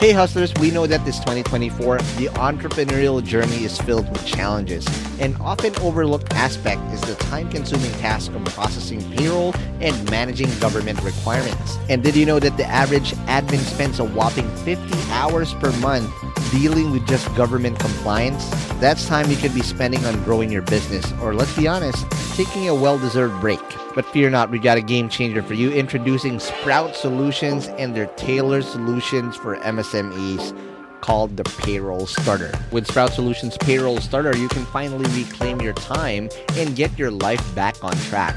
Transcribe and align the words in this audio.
Hey 0.00 0.12
hustlers, 0.12 0.54
we 0.54 0.70
know 0.70 0.86
that 0.86 1.04
this 1.04 1.18
2024, 1.18 1.98
the 1.98 2.28
entrepreneurial 2.36 3.22
journey 3.22 3.64
is 3.64 3.78
filled 3.78 4.08
with 4.10 4.24
challenges. 4.24 4.86
An 5.20 5.36
often 5.42 5.76
overlooked 5.80 6.32
aspect 6.32 6.80
is 6.90 7.02
the 7.02 7.16
time 7.16 7.50
consuming 7.50 7.92
task 8.00 8.32
of 8.32 8.42
processing 8.46 9.02
payroll 9.12 9.54
and 9.80 10.10
managing 10.10 10.48
government 10.58 11.02
requirements. 11.02 11.76
And 11.90 12.02
did 12.02 12.16
you 12.16 12.24
know 12.24 12.38
that 12.38 12.56
the 12.56 12.64
average 12.64 13.12
admin 13.28 13.58
spends 13.58 14.00
a 14.00 14.04
whopping 14.04 14.48
50 14.64 14.90
hours 15.10 15.52
per 15.52 15.70
month 15.80 16.10
dealing 16.50 16.92
with 16.92 17.06
just 17.06 17.26
government 17.36 17.78
compliance? 17.78 18.48
That's 18.80 19.06
time 19.06 19.30
you 19.30 19.36
could 19.36 19.54
be 19.54 19.60
spending 19.60 20.02
on 20.06 20.24
growing 20.24 20.50
your 20.50 20.62
business, 20.62 21.12
or 21.20 21.34
let's 21.34 21.54
be 21.54 21.68
honest, 21.68 22.10
taking 22.36 22.70
a 22.70 22.74
well 22.74 22.98
deserved 22.98 23.38
break. 23.42 23.60
But 23.94 24.06
fear 24.06 24.30
not, 24.30 24.50
we 24.50 24.58
got 24.58 24.78
a 24.78 24.82
game 24.82 25.08
changer 25.08 25.42
for 25.42 25.54
you 25.54 25.72
introducing 25.72 26.38
Sprout 26.38 26.94
Solutions 26.94 27.66
and 27.66 27.94
their 27.94 28.06
tailored 28.06 28.64
solutions 28.64 29.36
for 29.36 29.56
MSMEs 29.56 30.56
called 31.00 31.36
the 31.36 31.44
Payroll 31.44 32.06
Starter. 32.06 32.52
With 32.70 32.86
Sprout 32.86 33.12
Solutions 33.12 33.56
Payroll 33.58 33.98
Starter, 33.98 34.36
you 34.36 34.48
can 34.48 34.64
finally 34.66 35.04
reclaim 35.20 35.60
your 35.60 35.72
time 35.72 36.28
and 36.56 36.76
get 36.76 36.96
your 36.98 37.10
life 37.10 37.54
back 37.54 37.82
on 37.82 37.92
track. 37.92 38.36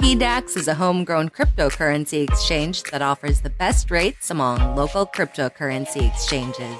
PDAX 0.00 0.56
is 0.56 0.66
a 0.66 0.74
homegrown 0.74 1.28
cryptocurrency 1.28 2.26
exchange 2.26 2.84
that 2.84 3.02
offers 3.02 3.42
the 3.42 3.50
best 3.50 3.90
rates 3.90 4.30
among 4.30 4.74
local 4.74 5.04
cryptocurrency 5.04 6.08
exchanges. 6.10 6.78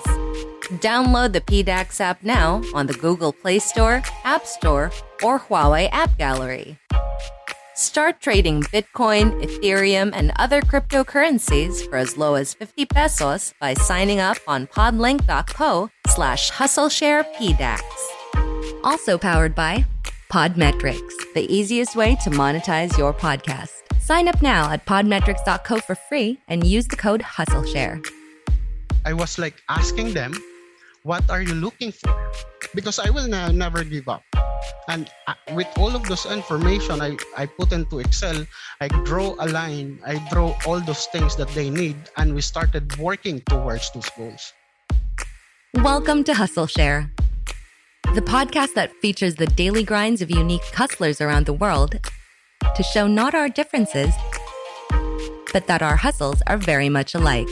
Download 0.81 1.31
the 1.31 1.43
PDAX 1.43 2.01
app 2.01 2.23
now 2.23 2.63
on 2.73 2.87
the 2.87 2.95
Google 2.95 3.35
Play 3.35 3.59
Store, 3.59 4.03
App 4.25 4.47
Store, 4.47 4.91
or 5.23 5.39
Huawei 5.39 5.91
App 5.93 6.17
Gallery. 6.17 6.79
Start 7.75 8.23
trading 8.23 8.63
Bitcoin, 8.63 9.39
Ethereum, 9.45 10.13
and 10.15 10.33
other 10.37 10.63
cryptocurrencies 10.63 11.87
for 11.91 11.97
as 11.97 12.17
low 12.17 12.37
as 12.37 12.55
50 12.55 12.87
pesos 12.87 13.53
by 13.61 13.75
signing 13.75 14.19
up 14.19 14.39
on 14.49 14.67
podlink.co 14.67 15.91
slash 16.07 16.51
hustlesharepdax. 16.53 17.81
Also 18.83 19.19
powered 19.19 19.55
by 19.55 19.85
Podmetrics, 20.31 21.35
the 21.35 21.43
easiest 21.53 21.97
way 21.97 22.15
to 22.23 22.31
monetize 22.31 22.97
your 22.97 23.13
podcast. 23.13 23.83
Sign 23.99 24.29
up 24.29 24.41
now 24.41 24.71
at 24.71 24.87
podmetrics.co 24.87 25.79
for 25.81 25.97
free 25.97 26.39
and 26.47 26.65
use 26.65 26.87
the 26.87 26.95
code 26.95 27.21
HustleShare. 27.21 27.99
I 29.05 29.13
was 29.13 29.39
like 29.41 29.61
asking 29.69 30.15
them, 30.15 30.33
what 31.03 31.29
are 31.31 31.43
you 31.43 31.55
looking 31.55 31.91
for? 31.91 32.15
Because 32.77 33.01
I 33.01 33.11
will 33.11 33.27
ne- 33.27 33.51
never 33.51 33.83
give 33.83 34.07
up. 34.07 34.23
And 34.87 35.11
uh, 35.27 35.35
with 35.53 35.67
all 35.77 35.97
of 35.97 36.05
those 36.05 36.27
information 36.27 37.03
I, 37.03 37.17
I 37.37 37.47
put 37.47 37.73
into 37.73 37.99
Excel, 37.99 38.47
I 38.81 38.87
draw 39.03 39.35
a 39.41 39.51
line, 39.51 39.99
I 40.07 40.25
draw 40.31 40.55
all 40.65 40.79
those 40.79 41.07
things 41.07 41.35
that 41.43 41.49
they 41.59 41.71
need, 41.71 41.97
and 42.17 42.37
we 42.37 42.41
started 42.41 42.97
working 42.99 43.41
towards 43.51 43.91
those 43.91 44.09
goals. 44.17 44.53
Welcome 45.75 46.23
to 46.25 46.35
Hustle 46.35 46.67
Share, 46.69 47.11
the 48.15 48.21
podcast 48.21 48.75
that 48.75 48.93
features 48.97 49.37
the 49.37 49.47
daily 49.47 49.85
grinds 49.85 50.21
of 50.21 50.29
unique 50.33 50.65
hustlers 50.75 51.21
around 51.21 51.47
the 51.47 51.53
world 51.53 51.95
to 52.75 52.83
show 52.83 53.07
not 53.07 53.37
our 53.37 53.49
differences, 53.49 54.13
but 55.53 55.69
that 55.69 55.81
our 55.81 55.95
hustles 55.95 56.43
are 56.49 56.57
very 56.57 56.89
much 56.89 57.15
alike. 57.15 57.47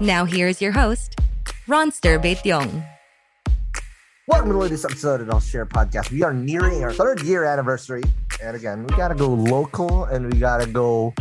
Now, 0.00 0.24
here's 0.24 0.62
your 0.62 0.70
host, 0.70 1.16
Ronster 1.66 2.22
Baetiong. 2.22 2.86
Welcome 4.28 4.60
to 4.60 4.68
this 4.68 4.84
episode 4.84 5.20
of 5.20 5.26
the 5.26 5.40
Share 5.40 5.66
Podcast. 5.66 6.12
We 6.12 6.22
are 6.22 6.32
nearing 6.32 6.84
our 6.84 6.92
third 6.92 7.22
year 7.22 7.42
anniversary. 7.42 8.04
And 8.40 8.54
again, 8.54 8.86
we 8.86 8.96
gotta 8.96 9.16
go 9.16 9.28
local 9.28 10.04
and 10.04 10.32
we 10.32 10.38
gotta 10.38 10.66
go 10.66 11.12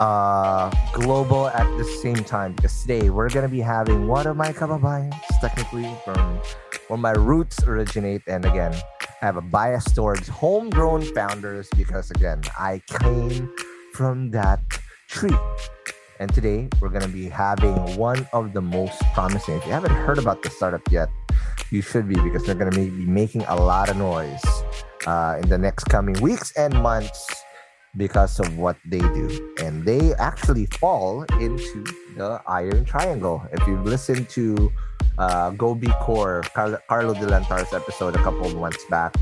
uh 0.00 0.70
global 0.92 1.46
at 1.48 1.66
the 1.76 1.84
same 1.84 2.16
time 2.16 2.54
because 2.54 2.82
today 2.82 3.10
we're 3.10 3.28
gonna 3.28 3.48
be 3.48 3.60
having 3.60 4.08
one 4.08 4.26
of 4.26 4.36
my 4.36 4.52
kababayans, 4.52 5.14
technically 5.40 5.88
from 6.04 6.40
where 6.88 6.98
my 6.98 7.12
roots 7.12 7.62
originate, 7.62 8.22
and 8.26 8.44
again, 8.44 8.74
I 9.22 9.26
have 9.26 9.36
a 9.36 9.40
bias 9.40 9.84
towards 9.92 10.26
homegrown 10.26 11.02
founders 11.14 11.68
because 11.76 12.10
again, 12.10 12.42
I 12.58 12.82
came 12.98 13.54
from 13.92 14.32
that 14.32 14.60
tree. 15.08 15.36
And 16.18 16.34
today 16.34 16.68
we're 16.80 16.88
gonna 16.88 17.08
be 17.08 17.28
having 17.28 17.76
one 17.96 18.26
of 18.32 18.54
the 18.54 18.60
most 18.60 19.00
promising. 19.14 19.54
If 19.54 19.66
you 19.66 19.72
haven't 19.72 19.92
heard 19.92 20.18
about 20.18 20.42
the 20.42 20.50
startup 20.50 20.82
yet, 20.90 21.10
you 21.70 21.80
should 21.80 22.08
be 22.08 22.16
because 22.16 22.44
they're 22.44 22.56
going 22.56 22.72
to 22.72 22.76
be 22.76 22.90
making 22.90 23.42
a 23.42 23.54
lot 23.54 23.88
of 23.88 23.96
noise 23.96 24.42
uh, 25.06 25.38
in 25.42 25.48
the 25.48 25.58
next 25.58 25.84
coming 25.84 26.18
weeks 26.20 26.52
and 26.56 26.74
months 26.74 27.26
because 27.96 28.38
of 28.38 28.56
what 28.56 28.76
they 28.86 29.00
do. 29.00 29.54
And 29.62 29.84
they 29.84 30.14
actually 30.14 30.66
fall 30.66 31.24
into 31.40 31.84
the 32.16 32.40
Iron 32.46 32.84
Triangle. 32.84 33.42
If 33.52 33.66
you 33.66 33.78
listen 33.82 34.26
to 34.26 34.72
uh, 35.18 35.50
Go 35.50 35.74
Be 35.74 35.88
Core, 36.00 36.42
Car- 36.54 36.82
Carlo 36.88 37.14
Delantar's 37.14 37.72
episode 37.72 38.14
a 38.14 38.22
couple 38.22 38.46
of 38.46 38.54
months 38.56 38.84
back, 38.88 39.14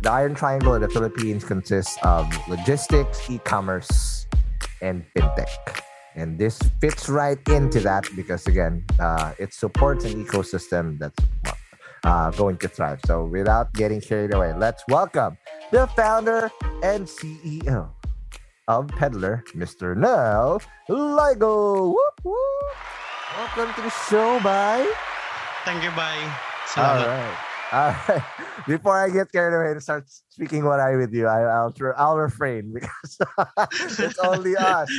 the 0.00 0.10
Iron 0.10 0.34
Triangle 0.34 0.74
in 0.74 0.82
the 0.82 0.88
Philippines 0.88 1.44
consists 1.44 1.98
of 2.02 2.26
logistics, 2.48 3.28
e 3.28 3.38
commerce, 3.38 4.26
and 4.80 5.04
fintech. 5.14 5.82
And 6.14 6.38
this 6.38 6.58
fits 6.80 7.08
right 7.08 7.38
into 7.48 7.80
that 7.80 8.08
because, 8.16 8.46
again, 8.46 8.84
uh, 8.98 9.34
it 9.38 9.52
supports 9.52 10.04
an 10.04 10.24
ecosystem 10.24 10.98
that's 10.98 11.18
uh, 12.04 12.30
going 12.32 12.56
to 12.58 12.68
thrive. 12.68 13.00
So, 13.06 13.24
without 13.24 13.72
getting 13.74 14.00
carried 14.00 14.34
away, 14.34 14.52
let's 14.56 14.82
welcome 14.88 15.36
the 15.72 15.86
founder 15.88 16.50
and 16.82 17.06
CEO 17.06 17.90
of 18.68 18.86
Peddlr, 18.88 19.42
Mr. 19.56 19.96
Nel 19.96 20.60
Ligo. 20.88 21.94
Whoop, 21.94 22.20
whoop. 22.22 22.36
Welcome 23.36 23.74
to 23.74 23.82
the 23.82 23.90
show, 24.08 24.40
bye. 24.40 24.90
Thank 25.64 25.84
you, 25.84 25.90
bye. 25.90 26.32
All 26.76 26.84
right. 26.84 27.36
All 27.72 27.94
right. 28.08 28.22
Before 28.66 28.96
I 28.96 29.10
get 29.10 29.30
carried 29.32 29.54
away 29.54 29.72
and 29.72 29.82
start 29.82 30.04
speaking 30.28 30.62
Waray 30.62 30.98
with 30.98 31.12
you, 31.12 31.26
I, 31.26 31.42
I'll 31.42 31.74
I'll 31.96 32.16
refrain 32.16 32.72
because 32.74 33.18
it's 33.98 34.18
only 34.18 34.56
us 34.56 34.90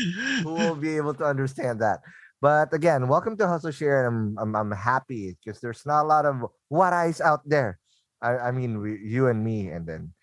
who 0.44 0.54
will 0.54 0.76
be 0.76 0.98
able 0.98 1.14
to 1.16 1.26
understand 1.26 1.80
that. 1.82 2.00
But 2.42 2.74
again, 2.74 3.08
welcome 3.08 3.36
to 3.38 3.48
Hustle 3.48 3.72
Share, 3.72 4.08
and 4.08 4.38
I'm 4.40 4.56
I'm, 4.56 4.72
I'm 4.72 4.72
happy 4.72 5.36
because 5.44 5.60
there's 5.60 5.86
not 5.86 6.04
a 6.04 6.08
lot 6.08 6.26
of 6.26 6.48
Warays 6.72 7.20
out 7.20 7.42
there. 7.44 7.80
I, 8.22 8.38
I 8.48 8.52
mean, 8.52 8.80
we, 8.80 9.00
you 9.04 9.28
and 9.28 9.44
me, 9.44 9.68
and 9.68 9.86
then 9.86 10.14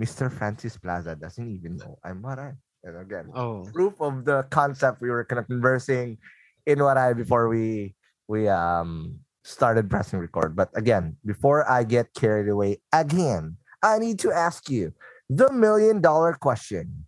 Mr. 0.00 0.30
Francis 0.32 0.76
Plaza 0.76 1.14
doesn't 1.14 1.46
even 1.48 1.76
know 1.76 1.98
I'm 2.02 2.22
Waray. 2.22 2.56
And 2.82 2.98
again, 2.98 3.30
Oh, 3.34 3.64
proof 3.72 3.94
of 4.00 4.24
the 4.24 4.42
concept 4.50 5.00
we 5.00 5.10
were 5.10 5.24
kind 5.24 5.38
of 5.38 5.46
conversing 5.46 6.18
in 6.66 6.78
Waray 6.78 7.16
before 7.16 7.48
we 7.48 7.94
we 8.26 8.48
um 8.48 9.20
started 9.44 9.88
pressing 9.88 10.18
record. 10.18 10.56
But 10.56 10.70
again, 10.74 11.16
before 11.24 11.68
I 11.70 11.84
get 11.84 12.12
carried 12.14 12.48
away 12.48 12.82
again, 12.92 13.58
I 13.82 13.98
need 14.00 14.18
to 14.26 14.32
ask 14.32 14.68
you 14.68 14.92
the 15.30 15.52
million 15.52 16.00
dollar 16.00 16.34
question. 16.34 17.06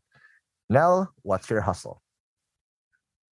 Nel, 0.70 1.10
what's 1.22 1.50
your 1.50 1.62
hustle? 1.62 2.02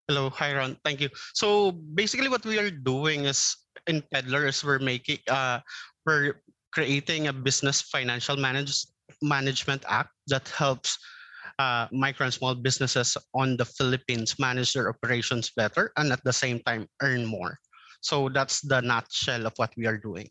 Hello, 0.08 0.28
hi 0.28 0.52
Ron. 0.52 0.76
Thank 0.84 1.00
you. 1.00 1.08
So 1.32 1.72
basically, 1.72 2.28
what 2.28 2.44
we 2.44 2.58
are 2.58 2.70
doing 2.70 3.24
is 3.24 3.56
in 3.86 4.04
Peddlr 4.12 4.48
is 4.48 4.60
we're 4.60 4.78
making 4.78 5.18
uh 5.32 5.60
we're 6.04 6.44
creating 6.76 7.28
a 7.28 7.32
business 7.32 7.80
financial 7.88 8.36
manage, 8.36 8.84
management 9.22 9.84
app 9.88 10.10
that 10.26 10.48
helps 10.48 10.98
uh, 11.58 11.86
micro 11.92 12.26
and 12.26 12.34
small 12.34 12.54
businesses 12.54 13.16
on 13.32 13.56
the 13.56 13.64
Philippines 13.64 14.36
manage 14.38 14.72
their 14.74 14.88
operations 14.90 15.52
better 15.56 15.92
and 15.96 16.12
at 16.12 16.22
the 16.24 16.32
same 16.32 16.60
time 16.66 16.88
earn 17.00 17.24
more. 17.24 17.56
So 18.00 18.28
that's 18.28 18.60
the 18.60 18.82
nutshell 18.82 19.46
of 19.46 19.54
what 19.56 19.72
we 19.76 19.86
are 19.86 19.96
doing. 19.96 20.28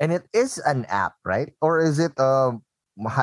And 0.00 0.10
it 0.10 0.26
is 0.32 0.58
an 0.58 0.86
app, 0.88 1.14
right? 1.24 1.52
Or 1.60 1.78
is 1.78 2.00
it 2.00 2.12
a 2.18 2.58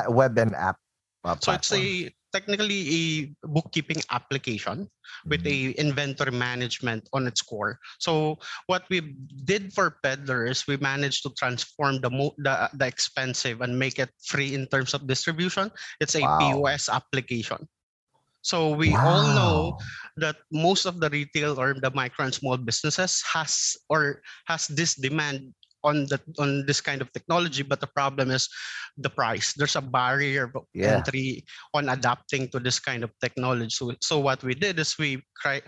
web 0.08 0.38
and 0.38 0.54
app? 0.54 0.78
Uh, 1.24 1.36
so 1.36 1.52
it's 1.52 1.72
a 1.72 2.08
technically 2.32 2.80
a 2.90 3.02
bookkeeping 3.46 4.02
application 4.10 4.88
with 5.26 5.44
mm-hmm. 5.44 5.74
a 5.74 5.80
inventory 5.80 6.32
management 6.32 7.08
on 7.12 7.26
its 7.26 7.42
core. 7.42 7.78
So 7.98 8.38
what 8.66 8.84
we 8.90 9.16
did 9.44 9.72
for 9.72 9.98
Peddlr 10.04 10.48
is 10.48 10.66
we 10.66 10.76
managed 10.78 11.22
to 11.24 11.30
transform 11.36 12.00
the 12.00 12.10
mo- 12.10 12.36
the, 12.38 12.70
the 12.74 12.86
expensive 12.86 13.60
and 13.60 13.78
make 13.78 13.98
it 13.98 14.10
free 14.22 14.54
in 14.54 14.66
terms 14.66 14.94
of 14.94 15.06
distribution. 15.06 15.70
It's 16.00 16.14
a 16.14 16.22
wow. 16.22 16.38
POS 16.38 16.88
application. 16.88 17.68
So 18.42 18.72
we 18.72 18.92
wow. 18.92 19.04
all 19.04 19.24
know 19.36 19.58
that 20.16 20.36
most 20.50 20.86
of 20.86 21.00
the 21.00 21.10
retail 21.10 21.60
or 21.60 21.76
the 21.76 21.92
micro 21.92 22.24
and 22.24 22.34
small 22.34 22.56
businesses 22.56 23.22
has 23.28 23.76
or 23.88 24.22
has 24.46 24.66
this 24.68 24.94
demand 24.94 25.52
on 25.84 26.06
the 26.06 26.20
on 26.38 26.66
this 26.66 26.80
kind 26.80 27.00
of 27.00 27.12
technology 27.12 27.62
but 27.62 27.80
the 27.80 27.86
problem 27.86 28.30
is 28.30 28.48
the 28.98 29.10
price 29.10 29.52
there's 29.54 29.76
a 29.76 29.80
barrier 29.80 30.50
of 30.54 30.64
yeah. 30.74 30.96
entry 30.96 31.44
on 31.74 31.88
adapting 31.88 32.48
to 32.48 32.58
this 32.58 32.78
kind 32.78 33.04
of 33.04 33.10
technology 33.20 33.70
so, 33.70 33.92
so 34.00 34.18
what 34.18 34.42
we 34.42 34.54
did 34.54 34.78
is 34.78 34.98
we 34.98 35.22
cry, 35.40 35.60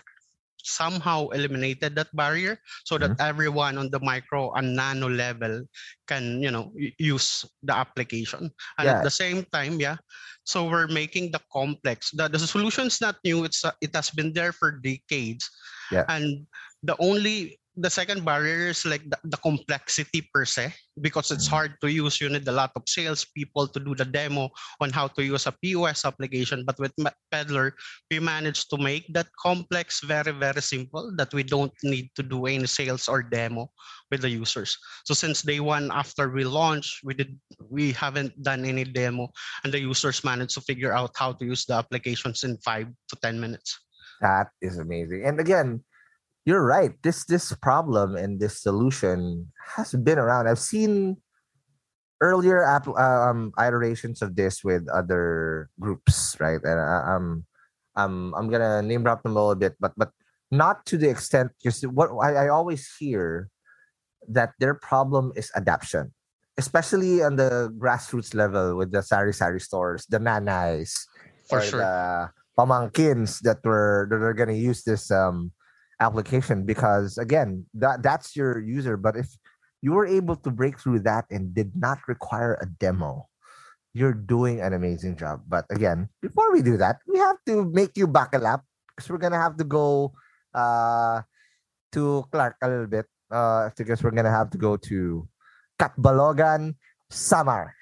somehow 0.62 1.29
eliminated 1.31 1.94
that 1.94 2.09
barrier 2.14 2.59
so 2.85 2.97
that 2.97 3.11
mm-hmm. 3.11 3.29
everyone 3.29 3.79
on 3.79 3.91
the 3.91 3.99
micro 4.00 4.53
and 4.55 4.75
nano 4.75 5.09
level 5.09 5.62
can 6.06 6.43
you 6.43 6.50
know 6.50 6.73
use 6.99 7.44
the 7.62 7.75
application 7.75 8.50
and 8.79 8.87
yeah. 8.87 8.99
at 8.99 9.03
the 9.03 9.11
same 9.11 9.44
time 9.53 9.81
yeah 9.81 9.97
so 10.44 10.69
we're 10.69 10.87
making 10.88 11.31
the 11.31 11.41
complex 11.53 12.11
the, 12.15 12.29
the 12.29 12.38
solution's 12.38 13.00
not 13.00 13.17
new 13.25 13.44
it's 13.44 13.65
uh, 13.65 13.73
it 13.81 13.94
has 13.94 14.11
been 14.11 14.32
there 14.32 14.53
for 14.53 14.70
decades 14.70 15.50
yeah. 15.91 16.05
and 16.08 16.47
the 16.82 16.97
only 16.99 17.58
the 17.77 17.89
second 17.89 18.25
barrier 18.25 18.69
is 18.69 18.85
like 18.85 19.01
the, 19.09 19.17
the, 19.25 19.37
complexity 19.39 20.29
per 20.35 20.45
se 20.45 20.75
because 21.01 21.31
it's 21.31 21.49
mm. 21.49 21.57
hard 21.57 21.73
to 21.81 21.89
use 21.89 22.21
you 22.21 22.29
need 22.29 22.47
a 22.47 22.53
lot 22.53 22.71
of 22.77 22.83
salespeople 22.87 23.67
to 23.69 23.81
do 23.81 23.95
the 23.95 24.05
demo 24.05 24.51
on 24.81 24.91
how 24.91 25.09
to 25.09 25.25
use 25.25 25.47
a 25.47 25.55
pos 25.65 26.05
application. 26.05 26.65
But 26.67 26.79
with 26.79 26.93
Peddlr 27.33 27.73
we 28.11 28.21
managed 28.21 28.69
to 28.71 28.77
make 28.77 29.09
that 29.15 29.29
complex 29.41 30.01
very 30.05 30.33
very 30.33 30.61
simple 30.61 31.13
that 31.17 31.33
we 31.33 31.43
don't 31.43 31.73
need 31.83 32.11
to 32.17 32.23
do 32.23 32.45
any 32.45 32.67
sales 32.67 33.09
or 33.09 33.23
demo 33.23 33.71
with 34.11 34.21
the 34.21 34.29
users. 34.29 34.77
So 35.05 35.15
since 35.15 35.41
day 35.41 35.61
one 35.61 35.91
after 35.93 36.29
we 36.29 36.45
launched 36.45 37.01
we 37.03 37.15
did 37.15 37.39
we 37.71 37.93
haven't 37.93 38.37
done 38.43 38.67
any 38.67 38.85
demo 38.85 39.33
and 39.65 39.73
the 39.73 39.81
users 39.81 40.25
managed 40.25 40.55
to 40.55 40.61
figure 40.61 40.93
out 40.93 41.17
how 41.17 41.33
to 41.33 41.45
use 41.45 41.65
the 41.65 41.75
applications 41.75 42.45
in 42.45 42.59
five 42.61 42.89
to 43.09 43.17
ten 43.23 43.41
minutes. 43.41 43.81
That 44.21 44.49
is 44.61 44.77
amazing. 44.77 45.25
And 45.25 45.41
again 45.41 45.81
you're 46.44 46.65
right. 46.65 46.93
This 47.03 47.25
this 47.25 47.55
problem 47.62 48.17
and 48.17 48.41
this 48.41 48.62
solution 48.62 49.53
has 49.77 49.94
been 49.94 50.19
around. 50.19 50.49
I've 50.49 50.59
seen 50.59 51.17
earlier 52.21 52.62
app, 52.62 52.87
um, 52.89 53.53
iterations 53.59 54.23
of 54.23 54.35
this 54.35 54.62
with 54.62 54.87
other 54.91 55.71
groups, 55.79 56.37
right? 56.39 56.61
And 56.62 56.79
I, 56.81 57.15
am 57.15 57.47
I'm 57.94 58.35
I'm 58.35 58.49
gonna 58.50 58.83
name 58.83 59.03
drop 59.03 59.23
them 59.23 59.37
a 59.37 59.41
little 59.41 59.55
bit, 59.59 59.75
but 59.79 59.93
but 59.97 60.11
not 60.50 60.85
to 60.87 60.99
the 60.99 61.11
extent 61.11 61.53
because 61.59 61.83
what 61.83 62.11
I, 62.23 62.47
I 62.47 62.49
always 62.49 62.91
hear 62.99 63.49
that 64.29 64.55
their 64.59 64.75
problem 64.75 65.33
is 65.37 65.50
adaptation, 65.55 66.12
especially 66.59 67.23
on 67.23 67.37
the 67.37 67.71
grassroots 67.79 68.35
level 68.35 68.77
with 68.77 68.91
the 68.91 69.03
sari 69.03 69.33
sari 69.33 69.61
stores, 69.61 70.06
the 70.11 70.19
nanais, 70.19 70.94
For 71.49 71.59
or 71.59 71.62
sure. 71.62 71.81
the 71.81 72.31
pamankins 72.59 73.41
that 73.47 73.62
were 73.65 74.09
that 74.11 74.23
are 74.23 74.35
gonna 74.35 74.59
use 74.59 74.83
this 74.83 75.11
um 75.11 75.53
application 76.03 76.67
because 76.67 77.17
again 77.17 77.65
that 77.75 78.03
that's 78.03 78.35
your 78.35 78.59
user. 78.59 78.99
But 78.99 79.17
if 79.17 79.31
you 79.81 79.93
were 79.95 80.07
able 80.07 80.37
to 80.43 80.51
break 80.51 80.79
through 80.79 81.01
that 81.07 81.27
and 81.31 81.55
did 81.55 81.73
not 81.79 81.99
require 82.07 82.59
a 82.61 82.67
demo 82.67 83.27
you're 83.95 84.17
doing 84.17 84.61
an 84.61 84.73
amazing 84.73 85.17
job. 85.17 85.45
But 85.47 85.67
again 85.71 86.09
before 86.21 86.53
we 86.53 86.63
do 86.63 86.77
that 86.79 87.01
we 87.07 87.19
have 87.19 87.37
to 87.47 87.65
make 87.71 87.97
you 87.97 88.07
back 88.07 88.35
a 88.35 88.39
lap 88.39 88.65
because 88.89 89.11
we're 89.11 89.23
gonna 89.23 89.41
have 89.41 89.57
to 89.57 89.65
go 89.65 90.13
uh 90.55 91.21
to 91.93 92.25
clark 92.33 92.57
a 92.63 92.69
little 92.69 92.87
bit 92.89 93.07
uh 93.31 93.69
because 93.77 94.03
we're 94.03 94.17
gonna 94.17 94.33
have 94.33 94.51
to 94.51 94.59
go 94.59 94.77
to 94.77 95.29
Catbalogan 95.79 96.75
Samar. 97.11 97.75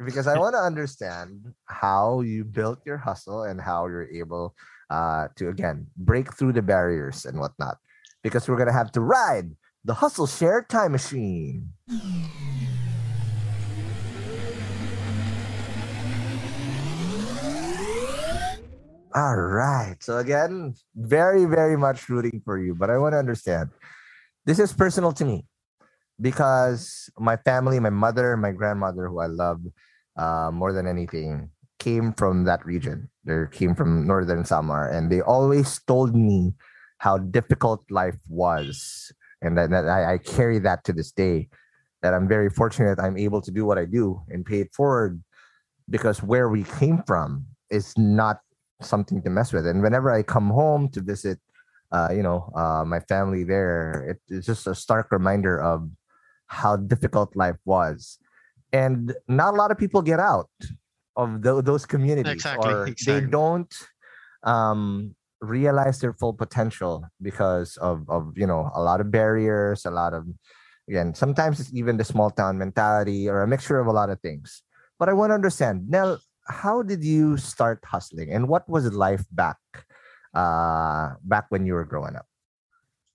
Because 0.00 0.26
I 0.26 0.38
want 0.38 0.54
to 0.54 0.64
understand 0.64 1.52
how 1.66 2.22
you 2.22 2.44
built 2.44 2.80
your 2.86 2.96
hustle 2.96 3.44
and 3.44 3.60
how 3.60 3.84
you're 3.86 4.08
able 4.08 4.56
uh, 4.90 5.28
to 5.36 5.48
again 5.48 5.86
break 5.96 6.34
through 6.34 6.52
the 6.52 6.62
barriers 6.62 7.24
and 7.24 7.38
whatnot 7.38 7.78
because 8.22 8.48
we're 8.48 8.58
gonna 8.58 8.72
have 8.72 8.92
to 8.92 9.00
ride 9.00 9.50
the 9.84 9.94
hustle 9.94 10.26
share 10.26 10.62
time 10.62 10.92
machine. 10.92 11.70
All 19.12 19.36
right. 19.36 19.96
So 20.00 20.18
again, 20.18 20.74
very, 20.94 21.44
very 21.44 21.76
much 21.76 22.08
rooting 22.08 22.42
for 22.44 22.58
you. 22.58 22.76
But 22.76 22.90
I 22.90 22.98
want 22.98 23.14
to 23.14 23.18
understand. 23.18 23.70
This 24.46 24.60
is 24.60 24.72
personal 24.72 25.12
to 25.12 25.24
me 25.24 25.46
because 26.20 27.10
my 27.18 27.36
family, 27.36 27.80
my 27.80 27.90
mother, 27.90 28.36
my 28.36 28.52
grandmother, 28.52 29.08
who 29.08 29.18
I 29.18 29.26
love 29.26 29.60
uh, 30.16 30.50
more 30.52 30.72
than 30.72 30.86
anything, 30.86 31.50
came 31.78 32.12
from 32.12 32.44
that 32.44 32.64
region. 32.64 33.09
They 33.24 33.44
came 33.50 33.74
from 33.74 34.06
northern 34.06 34.44
Samar, 34.44 34.88
and 34.88 35.10
they 35.10 35.20
always 35.20 35.80
told 35.86 36.14
me 36.14 36.54
how 36.98 37.18
difficult 37.18 37.84
life 37.90 38.16
was, 38.28 39.12
and 39.42 39.56
that, 39.56 39.70
that 39.70 39.88
I, 39.88 40.14
I, 40.14 40.18
carry 40.18 40.58
that 40.60 40.84
to 40.84 40.92
this 40.92 41.12
day. 41.12 41.48
That 42.02 42.14
I'm 42.14 42.28
very 42.28 42.48
fortunate 42.48 42.96
that 42.96 43.04
I'm 43.04 43.18
able 43.18 43.42
to 43.42 43.50
do 43.50 43.66
what 43.66 43.76
I 43.76 43.84
do 43.84 44.22
and 44.28 44.44
pay 44.44 44.60
it 44.60 44.74
forward, 44.74 45.22
because 45.88 46.22
where 46.22 46.48
we 46.48 46.64
came 46.64 47.02
from 47.06 47.46
is 47.70 47.92
not 47.98 48.40
something 48.80 49.20
to 49.22 49.30
mess 49.30 49.52
with. 49.52 49.66
And 49.66 49.82
whenever 49.82 50.10
I 50.10 50.22
come 50.22 50.48
home 50.48 50.88
to 50.90 51.02
visit, 51.02 51.38
uh, 51.92 52.08
you 52.10 52.22
know, 52.22 52.50
uh, 52.54 52.84
my 52.86 53.00
family 53.00 53.44
there, 53.44 54.16
it, 54.16 54.34
it's 54.34 54.46
just 54.46 54.66
a 54.66 54.74
stark 54.74 55.12
reminder 55.12 55.60
of 55.60 55.90
how 56.46 56.76
difficult 56.76 57.36
life 57.36 57.58
was 57.66 58.18
and 58.72 59.14
not 59.28 59.54
a 59.54 59.56
lot 59.56 59.70
of 59.70 59.78
people 59.78 60.02
get 60.02 60.20
out 60.20 60.50
of 61.16 61.42
the, 61.42 61.62
those 61.62 61.86
communities 61.86 62.32
exactly, 62.32 62.70
or 62.70 62.86
exactly. 62.86 63.20
they 63.20 63.26
don't 63.26 63.74
um, 64.44 65.14
realize 65.40 66.00
their 66.00 66.12
full 66.12 66.32
potential 66.32 67.04
because 67.22 67.76
of, 67.78 68.08
of 68.08 68.32
you 68.36 68.46
know 68.46 68.70
a 68.74 68.82
lot 68.82 69.00
of 69.00 69.10
barriers 69.10 69.84
a 69.84 69.90
lot 69.90 70.12
of 70.12 70.26
again 70.88 71.14
sometimes 71.14 71.60
it's 71.60 71.72
even 71.72 71.96
the 71.96 72.04
small 72.04 72.30
town 72.30 72.58
mentality 72.58 73.28
or 73.28 73.42
a 73.42 73.48
mixture 73.48 73.78
of 73.78 73.86
a 73.86 73.92
lot 73.92 74.10
of 74.10 74.20
things. 74.20 74.62
But 74.98 75.08
i 75.08 75.12
want 75.12 75.30
to 75.30 75.34
understand 75.34 75.88
Nel 75.88 76.18
how 76.46 76.82
did 76.82 77.04
you 77.04 77.36
start 77.36 77.80
hustling 77.84 78.30
and 78.32 78.48
what 78.48 78.68
was 78.68 78.90
life 78.92 79.24
back 79.32 79.58
uh 80.34 81.14
back 81.22 81.46
when 81.48 81.64
you 81.66 81.74
were 81.74 81.84
growing 81.84 82.16
up? 82.16 82.26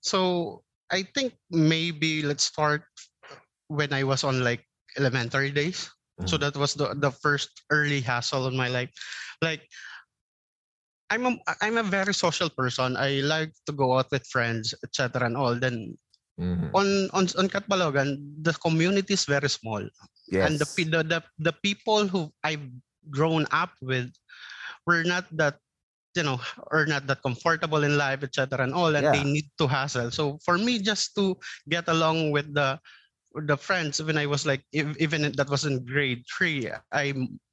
So 0.00 0.62
i 0.90 1.02
think 1.02 1.34
maybe 1.50 2.22
let's 2.22 2.44
start 2.44 2.82
when 3.68 3.92
i 3.92 4.04
was 4.04 4.22
on 4.22 4.42
like 4.42 4.62
elementary 4.96 5.50
days 5.50 5.90
so 6.24 6.36
mm. 6.36 6.40
that 6.40 6.56
was 6.56 6.72
the 6.72 6.96
the 6.96 7.12
first 7.12 7.62
early 7.68 8.00
hassle 8.00 8.48
in 8.48 8.56
my 8.56 8.72
life. 8.72 8.88
Like 9.44 9.68
I'm 11.12 11.26
a 11.26 11.32
I'm 11.60 11.76
a 11.76 11.84
very 11.84 12.14
social 12.14 12.48
person. 12.48 12.96
I 12.96 13.20
like 13.20 13.52
to 13.66 13.72
go 13.72 13.98
out 13.98 14.10
with 14.10 14.24
friends, 14.26 14.72
etc. 14.80 15.28
and 15.28 15.36
all. 15.36 15.54
Then 15.54 15.98
mm-hmm. 16.40 16.72
on 16.72 17.12
on 17.12 17.28
on 17.36 17.46
Catbalogan, 17.52 18.16
the 18.40 18.56
community 18.64 19.14
is 19.14 19.28
very 19.28 19.48
small. 19.52 19.84
Yes. 20.32 20.48
And 20.48 20.58
the, 20.58 20.66
the 20.88 21.00
the 21.04 21.20
the 21.38 21.54
people 21.60 22.08
who 22.08 22.32
I've 22.42 22.64
grown 23.12 23.46
up 23.52 23.76
with 23.84 24.10
were 24.88 25.04
not 25.04 25.28
that 25.36 25.60
you 26.16 26.24
know 26.24 26.40
are 26.72 26.88
not 26.88 27.06
that 27.06 27.20
comfortable 27.22 27.84
in 27.84 28.00
life 28.00 28.24
etc 28.24 28.64
and 28.64 28.72
all 28.72 28.88
and 28.96 29.04
yeah. 29.04 29.12
they 29.12 29.22
need 29.22 29.44
to 29.60 29.68
hassle 29.68 30.10
so 30.10 30.40
for 30.42 30.56
me 30.56 30.80
just 30.80 31.14
to 31.14 31.36
get 31.68 31.84
along 31.92 32.32
with 32.32 32.48
the 32.56 32.80
the 33.44 33.56
friends 33.56 34.00
when 34.02 34.16
I 34.16 34.26
was 34.26 34.46
like 34.46 34.64
even 34.72 35.32
that 35.36 35.48
was 35.50 35.64
in 35.64 35.84
grade 35.84 36.24
three, 36.30 36.70
I 36.92 37.12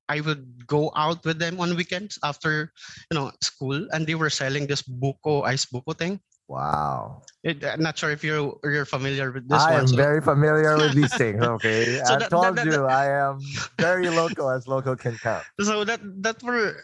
I 0.09 0.19
would 0.21 0.67
go 0.67 0.91
out 0.95 1.23
with 1.25 1.39
them 1.39 1.59
on 1.59 1.75
weekends 1.75 2.19
after 2.23 2.71
you 3.11 3.15
know 3.15 3.31
school, 3.41 3.87
and 3.91 4.05
they 4.07 4.15
were 4.15 4.29
selling 4.29 4.67
this 4.67 4.81
buko 4.83 5.43
ice 5.43 5.65
buko 5.65 5.95
thing. 5.97 6.19
Wow. 6.51 7.23
It, 7.43 7.63
I'm 7.63 7.81
not 7.81 7.97
sure 7.97 8.11
if 8.11 8.19
you're 8.23 8.59
you're 8.67 8.85
familiar 8.85 9.31
with 9.31 9.47
this 9.47 9.63
I 9.63 9.71
one. 9.79 9.79
am 9.81 9.87
so- 9.87 9.95
very 9.95 10.19
familiar 10.21 10.75
with 10.75 10.93
these 10.99 11.13
things. 11.15 11.39
Okay. 11.41 11.99
So 12.03 12.15
I 12.15 12.17
that- 12.19 12.29
told 12.29 12.55
that- 12.55 12.55
that- 12.55 12.67
you 12.67 12.83
I 12.85 13.07
am 13.07 13.39
very 13.79 14.09
local 14.11 14.51
as 14.51 14.67
local 14.67 14.95
can 14.95 15.15
count. 15.17 15.43
so 15.63 15.83
that 15.87 16.01
that 16.21 16.43
were 16.43 16.83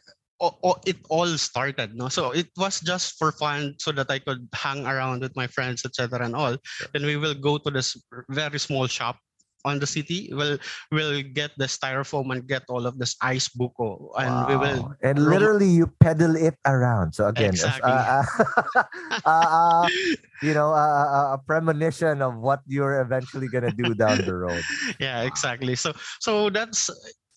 it 0.87 0.95
all 1.09 1.27
started 1.37 1.95
no 1.95 2.07
so 2.07 2.31
it 2.31 2.47
was 2.57 2.79
just 2.79 3.17
for 3.19 3.31
fun 3.31 3.75
so 3.79 3.91
that 3.91 4.09
i 4.09 4.19
could 4.19 4.47
hang 4.53 4.85
around 4.87 5.19
with 5.19 5.35
my 5.35 5.47
friends 5.47 5.83
etc 5.85 6.23
and 6.23 6.35
all 6.35 6.55
then 6.93 7.05
we 7.05 7.17
will 7.17 7.35
go 7.35 7.57
to 7.57 7.69
this 7.69 7.97
very 8.29 8.59
small 8.59 8.87
shop 8.87 9.17
on 9.65 9.79
the 9.79 9.87
city 9.87 10.31
we'll 10.31 10.57
we'll 10.91 11.21
get 11.35 11.51
the 11.59 11.65
styrofoam 11.67 12.31
and 12.31 12.47
get 12.47 12.63
all 12.69 12.87
of 12.87 12.95
this 12.97 13.15
ice 13.21 13.49
buko 13.51 14.07
and 14.15 14.47
we 14.47 14.55
will 14.55 14.79
Wow. 14.79 14.95
and 15.03 15.19
literally 15.19 15.67
you 15.67 15.87
pedal 15.99 16.35
it 16.35 16.55
around. 16.65 17.11
So 17.11 17.27
again, 17.27 17.51
Exactly. 17.51 17.91
uh, 17.91 18.23
uh, 18.23 18.83
uh, 19.27 19.49
uh, 19.51 19.87
you 20.41 20.53
know, 20.53 20.71
uh, 20.71 21.07
uh, 21.11 21.27
a 21.35 21.37
premonition 21.45 22.21
of 22.21 22.37
what 22.39 22.61
you're 22.67 23.01
eventually 23.01 23.49
gonna 23.49 23.71
do 23.71 23.93
down 23.93 24.23
the 24.23 24.33
road. 24.33 24.63
yeah 24.99 25.23
exactly 25.23 25.75
so 25.75 25.91
so 26.19 26.49
that's 26.49 26.89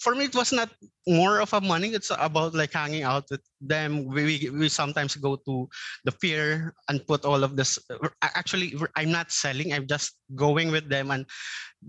for 0.02 0.14
me 0.18 0.26
it 0.26 0.34
was 0.34 0.50
not 0.50 0.68
more 1.06 1.38
of 1.38 1.52
a 1.54 1.60
money 1.62 1.94
it's 1.94 2.10
about 2.18 2.54
like 2.58 2.72
hanging 2.74 3.02
out 3.06 3.22
with 3.30 3.42
them 3.62 4.04
we, 4.10 4.22
we, 4.26 4.36
we 4.50 4.68
sometimes 4.68 5.14
go 5.14 5.36
to 5.46 5.68
the 6.04 6.12
pier 6.22 6.74
and 6.90 7.06
put 7.06 7.24
all 7.24 7.42
of 7.46 7.54
this 7.54 7.78
uh, 7.90 8.08
actually 8.22 8.74
i'm 8.98 9.10
not 9.14 9.30
selling 9.30 9.70
i'm 9.72 9.86
just 9.86 10.18
going 10.34 10.70
with 10.74 10.88
them 10.90 11.10
and 11.14 11.22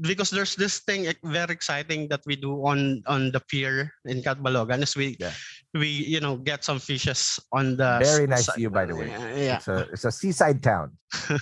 because 0.02 0.30
there's 0.34 0.56
this 0.58 0.80
thing 0.86 1.06
very 1.24 1.54
exciting 1.54 2.08
that 2.10 2.22
we 2.26 2.36
do 2.36 2.54
on 2.66 3.02
on 3.06 3.30
the 3.32 3.42
pier 3.50 3.94
in 4.10 4.22
Catbalogan 4.26 4.82
is 4.82 4.98
we 4.98 5.14
Yeah. 5.22 5.34
we 5.78 5.86
you 5.90 6.18
know 6.22 6.38
get 6.38 6.66
some 6.66 6.80
fishes 6.82 7.38
on 7.54 7.78
the 7.78 8.02
Very 8.02 8.26
nice 8.26 8.50
si- 8.50 8.58
view, 8.58 8.70
by 8.74 8.86
the 8.90 8.96
way. 8.98 9.10
yeah 9.38 9.58
It's 9.62 9.70
a 9.70 9.78
it's 9.94 10.06
a 10.06 10.14
seaside 10.14 10.66
town. 10.66 10.98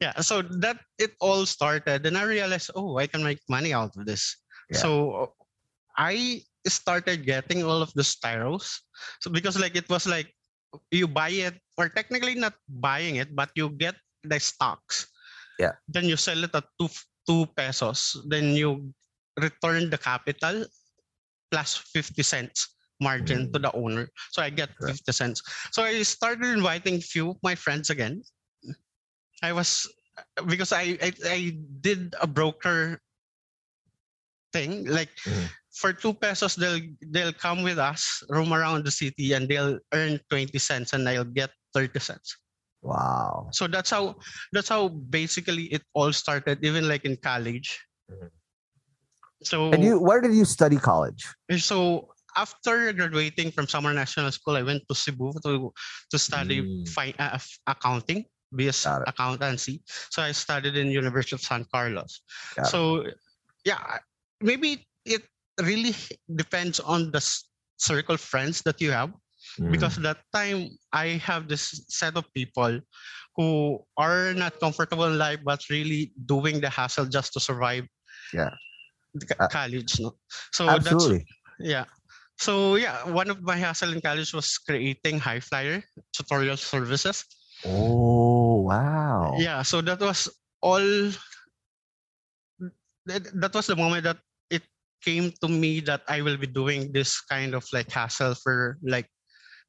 yeah 0.00 0.12
so 0.20 0.42
that 0.60 0.76
it 0.98 1.12
all 1.20 1.46
started 1.46 2.04
and 2.04 2.16
i 2.20 2.24
realized 2.24 2.70
oh 2.76 2.98
i 3.00 3.06
can 3.08 3.22
make 3.24 3.40
money 3.48 3.72
out 3.72 3.96
of 3.96 4.04
this 4.06 4.36
Yeah. 4.70 4.80
so 4.80 5.32
i 5.98 6.40
started 6.66 7.24
getting 7.26 7.62
all 7.64 7.82
of 7.82 7.92
the 7.94 8.02
styros 8.02 8.80
so 9.20 9.30
because 9.30 9.58
like 9.58 9.76
it 9.76 9.88
was 9.88 10.06
like 10.06 10.32
you 10.90 11.06
buy 11.06 11.30
it 11.30 11.54
or 11.76 11.88
technically 11.88 12.34
not 12.34 12.54
buying 12.68 13.16
it 13.16 13.34
but 13.34 13.50
you 13.54 13.70
get 13.78 13.94
the 14.24 14.38
stocks 14.40 15.06
Yeah. 15.58 15.78
then 15.88 16.04
you 16.08 16.16
sell 16.16 16.42
it 16.42 16.54
at 16.54 16.66
two 16.80 16.88
two 17.28 17.46
pesos 17.54 18.16
then 18.26 18.56
you 18.58 18.90
return 19.38 19.90
the 19.90 19.98
capital 19.98 20.64
plus 21.50 21.76
50 21.76 22.22
cents 22.22 22.74
margin 23.00 23.50
to 23.52 23.58
the 23.58 23.70
owner 23.74 24.08
so 24.30 24.42
i 24.42 24.50
get 24.50 24.70
Correct. 24.78 24.98
50 24.98 25.12
cents 25.12 25.38
so 25.72 25.82
i 25.82 26.02
started 26.02 26.50
inviting 26.54 27.00
few 27.00 27.30
of 27.30 27.38
my 27.42 27.54
friends 27.54 27.90
again 27.90 28.22
i 29.42 29.52
was 29.52 29.86
because 30.46 30.72
i 30.72 30.96
i, 31.02 31.12
I 31.26 31.38
did 31.80 32.14
a 32.20 32.26
broker 32.26 33.00
thing 34.52 34.86
like 34.86 35.10
Mhm. 35.26 35.48
For 35.74 35.92
two 35.92 36.14
pesos 36.14 36.54
they'll 36.54 36.78
they'll 37.10 37.34
come 37.34 37.62
with 37.66 37.78
us 37.82 38.22
roam 38.30 38.54
around 38.54 38.84
the 38.86 38.94
city 38.94 39.34
and 39.34 39.48
they'll 39.50 39.78
earn 39.92 40.20
20 40.30 40.54
cents 40.58 40.92
and 40.94 41.02
i'll 41.10 41.26
get 41.26 41.50
30 41.74 41.98
cents 41.98 42.38
Wow. 42.82 43.48
so 43.50 43.66
that's 43.66 43.90
how 43.90 44.14
that's 44.52 44.68
how 44.68 44.88
basically 44.88 45.64
it 45.74 45.82
all 45.94 46.12
started 46.12 46.62
even 46.62 46.86
like 46.86 47.04
in 47.04 47.16
college 47.18 47.80
Mhm. 48.06 48.30
so 49.42 49.72
And 49.72 49.82
you, 49.82 49.98
where 49.98 50.20
did 50.20 50.34
you 50.34 50.44
study 50.44 50.76
college? 50.78 51.26
so 51.58 52.08
after 52.36 52.92
graduating 52.92 53.50
from 53.54 53.66
Samar 53.70 53.94
National 53.94 54.30
School, 54.34 54.56
I 54.58 54.62
went 54.66 54.82
to 54.90 54.94
Cebu 54.94 55.30
to 55.46 55.70
to 56.10 56.16
study 56.18 56.62
Mm. 56.66 56.88
fi- 56.90 57.14
uh, 57.18 57.38
accounting, 57.66 58.26
BS 58.50 58.86
accountancy. 59.06 59.82
So 60.10 60.18
I 60.22 60.34
studied 60.34 60.74
in 60.74 60.90
University 60.90 61.34
of 61.38 61.42
San 61.46 61.62
Carlos. 61.70 62.22
So 62.66 63.06
yeah, 63.64 64.02
maybe 64.42 64.82
it 65.06 65.22
really 65.60 65.94
depends 66.34 66.80
on 66.80 67.10
the 67.10 67.22
circle 67.78 68.14
of 68.14 68.20
friends 68.20 68.62
that 68.62 68.80
you 68.80 68.90
have 68.90 69.12
Mm. 69.60 69.70
because 69.70 69.96
that 70.00 70.18
time 70.32 70.72
I 70.90 71.20
have 71.20 71.48
this 71.48 71.84
set 71.92 72.16
of 72.16 72.24
people 72.32 72.80
who 73.36 73.78
are 73.96 74.32
not 74.32 74.58
comfortable 74.58 75.04
in 75.04 75.18
life 75.18 75.40
but 75.44 75.60
really 75.68 76.10
doing 76.26 76.60
the 76.64 76.70
hassle 76.70 77.04
just 77.06 77.34
to 77.34 77.40
survive 77.40 77.84
Yeah. 78.32 78.56
Uh, 79.38 79.46
college 79.46 80.00
no 80.00 80.16
so 80.50 80.66
absolutely. 80.66 81.22
that's 81.22 81.60
yeah 81.60 81.84
so 82.40 82.74
yeah 82.80 83.04
one 83.06 83.30
of 83.30 83.42
my 83.44 83.54
hassle 83.54 83.92
in 83.92 84.00
college 84.00 84.32
was 84.34 84.58
creating 84.58 85.20
high 85.20 85.38
flyer 85.38 85.84
tutorial 86.16 86.56
services 86.56 87.22
Oh 87.68 88.64
wow. 88.64 89.36
yeah 89.38 89.62
so 89.62 89.80
that 89.82 90.00
was 90.00 90.26
all 90.64 90.82
that, 93.06 93.22
that 93.34 93.52
was 93.54 93.66
the 93.66 93.76
moment 93.76 94.04
that 94.04 94.18
came 95.04 95.30
to 95.42 95.48
me 95.48 95.80
that 95.80 96.02
i 96.08 96.20
will 96.24 96.36
be 96.36 96.48
doing 96.48 96.90
this 96.92 97.20
kind 97.20 97.54
of 97.54 97.64
like 97.72 97.90
hassle 97.92 98.34
for 98.34 98.78
like 98.82 99.06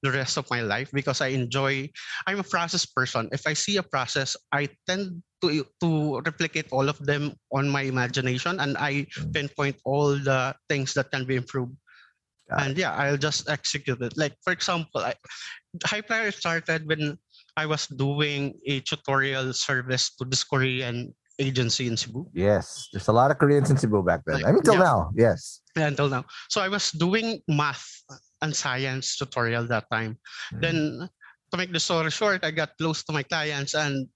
the 0.03 0.11
rest 0.11 0.37
of 0.37 0.45
my 0.51 0.61
life 0.61 0.91
because 0.93 1.19
i 1.21 1.33
enjoy 1.33 1.89
i'm 2.27 2.39
a 2.39 2.45
process 2.45 2.85
person. 2.85 3.25
If 3.31 3.47
i 3.47 3.53
see 3.57 3.77
a 3.77 3.83
process 3.83 4.37
i 4.53 4.69
tend 4.85 5.23
to 5.41 5.65
to 5.81 6.21
replicate 6.21 6.69
all 6.71 6.89
of 6.89 6.99
them 7.01 7.33
on 7.49 7.65
my 7.69 7.89
imagination 7.89 8.59
and 8.59 8.77
i 8.77 9.07
Mm. 9.17 9.33
pinpoint 9.33 9.77
all 9.85 10.13
the 10.13 10.53
things 10.69 10.93
that 10.93 11.09
can 11.09 11.25
be 11.25 11.35
improved. 11.35 11.73
Got 12.49 12.61
and 12.61 12.71
yeah 12.77 12.93
i'll 12.93 13.17
just 13.17 13.49
execute 13.49 13.97
it. 14.01 14.13
Like 14.13 14.37
for 14.45 14.53
example 14.53 15.01
I, 15.01 15.17
hyper 15.83 16.29
started 16.29 16.85
when 16.85 17.17
i 17.57 17.65
was 17.65 17.87
doing 17.89 18.53
a 18.69 18.85
tutorial 18.85 19.53
service 19.57 20.13
to 20.21 20.27
this 20.29 20.43
korean 20.45 21.15
agency 21.39 21.87
in 21.87 21.97
cebu 21.97 22.25
Yes, 22.33 22.87
there's 22.91 23.07
a 23.07 23.13
lot 23.13 23.31
of 23.31 23.37
Koreans 23.37 23.69
in 23.69 23.77
Cebu 23.77 24.03
back 24.03 24.21
then. 24.25 24.41
Like, 24.41 24.45
I 24.47 24.51
mean, 24.51 24.63
till 24.63 24.75
yeah. 24.75 24.87
now. 24.87 25.11
Yes. 25.15 25.61
until 25.75 26.07
now 26.07 26.23
so 26.47 26.61
i 26.61 26.69
was 26.71 26.91
doing 26.95 27.43
math 27.51 27.83
and 28.41 28.55
science 28.55 29.15
tutorial 29.19 29.67
that 29.67 29.83
time 29.91 30.15
Mm. 30.53 30.61
then 30.61 30.77
to 31.51 31.55
make 31.57 31.71
the 31.75 31.79
story 31.79 32.11
short 32.11 32.43
i 32.47 32.51
got 32.51 32.77
close 32.79 33.03
to 33.03 33.11
my 33.11 33.23
clients 33.23 33.75
and 33.75 34.07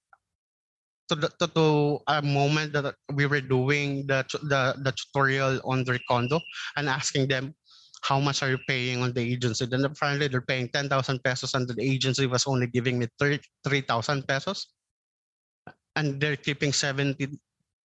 to, 1.10 1.16
the, 1.16 1.30
to, 1.42 1.48
to 1.58 1.68
a 2.08 2.22
moment 2.22 2.72
that 2.74 2.94
we 3.14 3.26
were 3.26 3.42
doing 3.42 4.06
the, 4.08 4.24
the 4.46 4.78
the 4.86 4.94
tutorial 4.94 5.60
on 5.66 5.84
the 5.84 6.00
condo 6.08 6.40
and 6.78 6.88
asking 6.88 7.28
them 7.28 7.54
how 8.02 8.20
much 8.20 8.40
are 8.44 8.52
you 8.54 8.60
paying 8.68 9.02
on 9.02 9.12
the 9.12 9.20
agency 9.20 9.66
then 9.66 9.84
apparently 9.84 10.28
they're 10.30 10.46
paying 10.46 10.70
10,000 10.70 10.88
pesos 11.24 11.54
and 11.54 11.68
the 11.68 11.76
agency 11.82 12.26
was 12.28 12.48
only 12.48 12.68
giving 12.68 13.00
me 13.00 13.08
3 13.20 13.40
3,000 13.66 14.28
pesos 14.28 14.68
and 15.96 16.20
they're 16.22 16.38
keeping 16.38 16.72
70 16.74 17.40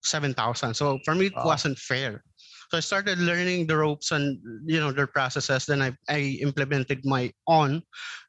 7,000 0.05 0.75
so 0.75 0.99
for 1.05 1.15
me 1.15 1.27
it 1.27 1.37
Wow. 1.37 1.45
wasn't 1.45 1.79
fair 1.79 2.23
so 2.71 2.79
I 2.79 2.81
started 2.81 3.19
learning 3.19 3.67
the 3.67 3.77
ropes 3.77 4.11
and 4.11 4.41
you 4.67 4.81
know 4.81 4.91
their 4.93 5.07
processes. 5.07 5.67
Then 5.67 5.83
I, 5.83 5.93
I 6.09 6.39
implemented 6.43 7.05
my 7.05 7.31
own 7.47 7.83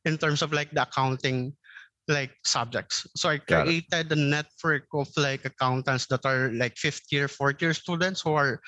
in 0.05 0.17
terms 0.17 0.41
of 0.41 0.53
like 0.53 0.71
the 0.71 0.83
accounting 0.83 1.53
like 2.07 2.31
subjects. 2.45 3.07
So 3.15 3.29
I 3.29 3.39
Got 3.47 3.69
it. 3.69 3.75
created 3.89 4.11
a 4.11 4.15
network 4.15 4.85
of 4.93 5.09
like 5.17 5.45
accountants 5.45 6.05
that 6.07 6.25
are 6.25 6.51
like 6.53 6.77
fifth 6.77 7.09
year, 7.11 7.27
fourth 7.27 7.61
year 7.61 7.73
students 7.73 8.21
who 8.21 8.33
are 8.33 8.59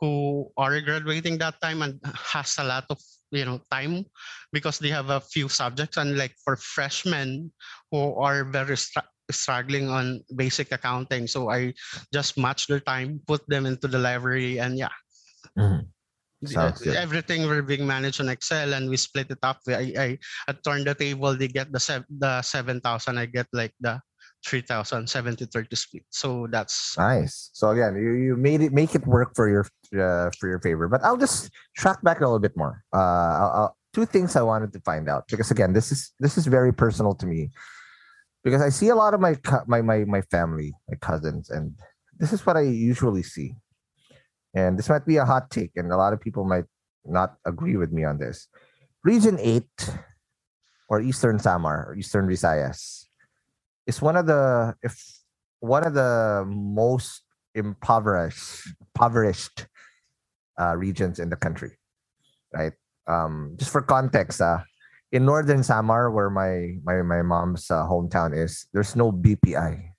who 0.00 0.50
are 0.58 0.80
graduating 0.80 1.38
that 1.38 1.60
time 1.62 1.80
and 1.82 2.00
has 2.04 2.58
a 2.58 2.64
lot 2.64 2.84
of 2.90 2.98
you 3.30 3.44
know 3.46 3.62
time 3.70 4.04
because 4.52 4.78
they 4.78 4.90
have 4.90 5.08
a 5.08 5.20
few 5.20 5.48
subjects 5.48 5.96
and 5.96 6.18
like 6.18 6.34
for 6.44 6.56
freshmen 6.56 7.50
who 7.90 8.14
are 8.20 8.44
very 8.44 8.76
struggling 9.30 9.88
on 9.88 10.20
basic 10.36 10.72
accounting 10.72 11.26
so 11.26 11.50
i 11.50 11.72
just 12.12 12.36
match 12.36 12.66
their 12.66 12.80
time 12.80 13.20
put 13.26 13.40
them 13.48 13.66
into 13.66 13.86
the 13.86 13.98
library 13.98 14.58
and 14.58 14.76
yeah 14.78 14.92
Mhm. 15.56 15.86
Good. 16.42 16.96
everything 16.96 17.46
we're 17.46 17.62
being 17.62 17.86
managed 17.86 18.20
on 18.20 18.28
Excel 18.28 18.74
and 18.74 18.90
we 18.90 18.96
split 18.96 19.30
it 19.30 19.38
up. 19.42 19.60
I 19.68 19.94
I, 19.94 20.08
I 20.48 20.52
turn 20.58 20.82
the 20.82 20.94
table, 20.94 21.36
they 21.38 21.46
get 21.46 21.70
the 21.70 21.78
sev- 21.78 22.08
the 22.10 22.42
seven 22.42 22.80
thousand, 22.80 23.18
I 23.18 23.26
get 23.26 23.46
like 23.52 23.70
the 23.78 24.00
3,000, 24.44 25.06
70 25.06 25.46
30 25.46 25.76
split. 25.76 26.02
So 26.10 26.48
that's 26.50 26.98
Nice. 26.98 27.50
So 27.52 27.70
again, 27.70 27.94
you, 27.94 28.12
you 28.12 28.36
made 28.36 28.60
it 28.60 28.72
make 28.72 28.94
it 28.94 29.06
work 29.06 29.36
for 29.36 29.48
your 29.48 29.66
uh, 29.94 30.30
for 30.38 30.48
your 30.48 30.58
favor. 30.58 30.88
But 30.88 31.04
I'll 31.04 31.16
just 31.16 31.50
track 31.76 32.02
back 32.02 32.18
a 32.18 32.24
little 32.24 32.42
bit 32.42 32.56
more. 32.56 32.82
Uh, 32.92 32.98
I'll, 32.98 33.52
I'll, 33.54 33.76
two 33.94 34.06
things 34.06 34.34
I 34.34 34.42
wanted 34.42 34.72
to 34.72 34.80
find 34.80 35.08
out 35.08 35.28
because 35.30 35.50
again, 35.50 35.72
this 35.72 35.92
is 35.92 36.10
this 36.18 36.36
is 36.36 36.46
very 36.46 36.72
personal 36.74 37.14
to 37.22 37.26
me 37.26 37.50
because 38.44 38.62
I 38.62 38.68
see 38.70 38.88
a 38.88 38.96
lot 38.96 39.14
of 39.14 39.20
my 39.20 39.36
my 39.66 39.82
my 39.82 40.04
my 40.04 40.22
family, 40.22 40.72
my 40.88 40.96
cousins, 40.96 41.50
and 41.50 41.74
this 42.18 42.32
is 42.32 42.44
what 42.44 42.56
I 42.56 42.62
usually 42.62 43.22
see. 43.22 43.54
And 44.54 44.78
this 44.78 44.88
might 44.88 45.06
be 45.06 45.16
a 45.16 45.24
hot 45.24 45.50
take, 45.50 45.72
and 45.76 45.90
a 45.92 45.96
lot 45.96 46.12
of 46.12 46.20
people 46.20 46.44
might 46.44 46.64
not 47.04 47.36
agree 47.46 47.76
with 47.76 47.92
me 47.92 48.04
on 48.04 48.18
this. 48.18 48.48
Region 49.04 49.38
eight 49.40 49.90
or 50.88 51.00
Eastern 51.00 51.38
Samar 51.38 51.86
or 51.88 51.94
Eastern 51.96 52.28
Visayas 52.28 53.06
is 53.86 54.02
one 54.02 54.16
of 54.16 54.26
the 54.26 54.74
if 54.82 55.00
one 55.60 55.86
of 55.86 55.94
the 55.94 56.44
most 56.46 57.22
impoverished 57.54 58.68
impoverished 58.80 59.66
uh, 60.60 60.76
regions 60.76 61.18
in 61.18 61.30
the 61.30 61.36
country 61.36 61.78
right 62.52 62.72
um 63.06 63.54
just 63.56 63.70
for 63.70 63.82
context 63.82 64.40
uh 64.40 64.60
in 65.12 65.24
northern 65.24 65.62
Samar, 65.62 66.10
where 66.10 66.30
my 66.30 66.80
my 66.82 67.04
my 67.04 67.22
mom's 67.22 67.70
uh, 67.70 67.84
hometown 67.84 68.32
is, 68.32 68.66
there's 68.72 68.96
no 68.96 69.12
BPI. 69.12 69.92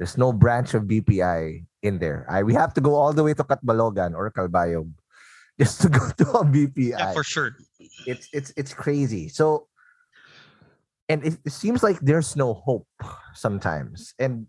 There's 0.00 0.16
no 0.16 0.32
branch 0.32 0.72
of 0.72 0.84
BPI 0.84 1.64
in 1.84 1.98
there. 2.00 2.24
I 2.28 2.42
we 2.42 2.56
have 2.56 2.72
to 2.74 2.80
go 2.80 2.96
all 2.96 3.12
the 3.12 3.22
way 3.22 3.34
to 3.34 3.44
Catbalogan 3.44 4.16
or 4.16 4.32
Calbayog 4.32 4.90
just 5.60 5.84
to 5.84 5.88
go 5.92 6.08
to 6.16 6.24
a 6.40 6.44
BPI. 6.44 6.96
Yeah, 6.96 7.12
for 7.12 7.22
sure. 7.22 7.52
It's 8.08 8.28
it's 8.32 8.52
it's 8.56 8.72
crazy. 8.72 9.28
So 9.28 9.68
and 11.10 11.26
it, 11.26 11.36
it 11.44 11.52
seems 11.52 11.82
like 11.82 12.00
there's 12.00 12.34
no 12.34 12.54
hope 12.54 12.88
sometimes. 13.34 14.14
And 14.18 14.46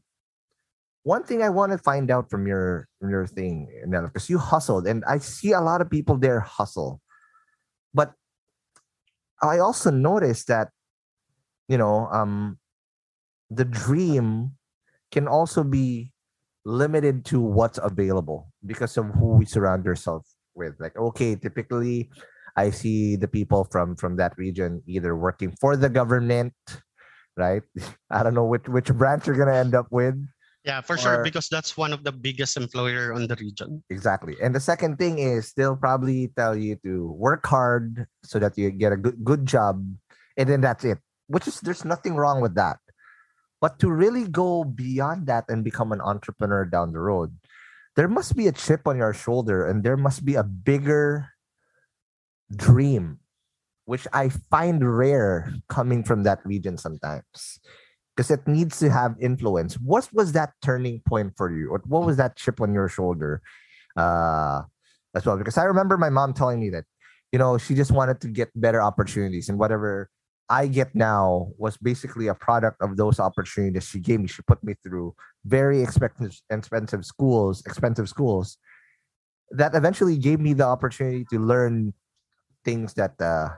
one 1.03 1.24
thing 1.24 1.41
I 1.41 1.50
want 1.50 1.74
to 1.74 1.79
find 1.79 2.12
out 2.12 2.29
from 2.29 2.48
your 2.48 2.88
from 3.01 3.10
your 3.10 3.27
thing, 3.27 3.67
because 3.89 4.29
you 4.29 4.38
hustled, 4.38 4.88
and 4.88 5.03
I 5.03 5.17
see 5.17 5.51
a 5.51 5.60
lot 5.60 5.81
of 5.81 5.89
people 5.89 6.15
there 6.15 6.39
hustle, 6.39 7.01
I 9.41 9.60
also 9.60 9.89
noticed 9.91 10.48
that 10.48 10.69
you 11.67 11.77
know 11.77 12.07
um 12.12 12.57
the 13.50 13.65
dream 13.65 14.53
can 15.12 15.27
also 15.27 15.63
be 15.63 16.13
limited 16.65 17.25
to 17.25 17.41
what's 17.41 17.79
available 17.81 18.51
because 18.65 18.98
of 18.98 19.07
who 19.19 19.38
we 19.38 19.45
surround 19.45 19.88
ourselves 19.88 20.36
with. 20.55 20.75
Like, 20.79 20.98
okay, 20.98 21.36
typically 21.36 22.10
I 22.57 22.71
see 22.71 23.15
the 23.15 23.27
people 23.27 23.65
from 23.71 23.95
from 23.95 24.17
that 24.17 24.38
region 24.38 24.83
either 24.88 25.15
working 25.15 25.55
for 25.62 25.75
the 25.77 25.89
government, 25.89 26.53
right? 27.38 27.63
I 28.12 28.24
don't 28.24 28.33
know 28.36 28.45
which 28.45 28.67
which 28.67 28.93
branch 28.93 29.27
you're 29.27 29.38
gonna 29.38 29.55
end 29.57 29.75
up 29.75 29.88
with. 29.91 30.15
Yeah, 30.63 30.82
for 30.82 30.96
sure, 30.96 31.24
because 31.24 31.50
that's 31.50 31.75
one 31.75 31.91
of 31.91 32.03
the 32.03 32.12
biggest 32.12 32.56
employer 32.56 33.13
on 33.13 33.25
the 33.25 33.36
region. 33.41 33.82
Exactly. 33.89 34.38
And 34.41 34.53
the 34.53 34.60
second 34.60 34.98
thing 34.98 35.18
is 35.18 35.53
they'll 35.53 35.75
probably 35.75 36.30
tell 36.38 36.56
you 36.56 36.77
to 36.86 37.10
work 37.18 37.46
hard 37.48 38.06
so 38.22 38.38
that 38.38 38.58
you 38.58 38.70
get 38.70 38.94
a 38.94 38.98
good 38.98 39.25
good 39.25 39.46
job, 39.50 39.82
and 40.38 40.48
then 40.48 40.62
that's 40.62 40.86
it. 40.86 41.00
Which 41.25 41.48
is 41.48 41.62
there's 41.62 41.84
nothing 41.84 42.13
wrong 42.13 42.41
with 42.41 42.53
that. 42.56 42.77
But 43.58 43.77
to 43.80 43.89
really 43.89 44.27
go 44.27 44.63
beyond 44.63 45.25
that 45.27 45.46
and 45.50 45.63
become 45.63 45.91
an 45.91 46.01
entrepreneur 46.01 46.65
down 46.65 46.94
the 46.94 47.01
road, 47.01 47.34
there 47.96 48.08
must 48.08 48.36
be 48.36 48.48
a 48.48 48.51
chip 48.51 48.86
on 48.86 48.98
your 48.98 49.13
shoulder 49.13 49.65
and 49.65 49.84
there 49.84 49.98
must 49.98 50.25
be 50.25 50.36
a 50.36 50.44
bigger 50.44 51.30
dream, 52.53 53.20
which 53.86 54.08
I 54.13 54.30
find 54.30 54.82
rare 54.82 55.53
coming 55.70 56.03
from 56.03 56.24
that 56.24 56.46
region 56.46 56.77
sometimes. 56.77 57.62
Because 58.15 58.30
it 58.30 58.46
needs 58.48 58.80
to 58.80 58.89
have 58.89 59.15
influence. 59.20 59.75
What 59.75 60.08
was 60.13 60.34
that 60.34 60.53
turning 60.62 61.01
point 61.08 61.34
for 61.38 61.51
you? 61.51 61.72
What, 61.72 62.06
was 62.06 62.18
that 62.18 62.36
chip 62.36 62.60
on 62.60 62.74
your 62.74 62.89
shoulder 62.89 63.41
uh, 63.96 64.63
as 65.15 65.25
well? 65.25 65.38
Because 65.38 65.58
I 65.58 65.63
remember 65.63 65.98
my 65.98 66.10
mom 66.10 66.34
telling 66.34 66.60
me 66.60 66.70
that, 66.72 66.86
you 67.32 67.39
know, 67.39 67.58
she 67.58 67.74
just 67.74 67.91
wanted 67.91 68.20
to 68.22 68.27
get 68.27 68.50
better 68.53 68.82
opportunities 68.82 69.48
and 69.48 69.58
whatever 69.58 70.10
I 70.50 70.68
get 70.68 70.94
now 70.94 71.48
was 71.58 71.77
basically 71.77 72.27
a 72.27 72.36
product 72.36 72.82
of 72.82 72.98
those 72.98 73.22
opportunities 73.22 73.88
she 73.88 74.00
gave 74.00 74.20
me. 74.20 74.27
She 74.27 74.41
put 74.41 74.62
me 74.62 74.75
through 74.84 75.15
very 75.46 75.82
expensive, 75.82 76.38
expensive 76.50 77.06
schools, 77.06 77.63
expensive 77.65 78.10
schools 78.10 78.58
that 79.51 79.75
eventually 79.75 80.18
gave 80.18 80.39
me 80.39 80.53
the 80.53 80.65
opportunity 80.65 81.25
to 81.30 81.39
learn 81.39 81.94
things 82.63 82.94
that 82.96 83.20
uh, 83.22 83.50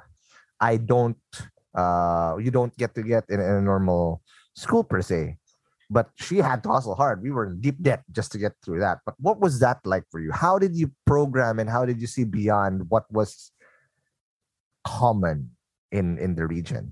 I 0.59 0.77
don't, 0.77 1.17
uh, 1.75 2.37
you 2.39 2.51
don't 2.51 2.75
get 2.77 2.95
to 2.95 3.03
get 3.03 3.25
in, 3.29 3.39
in 3.39 3.55
a 3.55 3.61
normal 3.61 4.21
school 4.55 4.83
per 4.83 5.01
se. 5.01 5.37
But 5.89 6.09
she 6.15 6.37
had 6.37 6.63
to 6.63 6.69
hustle 6.69 6.95
hard. 6.95 7.21
We 7.21 7.29
were 7.29 7.45
in 7.45 7.61
deep 7.61 7.77
debt 7.81 8.03
just 8.11 8.31
to 8.31 8.39
get 8.39 8.53
through 8.63 8.79
that. 8.79 8.99
But 9.05 9.15
what 9.19 9.39
was 9.39 9.59
that 9.59 9.79
like 9.85 10.05
for 10.09 10.19
you? 10.19 10.31
How 10.31 10.57
did 10.57 10.75
you 10.75 10.91
program 11.05 11.59
and 11.59 11.69
how 11.69 11.85
did 11.85 12.01
you 12.01 12.07
see 12.07 12.23
beyond 12.23 12.89
what 12.89 13.05
was 13.11 13.51
common 14.83 15.51
in 15.93 16.17
in 16.19 16.35
the 16.35 16.45
region 16.45 16.91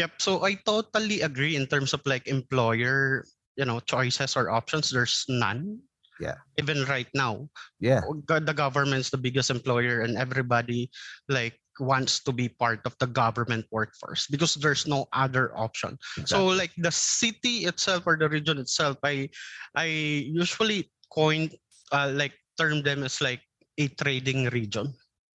yep 0.00 0.16
so 0.18 0.42
i 0.42 0.56
totally 0.66 1.20
agree 1.20 1.54
in 1.54 1.68
terms 1.68 1.92
of 1.92 2.00
like 2.08 2.26
employer 2.26 3.22
you 3.54 3.64
know 3.64 3.78
choices 3.84 4.34
or 4.34 4.50
options 4.50 4.90
there's 4.90 5.24
none 5.28 5.78
yeah 6.18 6.40
even 6.58 6.82
right 6.88 7.08
now 7.14 7.46
yeah 7.78 8.00
the 8.26 8.56
government's 8.56 9.12
the 9.12 9.20
biggest 9.20 9.52
employer 9.52 10.00
and 10.00 10.16
everybody 10.16 10.90
like 11.28 11.54
wants 11.80 12.20
to 12.22 12.32
be 12.32 12.48
part 12.48 12.80
of 12.84 12.96
the 12.98 13.06
government 13.06 13.64
workforce 13.70 14.26
because 14.28 14.54
there's 14.54 14.86
no 14.86 15.06
other 15.12 15.56
option 15.56 15.98
exactly. 16.16 16.36
so 16.36 16.46
like 16.46 16.72
the 16.78 16.92
city 16.92 17.64
itself 17.64 18.04
or 18.06 18.16
the 18.16 18.28
region 18.28 18.58
itself 18.58 18.96
i 19.02 19.28
i 19.76 19.86
usually 19.86 20.90
coin 21.12 21.50
uh, 21.92 22.10
like 22.14 22.32
term 22.58 22.82
them 22.82 23.02
as 23.02 23.20
like 23.20 23.40
a 23.78 23.88
trading 23.96 24.46
region 24.50 24.92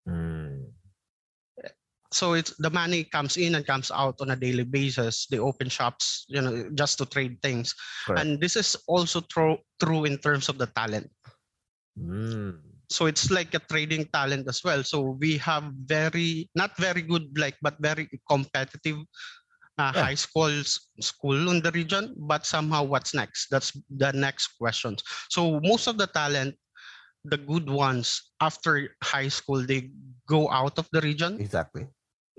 mm 0.08 0.66
so 2.12 2.34
it's 2.34 2.54
the 2.58 2.70
money 2.70 3.04
comes 3.04 3.36
in 3.36 3.54
and 3.54 3.66
comes 3.66 3.90
out 3.90 4.16
on 4.20 4.30
a 4.30 4.36
daily 4.36 4.64
basis 4.64 5.26
they 5.26 5.38
open 5.38 5.68
shops 5.68 6.24
you 6.28 6.40
know 6.40 6.70
just 6.74 6.98
to 6.98 7.06
trade 7.06 7.36
things 7.42 7.74
Correct. 8.06 8.20
and 8.20 8.40
this 8.40 8.56
is 8.56 8.76
also 8.86 9.20
true 9.20 9.58
true 9.82 10.04
in 10.04 10.18
terms 10.18 10.48
of 10.48 10.58
the 10.58 10.66
talent 10.66 11.10
mm. 11.98 12.56
So 12.90 13.06
it's 13.06 13.30
like 13.30 13.54
a 13.54 13.62
trading 13.70 14.04
talent 14.12 14.46
as 14.48 14.62
well 14.64 14.82
so 14.82 15.16
we 15.18 15.36
have 15.36 15.64
very 15.86 16.48
not 16.54 16.76
very 16.78 17.02
good 17.02 17.26
like 17.38 17.56
but 17.62 17.74
very 17.80 18.08
competitive 18.28 18.98
uh, 19.78 19.92
yeah. 19.94 20.02
high 20.02 20.14
schools 20.14 20.88
school 21.00 21.50
in 21.50 21.60
the 21.60 21.70
region 21.72 22.14
but 22.16 22.46
somehow 22.46 22.82
what's 22.82 23.14
next 23.14 23.48
that's 23.50 23.72
the 23.96 24.12
next 24.12 24.58
questions 24.58 25.02
so 25.28 25.60
most 25.60 25.86
of 25.86 25.98
the 25.98 26.06
talent 26.08 26.54
the 27.24 27.36
good 27.36 27.68
ones 27.68 28.32
after 28.40 28.94
high 29.02 29.28
school 29.28 29.60
they 29.60 29.90
go 30.28 30.48
out 30.50 30.78
of 30.78 30.88
the 30.92 31.00
region 31.00 31.40
exactly 31.40 31.86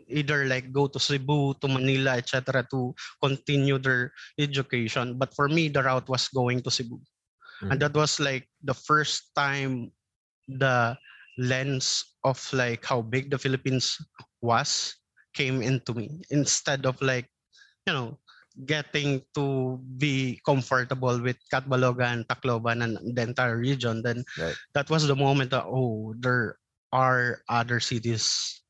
either 0.07 0.45
like 0.45 0.71
go 0.71 0.87
to 0.87 0.99
Cebu, 0.99 1.53
to 1.59 1.67
Manila, 1.67 2.15
etc. 2.17 2.65
to 2.71 2.95
continue 3.21 3.77
their 3.77 4.11
education. 4.39 5.17
But 5.17 5.35
for 5.35 5.47
me, 5.47 5.67
the 5.67 5.83
route 5.83 6.07
was 6.07 6.27
going 6.29 6.61
to 6.63 6.71
Cebu. 6.71 6.95
Mm-hmm. 6.95 7.71
And 7.71 7.79
that 7.81 7.93
was 7.93 8.19
like 8.19 8.47
the 8.63 8.73
first 8.73 9.33
time 9.35 9.91
the 10.47 10.97
lens 11.37 12.17
of 12.23 12.41
like 12.53 12.83
how 12.85 13.01
big 13.01 13.29
the 13.29 13.37
Philippines 13.37 13.97
was 14.41 14.95
came 15.33 15.61
into 15.61 15.93
me. 15.93 16.21
Instead 16.31 16.85
of 16.85 16.99
like, 17.01 17.29
you 17.85 17.93
know, 17.93 18.17
getting 18.65 19.21
to 19.35 19.77
be 19.97 20.41
comfortable 20.45 21.21
with 21.21 21.37
Catbalogan, 21.53 22.25
Tacloban, 22.25 22.83
and 22.83 22.97
the 23.15 23.21
entire 23.21 23.57
region, 23.57 24.01
then 24.01 24.25
right. 24.39 24.55
that 24.73 24.89
was 24.89 25.05
the 25.05 25.15
moment 25.15 25.51
that, 25.51 25.65
oh, 25.65 26.15
there 26.17 26.57
are 26.91 27.41
other 27.49 27.79
cities. 27.79 28.61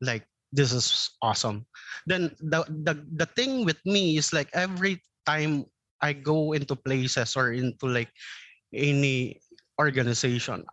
Like 0.00 0.24
this 0.52 0.72
is 0.72 1.10
awesome. 1.20 1.66
Then 2.06 2.32
the, 2.40 2.64
the 2.64 2.96
the 3.14 3.26
thing 3.36 3.64
with 3.64 3.78
me 3.84 4.16
is 4.16 4.32
like 4.32 4.48
every 4.54 5.02
time 5.28 5.68
i 6.00 6.12
go 6.12 6.52
into 6.56 6.74
places 6.74 7.36
or 7.36 7.52
into 7.52 7.84
like 7.84 8.08
any 8.72 9.36
organization 9.78 10.64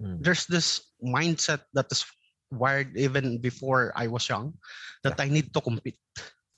mm. 0.00 0.16
there's 0.20 0.46
this 0.46 0.80
mindset 1.04 1.60
that 1.74 1.86
is 1.90 2.04
wired 2.50 2.96
even 2.96 3.38
before 3.38 3.92
i 3.94 4.06
was 4.06 4.28
young 4.28 4.52
that 5.04 5.14
yeah. 5.18 5.24
i 5.24 5.28
need 5.28 5.52
to 5.54 5.60
compete 5.60 5.98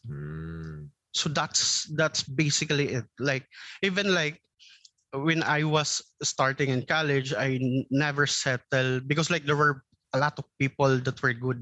mm. 0.08 0.88
so 1.12 1.28
that's 1.28 1.84
that's 1.98 2.22
basically 2.22 2.96
it 2.96 3.04
like 3.20 3.44
even 3.82 4.14
like 4.14 4.40
when 5.12 5.42
i 5.42 5.62
was 5.62 6.00
starting 6.22 6.70
in 6.70 6.80
college 6.88 7.34
i 7.36 7.60
never 7.90 8.26
settled 8.26 9.06
because 9.06 9.28
like 9.28 9.44
there 9.44 9.58
were 9.58 9.84
a 10.14 10.18
lot 10.18 10.38
of 10.38 10.44
people 10.58 10.98
that 10.98 11.20
were 11.22 11.32
good 11.32 11.60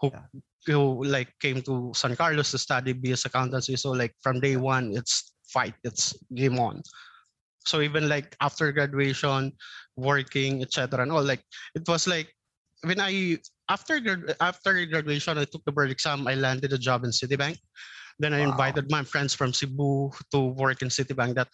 who 0.00 0.10
yeah. 0.12 0.24
who 0.66 1.04
like 1.04 1.32
came 1.40 1.62
to 1.62 1.92
San 1.94 2.14
Carlos 2.16 2.50
to 2.52 2.58
study 2.58 2.94
BS 2.94 3.26
accountancy. 3.26 3.76
So 3.76 3.90
like 3.90 4.14
from 4.22 4.40
day 4.40 4.56
one, 4.56 4.92
it's 4.94 5.32
fight, 5.48 5.74
it's 5.84 6.14
game 6.34 6.58
on. 6.58 6.82
So 7.68 7.84
even 7.84 8.08
like 8.08 8.34
after 8.40 8.72
graduation, 8.72 9.52
working, 9.96 10.62
etc. 10.62 11.02
and 11.04 11.12
all, 11.12 11.22
like 11.22 11.44
it 11.76 11.84
was 11.86 12.08
like 12.08 12.32
when 12.82 13.00
I 13.00 13.38
after 13.68 14.00
after 14.40 14.72
graduation, 14.86 15.36
I 15.36 15.44
took 15.44 15.64
the 15.64 15.72
board 15.72 15.90
exam. 15.90 16.26
I 16.26 16.34
landed 16.34 16.72
a 16.72 16.80
job 16.80 17.04
in 17.04 17.10
Citibank. 17.10 17.60
Then 18.18 18.32
I 18.32 18.40
wow. 18.40 18.50
invited 18.50 18.90
my 18.90 19.04
friends 19.04 19.34
from 19.34 19.52
Cebu 19.52 20.10
to 20.32 20.38
work 20.56 20.82
in 20.82 20.88
Citibank. 20.88 21.36
That 21.36 21.48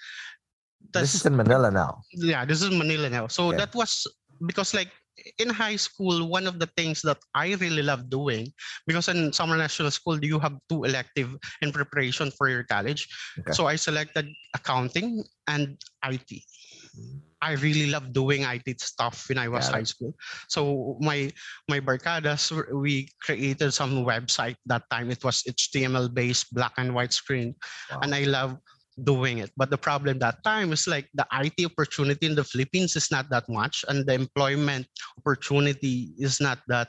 this 0.93 1.15
is 1.15 1.27
in 1.27 1.37
Manila 1.37 1.71
now. 1.71 2.01
Yeah, 2.15 2.45
this 2.45 2.63
is 2.63 2.71
Manila 2.71 3.11
now. 3.11 3.27
So 3.27 3.49
okay. 3.49 3.59
that 3.59 3.75
was 3.75 4.07
because 4.47 4.73
like 4.73 4.95
in 5.39 5.49
high 5.49 5.77
school, 5.77 6.29
one 6.29 6.47
of 6.47 6.59
the 6.59 6.67
things 6.77 7.03
that 7.03 7.19
I 7.35 7.55
really 7.55 7.83
love 7.83 8.11
doing, 8.11 8.53
because 8.87 9.09
in 9.09 9.33
Samar 9.33 9.57
National 9.57 9.91
School, 9.91 10.23
you 10.25 10.39
have 10.39 10.59
two 10.69 10.85
elective 10.85 11.35
in 11.63 11.73
preparation 11.73 12.31
for 12.31 12.49
your 12.49 12.65
college. 12.65 13.09
Okay. 13.39 13.53
So 13.53 13.67
I 13.67 13.77
selected 13.77 14.29
accounting 14.55 15.25
and 15.47 15.79
IT. 16.05 16.31
Mm-hmm. 16.31 17.19
I 17.45 17.61
really 17.61 17.93
love 17.93 18.17
doing 18.17 18.49
IT 18.49 18.81
stuff 18.81 19.29
when 19.29 19.37
I 19.37 19.49
was 19.49 19.69
high 19.69 19.85
school. 19.85 20.17
So 20.49 20.97
my 21.01 21.29
my 21.69 21.79
barcadas, 21.79 22.49
we 22.73 23.13
created 23.21 23.77
some 23.77 24.01
website 24.01 24.57
that 24.65 24.89
time. 24.89 25.13
It 25.13 25.21
was 25.21 25.45
HTML 25.45 26.09
based, 26.09 26.55
black 26.57 26.73
and 26.81 26.97
white 26.97 27.13
screen, 27.13 27.55
wow. 27.93 28.01
and 28.01 28.15
I 28.15 28.25
love 28.25 28.57
doing 29.03 29.39
it. 29.39 29.51
But 29.57 29.71
the 29.71 29.79
problem 29.79 30.19
that 30.21 30.43
time 30.45 30.73
is 30.73 30.87
like 30.87 31.09
the 31.15 31.27
IT 31.33 31.67
opportunity 31.67 32.27
in 32.27 32.35
the 32.35 32.45
Philippines 32.45 32.97
is 32.97 33.11
not 33.11 33.29
that 33.31 33.49
much, 33.49 33.85
and 33.89 34.07
the 34.07 34.15
employment 34.15 34.87
opportunity 35.19 36.15
is 36.19 36.41
not 36.41 36.61
that, 36.69 36.89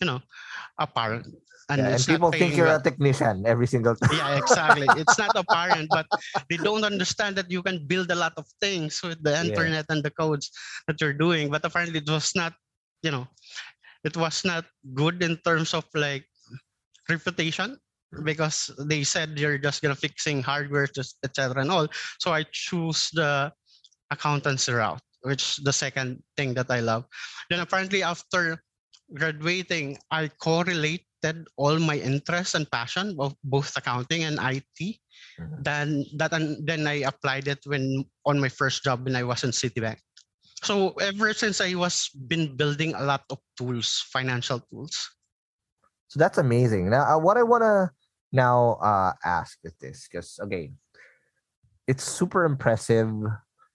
you 0.00 0.06
know, 0.06 0.20
apparent. 0.78 1.26
and, 1.70 1.86
Yeah, 1.86 1.94
and 1.94 2.02
people 2.06 2.32
think 2.32 2.56
you're 2.56 2.66
well. 2.66 2.80
a 2.80 2.82
technician 2.82 3.46
every 3.46 3.66
single 3.66 3.94
time. 3.94 4.10
yeah 4.10 4.34
exactly 4.34 4.90
it's 4.98 5.14
not 5.18 5.30
apparent 5.38 5.86
but 5.94 6.06
they 6.50 6.58
don't 6.58 6.82
understand 6.82 7.36
that 7.38 7.46
you 7.50 7.62
can 7.62 7.86
build 7.86 8.10
a 8.10 8.18
lot 8.18 8.34
of 8.36 8.42
things 8.60 8.98
with 9.06 9.22
the 9.22 9.30
Yeah. 9.30 9.46
internet 9.46 9.86
and 9.88 10.02
the 10.02 10.10
codes 10.10 10.50
that 10.90 10.98
you're 11.00 11.14
doing 11.14 11.46
but 11.46 11.62
apparently 11.62 12.02
it 12.02 12.10
was 12.10 12.34
not 12.34 12.54
you 13.06 13.10
know 13.14 13.22
it 14.02 14.16
was 14.16 14.42
not 14.44 14.66
good 14.98 15.22
in 15.22 15.38
terms 15.46 15.70
of 15.74 15.86
like 15.94 16.26
reputation 17.08 17.78
because 18.24 18.70
they 18.90 19.04
said 19.04 19.38
you're 19.38 19.58
just 19.58 19.82
gonna 19.82 19.94
fixing 19.94 20.42
hardware 20.42 20.88
etc 21.24 21.60
and 21.62 21.70
all. 21.70 21.86
So 22.18 22.32
i 22.32 22.44
choose 22.50 23.10
the 23.14 23.52
accountancy 24.10 24.72
route 24.72 25.02
which 25.22 25.58
the 25.62 25.72
second 25.72 26.22
thing 26.36 26.54
that 26.54 26.70
i 26.70 26.80
love. 26.80 27.04
Then 27.50 27.60
apparently 27.60 28.02
after 28.02 28.62
graduating 29.14 29.98
i 30.10 30.28
correlated 30.42 31.46
all 31.56 31.78
my 31.78 31.96
interests 31.98 32.54
and 32.54 32.70
passion 32.70 33.16
of 33.18 33.34
both 33.44 33.76
accounting 33.76 34.24
and 34.24 34.38
it 34.40 34.64
Mhm. 35.38 35.62
then 35.62 36.04
that 36.16 36.32
and 36.32 36.66
then 36.66 36.86
i 36.86 37.04
applied 37.04 37.48
it 37.48 37.60
when 37.66 38.04
on 38.24 38.40
my 38.40 38.48
first 38.48 38.82
job 38.82 39.04
when 39.04 39.16
i 39.16 39.22
was 39.22 39.44
in 39.44 39.50
citibank. 39.50 39.98
So 40.62 40.92
ever 41.00 41.32
since 41.32 41.60
i 41.60 41.74
was 41.74 42.08
been 42.28 42.56
building 42.56 42.94
a 42.94 43.02
lot 43.04 43.24
of 43.30 43.38
tools 43.56 44.04
financial 44.12 44.60
tools. 44.70 44.96
So 46.08 46.18
that's 46.18 46.38
amazing. 46.38 46.90
Now, 46.90 47.06
uh, 47.06 47.18
what 47.18 47.36
I 47.36 47.42
want 47.44 47.62
to 47.62 47.90
now 48.32 48.78
uh, 48.82 49.12
ask 49.24 49.58
is 49.64 49.74
this, 49.80 50.08
because 50.10 50.38
again, 50.40 50.76
it's 51.86 52.04
super 52.04 52.44
impressive. 52.44 53.10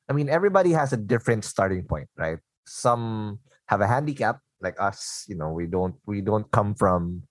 I 0.09 0.13
mean, 0.13 0.29
everybody 0.29 0.71
has 0.71 0.93
a 0.93 0.97
different 0.97 1.43
starting 1.43 1.83
point, 1.83 2.07
right? 2.15 2.39
Some 2.65 3.39
have 3.67 3.81
a 3.81 3.87
handicap, 3.87 4.39
like 4.61 4.79
us. 4.79 5.25
You 5.27 5.35
know, 5.35 5.51
we 5.51 5.65
don't 5.67 5.95
we 6.05 6.21
don't 6.21 6.49
come 6.51 6.75
from. 6.75 7.23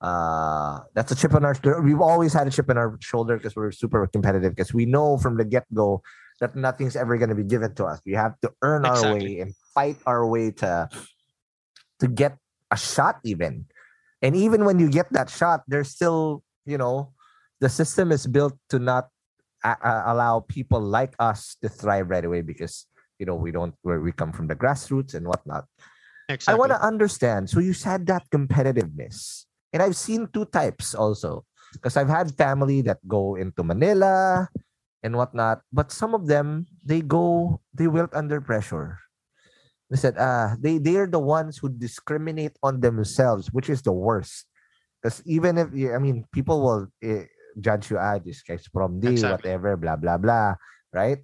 Uh, 0.00 0.80
that's 0.94 1.12
a 1.12 1.16
chip 1.16 1.34
on 1.34 1.44
our. 1.44 1.54
We've 1.80 2.00
always 2.00 2.32
had 2.32 2.46
a 2.46 2.50
chip 2.50 2.68
on 2.68 2.76
our 2.76 2.98
shoulder 3.00 3.36
because 3.36 3.56
we're 3.56 3.72
super 3.72 4.06
competitive. 4.06 4.54
Because 4.54 4.74
we 4.74 4.86
know 4.86 5.18
from 5.18 5.36
the 5.36 5.44
get 5.44 5.64
go 5.72 6.02
that 6.40 6.56
nothing's 6.56 6.96
ever 6.96 7.16
going 7.16 7.30
to 7.30 7.34
be 7.34 7.44
given 7.44 7.74
to 7.76 7.84
us. 7.84 8.00
We 8.04 8.12
have 8.12 8.38
to 8.40 8.52
earn 8.62 8.84
our 8.84 9.14
way 9.14 9.40
and 9.40 9.54
fight 9.74 9.96
our 10.06 10.26
way 10.26 10.50
to 10.62 10.88
to 12.00 12.08
get 12.08 12.36
a 12.70 12.76
shot, 12.76 13.20
even 13.24 13.66
and 14.22 14.34
even 14.34 14.64
when 14.64 14.78
you 14.78 14.88
get 14.88 15.12
that 15.12 15.30
shot 15.30 15.62
there's 15.68 15.90
still 15.90 16.42
you 16.66 16.76
know 16.76 17.14
the 17.62 17.70
system 17.70 18.12
is 18.12 18.26
built 18.26 18.58
to 18.68 18.78
not 18.78 19.08
a- 19.64 20.12
allow 20.12 20.40
people 20.44 20.82
like 20.82 21.14
us 21.18 21.56
to 21.62 21.68
thrive 21.70 22.10
right 22.10 22.24
away 22.24 22.42
because 22.42 22.86
you 23.18 23.24
know 23.24 23.34
we 23.34 23.50
don't 23.50 23.74
where 23.82 24.00
we 24.02 24.12
come 24.12 24.32
from 24.34 24.46
the 24.46 24.58
grassroots 24.58 25.14
and 25.14 25.26
whatnot. 25.26 25.64
Exactly 26.28 26.52
i 26.52 26.58
want 26.58 26.72
to 26.74 26.80
understand. 26.82 27.48
So 27.48 27.62
you 27.62 27.72
said 27.72 28.04
that 28.10 28.26
competitiveness 28.34 29.46
and 29.72 29.80
i've 29.80 29.96
seen 29.96 30.26
two 30.34 30.44
types 30.50 30.94
also 30.94 31.46
because 31.72 31.96
i've 31.96 32.10
had 32.10 32.34
family 32.34 32.82
that 32.82 32.98
go 33.06 33.38
into 33.38 33.62
manila 33.62 34.48
and 35.02 35.14
whatnot 35.14 35.62
but 35.72 35.94
some 35.94 36.14
of 36.14 36.26
them 36.26 36.66
they 36.84 37.00
go 37.00 37.60
they 37.72 37.86
wilt 37.86 38.10
under 38.14 38.40
pressure. 38.42 38.98
They 39.86 39.96
said 39.96 40.18
uh 40.18 40.58
they 40.58 40.82
they're 40.82 41.06
the 41.06 41.22
ones 41.22 41.62
who 41.62 41.70
discriminate 41.70 42.58
on 42.58 42.82
themselves 42.82 43.54
which 43.54 43.70
is 43.70 43.86
the 43.86 43.94
worst 43.94 44.50
because 45.02 45.22
even 45.26 45.58
if 45.58 45.68
you- 45.74 45.94
i 45.94 45.98
mean 45.98 46.24
people 46.32 46.62
will 46.62 46.86
eh, 47.02 47.24
judge 47.60 47.90
you 47.90 47.98
ah 47.98 48.18
this 48.18 48.42
guy's 48.42 48.66
from 48.68 49.00
D, 49.00 49.08
Exactly. 49.10 49.50
whatever 49.50 49.76
blah 49.76 49.96
blah 49.96 50.18
blah 50.18 50.54
right? 50.92 51.18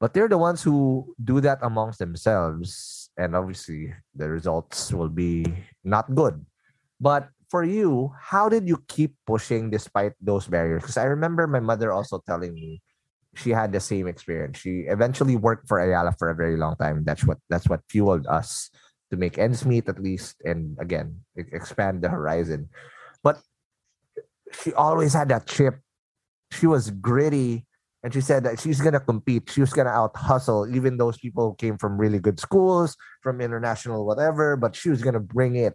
But 0.00 0.14
they're 0.14 0.28
the 0.32 0.38
ones 0.40 0.62
who 0.62 1.12
do 1.22 1.40
that 1.42 1.58
amongst 1.62 1.98
themselves 1.98 3.10
and 3.18 3.36
obviously 3.36 3.92
the 4.14 4.28
results 4.30 4.92
will 4.92 5.10
be 5.12 5.44
not 5.84 6.14
good. 6.14 6.40
But 7.00 7.28
for 7.50 7.64
you 7.64 8.12
how 8.18 8.48
did 8.48 8.66
you 8.68 8.82
keep 8.88 9.16
pushing 9.26 9.70
despite 9.70 10.12
those 10.20 10.46
barriers? 10.46 10.82
Because 10.82 10.96
i 10.96 11.04
remember 11.04 11.46
my 11.46 11.60
mother 11.60 11.92
also 11.92 12.22
telling 12.26 12.54
me 12.54 12.80
she 13.34 13.50
had 13.50 13.72
the 13.72 13.80
same 13.80 14.08
experience. 14.08 14.58
She 14.58 14.86
eventually 14.90 15.36
worked 15.36 15.68
for 15.68 15.78
ayala 15.78 16.14
for 16.18 16.30
a 16.30 16.34
very 16.34 16.56
long 16.56 16.74
time. 16.76 17.04
That's 17.04 17.22
what 17.26 17.38
that's 17.50 17.68
what 17.68 17.80
fueled 17.88 18.26
us 18.26 18.70
to 19.10 19.16
make 19.16 19.38
ends 19.38 19.66
meet 19.66 19.88
at 19.88 19.98
least 20.00 20.40
and 20.44 20.76
again 20.80 21.20
expand 21.36 22.02
the 22.02 22.08
horizon 22.08 22.68
but 23.22 23.38
she 24.62 24.72
always 24.74 25.12
had 25.12 25.28
that 25.28 25.46
chip 25.46 25.78
she 26.50 26.66
was 26.66 26.90
gritty 26.90 27.66
and 28.02 28.12
she 28.14 28.20
said 28.20 28.44
that 28.44 28.58
she's 28.58 28.80
gonna 28.80 29.00
compete. 29.00 29.50
She 29.50 29.60
was 29.60 29.72
gonna 29.72 29.90
out 29.90 30.16
hustle 30.16 30.66
even 30.74 30.96
those 30.96 31.18
people 31.18 31.50
who 31.50 31.54
came 31.56 31.76
from 31.76 31.98
really 31.98 32.18
good 32.18 32.40
schools, 32.40 32.96
from 33.22 33.40
international 33.40 34.06
whatever, 34.06 34.56
but 34.56 34.74
she 34.74 34.88
was 34.88 35.02
gonna 35.02 35.20
bring 35.20 35.56
it 35.56 35.74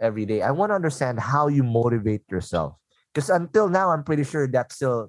every 0.00 0.24
day. 0.24 0.40
I 0.42 0.52
want 0.52 0.70
to 0.70 0.74
understand 0.74 1.18
how 1.18 1.48
you 1.48 1.64
motivate 1.64 2.22
yourself. 2.30 2.74
Because 3.12 3.28
until 3.28 3.68
now, 3.68 3.90
I'm 3.90 4.04
pretty 4.04 4.22
sure 4.22 4.46
that 4.46 4.72
still 4.72 5.08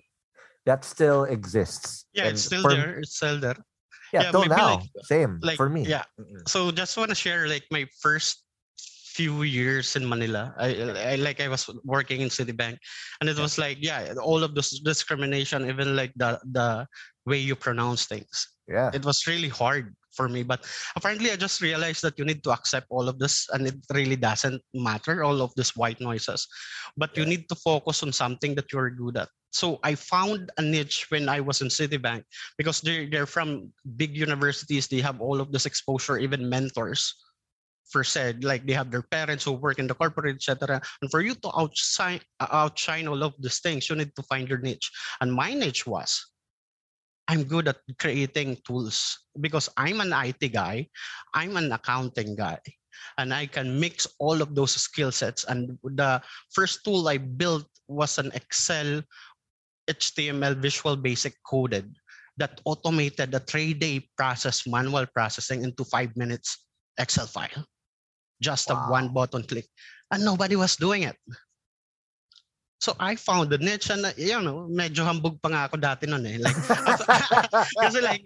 that 0.66 0.84
still 0.84 1.24
exists. 1.26 2.06
yeah 2.14 2.24
And 2.24 2.32
it's 2.34 2.42
still 2.42 2.64
for- 2.64 2.74
there 2.74 3.00
it's 3.00 3.16
still 3.16 3.40
there 3.40 3.58
Yeah, 4.14 4.24
Yeah, 4.24 4.32
till 4.32 4.46
now. 4.46 4.76
like- 4.82 4.90
Same 5.04 5.40
like 5.42 5.58
for 5.58 5.70
me. 5.70 5.86
yeah 5.86 6.04
so 6.48 6.72
just 6.72 6.98
want 6.98 7.10
to 7.10 7.16
share 7.16 7.48
like 7.48 7.64
my 7.72 7.86
first 8.02 8.44
few 9.20 9.44
years 9.44 9.98
in 10.00 10.08
Manila. 10.08 10.56
I, 10.56 11.12
I 11.12 11.16
like 11.20 11.42
I 11.42 11.50
was 11.52 11.68
working 11.84 12.22
in 12.22 12.30
Citibank, 12.30 12.78
and 13.20 13.28
it 13.28 13.36
was 13.38 13.58
like 13.58 13.76
yeah, 13.82 14.14
all 14.16 14.44
of 14.48 14.56
this 14.56 14.80
discrimination, 14.80 15.68
even 15.68 15.92
like 15.96 16.14
the 16.16 16.40
the 16.56 16.88
way 17.26 17.36
you 17.38 17.56
pronounce 17.56 18.06
things. 18.08 18.48
Yeah. 18.72 18.92
It 18.94 19.04
was 19.04 19.28
really 19.28 19.50
hard 19.52 19.92
for 20.20 20.28
me, 20.28 20.44
but 20.44 20.68
apparently 21.00 21.32
I 21.32 21.40
just 21.40 21.64
realized 21.64 22.04
that 22.04 22.20
you 22.20 22.28
need 22.28 22.44
to 22.44 22.52
accept 22.52 22.92
all 22.92 23.08
of 23.08 23.24
this, 23.24 23.48
and 23.56 23.64
it 23.72 23.80
really 23.96 24.20
doesn't 24.20 24.60
matter 24.76 25.24
all 25.24 25.40
of 25.40 25.56
these 25.56 25.80
white 25.80 26.04
noises, 26.04 26.44
but 27.00 27.16
you 27.16 27.24
need 27.24 27.48
to 27.48 27.56
focus 27.56 28.04
on 28.04 28.12
something 28.12 28.52
that 28.60 28.68
you're 28.76 28.92
good 28.92 29.16
at. 29.16 29.32
So 29.56 29.80
I 29.82 29.96
found 29.96 30.52
a 30.60 30.62
niche 30.62 31.08
when 31.08 31.32
I 31.32 31.40
was 31.40 31.64
in 31.64 31.72
Citibank 31.72 32.28
because 32.60 32.84
they're 32.84 33.08
they're 33.08 33.32
from 33.32 33.72
big 33.96 34.14
universities. 34.14 34.92
They 34.92 35.00
have 35.00 35.24
all 35.24 35.40
of 35.40 35.56
this 35.56 35.66
exposure, 35.66 36.20
even 36.20 36.52
mentors 36.52 37.16
for 37.90 38.04
said 38.04 38.44
like 38.44 38.68
they 38.68 38.78
have 38.78 38.92
their 38.92 39.02
parents 39.02 39.42
who 39.42 39.58
work 39.58 39.80
in 39.82 39.90
the 39.90 39.98
corporate 39.98 40.38
etc 40.38 40.78
and 41.02 41.10
for 41.10 41.26
you 41.26 41.34
to 41.34 41.50
outshine 41.58 42.22
uh, 42.38 42.46
outshine 42.54 43.10
all 43.10 43.26
of 43.26 43.34
these 43.42 43.66
things 43.66 43.90
you 43.90 43.98
need 43.98 44.14
to 44.14 44.22
find 44.30 44.46
your 44.46 44.62
niche 44.62 44.94
and 45.22 45.34
my 45.34 45.58
niche 45.58 45.90
was 45.90 46.22
i'm 47.30 47.46
good 47.46 47.70
at 47.70 47.78
creating 48.02 48.58
tools 48.66 49.22
because 49.40 49.70
i'm 49.78 50.02
an 50.02 50.12
it 50.26 50.42
guy 50.52 50.86
i'm 51.34 51.56
an 51.56 51.72
accounting 51.72 52.36
guy 52.36 52.58
and 53.18 53.32
i 53.34 53.46
can 53.46 53.80
mix 53.80 54.10
all 54.20 54.42
of 54.42 54.54
those 54.56 54.74
skill 54.74 55.12
sets. 55.12 55.46
And 55.46 55.78
the 55.84 56.22
first 56.52 56.84
tool 56.84 57.08
i 57.08 57.18
built 57.18 57.70
was 57.88 58.18
an 58.18 58.34
excel 58.34 59.02
html 59.88 60.58
visual 60.58 60.98
basic 60.98 61.38
coded 61.46 61.86
that 62.38 62.62
automated 62.66 63.32
the 63.32 63.40
three 63.40 63.74
day 63.74 64.10
process 64.18 64.66
manual 64.66 65.06
processing 65.14 65.64
into 65.64 65.86
five 65.86 66.16
minutes 66.18 66.66
excel 66.98 67.28
file. 67.28 67.64
Just 68.42 68.70
a 68.70 68.76
one 68.88 69.14
button 69.14 69.44
click 69.44 69.68
and 70.12 70.24
nobody 70.24 70.56
was 70.56 70.76
doing 70.76 71.04
it 71.04 71.16
so 72.80 72.96
i 73.00 73.14
found 73.16 73.50
the 73.52 73.58
niche 73.60 73.92
and 73.92 74.08
you 74.16 74.40
know 74.42 74.68
medyo 74.72 75.04
hambog 75.04 75.36
pa 75.44 75.52
nga 75.52 75.62
ako 75.68 75.76
dati 75.76 76.08
nun 76.08 76.24
eh. 76.26 76.40
Like 76.40 76.56
kasi 77.84 78.00
like 78.00 78.24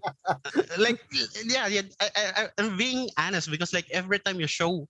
like 0.78 1.02
yeah, 1.50 1.66
yeah 1.68 1.86
I, 2.00 2.08
I, 2.14 2.24
I- 2.46 2.54
I'm 2.62 2.78
being 2.78 3.10
honest 3.18 3.50
because 3.50 3.74
like 3.74 3.90
every 3.90 4.22
time 4.22 4.38
you 4.40 4.46
show 4.48 4.86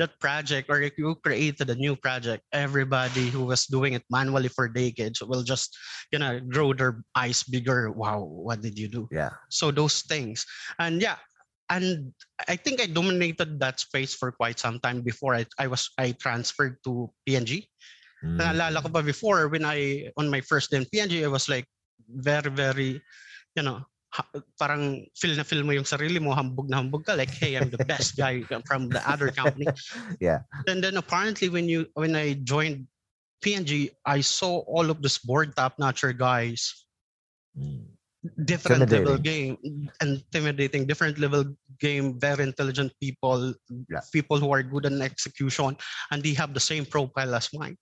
that 0.00 0.16
project 0.18 0.72
or 0.72 0.80
if 0.80 0.96
you 0.96 1.12
created 1.20 1.68
a 1.68 1.76
new 1.76 1.92
project 1.92 2.40
everybody 2.56 3.28
who 3.28 3.44
was 3.44 3.68
doing 3.68 3.92
it 3.92 4.04
manually 4.08 4.48
for 4.48 4.64
decades 4.66 5.20
will 5.20 5.44
just 5.44 5.76
you 6.10 6.16
know 6.18 6.40
grow 6.40 6.72
their 6.72 7.04
eyes 7.12 7.44
bigger. 7.44 7.92
Wow 7.92 8.24
what 8.24 8.64
did 8.64 8.80
you 8.80 8.88
do? 8.88 9.08
Yeah. 9.12 9.36
so 9.52 9.70
those 9.70 10.00
things. 10.08 10.44
And 10.80 11.00
yeah 11.04 11.20
and 11.70 12.10
i 12.50 12.56
think 12.58 12.82
i 12.82 12.86
dominated 12.90 13.56
that 13.62 13.78
space 13.78 14.12
for 14.18 14.32
quite 14.34 14.58
some 14.58 14.82
time 14.82 15.00
before 15.00 15.32
i, 15.32 15.46
I 15.56 15.70
was 15.70 15.88
i 15.96 16.10
transferred 16.12 16.76
to 16.84 17.08
P&G 17.24 17.70
Mm. 18.22 18.38
naalala 18.38 18.78
ko 18.82 18.88
pa 18.88 19.02
before 19.02 19.50
when 19.50 19.66
i 19.66 20.06
on 20.14 20.30
my 20.30 20.38
first 20.40 20.70
day 20.70 20.78
in 20.78 20.86
P&G 20.94 21.26
i 21.26 21.30
was 21.30 21.50
like 21.50 21.66
very 22.06 22.50
very 22.54 23.02
you 23.58 23.64
know 23.66 23.82
ha- 24.14 24.30
parang 24.62 25.02
feel 25.18 25.34
na 25.34 25.42
feel 25.42 25.66
mo 25.66 25.74
yung 25.74 25.88
sarili 25.88 26.22
mo 26.22 26.30
hambog 26.30 26.70
na 26.70 26.78
hambog 26.78 27.02
ka 27.02 27.18
like 27.18 27.34
hey 27.34 27.58
i'm 27.58 27.66
the 27.74 27.82
best 27.90 28.14
guy 28.22 28.38
from 28.68 28.86
the 28.92 29.02
other 29.10 29.34
company 29.34 29.66
Yeah. 30.22 30.46
and 30.70 30.78
then 30.84 30.94
apparently 31.02 31.50
when 31.50 31.66
you 31.66 31.90
when 31.98 32.14
i 32.14 32.38
joined 32.46 32.86
P&G 33.42 33.90
i 34.06 34.22
saw 34.22 34.62
all 34.70 34.86
of 34.86 35.02
this 35.02 35.18
board 35.18 35.50
top 35.58 35.74
notcher 35.82 36.14
guys 36.14 36.70
Mm. 37.52 37.84
different 38.46 38.86
level 38.88 39.18
game 39.18 39.58
intimidating 40.00 40.86
different 40.86 41.18
level 41.18 41.42
game 41.82 42.16
very 42.22 42.46
intelligent 42.46 42.94
people 43.02 43.50
Yeah. 43.90 44.00
people 44.14 44.38
who 44.38 44.48
are 44.54 44.62
good 44.62 44.86
in 44.86 45.02
execution 45.02 45.74
and 46.14 46.22
they 46.22 46.32
have 46.38 46.54
the 46.54 46.62
same 46.62 46.86
profile 46.86 47.34
as 47.34 47.50
mine 47.52 47.74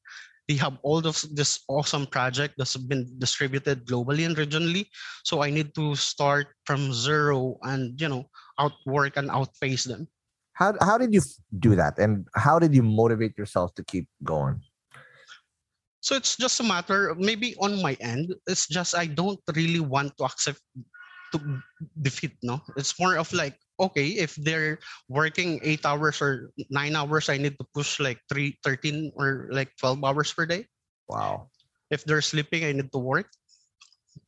they 0.51 0.59
have 0.59 0.75
all 0.83 0.99
of 1.07 1.23
this 1.31 1.63
awesome 1.71 2.07
project 2.11 2.59
that's 2.59 2.75
been 2.91 3.07
distributed 3.23 3.87
globally 3.87 4.27
and 4.27 4.35
regionally 4.35 4.83
so 5.23 5.43
i 5.47 5.51
need 5.51 5.71
to 5.79 5.95
start 5.95 6.51
from 6.67 6.93
zero 6.93 7.55
and 7.71 7.95
you 8.03 8.09
know 8.11 8.27
outwork 8.59 9.15
and 9.15 9.31
outpace 9.31 9.87
them 9.87 10.11
How 10.61 10.77
how 10.85 11.01
did 11.01 11.17
you 11.17 11.25
do 11.57 11.73
that, 11.73 11.97
and 11.97 12.29
how 12.37 12.61
did 12.61 12.77
you 12.77 12.85
motivate 12.85 13.33
yourself 13.41 13.73
to 13.81 13.83
keep 13.83 14.05
going? 14.23 14.61
So 16.05 16.17
it's 16.17 16.37
just 16.37 16.61
a 16.61 16.63
matter, 16.63 17.17
maybe 17.17 17.57
on 17.65 17.81
my 17.81 17.97
end, 17.97 18.37
it's 18.45 18.69
just 18.69 18.93
I 18.93 19.09
don't 19.09 19.41
really 19.57 19.81
want 19.81 20.21
to 20.21 20.29
accept 20.29 20.61
to 21.33 21.39
defeat. 22.05 22.37
No, 22.45 22.61
it's 22.77 22.93
more 23.01 23.17
of 23.17 23.33
like 23.33 23.57
okay, 23.81 24.09
if 24.21 24.37
they're 24.37 24.79
working 25.09 25.61
eight 25.63 25.85
hours 25.87 26.21
or 26.23 26.53
nine 26.71 26.97
hours, 26.97 27.29
I 27.29 27.39
need 27.39 27.57
to 27.59 27.67
push 27.75 28.01
like 28.01 28.21
three, 28.29 28.59
13 28.65 29.13
or 29.17 29.49
like 29.53 29.73
12 29.81 30.05
hours 30.05 30.33
per 30.33 30.47
day. 30.47 30.67
Wow, 31.09 31.51
If 31.91 32.05
they're 32.05 32.23
sleeping, 32.23 32.65
I 32.65 32.73
need 32.73 32.93
to 32.93 32.99
work. 32.99 33.29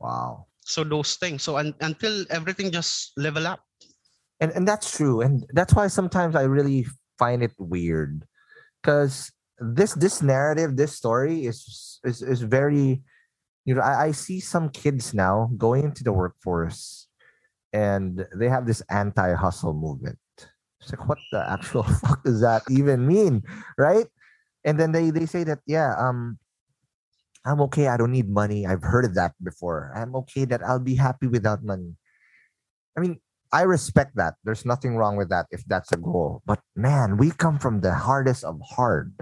wow. 0.01 0.47
So 0.65 0.85
those 0.85 1.17
things. 1.17 1.43
So 1.43 1.59
un- 1.59 1.75
until 1.81 2.25
everything 2.31 2.71
just 2.71 3.13
level 3.17 3.47
up. 3.47 3.61
and 4.41 4.51
and 4.53 4.67
that's 4.67 4.91
true 4.97 5.21
and 5.21 5.47
that's 5.55 5.75
why 5.75 5.87
sometimes 5.87 6.35
i 6.35 6.43
really 6.43 6.87
find 7.19 7.43
it 7.43 7.53
weird 7.59 8.27
because 8.83 9.31
this 9.61 9.95
this 9.95 10.23
narrative 10.23 10.77
this 10.77 10.97
story 10.97 11.47
is 11.47 12.01
is 12.05 12.23
is 12.23 12.43
very 12.43 13.03
you 13.65 13.75
know 13.75 13.81
I, 13.83 14.09
I 14.09 14.11
see 14.13 14.41
some 14.41 14.69
kids 14.71 15.15
now 15.15 15.51
going 15.57 15.85
into 15.85 16.03
the 16.03 16.13
workforce 16.13 17.02
and 17.73 18.27
they 18.37 18.49
have 18.49 18.67
this 18.67 18.83
anti-hustle 18.91 19.75
movement 19.75 20.19
it's 20.81 20.93
like 20.93 21.09
what 21.09 21.19
the 21.33 21.45
actual 21.51 21.83
fuck 22.03 22.25
does 22.25 22.41
that 22.43 22.63
even 22.71 23.07
mean 23.07 23.43
right 23.79 24.07
and 24.65 24.81
then 24.81 24.93
they 24.93 25.11
they 25.11 25.27
say 25.27 25.45
that 25.45 25.61
yeah 25.67 25.95
um 25.99 26.39
i'm 27.47 27.61
okay 27.61 27.89
i 27.89 27.97
don't 27.97 28.13
need 28.13 28.29
money 28.31 28.67
i've 28.67 28.83
heard 28.85 29.05
of 29.05 29.15
that 29.15 29.33
before 29.43 29.93
i'm 29.97 30.17
okay 30.17 30.45
that 30.45 30.63
i'll 30.65 30.81
be 30.81 30.97
happy 30.97 31.27
without 31.29 31.65
money 31.65 31.97
i 32.97 33.01
mean 33.01 33.21
I 33.53 33.63
respect 33.63 34.17
that. 34.17 34.37
There's 34.45 34.67
nothing 34.67 34.97
wrong 34.97 35.17
with 35.17 35.31
that 35.31 35.47
if 35.53 35.65
that's 35.67 35.93
a 35.93 35.99
goal. 35.99 36.43
But 36.47 36.61
man, 36.77 37.19
we 37.19 37.33
come 37.33 37.59
from 37.59 37.83
the 37.83 37.95
hardest 37.95 38.45
of 38.45 38.61
hard. 38.65 39.15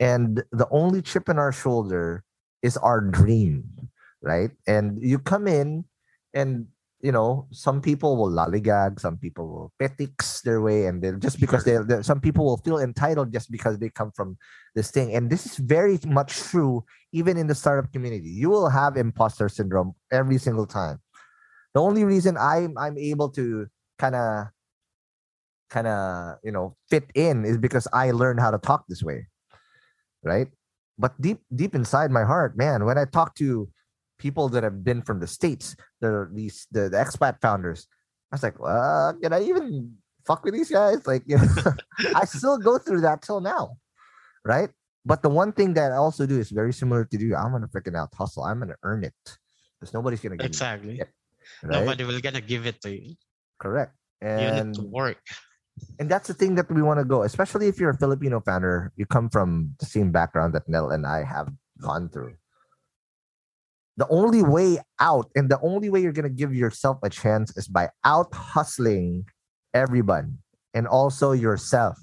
And 0.00 0.42
the 0.52 0.68
only 0.70 1.02
chip 1.02 1.28
in 1.28 1.38
our 1.38 1.52
shoulder 1.52 2.24
is 2.62 2.76
our 2.76 3.00
dream, 3.00 3.64
right? 4.22 4.50
And 4.66 4.98
you 5.02 5.18
come 5.18 5.48
in 5.48 5.84
and 6.34 6.68
you 7.02 7.12
know, 7.12 7.46
some 7.50 7.80
people 7.80 8.16
will 8.16 8.30
lollygag, 8.30 9.00
some 9.00 9.16
people 9.16 9.48
will 9.48 9.72
petix 9.80 10.42
their 10.42 10.60
way, 10.60 10.86
and 10.86 11.02
they 11.02 11.12
just 11.12 11.40
because 11.40 11.64
they, 11.64 11.78
they 11.78 12.02
some 12.02 12.20
people 12.20 12.44
will 12.44 12.58
feel 12.58 12.78
entitled 12.78 13.32
just 13.32 13.50
because 13.50 13.78
they 13.78 13.88
come 13.88 14.12
from 14.12 14.36
this 14.74 14.90
thing. 14.90 15.14
And 15.14 15.30
this 15.30 15.46
is 15.46 15.56
very 15.56 15.98
much 16.06 16.32
true 16.32 16.84
even 17.12 17.36
in 17.36 17.46
the 17.46 17.54
startup 17.54 17.92
community. 17.92 18.28
You 18.28 18.50
will 18.50 18.68
have 18.68 18.96
imposter 18.96 19.48
syndrome 19.48 19.94
every 20.12 20.38
single 20.38 20.66
time 20.66 21.00
the 21.74 21.80
only 21.80 22.04
reason 22.04 22.36
I'm 22.36 22.76
I'm 22.78 22.98
able 22.98 23.28
to 23.30 23.68
kind 23.98 24.14
of 24.14 24.46
kind 25.70 25.86
of 25.86 26.38
you 26.42 26.52
know 26.52 26.76
fit 26.88 27.06
in 27.14 27.44
is 27.44 27.58
because 27.58 27.86
I 27.92 28.10
learned 28.10 28.40
how 28.40 28.50
to 28.50 28.58
talk 28.58 28.84
this 28.88 29.02
way, 29.02 29.28
right? 30.22 30.48
But 30.98 31.20
deep 31.20 31.40
deep 31.54 31.74
inside 31.74 32.10
my 32.10 32.24
heart, 32.24 32.56
man, 32.56 32.84
when 32.84 32.98
I 32.98 33.04
talk 33.04 33.34
to 33.36 33.68
people 34.20 34.48
that 34.52 34.62
have 34.62 34.84
been 34.84 35.00
from 35.00 35.18
the 35.18 35.26
states, 35.26 35.74
the 36.04 36.28
these 36.32 36.68
the, 36.70 36.92
the 36.92 37.00
expat 37.00 37.40
founders, 37.40 37.88
I 38.30 38.36
was 38.36 38.44
like, 38.44 38.60
well, 38.60 39.16
can 39.16 39.32
I 39.32 39.40
even 39.48 39.96
fuck 40.28 40.44
with 40.44 40.52
these 40.54 40.70
guys? 40.70 41.00
Like, 41.08 41.24
you 41.26 41.40
know, 41.40 41.48
I 42.14 42.28
still 42.28 42.58
go 42.60 42.76
through 42.78 43.00
that 43.08 43.22
till 43.24 43.40
now, 43.40 43.80
right? 44.44 44.68
But 45.04 45.24
the 45.24 45.32
one 45.32 45.50
thing 45.56 45.72
that 45.80 45.90
I 45.92 45.96
also 45.96 46.26
do 46.28 46.38
is 46.38 46.52
very 46.52 46.72
similar 46.76 47.08
to 47.08 47.16
you. 47.18 47.34
I'm 47.34 47.50
gonna 47.56 47.66
freaking 47.72 47.96
out 47.96 48.12
hustle. 48.14 48.44
I'm 48.44 48.60
gonna 48.60 48.76
earn 48.84 49.02
it 49.02 49.16
because 49.80 49.96
nobody's 49.96 50.20
gonna 50.20 50.36
give 50.36 50.52
Exactly. 50.52 51.00
shit, 51.00 51.08
right? 51.64 51.80
Nobody 51.80 52.04
will 52.04 52.20
gonna 52.20 52.44
give 52.44 52.66
it 52.68 52.78
to 52.84 52.92
you. 52.92 53.16
Correct. 53.58 53.96
You 54.22 54.52
need 54.52 54.74
to 54.76 54.82
work. 54.84 55.16
and 55.98 56.08
that's 56.12 56.28
the 56.28 56.36
thing 56.36 56.54
that 56.60 56.68
we 56.70 56.82
want 56.84 57.00
to 57.00 57.08
go, 57.08 57.22
especially 57.24 57.66
if 57.72 57.80
you're 57.80 57.96
a 57.96 57.96
Filipino 57.96 58.40
founder, 58.44 58.92
you 59.00 59.06
come 59.08 59.30
from 59.32 59.72
the 59.80 59.86
same 59.88 60.12
background 60.12 60.52
that 60.52 60.68
Nel 60.68 60.90
and 60.92 61.06
I 61.08 61.24
have 61.24 61.48
gone 61.80 62.12
through. 62.12 62.36
The 64.00 64.08
only 64.08 64.40
way 64.40 64.80
out 64.98 65.28
and 65.36 65.52
the 65.52 65.60
only 65.60 65.90
way 65.92 66.00
you're 66.00 66.16
gonna 66.16 66.32
give 66.32 66.54
yourself 66.54 66.96
a 67.04 67.10
chance 67.10 67.54
is 67.54 67.68
by 67.68 67.90
out 68.02 68.32
hustling 68.32 69.28
everyone 69.74 70.38
and 70.72 70.88
also 70.88 71.32
yourself. 71.32 72.00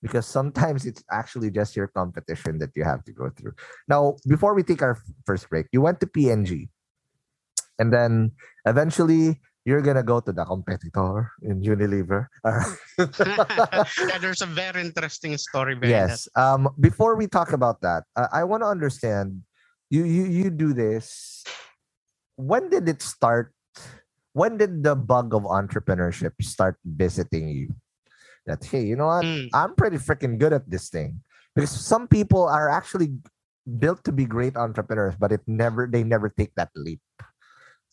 Because 0.00 0.30
sometimes 0.30 0.86
it's 0.86 1.02
actually 1.10 1.50
just 1.50 1.74
your 1.74 1.88
competition 1.88 2.58
that 2.62 2.70
you 2.76 2.84
have 2.84 3.02
to 3.10 3.12
go 3.12 3.34
through. 3.34 3.54
Now, 3.88 4.14
before 4.28 4.54
we 4.54 4.62
take 4.62 4.80
our 4.80 4.96
first 5.26 5.50
break, 5.50 5.66
you 5.72 5.80
went 5.82 5.98
to 6.00 6.06
P&G. 6.06 6.68
And 7.80 7.92
then 7.92 8.30
eventually 8.64 9.40
you're 9.64 9.82
gonna 9.82 10.04
go 10.04 10.20
to 10.20 10.30
the 10.30 10.44
competitor 10.44 11.32
in 11.42 11.62
Unilever. 11.62 12.28
yeah, 12.46 14.18
there's 14.18 14.42
a 14.42 14.46
very 14.46 14.82
interesting 14.82 15.36
story 15.36 15.74
behind 15.74 16.10
yes. 16.10 16.28
Um. 16.36 16.68
Before 16.78 17.16
we 17.16 17.26
talk 17.26 17.50
about 17.50 17.80
that, 17.80 18.04
uh, 18.14 18.28
I 18.32 18.44
want 18.44 18.62
to 18.62 18.68
understand. 18.68 19.42
You 19.94 20.02
you 20.02 20.24
you 20.26 20.50
do 20.50 20.74
this. 20.74 21.46
When 22.34 22.66
did 22.66 22.90
it 22.90 22.98
start? 22.98 23.54
When 24.34 24.58
did 24.58 24.82
the 24.82 24.98
bug 24.98 25.30
of 25.30 25.46
entrepreneurship 25.46 26.34
start 26.42 26.82
visiting 26.82 27.46
you? 27.46 27.78
That 28.50 28.66
hey, 28.66 28.82
you 28.82 28.98
know 28.98 29.06
what? 29.06 29.22
Mm. 29.22 29.54
I'm 29.54 29.78
pretty 29.78 30.02
freaking 30.02 30.42
good 30.42 30.50
at 30.50 30.66
this 30.66 30.90
thing. 30.90 31.22
Because 31.54 31.70
some 31.70 32.10
people 32.10 32.42
are 32.42 32.66
actually 32.66 33.14
built 33.78 34.02
to 34.02 34.10
be 34.10 34.26
great 34.26 34.58
entrepreneurs, 34.58 35.14
but 35.14 35.30
it 35.30 35.46
never 35.46 35.86
they 35.86 36.02
never 36.02 36.26
take 36.26 36.50
that 36.58 36.74
leap. 36.74 36.98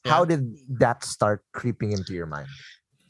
How 0.02 0.26
did 0.26 0.58
that 0.82 1.06
start 1.06 1.46
creeping 1.54 1.94
into 1.94 2.18
your 2.18 2.26
mind? 2.26 2.50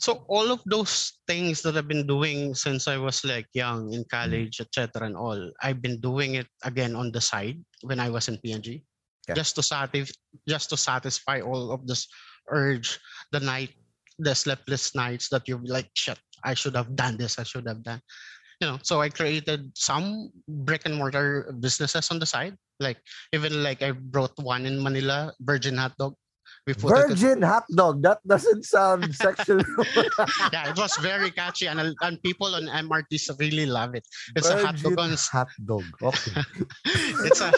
So 0.02 0.26
all 0.28 0.50
of 0.50 0.66
those 0.66 1.22
things 1.30 1.62
that 1.62 1.78
I've 1.78 1.88
been 1.88 2.10
doing 2.10 2.58
since 2.58 2.90
I 2.90 2.98
was 2.98 3.22
like 3.22 3.46
young 3.54 3.94
in 3.94 4.02
college, 4.10 4.58
mm. 4.58 4.66
etc., 4.66 5.06
and 5.06 5.16
all, 5.16 5.38
I've 5.62 5.82
been 5.82 6.02
doing 6.02 6.42
it 6.42 6.50
again 6.66 6.98
on 6.98 7.14
the 7.14 7.22
side 7.22 7.62
when 7.86 8.02
I 8.02 8.10
was 8.10 8.28
in 8.28 8.42
P&G, 8.42 8.82
Okay. 9.30 9.38
just 9.38 9.54
to 9.56 9.64
satisfy, 9.64 10.10
just 10.50 10.74
to 10.74 10.78
satisfy 10.78 11.46
all 11.46 11.70
of 11.70 11.86
this 11.86 12.10
urge, 12.50 12.98
the 13.32 13.40
night, 13.40 13.70
the 14.18 14.34
sleepless 14.34 14.96
nights 14.96 15.30
that 15.30 15.46
you're 15.46 15.62
like, 15.62 15.94
shit, 15.94 16.18
I 16.44 16.58
should 16.58 16.76
have 16.76 16.96
done 16.98 17.18
this, 17.18 17.38
I 17.38 17.44
should 17.44 17.68
have 17.68 17.84
done. 17.84 18.02
You 18.60 18.74
know, 18.74 18.80
so 18.82 19.02
I 19.02 19.10
created 19.10 19.70
some 19.78 20.34
brick 20.48 20.82
and 20.86 20.98
mortar 20.98 21.54
businesses 21.62 22.10
on 22.10 22.18
the 22.18 22.26
side. 22.26 22.58
Like 22.80 22.98
even 23.34 23.62
like 23.62 23.82
I 23.86 23.92
brought 23.94 24.34
one 24.42 24.66
in 24.66 24.82
Manila, 24.82 25.34
Virgin 25.42 25.78
Hot 25.78 25.94
Dog. 25.98 26.18
We 26.67 26.76
put 26.76 26.93
it 26.93 27.10
Virgin 27.10 27.41
hot 27.41 27.65
dog. 27.74 28.04
That 28.04 28.19
doesn't 28.26 28.65
sound 28.65 29.15
sexual. 29.15 29.65
yeah, 30.54 30.69
it 30.69 30.78
was 30.78 30.95
very 31.02 31.32
catchy, 31.32 31.65
and 31.65 31.82
and 31.82 32.21
people 32.21 32.54
on 32.54 32.69
MRTs 32.69 33.34
really 33.39 33.65
love 33.65 33.95
it. 33.95 34.06
It's 34.36 34.47
a 34.47 34.62
hot 34.62 34.78
dog 34.78 34.93
Virgin 34.93 35.17
on. 35.17 35.17
hot 35.17 35.50
dog. 35.65 35.86
Okay. 36.02 36.41
It's 37.26 37.41
a. 37.41 37.50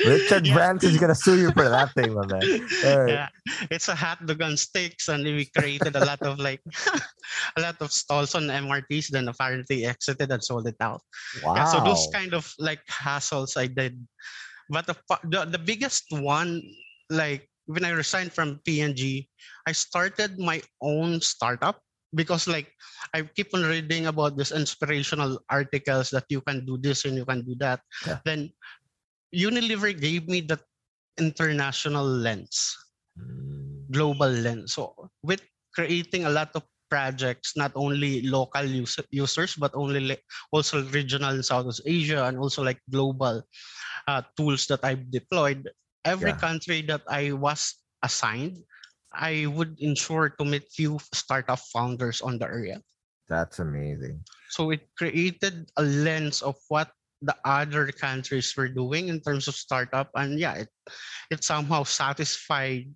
Richard 0.00 0.46
Yeah. 0.46 0.54
Branson 0.54 0.90
is 0.90 0.98
gonna 0.98 1.14
sue 1.14 1.36
you 1.36 1.52
for 1.52 1.68
that 1.68 1.92
thing, 1.92 2.14
my 2.14 2.24
man. 2.24 2.40
Right. 2.40 3.08
Yeah, 3.20 3.28
it's 3.70 3.88
a 3.92 3.94
hot 3.94 4.24
dog 4.24 4.40
on 4.40 4.56
sticks, 4.56 5.08
and 5.12 5.20
we 5.20 5.44
created 5.52 5.92
a 5.94 6.04
lot 6.04 6.22
of 6.22 6.38
like, 6.38 6.64
a 7.56 7.60
lot 7.60 7.76
of 7.84 7.92
stalls 7.92 8.34
on 8.34 8.48
MRTs. 8.48 9.08
Then 9.12 9.28
apparently 9.28 9.84
exited 9.84 10.32
and 10.32 10.42
sold 10.42 10.66
it 10.66 10.80
out. 10.80 11.02
Wow. 11.44 11.54
Yeah, 11.54 11.64
so 11.68 11.84
those 11.84 12.08
kind 12.14 12.32
of 12.32 12.48
like 12.58 12.80
hassles 12.88 13.60
I 13.60 13.66
did, 13.68 14.00
but 14.70 14.86
the 14.86 14.96
the, 15.28 15.44
the 15.44 15.60
biggest 15.60 16.08
one, 16.16 16.64
like 17.10 17.49
when 17.70 17.84
I 17.86 17.94
resigned 17.94 18.32
from 18.34 18.60
P&G, 18.66 19.28
I 19.66 19.72
started 19.72 20.38
my 20.38 20.62
own 20.82 21.20
startup 21.22 21.78
because 22.14 22.48
like 22.50 22.74
I 23.14 23.22
keep 23.22 23.54
on 23.54 23.62
reading 23.62 24.06
about 24.06 24.36
this 24.36 24.50
inspirational 24.50 25.38
articles 25.48 26.10
that 26.10 26.26
you 26.28 26.42
can 26.42 26.66
do 26.66 26.76
this 26.76 27.04
and 27.06 27.14
you 27.14 27.24
can 27.24 27.46
do 27.46 27.54
that. 27.62 27.80
Yeah. 28.06 28.18
Then 28.26 28.50
Unilever 29.34 29.94
gave 29.94 30.26
me 30.28 30.42
that 30.50 30.60
international 31.18 32.04
lens 32.06 32.74
Mm, 33.18 33.90
global 33.90 34.30
lens. 34.30 34.74
So 34.74 34.94
with 35.22 35.42
creating 35.74 36.24
a 36.24 36.30
lot 36.30 36.54
of 36.54 36.62
projects, 36.90 37.56
not 37.56 37.72
only 37.74 38.22
local 38.22 38.64
use- 38.64 39.02
users, 39.10 39.54
but 39.56 39.74
only 39.74 40.00
like 40.00 40.22
also 40.52 40.82
regional 40.90 41.34
in 41.34 41.42
Southeast 41.42 41.82
Asia 41.86 42.26
and 42.26 42.38
also 42.38 42.62
like 42.62 42.80
global 42.90 43.42
uh, 44.08 44.22
tools 44.36 44.66
that 44.66 44.84
I've 44.84 45.10
deployed. 45.10 45.68
Every 46.04 46.32
Yeah. 46.32 46.40
country 46.40 46.80
that 46.88 47.02
I 47.08 47.32
was 47.32 47.76
assigned, 48.02 48.64
I 49.12 49.46
would 49.46 49.76
ensure 49.80 50.30
to 50.30 50.44
meet 50.44 50.70
few 50.72 50.98
startup 51.12 51.60
founders 51.72 52.22
on 52.22 52.38
the 52.38 52.46
area. 52.46 52.80
That's 53.28 53.58
amazing. 53.58 54.24
So 54.50 54.70
it 54.70 54.90
created 54.98 55.70
a 55.76 55.82
lens 55.82 56.42
of 56.42 56.56
what 56.68 56.90
the 57.22 57.36
other 57.44 57.92
countries 57.92 58.50
were 58.56 58.68
doing 58.68 59.08
in 59.08 59.20
terms 59.20 59.46
of 59.46 59.54
startup, 59.54 60.10
and 60.16 60.40
yeah, 60.40 60.66
it 60.66 60.70
it 61.30 61.44
somehow 61.44 61.84
satisfied 61.84 62.88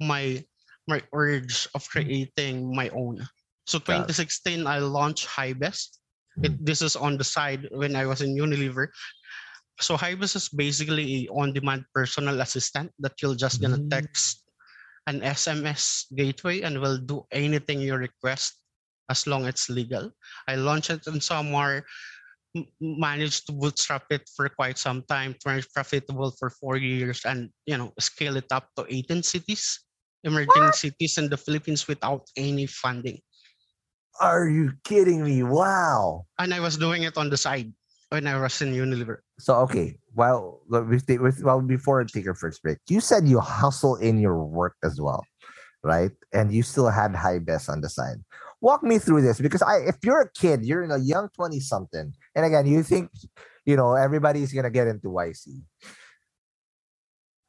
my 0.00 0.42
my 0.88 1.02
urge 1.12 1.68
of 1.74 1.84
hmm. 1.86 1.92
creating 1.92 2.74
my 2.74 2.88
own. 2.90 3.22
So 3.68 3.78
Got 3.78 4.08
2016, 4.08 4.66
I 4.66 4.80
launched 4.80 5.28
Hybest. 5.28 6.00
It, 6.42 6.52
hmm. 6.52 6.64
this 6.64 6.82
is 6.82 6.96
on 6.96 7.16
the 7.16 7.24
side 7.24 7.68
when 7.70 7.94
I 7.94 8.06
was 8.06 8.20
in 8.20 8.34
Unilever. 8.34 8.88
So 9.80 9.96
Hybest 9.96 10.34
is 10.36 10.48
basically 10.48 11.26
a 11.26 11.30
on-demand 11.30 11.86
personal 11.94 12.40
assistant 12.42 12.90
that 12.98 13.14
you're 13.22 13.38
just 13.38 13.62
gonna 13.62 13.78
Mm. 13.78 13.90
text 13.90 14.42
an 15.06 15.22
SMS 15.22 16.10
gateway 16.14 16.62
and 16.62 16.82
will 16.82 16.98
do 16.98 17.24
anything 17.30 17.80
you 17.80 17.94
request 17.94 18.60
as 19.08 19.26
long 19.26 19.46
as 19.46 19.54
it's 19.54 19.68
legal. 19.70 20.12
I 20.46 20.56
launched 20.56 20.90
it 20.90 21.06
in 21.06 21.20
somewhere, 21.22 21.86
managed 22.80 23.46
to 23.46 23.52
bootstrap 23.52 24.04
it 24.10 24.28
for 24.34 24.48
quite 24.50 24.76
some 24.76 25.02
time, 25.08 25.34
profitable 25.40 26.34
for 26.36 26.50
four 26.50 26.76
years, 26.76 27.24
and 27.24 27.48
you 27.64 27.78
know 27.78 27.94
scale 28.02 28.36
it 28.36 28.50
up 28.50 28.68
to 28.76 28.84
18 28.88 29.22
cities, 29.22 29.80
emerging 30.24 30.74
what? 30.74 30.74
cities 30.74 31.16
in 31.16 31.30
the 31.30 31.38
Philippines 31.38 31.86
without 31.86 32.26
any 32.36 32.66
funding. 32.66 33.22
Are 34.20 34.48
you 34.48 34.74
kidding 34.82 35.22
me? 35.22 35.46
Wow! 35.46 36.26
And 36.36 36.52
I 36.52 36.58
was 36.58 36.76
doing 36.76 37.06
it 37.06 37.16
on 37.16 37.30
the 37.30 37.38
side 37.38 37.72
when 38.10 38.26
I 38.26 38.40
was 38.40 38.60
in 38.62 38.72
Unilever. 38.72 39.18
So 39.38 39.54
okay, 39.66 39.98
well, 40.14 40.60
well 40.68 41.60
before 41.60 42.00
I 42.00 42.04
take 42.04 42.26
our 42.26 42.34
first 42.34 42.62
break, 42.62 42.78
you 42.88 43.00
said 43.00 43.28
you 43.28 43.40
hustle 43.40 43.96
in 43.96 44.18
your 44.18 44.42
work 44.44 44.76
as 44.82 45.00
well, 45.00 45.24
right? 45.82 46.12
And 46.32 46.52
you 46.52 46.62
still 46.62 46.88
had 46.88 47.14
high 47.14 47.38
best 47.38 47.68
on 47.68 47.80
the 47.80 47.88
side 47.88 48.18
walk 48.60 48.82
me 48.82 48.98
through 48.98 49.22
this 49.22 49.40
because 49.40 49.62
I 49.62 49.78
if 49.86 49.96
you're 50.02 50.20
a 50.20 50.30
kid, 50.32 50.64
you're 50.64 50.82
in 50.82 50.90
a 50.90 50.98
young 50.98 51.28
20 51.34 51.60
something, 51.60 52.12
and 52.34 52.44
again, 52.44 52.66
you 52.66 52.82
think 52.82 53.10
you 53.64 53.76
know 53.76 53.94
everybody's 53.94 54.52
gonna 54.52 54.70
get 54.70 54.86
into 54.86 55.08
YC. 55.08 55.62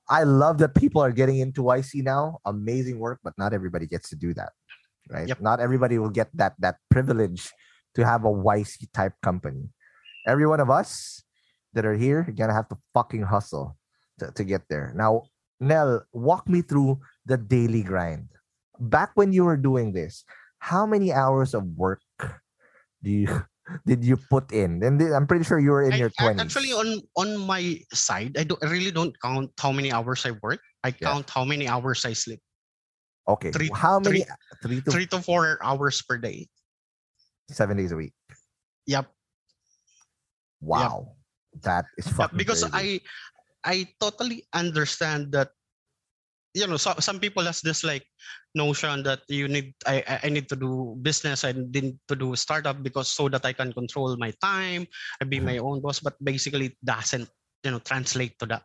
I 0.09 0.23
love 0.23 0.57
that 0.59 0.73
people 0.73 1.01
are 1.01 1.11
getting 1.11 1.37
into 1.37 1.61
YC 1.61 2.03
now. 2.03 2.39
Amazing 2.45 2.97
work, 2.99 3.19
but 3.23 3.33
not 3.37 3.53
everybody 3.53 3.85
gets 3.85 4.09
to 4.09 4.15
do 4.15 4.33
that. 4.33 4.49
Right? 5.09 5.27
Yep. 5.27 5.41
Not 5.41 5.59
everybody 5.59 5.97
will 5.99 6.09
get 6.09 6.29
that 6.35 6.53
that 6.59 6.77
privilege 6.89 7.51
to 7.95 8.05
have 8.05 8.25
a 8.25 8.29
YC 8.29 8.91
type 8.93 9.13
company. 9.21 9.69
Every 10.27 10.47
one 10.47 10.60
of 10.60 10.69
us 10.69 11.23
that 11.73 11.86
are 11.86 11.95
here 11.95 12.25
are 12.27 12.32
gonna 12.32 12.53
have 12.53 12.69
to 12.69 12.77
fucking 12.93 13.23
hustle 13.23 13.77
to, 14.19 14.32
to 14.32 14.43
get 14.43 14.63
there. 14.69 14.91
Now, 14.95 15.23
Nel, 15.60 16.03
walk 16.13 16.47
me 16.47 16.62
through 16.62 16.99
the 17.25 17.38
daily 17.38 17.84
grind. 17.84 18.29
Back 18.79 19.12
when 19.15 19.34
you 19.34 19.43
were 19.43 19.58
doing 19.58 19.91
this, 19.91 20.23
how 20.60 20.86
many 20.86 21.12
hours 21.12 21.53
of 21.53 21.63
work 21.75 22.01
do 23.03 23.10
you 23.12 23.27
did 23.86 24.03
you 24.03 24.17
put 24.17 24.51
in? 24.51 24.84
And 24.84 25.01
I'm 25.01 25.27
pretty 25.27 25.43
sure 25.43 25.60
you 25.60 25.71
were 25.71 25.84
in 25.84 25.93
I, 25.93 25.97
your 25.97 26.10
20s. 26.12 26.39
Actually, 26.39 26.71
on 26.71 27.01
on 27.17 27.38
my 27.38 27.79
side, 27.93 28.38
I 28.38 28.43
don't 28.43 28.62
I 28.63 28.71
really 28.71 28.91
don't 28.91 29.15
count 29.21 29.51
how 29.60 29.71
many 29.71 29.91
hours 29.91 30.25
I 30.25 30.32
work. 30.41 30.62
I 30.84 30.91
count 30.91 31.29
how 31.29 31.43
many 31.43 31.67
hours 31.67 32.05
I 32.05 32.13
sleep. 32.13 32.39
Okay. 33.27 33.51
Three, 33.51 33.69
how 33.75 33.99
many? 33.99 34.23
Three, 34.63 34.82
three, 34.82 34.82
to, 34.82 34.91
three 34.91 35.08
to 35.08 35.21
four 35.21 35.60
hours 35.62 36.01
per 36.01 36.17
day. 36.17 36.47
Seven 37.51 37.77
days 37.77 37.91
a 37.91 37.95
week. 37.95 38.13
Yep. 38.88 39.12
Wow. 40.61 41.15
Yep. 41.53 41.63
That 41.63 41.85
is 41.97 42.07
fucking 42.07 42.37
because 42.37 42.63
crazy. 42.63 43.01
I 43.65 43.81
I 43.81 43.87
totally 43.99 44.45
understand 44.53 45.31
that 45.33 45.49
you 46.53 46.65
know 46.65 46.77
so, 46.77 46.93
some 46.99 47.19
people 47.19 47.43
has 47.45 47.61
this 47.61 47.83
like 47.83 48.05
notion 48.55 49.03
that 49.03 49.21
you 49.29 49.47
need 49.47 49.73
I, 49.85 50.19
I 50.23 50.29
need 50.29 50.49
to 50.49 50.57
do 50.57 50.97
business 51.01 51.45
i 51.45 51.53
need 51.53 51.99
to 52.07 52.15
do 52.15 52.35
startup 52.35 52.81
because 52.81 53.11
so 53.11 53.29
that 53.29 53.45
i 53.45 53.53
can 53.53 53.71
control 53.73 54.17
my 54.17 54.33
time 54.41 54.87
i 55.21 55.25
be 55.25 55.39
my 55.39 55.61
mm-hmm. 55.61 55.65
own 55.65 55.81
boss 55.81 55.99
but 55.99 56.17
basically 56.23 56.73
it 56.73 56.77
doesn't 56.83 57.29
you 57.63 57.71
know 57.71 57.79
translate 57.79 58.33
to 58.39 58.45
that 58.47 58.63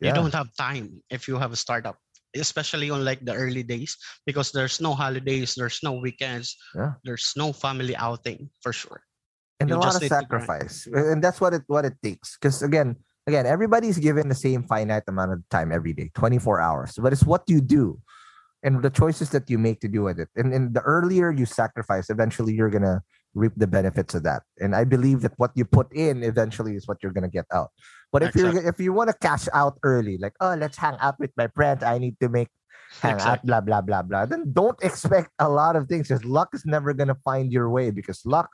yeah. 0.00 0.08
you 0.08 0.14
don't 0.14 0.34
have 0.34 0.48
time 0.54 1.02
if 1.10 1.26
you 1.26 1.38
have 1.38 1.52
a 1.52 1.58
startup 1.58 1.98
especially 2.36 2.90
on 2.90 3.04
like 3.04 3.24
the 3.24 3.34
early 3.34 3.62
days 3.62 3.96
because 4.24 4.52
there's 4.52 4.80
no 4.80 4.94
holidays 4.94 5.54
there's 5.56 5.80
no 5.82 5.98
weekends 5.98 6.54
yeah. 6.76 6.94
there's 7.02 7.32
no 7.36 7.52
family 7.52 7.96
outing 7.96 8.48
for 8.62 8.72
sure 8.72 9.02
and 9.60 9.70
you 9.70 9.76
a 9.76 9.78
lot 9.78 9.94
of 9.94 10.02
sacrifice 10.08 10.86
and 10.86 11.24
that's 11.24 11.40
what 11.40 11.54
it 11.54 11.62
what 11.66 11.84
it 11.84 11.94
takes 12.02 12.36
because 12.36 12.62
again 12.62 12.96
again, 13.26 13.46
everybody's 13.46 13.98
given 13.98 14.28
the 14.28 14.34
same 14.34 14.62
finite 14.62 15.02
amount 15.08 15.32
of 15.32 15.48
time 15.50 15.72
every 15.72 15.92
day, 15.92 16.10
24 16.14 16.60
hours. 16.60 16.94
But 17.00 17.12
it's 17.12 17.24
what 17.24 17.42
you 17.46 17.60
do 17.60 18.00
and 18.62 18.82
the 18.82 18.90
choices 18.90 19.30
that 19.30 19.50
you 19.50 19.58
make 19.58 19.80
to 19.80 19.88
do 19.88 20.02
with 20.02 20.18
it. 20.18 20.28
And, 20.36 20.52
and 20.52 20.74
the 20.74 20.80
earlier 20.82 21.30
you 21.30 21.46
sacrifice, 21.46 22.08
eventually 22.10 22.54
you're 22.54 22.70
gonna 22.70 23.02
reap 23.34 23.52
the 23.56 23.66
benefits 23.66 24.14
of 24.14 24.22
that. 24.22 24.42
And 24.60 24.74
I 24.74 24.84
believe 24.84 25.20
that 25.22 25.32
what 25.36 25.50
you 25.54 25.64
put 25.64 25.92
in 25.92 26.22
eventually 26.22 26.74
is 26.74 26.86
what 26.88 26.98
you're 27.02 27.12
gonna 27.12 27.28
get 27.28 27.46
out. 27.52 27.70
But 28.12 28.22
if 28.22 28.34
exactly. 28.34 28.62
you're 28.62 28.70
if 28.70 28.80
you 28.80 28.92
want 28.92 29.10
to 29.10 29.16
cash 29.20 29.48
out 29.52 29.78
early, 29.82 30.16
like 30.18 30.34
oh 30.40 30.54
let's 30.54 30.78
hang 30.78 30.96
out 31.00 31.18
with 31.18 31.32
my 31.36 31.48
friends, 31.48 31.82
I 31.82 31.98
need 31.98 32.18
to 32.20 32.28
make 32.28 32.48
hang 33.02 33.14
exactly. 33.14 33.52
out, 33.52 33.66
blah 33.66 33.82
blah 33.82 33.82
blah 33.82 34.02
blah. 34.02 34.26
Then 34.26 34.52
don't 34.52 34.78
expect 34.82 35.30
a 35.38 35.48
lot 35.48 35.76
of 35.76 35.88
things 35.88 36.08
because 36.08 36.24
luck 36.24 36.50
is 36.54 36.64
never 36.64 36.94
gonna 36.94 37.16
find 37.24 37.52
your 37.52 37.68
way 37.68 37.90
because 37.90 38.24
luck, 38.24 38.50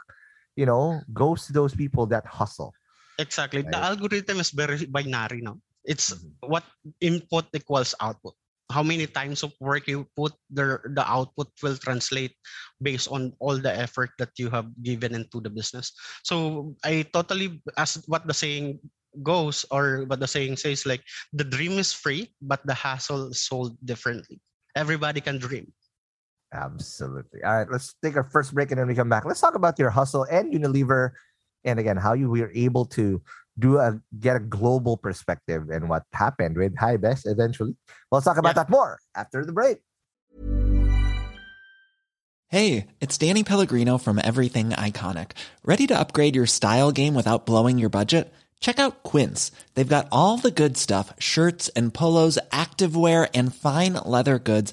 you 0.57 0.67
know, 0.67 1.01
goes 1.13 1.47
to 1.47 1.53
those 1.53 1.75
people 1.75 2.07
that 2.07 2.27
hustle. 2.27 2.75
Exactly. 3.19 3.63
Right. 3.63 3.73
The 3.73 3.79
algorithm 3.79 4.41
is 4.41 4.51
very 4.51 4.87
binary 4.87 5.41
now. 5.41 5.59
It's 5.85 6.15
mm-hmm. 6.15 6.49
what 6.49 6.65
input 7.01 7.47
equals 7.55 7.95
output. 8.01 8.35
How 8.71 8.83
many 8.83 9.07
times 9.07 9.43
of 9.43 9.53
work 9.61 9.85
you 9.87 10.09
put, 10.17 10.33
the 10.49 10.81
the 10.97 11.05
output 11.05 11.53
will 11.61 11.77
translate 11.77 12.33
based 12.81 13.11
on 13.13 13.37
all 13.37 13.59
the 13.61 13.69
effort 13.69 14.17
that 14.17 14.33
you 14.41 14.49
have 14.49 14.73
given 14.81 15.13
into 15.13 15.45
the 15.45 15.53
business. 15.53 15.93
So 16.25 16.73
I 16.81 17.05
totally, 17.13 17.61
as 17.77 18.01
what 18.09 18.25
the 18.25 18.33
saying 18.33 18.81
goes, 19.21 19.69
or 19.69 20.09
what 20.09 20.25
the 20.25 20.31
saying 20.31 20.57
says, 20.57 20.89
like 20.89 21.05
the 21.37 21.45
dream 21.45 21.77
is 21.77 21.93
free, 21.93 22.33
but 22.41 22.65
the 22.65 22.73
hassle 22.73 23.29
is 23.37 23.45
sold 23.45 23.77
differently. 23.85 24.41
Everybody 24.73 25.21
can 25.21 25.37
dream. 25.37 25.69
Absolutely. 26.53 27.43
All 27.43 27.59
right, 27.59 27.71
let's 27.71 27.95
take 28.03 28.17
our 28.17 28.25
first 28.25 28.55
break 28.55 28.71
and 28.71 28.79
then 28.79 28.87
we 28.87 28.95
come 28.95 29.09
back. 29.09 29.25
Let's 29.25 29.41
talk 29.41 29.55
about 29.55 29.79
your 29.79 29.91
hustle 29.91 30.25
and 30.31 30.53
Unilever 30.53 31.13
and 31.65 31.79
again 31.79 31.97
how 31.97 32.13
you 32.13 32.29
were 32.29 32.51
able 32.55 32.85
to 32.87 33.23
do 33.59 33.79
a 33.79 34.01
get 34.19 34.37
a 34.37 34.41
global 34.41 34.97
perspective 34.97 35.69
and 35.71 35.89
what 35.89 36.03
happened 36.13 36.57
with 36.57 36.77
Hi-Best 36.79 37.27
eventually. 37.27 37.77
We'll 38.11 38.21
talk 38.21 38.37
about 38.37 38.51
yeah. 38.51 38.65
that 38.65 38.71
more 38.71 38.99
after 39.15 39.45
the 39.45 39.53
break. 39.53 39.79
Hey, 42.49 42.89
it's 43.01 43.17
Danny 43.17 43.45
Pellegrino 43.45 43.97
from 43.97 44.21
Everything 44.23 44.71
Iconic. 44.71 45.31
Ready 45.65 45.87
to 45.87 45.99
upgrade 45.99 46.37
your 46.37 46.45
style 46.45 46.93
game 46.93 47.15
without 47.15 47.47
blowing 47.47 47.79
your 47.79 47.89
budget? 47.89 48.31
Check 48.61 48.79
out 48.79 49.03
Quince. 49.03 49.51
They've 49.75 49.89
got 49.89 50.07
all 50.13 50.37
the 50.37 50.51
good 50.51 50.77
stuff, 50.77 51.15
shirts 51.19 51.69
and 51.71 51.95
polos, 51.95 52.39
activewear 52.51 53.29
and 53.35 53.55
fine 53.55 53.95
leather 54.05 54.39
goods, 54.39 54.73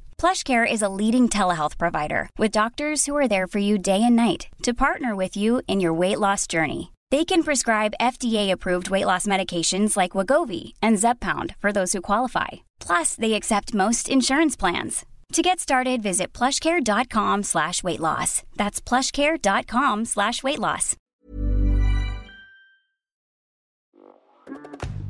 PlushCare 0.21 0.71
is 0.71 0.83
a 0.83 0.93
leading 1.01 1.29
telehealth 1.29 1.79
provider 1.79 2.29
with 2.37 2.51
doctors 2.51 3.07
who 3.07 3.17
are 3.17 3.27
there 3.27 3.47
for 3.47 3.57
you 3.57 3.79
day 3.79 4.03
and 4.03 4.15
night 4.15 4.49
to 4.61 4.71
partner 4.71 5.15
with 5.15 5.35
you 5.35 5.63
in 5.67 5.79
your 5.79 5.95
weight 5.95 6.19
loss 6.19 6.45
journey. 6.45 6.91
They 7.09 7.25
can 7.25 7.41
prescribe 7.41 7.95
FDA-approved 7.99 8.91
weight 8.91 9.07
loss 9.07 9.25
medications 9.25 9.97
like 9.97 10.11
Wegovy 10.11 10.73
and 10.79 10.97
Zepbound 10.97 11.55
for 11.57 11.71
those 11.71 11.93
who 11.93 12.01
qualify. 12.01 12.49
Plus, 12.79 13.15
they 13.15 13.33
accept 13.33 13.73
most 13.73 14.09
insurance 14.09 14.55
plans. 14.55 15.07
To 15.33 15.41
get 15.41 15.59
started, 15.59 16.03
visit 16.03 16.33
plushcare.com 16.33 17.41
slash 17.41 17.81
weight 17.81 17.99
loss. 17.99 18.43
That's 18.57 18.79
plushcare.com 18.79 20.05
slash 20.05 20.43
weight 20.43 20.59
loss. 20.59 20.97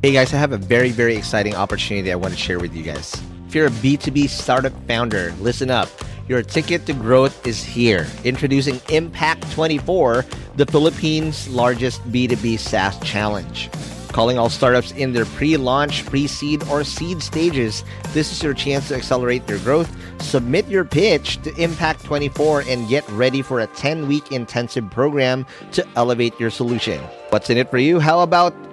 Hey 0.02 0.14
guys, 0.14 0.34
I 0.34 0.38
have 0.38 0.54
a 0.54 0.58
very, 0.58 0.92
very 0.92 1.18
exciting 1.18 1.54
opportunity 1.54 2.14
I 2.14 2.16
want 2.16 2.34
to 2.34 2.40
share 2.40 2.60
with 2.60 2.74
you 2.74 2.84
guys. 2.84 3.22
If 3.52 3.56
you're 3.56 3.68
a 3.68 3.70
B2B 3.70 4.30
startup 4.30 4.72
founder, 4.88 5.34
listen 5.42 5.70
up. 5.70 5.90
Your 6.30 6.42
ticket 6.42 6.86
to 6.86 6.94
growth 6.94 7.46
is 7.46 7.62
here. 7.62 8.08
Introducing 8.24 8.80
Impact 8.88 9.52
24, 9.52 10.26
the 10.56 10.66
Philippines' 10.68 11.50
largest 11.50 12.02
B2B 12.14 12.58
SaaS 12.58 12.98
challenge. 13.02 13.70
Calling 14.14 14.38
all 14.38 14.50
startups 14.50 14.94
in 14.94 15.12
their 15.12 15.26
pre 15.26 15.58
launch, 15.58 16.06
pre 16.06 16.28
seed, 16.28 16.64
or 16.70 16.86
seed 16.86 17.22
stages, 17.22 17.84
this 18.14 18.32
is 18.32 18.42
your 18.42 18.54
chance 18.54 18.88
to 18.88 18.96
accelerate 18.96 19.46
your 19.50 19.60
growth. 19.60 19.94
Submit 20.22 20.70
your 20.70 20.86
pitch 20.86 21.42
to 21.42 21.54
Impact 21.62 22.06
24 22.06 22.62
and 22.70 22.88
get 22.88 23.06
ready 23.10 23.42
for 23.42 23.60
a 23.60 23.68
10 23.68 24.08
week 24.08 24.32
intensive 24.32 24.90
program 24.92 25.46
to 25.74 25.86
elevate 25.98 26.40
your 26.40 26.52
solution. 26.52 27.02
What's 27.32 27.50
in 27.50 27.58
it 27.58 27.70
for 27.70 27.80
you? 27.80 28.00
How 28.00 28.22
about 28.22 28.56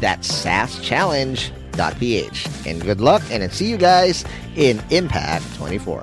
That's 0.00 0.44
saschallenge.ph. 0.44 2.66
And 2.66 2.82
good 2.82 3.00
luck, 3.00 3.22
and 3.30 3.52
see 3.52 3.68
you 3.68 3.76
guys 3.76 4.24
in 4.56 4.82
Impact 4.90 5.44
24. 5.56 6.02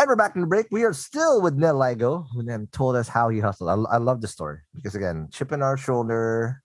And 0.00 0.06
we're 0.06 0.14
back 0.14 0.36
in 0.36 0.42
the 0.42 0.46
break. 0.46 0.68
We 0.70 0.84
are 0.84 0.92
still 0.92 1.42
with 1.42 1.54
Nel 1.54 1.74
Ligo, 1.74 2.26
who 2.32 2.44
then 2.44 2.68
told 2.70 2.94
us 2.94 3.08
how 3.08 3.30
he 3.30 3.40
hustled. 3.40 3.70
I, 3.70 3.94
I 3.94 3.98
love 3.98 4.20
the 4.20 4.28
story 4.28 4.58
because, 4.72 4.94
again, 4.94 5.26
chip 5.32 5.50
in 5.50 5.60
our 5.60 5.76
shoulder, 5.76 6.62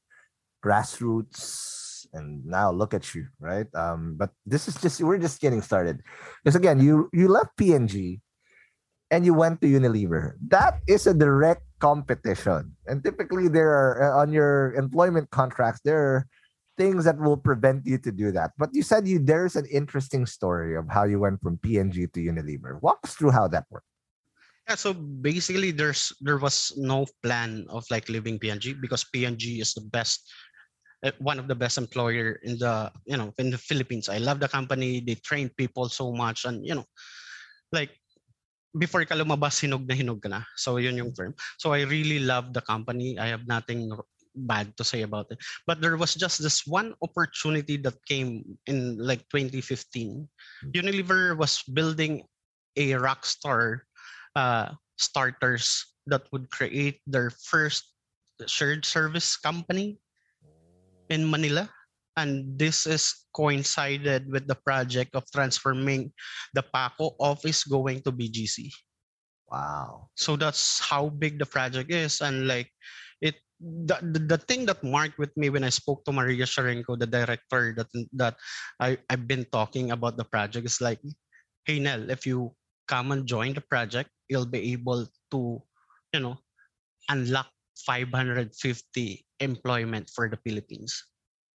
grassroots, 0.63 1.73
and 2.13 2.45
now 2.45 2.71
look 2.71 2.93
at 2.93 3.15
you, 3.15 3.27
right? 3.39 3.65
Um, 3.73 4.15
but 4.17 4.29
this 4.45 4.67
is 4.67 4.75
just 4.75 5.01
we're 5.01 5.17
just 5.17 5.41
getting 5.41 5.61
started. 5.61 6.01
Because 6.43 6.55
again, 6.55 6.79
you 6.79 7.09
you 7.11 7.27
left 7.27 7.57
P&G 7.57 8.21
and 9.09 9.25
you 9.25 9.33
went 9.33 9.61
to 9.61 9.67
Unilever. 9.67 10.33
That 10.47 10.79
is 10.87 11.07
a 11.07 11.13
direct 11.13 11.63
competition, 11.83 12.71
and 12.87 13.03
typically 13.03 13.51
there 13.51 13.67
are 13.67 13.91
uh, 13.99 14.21
on 14.23 14.31
your 14.31 14.71
employment 14.79 15.27
contracts 15.35 15.83
there 15.83 15.99
are 15.99 16.19
things 16.79 17.03
that 17.03 17.19
will 17.19 17.35
prevent 17.35 17.85
you 17.85 17.99
to 17.99 18.11
do 18.11 18.31
that. 18.31 18.55
But 18.57 18.71
you 18.71 18.81
said 18.81 19.03
you 19.03 19.19
there's 19.19 19.59
an 19.59 19.67
interesting 19.67 20.25
story 20.25 20.79
of 20.79 20.87
how 20.87 21.03
you 21.03 21.19
went 21.19 21.43
from 21.43 21.59
P&G 21.59 22.07
to 22.07 22.19
Unilever. 22.23 22.81
Walk 22.81 23.03
us 23.03 23.13
through 23.13 23.35
how 23.35 23.51
that 23.51 23.67
worked. 23.69 23.85
Yeah, 24.63 24.79
so 24.79 24.95
basically 24.95 25.75
there's 25.75 26.15
there 26.23 26.39
was 26.39 26.71
no 26.79 27.03
plan 27.19 27.67
of 27.67 27.83
like 27.91 28.07
leaving 28.07 28.39
P&G 28.39 28.79
because 28.79 29.03
P&G 29.03 29.59
is 29.59 29.75
the 29.75 29.83
best 29.91 30.23
uh, 31.03 31.11
one 31.19 31.35
of 31.35 31.51
the 31.51 31.59
best 31.59 31.75
employer 31.75 32.39
in 32.47 32.55
the 32.55 32.87
you 33.03 33.19
know 33.19 33.35
in 33.35 33.51
the 33.51 33.59
Philippines. 33.59 34.07
I 34.07 34.23
love 34.23 34.39
the 34.39 34.47
company. 34.47 35.03
They 35.03 35.19
train 35.19 35.51
people 35.59 35.91
so 35.91 36.15
much 36.15 36.47
and 36.47 36.63
you 36.63 36.79
know 36.79 36.87
like 37.75 37.91
before 38.73 39.05
ka 39.05 39.15
lumabas 39.15 39.61
hinog 39.61 39.85
na 39.85 39.95
hinog 39.95 40.21
ka 40.21 40.29
na. 40.29 40.41
So 40.57 40.77
yun 40.77 40.97
yung 40.97 41.13
term. 41.13 41.33
So 41.57 41.73
I 41.73 41.85
really 41.85 42.19
love 42.19 42.53
the 42.53 42.61
company. 42.61 43.17
I 43.17 43.29
have 43.29 43.45
nothing 43.45 43.93
bad 44.35 44.73
to 44.77 44.83
say 44.83 45.05
about 45.05 45.29
it. 45.29 45.37
But 45.65 45.81
there 45.81 45.97
was 45.97 46.15
just 46.15 46.41
this 46.41 46.65
one 46.65 46.93
opportunity 47.01 47.77
that 47.85 48.01
came 48.09 48.57
in 48.65 48.97
like 48.97 49.21
2015. 49.29 50.27
Unilever 50.73 51.37
was 51.37 51.61
building 51.69 52.25
a 52.75 52.97
rockstar 52.97 53.85
uh, 54.35 54.73
starters 54.97 55.85
that 56.07 56.25
would 56.31 56.49
create 56.49 56.99
their 57.05 57.29
first 57.29 57.93
shared 58.47 58.85
service 58.85 59.37
company 59.37 60.01
in 61.09 61.29
Manila. 61.29 61.69
And 62.17 62.57
this 62.57 62.85
is 62.85 63.25
coincided 63.33 64.29
with 64.29 64.45
the 64.45 64.55
project 64.55 65.15
of 65.15 65.25
transforming 65.33 66.13
the 66.53 66.61
Paco 66.61 67.17
office 67.19 67.63
going 67.63 68.01
to 68.05 68.11
BGC. 68.11 68.69
Wow. 69.49 70.09
So 70.17 70.35
that's 70.35 70.79
how 70.79 71.09
big 71.09 71.37
the 71.37 71.45
project 71.45 71.91
is. 71.91 72.21
And 72.21 72.47
like 72.47 72.69
it 73.21 73.37
the, 73.61 73.97
the, 74.01 74.37
the 74.37 74.37
thing 74.37 74.65
that 74.65 74.83
marked 74.83 75.17
with 75.17 75.35
me 75.37 75.49
when 75.49 75.63
I 75.63 75.69
spoke 75.69 76.05
to 76.05 76.11
Maria 76.11 76.45
Sharenko, 76.45 76.97
the 76.97 77.09
director 77.09 77.73
that 77.77 77.89
that 78.13 78.35
I, 78.79 78.97
I've 79.09 79.27
been 79.27 79.45
talking 79.53 79.91
about 79.91 80.17
the 80.17 80.25
project 80.25 80.65
is 80.65 80.81
like, 80.81 80.99
hey 81.65 81.79
Nel, 81.79 82.09
if 82.09 82.25
you 82.25 82.53
come 82.87 83.11
and 83.11 83.25
join 83.25 83.53
the 83.53 83.61
project, 83.61 84.09
you'll 84.27 84.49
be 84.49 84.73
able 84.73 85.07
to, 85.31 85.61
you 86.13 86.19
know, 86.19 86.37
unlock 87.09 87.49
550 87.85 89.25
employment 89.39 90.09
for 90.13 90.29
the 90.29 90.37
Philippines. 90.45 90.97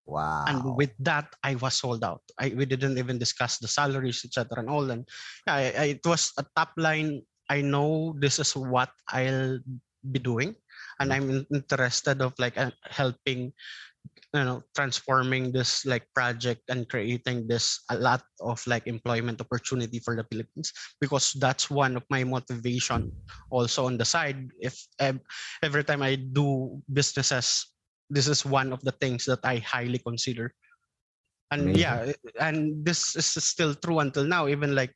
Wow. 0.07 0.45
And 0.47 0.77
with 0.79 0.95
that, 1.01 1.35
I 1.43 1.57
was 1.57 1.75
sold 1.75 2.05
out. 2.07 2.23
I 2.39 2.55
we 2.55 2.65
didn't 2.65 2.99
even 2.99 3.19
discuss 3.19 3.59
the 3.59 3.67
salaries, 3.67 4.23
etc. 4.23 4.63
and 4.63 4.71
all. 4.71 4.91
And 4.91 5.03
yeah, 5.47 5.55
I, 5.55 5.63
I, 5.75 5.85
it 5.99 6.07
was 6.07 6.33
a 6.39 6.47
top 6.55 6.71
line. 6.79 7.23
I 7.51 7.61
know 7.61 8.15
this 8.19 8.39
is 8.39 8.55
what 8.55 8.91
I'll 9.11 9.59
be 10.07 10.19
doing, 10.23 10.55
and 11.01 11.13
I'm 11.13 11.47
interested 11.53 12.23
of 12.23 12.35
like 12.39 12.57
uh, 12.57 12.71
helping 12.87 13.53
you 14.35 14.45
know 14.45 14.63
transforming 14.75 15.51
this 15.51 15.87
like 15.87 16.07
project 16.15 16.63
and 16.69 16.89
creating 16.89 17.47
this 17.47 17.83
a 17.91 17.97
lot 17.97 18.23
of 18.41 18.63
like 18.67 18.87
employment 18.87 19.41
opportunity 19.41 19.99
for 19.99 20.17
the 20.17 20.27
philippines 20.31 20.73
because 21.01 21.33
that's 21.39 21.71
one 21.71 21.97
of 21.97 22.05
my 22.11 22.25
motivation 22.25 23.11
also 23.51 23.87
on 23.87 23.97
the 23.97 24.05
side 24.05 24.51
if 24.61 24.75
every 25.63 25.85
time 25.85 26.03
i 26.03 26.15
do 26.15 26.79
businesses 26.93 27.76
this 28.11 28.29
is 28.29 28.45
one 28.47 28.73
of 28.73 28.81
the 28.83 28.93
things 29.03 29.25
that 29.25 29.41
i 29.45 29.57
highly 29.59 29.99
consider 29.99 30.53
and 31.51 31.75
Amazing. 31.75 31.81
yeah 31.81 32.13
and 32.41 32.85
this 32.85 33.15
is 33.17 33.27
still 33.27 33.75
true 33.75 33.99
until 34.01 34.25
now 34.25 34.47
even 34.49 34.75
like 34.75 34.93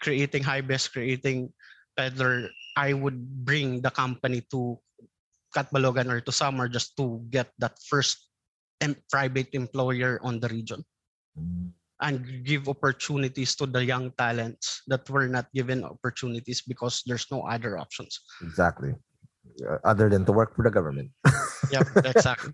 creating 0.00 0.42
high 0.42 0.60
best 0.60 0.92
creating 0.92 1.52
better 1.96 2.48
i 2.76 2.92
would 2.92 3.20
bring 3.44 3.80
the 3.80 3.90
company 3.90 4.42
to 4.50 4.78
Catbalogan 5.52 6.08
or 6.08 6.20
to 6.24 6.32
Samar 6.32 6.64
just 6.66 6.96
to 6.96 7.20
get 7.28 7.52
that 7.60 7.76
first 7.84 8.24
em- 8.80 8.96
private 9.12 9.52
employer 9.52 10.16
on 10.24 10.40
the 10.40 10.48
region 10.48 10.80
Mm. 11.38 11.72
and 12.00 12.44
give 12.44 12.68
opportunities 12.68 13.56
to 13.56 13.64
the 13.64 13.84
young 13.84 14.12
talents 14.20 14.80
that 14.88 15.08
were 15.08 15.28
not 15.28 15.48
given 15.52 15.84
opportunities 15.84 16.60
because 16.60 17.00
there's 17.08 17.24
no 17.32 17.40
other 17.48 17.76
options. 17.78 18.20
Exactly. 18.42 18.92
Uh, 19.64 19.76
other 19.84 20.08
than 20.08 20.24
to 20.24 20.32
work 20.32 20.56
for 20.56 20.60
the 20.64 20.70
government. 20.70 21.08
Yep, 21.72 22.04
exactly. 22.04 22.52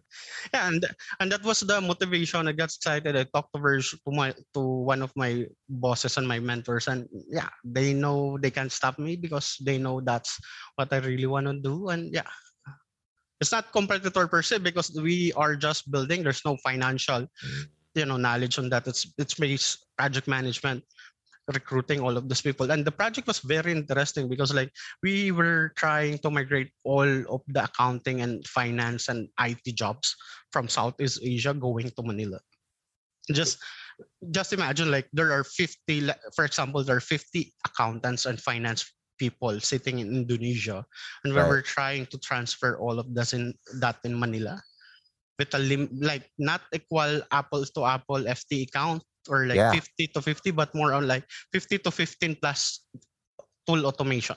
Yeah, 0.54 0.68
and 0.70 0.86
and 1.18 1.32
that 1.34 1.42
was 1.42 1.60
the 1.60 1.80
motivation. 1.82 2.46
I 2.46 2.52
got 2.54 2.70
excited. 2.70 3.18
I 3.18 3.26
talked 3.26 3.50
to 3.50 3.58
to 3.58 4.10
my 4.14 4.30
to 4.54 4.60
one 4.62 5.02
of 5.02 5.10
my 5.18 5.46
bosses 5.68 6.16
and 6.16 6.26
my 6.26 6.38
mentors, 6.38 6.86
and 6.86 7.10
yeah, 7.26 7.50
they 7.66 7.92
know 7.92 8.38
they 8.38 8.54
can't 8.54 8.70
stop 8.70 8.98
me 8.98 9.16
because 9.18 9.58
they 9.58 9.76
know 9.76 10.00
that's 10.00 10.38
what 10.78 10.92
I 10.94 11.02
really 11.02 11.26
want 11.26 11.50
to 11.50 11.58
do. 11.58 11.90
And 11.90 12.14
yeah, 12.14 12.30
it's 13.40 13.50
not 13.50 13.72
competitor 13.72 14.26
per 14.26 14.42
se 14.42 14.58
because 14.58 14.94
we 14.94 15.32
are 15.34 15.56
just 15.56 15.90
building. 15.90 16.22
There's 16.22 16.44
no 16.44 16.56
financial, 16.62 17.26
mm-hmm. 17.26 17.62
you 17.94 18.06
know, 18.06 18.16
knowledge 18.16 18.58
on 18.58 18.70
that. 18.70 18.86
It's 18.86 19.10
it's 19.18 19.34
based 19.34 19.86
project 19.98 20.30
management, 20.30 20.86
recruiting 21.52 22.00
all 22.00 22.16
of 22.16 22.28
those 22.28 22.42
people. 22.42 22.70
And 22.70 22.84
the 22.84 22.92
project 22.92 23.26
was 23.26 23.40
very 23.40 23.72
interesting 23.72 24.28
because 24.28 24.52
like 24.52 24.70
we 25.02 25.32
were 25.32 25.72
trying 25.76 26.18
to 26.18 26.30
migrate 26.30 26.70
all 26.84 27.08
of 27.32 27.40
the 27.48 27.64
accounting 27.64 28.20
and 28.20 28.46
finance 28.46 29.08
and 29.08 29.28
IT 29.40 29.64
jobs 29.74 30.14
from 30.52 30.68
Southeast 30.68 31.20
Asia 31.22 31.54
going 31.54 31.90
to 31.90 32.02
Manila. 32.04 32.40
Just 33.32 33.58
just 34.30 34.52
imagine 34.52 34.90
like 34.90 35.08
there 35.12 35.32
are 35.32 35.42
50 35.42 36.10
for 36.36 36.44
example 36.44 36.84
there 36.84 36.96
are 36.96 37.02
50 37.02 37.52
accountants 37.66 38.26
and 38.26 38.38
finance 38.40 38.86
people 39.18 39.58
sitting 39.58 39.98
in 39.98 40.14
Indonesia 40.14 40.86
and 41.24 41.34
we 41.34 41.40
Right. 41.40 41.48
were 41.50 41.62
trying 41.62 42.06
to 42.14 42.18
transfer 42.22 42.78
all 42.78 43.00
of 43.02 43.10
this 43.12 43.34
in 43.34 43.52
that 43.82 43.98
in 44.06 44.14
Manila 44.14 44.62
with 45.38 45.50
a 45.54 45.58
lim- 45.58 45.90
like 45.98 46.30
not 46.38 46.62
equal 46.72 47.20
apple 47.34 47.66
to 47.66 47.84
apple 47.84 48.22
FT 48.22 48.70
account 48.70 49.02
or 49.28 49.46
like 49.46 49.56
Yeah. 49.56 49.72
50 49.72 50.06
to 50.08 50.20
50 50.22 50.50
but 50.52 50.74
more 50.74 50.92
on 50.92 51.06
like 51.06 51.24
50 51.52 51.78
to 51.78 51.90
15 51.90 52.36
plus 52.40 52.84
tool 53.66 53.86
automation 53.86 54.36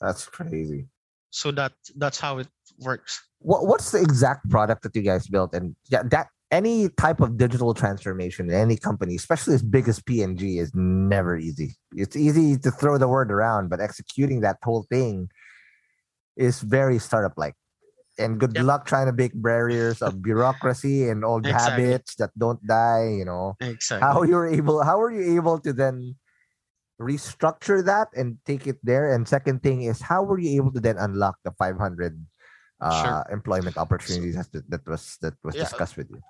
That's 0.00 0.26
crazy. 0.26 0.88
so 1.30 1.50
that 1.52 1.72
that's 1.96 2.20
how 2.20 2.38
it 2.38 2.48
works 2.78 3.20
What 3.40 3.66
what's 3.66 3.90
the 3.90 4.00
exact 4.00 4.48
product 4.50 4.82
that 4.84 4.94
you 4.94 5.02
guys 5.02 5.26
built? 5.26 5.50
And 5.54 5.74
yeah, 5.90 6.02
that 6.14 6.28
any 6.52 6.88
type 7.00 7.20
of 7.24 7.38
digital 7.40 7.72
transformation 7.74 8.46
in 8.50 8.54
any 8.54 8.76
company, 8.76 9.16
especially 9.16 9.54
as 9.56 9.64
big 9.64 9.88
as 9.88 9.98
P&G, 10.04 10.58
is 10.60 10.70
never 10.76 11.34
easy. 11.38 11.74
It's 11.96 12.14
easy 12.14 12.58
to 12.60 12.70
throw 12.70 12.98
the 12.98 13.08
word 13.08 13.32
around, 13.32 13.70
but 13.72 13.80
executing 13.80 14.42
that 14.44 14.58
whole 14.62 14.84
thing 14.92 15.30
is 16.36 16.60
very 16.60 16.98
startup 17.00 17.32
like. 17.36 17.56
And 18.22 18.38
good 18.38 18.56
Yep. 18.56 18.64
luck 18.64 18.86
trying 18.86 19.06
to 19.06 19.12
break 19.12 19.32
barriers 19.34 20.02
of 20.02 20.22
bureaucracy 20.22 21.08
and 21.08 21.24
old 21.24 21.46
Exactly. 21.46 21.84
habits 21.84 22.14
that 22.16 22.30
don't 22.38 22.62
die. 22.66 23.10
You 23.18 23.24
know 23.26 23.56
exactly 23.60 24.02
how 24.06 24.22
you're 24.22 24.46
able. 24.46 24.82
How 24.82 24.98
were 24.98 25.12
you 25.12 25.36
able 25.36 25.58
to 25.60 25.72
then 25.72 26.16
restructure 27.00 27.84
that 27.84 28.08
and 28.14 28.38
take 28.46 28.66
it 28.66 28.78
there? 28.82 29.12
And 29.12 29.26
second 29.26 29.62
thing 29.62 29.82
is, 29.82 30.00
how 30.00 30.22
were 30.22 30.38
you 30.38 30.56
able 30.56 30.72
to 30.72 30.80
then 30.80 30.98
unlock 30.98 31.38
the 31.44 31.52
500 31.52 31.78
uh, 32.80 33.22
employment 33.30 33.76
opportunities 33.78 34.36
that, 34.36 34.64
that 34.70 34.86
was 34.86 35.18
that 35.20 35.34
was 35.44 35.54
Yeah. 35.54 35.64
discussed 35.64 35.96
with 35.96 36.10
you? 36.10 36.22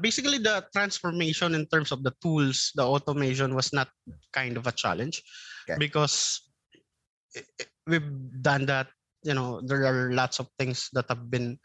basically 0.00 0.38
the 0.38 0.64
transformation 0.72 1.54
in 1.54 1.66
terms 1.66 1.90
of 1.90 2.02
the 2.02 2.12
tools 2.22 2.70
the 2.74 2.82
automation 2.82 3.54
was 3.54 3.72
not 3.72 3.88
kind 4.32 4.56
of 4.56 4.66
a 4.66 4.72
challenge 4.72 5.22
Okay. 5.66 5.78
because 5.78 6.42
we've 7.86 8.10
done 8.42 8.66
that 8.66 8.88
you 9.24 9.34
know 9.34 9.60
there 9.64 9.84
are 9.84 10.12
lots 10.12 10.38
of 10.38 10.46
things 10.58 10.88
that 10.92 11.04
have 11.08 11.30
been 11.30 11.58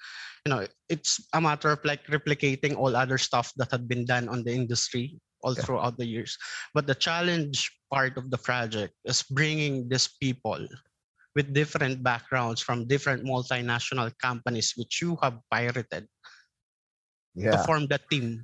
you 0.46 0.50
know 0.50 0.66
it's 0.90 1.20
a 1.34 1.42
matter 1.42 1.72
of 1.72 1.84
like 1.84 2.06
replicating 2.08 2.76
all 2.76 2.96
other 2.96 3.18
stuff 3.18 3.52
that 3.58 3.72
had 3.72 3.88
been 3.88 4.06
done 4.06 4.28
on 4.30 4.44
the 4.44 4.52
industry 4.52 5.20
all 5.44 5.56
Okay. 5.56 5.62
throughout 5.62 5.98
the 5.98 6.06
years 6.08 6.38
but 6.74 6.88
the 6.88 6.96
challenge 6.96 7.72
part 7.92 8.18
of 8.18 8.32
the 8.32 8.38
project 8.38 8.94
is 9.06 9.24
bringing 9.24 9.88
these 9.88 10.10
people 10.20 10.60
with 11.36 11.54
different 11.54 12.04
backgrounds 12.04 12.62
from 12.62 12.88
different 12.88 13.24
multinational 13.24 14.12
companies 14.20 14.74
which 14.76 15.02
you 15.02 15.18
have 15.22 15.40
pirated 15.52 16.08
to 17.52 17.58
form 17.58 17.88
that 17.88 18.02
team. 18.10 18.44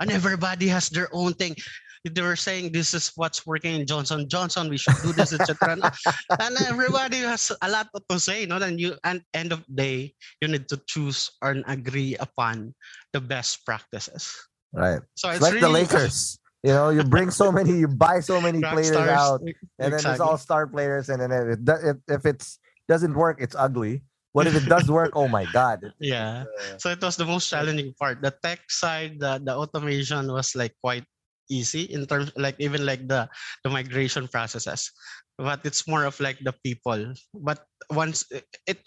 And 0.00 0.10
everybody 0.10 0.68
has 0.68 0.88
their 0.88 1.08
own 1.12 1.34
thing. 1.34 1.56
They 2.04 2.22
were 2.22 2.36
saying 2.36 2.72
this 2.72 2.94
is 2.94 3.12
what's 3.16 3.46
working 3.46 3.76
in 3.76 3.86
Johnson 3.86 4.28
Johnson. 4.28 4.68
We 4.68 4.78
should 4.78 4.96
do 5.02 5.12
this, 5.12 5.32
etc. 5.32 5.76
and 6.40 6.56
everybody 6.64 7.18
has 7.18 7.52
a 7.60 7.68
lot 7.68 7.88
to 7.92 8.16
say. 8.20 8.42
You 8.42 8.46
know, 8.48 8.56
and 8.56 8.80
you 8.80 8.96
and 9.04 9.20
end 9.34 9.52
of 9.52 9.64
day, 9.68 10.14
you 10.40 10.48
need 10.48 10.68
to 10.68 10.80
choose 10.88 11.28
and 11.42 11.64
agree 11.68 12.16
upon 12.16 12.74
the 13.12 13.20
best 13.20 13.64
practices. 13.66 14.32
Right. 14.72 15.00
So 15.14 15.28
It's 15.28 15.42
it's, 15.44 15.52
like 15.52 15.60
the 15.60 15.68
Lakers. 15.68 16.38
You 16.62 16.72
know, 16.76 16.90
you 16.90 17.02
bring 17.04 17.30
so 17.30 17.50
many, 17.50 17.72
you 17.72 17.88
buy 17.88 18.20
so 18.20 18.40
many 18.40 18.60
players 18.72 18.92
stars. 18.92 19.08
out, 19.08 19.40
and 19.80 19.92
then 19.92 20.00
it's 20.04 20.20
all 20.20 20.36
star 20.36 20.66
players, 20.66 21.08
and 21.08 21.20
then 21.20 21.32
if 21.32 21.56
it, 21.56 21.60
if, 21.64 21.96
if 22.20 22.22
it's 22.26 22.58
doesn't 22.88 23.14
work, 23.16 23.40
it's 23.40 23.56
ugly. 23.56 24.02
What 24.32 24.46
if 24.46 24.54
it 24.54 24.68
does 24.68 24.90
work? 24.92 25.16
Oh 25.16 25.26
my 25.26 25.46
god! 25.52 25.80
Yeah. 25.98 26.44
uh, 26.44 26.76
So 26.78 26.90
it 26.90 27.00
was 27.00 27.16
the 27.16 27.24
most 27.24 27.48
challenging 27.48 27.94
part. 27.98 28.20
The 28.20 28.30
tech 28.44 28.60
side, 28.68 29.18
the, 29.18 29.40
the 29.42 29.56
automation 29.56 30.28
was 30.30 30.54
like 30.54 30.76
quite 30.84 31.04
easy 31.50 31.90
in 31.90 32.06
terms 32.06 32.30
like 32.38 32.56
even 32.62 32.86
like 32.86 33.04
the 33.10 33.28
the 33.66 33.70
migration 33.70 34.30
processes. 34.30 34.88
But 35.36 35.66
it's 35.66 35.84
more 35.90 36.06
of 36.06 36.16
like 36.22 36.38
the 36.40 36.54
people. 36.64 37.12
But 37.34 37.66
once 37.90 38.24
it 38.30 38.80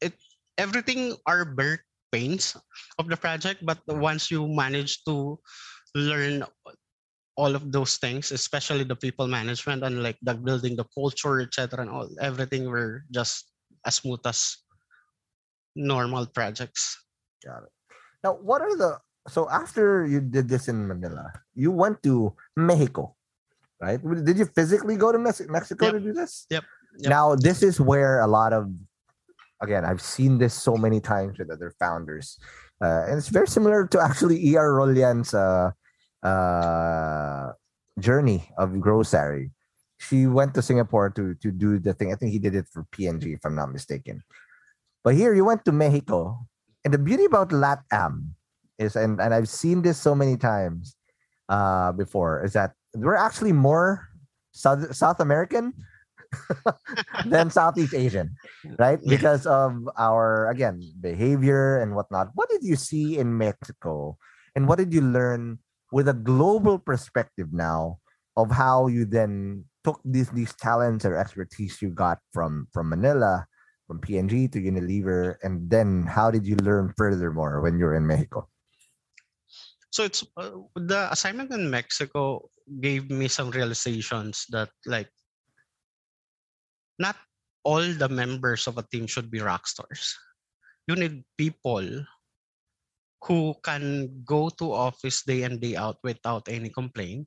it, 0.00 0.14
everything 0.56 1.18
are 1.26 1.44
birth 1.44 1.82
pains 2.14 2.54
of 2.98 3.10
the 3.10 3.18
project, 3.18 3.66
but 3.66 3.82
once 3.90 4.30
you 4.30 4.46
manage 4.46 5.02
to 5.04 5.36
learn 5.98 6.46
all 7.36 7.54
of 7.58 7.72
those 7.74 7.98
things, 7.98 8.30
especially 8.30 8.86
the 8.86 8.94
people 8.94 9.26
management 9.26 9.82
and 9.82 10.02
like 10.02 10.18
the 10.22 10.34
building 10.34 10.78
the 10.78 10.86
culture, 10.94 11.42
etc. 11.42 11.82
and 11.82 11.90
all 11.90 12.06
everything 12.22 12.70
were 12.70 13.02
just 13.10 13.50
as 13.82 13.98
smooth 13.98 14.22
as 14.24 14.56
normal 15.74 16.26
projects. 16.26 16.94
Got 17.44 17.66
it. 17.66 17.74
Now, 18.22 18.38
what 18.38 18.62
are 18.62 18.76
the 18.76 18.98
so 19.28 19.48
after 19.48 20.06
you 20.06 20.20
did 20.20 20.48
this 20.48 20.68
in 20.68 20.86
Manila, 20.86 21.32
you 21.54 21.70
went 21.70 22.02
to 22.02 22.34
Mexico, 22.56 23.16
right? 23.80 24.00
Did 24.24 24.38
you 24.38 24.44
physically 24.44 24.96
go 24.96 25.12
to 25.12 25.18
Mexico 25.18 25.86
Yep. 25.86 25.94
to 25.94 26.00
do 26.00 26.12
this? 26.12 26.46
Yep. 26.50 26.64
Yep. 26.98 27.10
Now, 27.10 27.34
this 27.34 27.62
is 27.62 27.80
where 27.80 28.20
a 28.20 28.26
lot 28.26 28.52
of 28.52 28.70
again, 29.62 29.84
I've 29.84 30.02
seen 30.02 30.38
this 30.38 30.52
so 30.52 30.76
many 30.76 31.00
times 31.00 31.38
with 31.38 31.50
other 31.50 31.72
founders, 31.78 32.38
uh, 32.82 33.08
and 33.08 33.16
it's 33.16 33.28
very 33.28 33.48
similar 33.48 33.86
to 33.88 34.00
actually 34.00 34.36
Er 34.56 34.76
Rollian's 34.76 35.32
uh, 35.32 35.72
uh, 36.22 37.52
journey 37.98 38.50
of 38.58 38.78
Grocery. 38.80 39.50
She 39.98 40.26
went 40.26 40.52
to 40.54 40.62
Singapore 40.62 41.08
to 41.16 41.34
to 41.40 41.50
do 41.50 41.78
the 41.78 41.94
thing. 41.94 42.12
I 42.12 42.16
think 42.16 42.32
he 42.32 42.38
did 42.38 42.54
it 42.54 42.68
for 42.68 42.84
P&G, 42.92 43.32
if 43.32 43.40
I'm 43.44 43.54
not 43.54 43.72
mistaken. 43.72 44.22
But 45.02 45.14
here 45.14 45.32
you 45.32 45.44
went 45.44 45.64
to 45.64 45.72
Mexico, 45.72 46.44
and 46.84 46.92
the 46.92 46.98
beauty 46.98 47.24
about 47.24 47.50
LATAM 47.50 48.36
is, 48.78 48.96
and, 48.96 49.20
and 49.20 49.34
I've 49.34 49.48
seen 49.48 49.82
this 49.82 49.98
so 49.98 50.14
many 50.14 50.36
times 50.36 50.96
uh, 51.48 51.92
before, 51.92 52.44
is 52.44 52.52
that 52.54 52.72
we're 52.94 53.16
actually 53.16 53.52
more 53.52 54.08
South 54.52 54.94
South 54.94 55.20
American 55.20 55.74
than 57.26 57.50
Southeast 57.50 57.94
Asian, 57.94 58.34
right? 58.78 58.98
Because 59.06 59.46
of 59.46 59.88
our 59.98 60.48
again 60.50 60.80
behavior 61.00 61.80
and 61.80 61.94
whatnot. 61.94 62.30
What 62.34 62.48
did 62.48 62.62
you 62.62 62.76
see 62.76 63.18
in 63.18 63.36
Mexico, 63.36 64.16
and 64.54 64.68
what 64.68 64.78
did 64.78 64.92
you 64.94 65.02
learn 65.02 65.58
with 65.92 66.08
a 66.08 66.14
global 66.14 66.78
perspective 66.78 67.52
now 67.52 67.98
of 68.36 68.50
how 68.50 68.86
you 68.86 69.04
then 69.04 69.64
took 69.84 70.00
these 70.04 70.30
these 70.30 70.54
talents 70.54 71.04
or 71.04 71.16
expertise 71.16 71.82
you 71.82 71.90
got 71.90 72.18
from 72.32 72.66
from 72.72 72.88
Manila, 72.88 73.46
from 73.86 74.00
P&G 74.00 74.48
to 74.48 74.58
Unilever, 74.58 75.36
and 75.42 75.68
then 75.68 76.02
how 76.02 76.30
did 76.30 76.46
you 76.46 76.56
learn 76.56 76.92
furthermore 76.96 77.60
when 77.60 77.78
you're 77.78 77.94
in 77.94 78.06
Mexico? 78.06 78.48
So 79.94 80.02
it's 80.02 80.26
uh, 80.36 80.58
the 80.74 81.06
assignment 81.14 81.54
in 81.54 81.70
mexico 81.70 82.42
gave 82.82 83.06
me 83.10 83.28
some 83.28 83.54
realizations 83.54 84.44
that 84.50 84.70
like 84.86 85.08
not 86.98 87.16
all 87.64 87.82
the 87.82 88.08
members 88.08 88.68
of 88.68 88.78
a 88.78 88.86
team 88.92 89.06
should 89.06 89.30
be 89.30 89.40
rock 89.40 89.66
stars. 89.66 90.14
You 90.86 90.94
need 90.94 91.24
people 91.38 92.04
who 93.24 93.54
can 93.64 94.12
go 94.24 94.50
to 94.60 94.72
office 94.72 95.24
day 95.24 95.48
in 95.48 95.58
day 95.58 95.76
out 95.76 95.96
without 96.04 96.44
any 96.46 96.68
complaint 96.68 97.26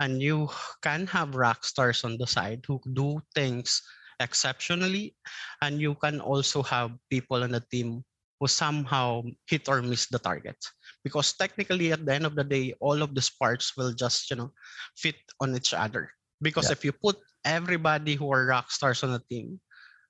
and 0.00 0.22
you 0.22 0.48
can 0.80 1.06
have 1.06 1.36
rock 1.36 1.64
stars 1.68 2.02
on 2.02 2.16
the 2.16 2.26
side 2.26 2.64
who 2.66 2.80
do 2.96 3.20
things 3.36 3.84
exceptionally 4.20 5.14
and 5.60 5.80
you 5.80 5.94
can 6.00 6.18
also 6.18 6.62
have 6.64 6.96
people 7.12 7.44
on 7.44 7.52
the 7.52 7.60
team 7.70 8.00
who 8.42 8.50
somehow 8.50 9.22
hit 9.46 9.70
or 9.70 9.86
miss 9.86 10.10
the 10.10 10.18
target. 10.18 10.58
Because 11.06 11.34
technically 11.38 11.94
at 11.94 12.04
the 12.06 12.14
end 12.14 12.26
of 12.26 12.34
the 12.34 12.44
day 12.44 12.74
all 12.82 13.02
of 13.02 13.14
these 13.14 13.30
parts 13.30 13.78
will 13.78 13.94
just 13.94 14.30
you 14.34 14.36
know 14.42 14.50
fit 14.98 15.18
on 15.40 15.54
each 15.54 15.74
other. 15.74 16.10
Because 16.42 16.70
Yeah. 16.70 16.74
if 16.74 16.84
you 16.84 16.92
put 16.92 17.22
everybody 17.46 18.18
who 18.18 18.30
are 18.34 18.46
rock 18.50 18.70
stars 18.74 19.02
on 19.06 19.14
a 19.14 19.22
team 19.30 19.60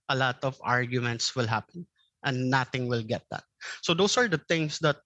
a 0.09 0.16
lot 0.16 0.43
of 0.45 0.59
arguments 0.64 1.37
will 1.37 1.47
happen 1.47 1.87
and 2.24 2.51
nothing 2.51 2.89
will 2.89 3.03
get 3.05 3.22
that. 3.30 3.45
So 3.83 3.95
those 3.95 4.16
are 4.18 4.28
the 4.28 4.43
things 4.49 4.78
that 4.80 4.99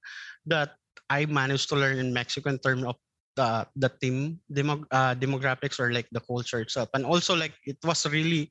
that 0.47 0.79
i 1.11 1.27
managed 1.27 1.69
to 1.71 1.77
learn 1.77 1.99
in 1.99 2.13
mexico 2.15 2.51
in 2.51 2.59
terms 2.59 2.85
of 2.85 2.97
the 3.37 3.67
the 3.77 3.91
team 4.01 4.41
demo, 4.53 4.85
uh, 4.91 5.15
demographics 5.15 5.79
or 5.81 5.93
like 5.93 6.09
the 6.13 6.21
culture 6.25 6.61
itself. 6.61 6.89
And 6.95 7.05
also 7.07 7.37
like 7.37 7.55
it 7.67 7.79
was 7.85 8.07
really 8.09 8.51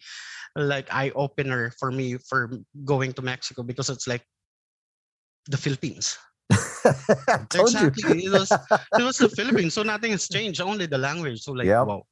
like 0.56 0.94
eye 0.94 1.12
opener 1.16 1.72
for 1.80 1.92
me 1.92 2.18
for 2.22 2.52
going 2.86 3.14
to 3.14 3.22
mexico 3.26 3.64
because 3.64 3.90
it's 3.90 4.08
like 4.08 4.24
the 5.50 5.58
philippines. 5.58 6.18
Exactly. 7.56 8.26
It 8.26 8.32
was 8.32 8.52
it 8.52 9.04
was 9.04 9.18
the 9.18 9.30
Philippines, 9.30 9.74
so 9.74 9.84
nothing 9.84 10.12
has 10.12 10.28
changed. 10.30 10.62
Only 10.62 10.86
the 10.86 10.98
language. 10.98 11.42
So 11.42 11.52
like, 11.54 11.68
Yep. 11.68 11.88
wow. 11.88 12.04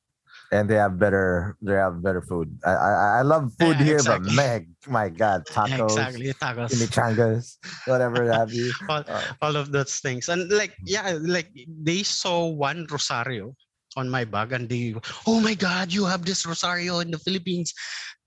and 0.51 0.69
they 0.69 0.75
have 0.75 0.97
better 0.97 1.57
they 1.61 1.73
have 1.73 2.01
better 2.01 2.21
food. 2.21 2.49
I 2.65 2.71
I, 2.73 2.91
I 3.19 3.21
love 3.21 3.53
food 3.59 3.77
Yeah, 3.77 3.86
here, 3.86 4.01
exactly. 4.01 4.29
but 4.29 4.36
meg, 4.38 4.61
my 4.88 5.09
God, 5.09 5.45
tacos, 5.49 5.89
Exactly. 5.89 6.34
Tacos. 6.34 6.69
chimichangas, 6.71 7.45
whatever 7.86 8.25
have 8.31 8.53
you. 8.53 8.71
All, 8.89 9.03
Uh, 9.07 9.34
all 9.41 9.55
of 9.55 9.71
those 9.71 9.99
things, 9.99 10.29
and 10.29 10.49
like, 10.51 10.73
yeah, 10.86 11.17
like 11.21 11.49
they 11.67 12.03
saw 12.03 12.45
one 12.47 12.86
rosario 12.89 13.53
on 13.95 14.09
my 14.09 14.25
bag, 14.25 14.53
and 14.53 14.69
they, 14.69 14.93
oh 15.27 15.39
my 15.39 15.53
God, 15.53 15.91
you 15.93 16.05
have 16.05 16.25
this 16.25 16.45
rosario 16.45 16.99
in 16.99 17.11
the 17.11 17.19
Philippines, 17.19 17.73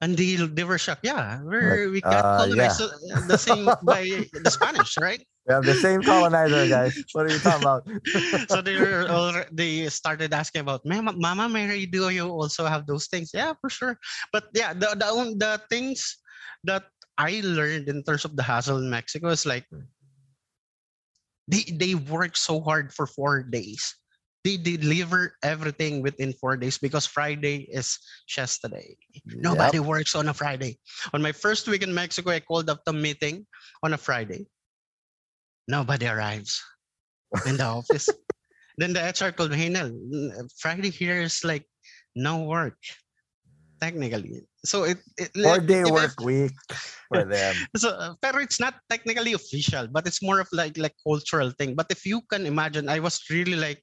and 0.01 0.17
they 0.17 0.37
they 0.37 0.65
were 0.65 0.79
shocked. 0.79 1.05
Yeah, 1.05 1.41
we're 1.43 1.91
we 1.91 2.01
got 2.01 2.25
uh, 2.25 2.45
colonized 2.45 2.81
uh, 2.81 2.89
the 3.27 3.39
same 3.39 3.65
by 3.83 4.05
the 4.33 4.51
Spanish, 4.51 4.97
right? 5.01 5.23
we 5.47 5.55
have 5.55 5.65
the 5.65 5.79
same 5.79 6.03
colonizer, 6.03 6.67
guys. 6.67 6.99
What 7.13 7.27
are 7.27 7.33
you 7.33 7.39
talking 7.39 7.63
about? 7.63 7.87
so 8.51 8.61
they 8.61 8.75
were 8.75 9.07
alre- 9.07 9.49
they 9.55 9.87
started 9.89 10.35
asking 10.35 10.67
about 10.67 10.83
mama 10.85 11.15
mama 11.15 11.49
mary 11.49 11.87
do 11.87 12.11
you 12.11 12.27
also 12.27 12.67
have 12.67 12.87
those 12.87 13.07
things 13.07 13.31
yeah 13.33 13.55
for 13.61 13.71
sure 13.71 13.95
but 14.33 14.51
yeah 14.55 14.75
the 14.75 14.91
the, 14.99 15.09
the 15.39 15.53
things 15.71 16.19
that 16.65 16.91
i 17.17 17.41
learned 17.45 17.89
in 17.89 18.03
terms 18.03 18.25
of 18.25 18.35
the 18.35 18.43
hassle 18.43 18.79
in 18.79 18.91
mexico 18.91 19.31
is 19.31 19.47
like 19.47 19.65
they 21.47 21.63
they 21.79 21.95
work 21.95 22.37
so 22.37 22.61
hard 22.61 22.93
for 22.93 23.07
four 23.07 23.43
days 23.43 23.95
they 24.55 24.77
deliver 24.79 25.35
everything 25.43 26.03
within 26.03 26.33
four 26.39 26.57
days 26.57 26.79
because 26.79 27.07
friday 27.07 27.67
is 27.73 27.99
siesta 28.29 28.69
day 28.69 28.97
nobody 29.43 29.79
works 29.81 30.15
on 30.15 30.29
a 30.29 30.35
friday 30.35 30.79
on 31.15 31.23
my 31.23 31.33
first 31.33 31.67
week 31.67 31.83
in 31.83 31.93
mexico 31.93 32.31
i 32.31 32.41
called 32.41 32.71
up 32.71 32.85
the 32.87 32.93
meeting 32.93 33.47
on 33.83 33.93
a 33.93 33.99
friday 33.99 34.47
nobody 35.69 36.07
arrives 36.07 36.63
in 37.47 37.57
the 37.57 37.65
office. 37.79 38.09
then 38.79 38.93
the 38.93 39.01
HR 39.01 39.33
called 39.33 39.51
me, 39.53 39.57
hey, 39.57 39.75
Friday 40.59 40.91
here 40.91 41.21
is 41.21 41.43
like 41.45 41.65
no 42.15 42.45
work, 42.45 42.79
technically. 43.81 44.43
So 44.65 44.85
it, 44.85 44.99
it 45.19 45.31
Four 45.43 45.61
day 45.61 45.85
if- 45.85 45.93
work 45.93 46.21
week 46.21 46.53
for 47.09 47.25
them. 47.31 47.69
So, 47.77 47.91
uh, 47.91 48.15
pero 48.23 48.41
it's 48.43 48.61
not 48.61 48.75
technically 48.91 49.33
official, 49.35 49.89
but 49.89 50.07
it's 50.07 50.23
more 50.23 50.41
of 50.41 50.49
like 50.53 50.77
like 50.79 50.95
cultural 51.07 51.51
thing. 51.51 51.75
But 51.75 51.87
if 51.91 52.07
you 52.07 52.23
can 52.31 52.47
imagine, 52.47 52.89
I 52.89 53.01
was 53.01 53.21
really 53.31 53.57
like 53.57 53.83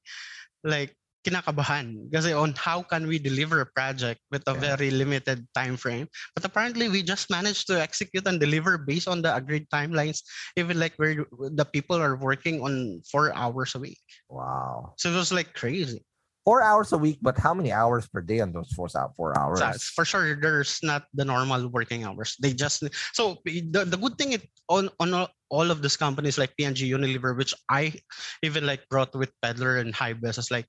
like 0.64 0.96
kinakabahan 1.24 2.12
kasi 2.12 2.36
on 2.36 2.52
how 2.60 2.84
can 2.84 3.08
we 3.08 3.16
deliver 3.16 3.64
a 3.64 3.72
project 3.72 4.20
with 4.28 4.44
a 4.44 4.56
Yeah. 4.56 4.76
very 4.76 4.92
limited 4.92 5.48
time 5.56 5.80
frame 5.80 6.08
but 6.36 6.44
apparently 6.44 6.92
we 6.92 7.00
just 7.00 7.32
managed 7.32 7.64
to 7.68 7.80
execute 7.80 8.28
and 8.28 8.44
deliver 8.44 8.76
based 8.78 9.08
on 9.08 9.24
the 9.24 9.32
agreed 9.32 9.64
timelines 9.72 10.20
even 10.60 10.76
like 10.76 10.92
where 11.00 11.24
the 11.56 11.64
people 11.64 11.96
are 11.96 12.20
working 12.20 12.60
on 12.60 13.00
four 13.08 13.32
hours 13.32 13.72
a 13.76 13.80
week 13.80 14.04
Wow. 14.28 14.94
so 15.00 15.08
it 15.12 15.16
was 15.16 15.32
like 15.32 15.56
crazy 15.56 16.04
Four 16.44 16.62
hours 16.62 16.92
a 16.92 16.98
week, 16.98 17.20
but 17.22 17.38
how 17.38 17.54
many 17.54 17.72
hours 17.72 18.06
per 18.08 18.20
day 18.20 18.42
on 18.42 18.52
those 18.52 18.68
four, 18.74 18.90
four 19.16 19.32
hours? 19.40 19.62
It's 19.64 19.88
for 19.88 20.04
sure 20.04 20.36
there's 20.36 20.80
not 20.84 21.08
the 21.14 21.24
normal 21.24 21.68
working 21.70 22.04
hours 22.04 22.36
they 22.40 22.54
just 22.54 22.84
so 23.14 23.38
the, 23.46 23.86
the 23.88 23.98
good 23.98 24.18
thing 24.18 24.34
it, 24.34 24.44
on 24.70 24.90
on 25.00 25.14
all- 25.50 25.72
of 25.72 25.82
these 25.82 25.96
companies 25.96 26.38
like 26.38 26.56
P&G 26.58 26.90
unilever 26.90 27.38
which 27.38 27.54
i 27.70 27.94
even 28.42 28.66
like 28.66 28.82
brought 28.90 29.14
with 29.14 29.30
Peddlr 29.46 29.80
and 29.80 29.94
hybis 29.94 30.42
is 30.42 30.50
like 30.50 30.66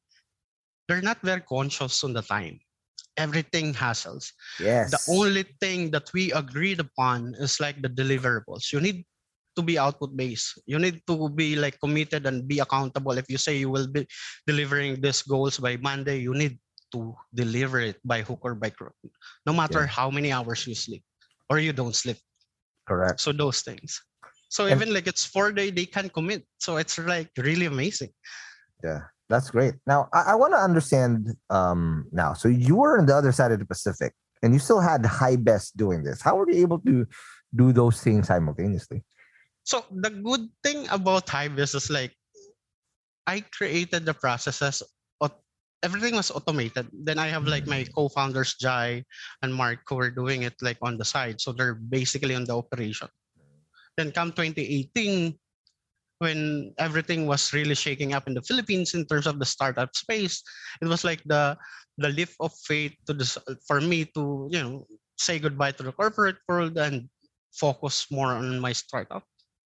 they're 0.87 1.01
not 1.01 1.17
very 1.25 1.41
conscious 1.41 2.05
on 2.05 2.13
the 2.13 2.21
time 2.21 2.61
everything 3.17 3.73
hassles 3.73 4.33
yes. 4.61 4.93
the 4.93 5.01
only 5.09 5.45
thing 5.61 5.91
that 5.91 6.13
we 6.13 6.33
agreed 6.33 6.81
upon 6.81 7.35
is 7.41 7.61
like 7.61 7.81
the 7.81 7.89
deliverables 7.89 8.73
you 8.73 8.81
need 8.81 9.07
to 9.57 9.63
be 9.63 9.79
output 9.79 10.17
based. 10.17 10.61
You 10.67 10.79
need 10.79 11.03
to 11.07 11.29
be 11.31 11.57
like 11.57 11.79
committed 11.81 12.27
and 12.27 12.47
be 12.47 12.59
accountable. 12.59 13.17
If 13.19 13.27
you 13.29 13.39
say 13.39 13.57
you 13.57 13.71
will 13.71 13.87
be 13.87 14.07
delivering 14.47 15.01
these 15.01 15.23
goals 15.23 15.59
by 15.59 15.77
Monday, 15.77 16.19
you 16.21 16.35
need 16.35 16.59
to 16.93 17.15
deliver 17.35 17.81
it 17.81 17.99
by 18.05 18.23
hook 18.23 18.41
or 18.43 18.55
by 18.55 18.71
crook, 18.71 18.95
no 19.47 19.53
matter 19.53 19.81
Yeah. 19.83 19.91
how 19.91 20.11
many 20.11 20.31
hours 20.31 20.67
you 20.67 20.75
sleep 20.75 21.03
or 21.51 21.59
you 21.59 21.73
don't 21.73 21.95
sleep. 21.95 22.19
Correct. 22.87 23.19
So 23.21 23.33
those 23.33 23.63
things. 23.63 24.01
So 24.49 24.67
And- 24.67 24.79
even 24.81 24.95
like 24.95 25.07
it's 25.07 25.25
four 25.27 25.51
day, 25.51 25.71
they 25.71 25.87
can 25.87 26.09
commit. 26.09 26.47
So 26.59 26.77
it's 26.77 26.99
like 26.99 27.31
really 27.39 27.67
amazing. 27.67 28.11
Yeah, 28.85 29.11
that's 29.29 29.51
great. 29.51 29.75
Now 29.87 30.09
I, 30.13 30.33
I 30.33 30.35
want 30.37 30.53
to 30.55 30.61
understand 30.63 31.35
um 31.51 32.07
now. 32.13 32.35
So 32.35 32.47
you 32.49 32.77
were 32.77 32.99
on 32.99 33.07
the 33.07 33.17
other 33.17 33.33
side 33.33 33.51
of 33.51 33.59
the 33.59 33.67
Pacific 33.67 34.13
and 34.43 34.53
you 34.53 34.61
still 34.61 34.81
had 34.81 35.05
high 35.07 35.35
best 35.37 35.77
doing 35.77 36.05
this. 36.05 36.23
How 36.23 36.37
were 36.37 36.47
you 36.51 36.61
able 36.63 36.79
to 36.87 37.07
do 37.57 37.73
those 37.73 38.01
things 38.03 38.29
simultaneously? 38.29 39.03
So 39.65 39.85
the 39.91 40.11
good 40.11 40.49
thing 40.63 40.87
about 40.93 41.27
Hibis 41.27 41.75
is 41.75 41.89
like 41.89 42.13
I 43.27 43.41
created 43.41 44.05
the 44.05 44.15
processes. 44.15 44.83
Everything 45.85 46.17
was 46.17 46.33
automated. 46.33 46.89
Then 46.97 47.21
I 47.21 47.29
have 47.29 47.45
like 47.45 47.69
my 47.69 47.85
mm. 47.85 47.93
co-founders 47.93 48.57
Jai 48.57 49.05
and 49.45 49.53
Mark 49.53 49.85
who 49.85 50.01
are 50.01 50.09
doing 50.09 50.49
it 50.49 50.57
like 50.65 50.81
on 50.81 50.97
the 50.97 51.05
side. 51.05 51.45
So 51.45 51.53
they're 51.53 51.77
basically 51.77 52.33
on 52.33 52.49
the 52.49 52.57
operation. 52.57 53.13
Then 54.01 54.09
come 54.11 54.33
2018, 54.33 55.37
when 56.25 56.73
everything 56.81 57.29
was 57.29 57.53
really 57.53 57.77
shaking 57.77 58.17
up 58.17 58.25
in 58.27 58.33
the 58.33 58.41
Philippines 58.41 58.95
in 58.97 59.05
terms 59.05 59.29
of 59.29 59.39
the 59.39 59.45
startup 59.45 59.93
space, 59.93 60.41
it 60.81 60.89
was 60.89 61.05
like 61.05 61.21
the 61.29 61.53
the 62.01 62.09
leap 62.09 62.33
of 62.41 62.57
faith 62.65 62.97
to 63.05 63.13
this 63.13 63.37
for 63.69 63.79
me 63.85 64.09
to 64.17 64.49
you 64.49 64.61
know 64.65 64.89
say 65.21 65.39
goodbye 65.39 65.77
to 65.77 65.85
the 65.85 65.93
corporate 65.93 66.41
world 66.49 66.81
and 66.81 67.13
focus 67.53 68.09
more 68.11 68.33
on 68.33 68.59
my 68.59 68.73
startup. 68.73 69.23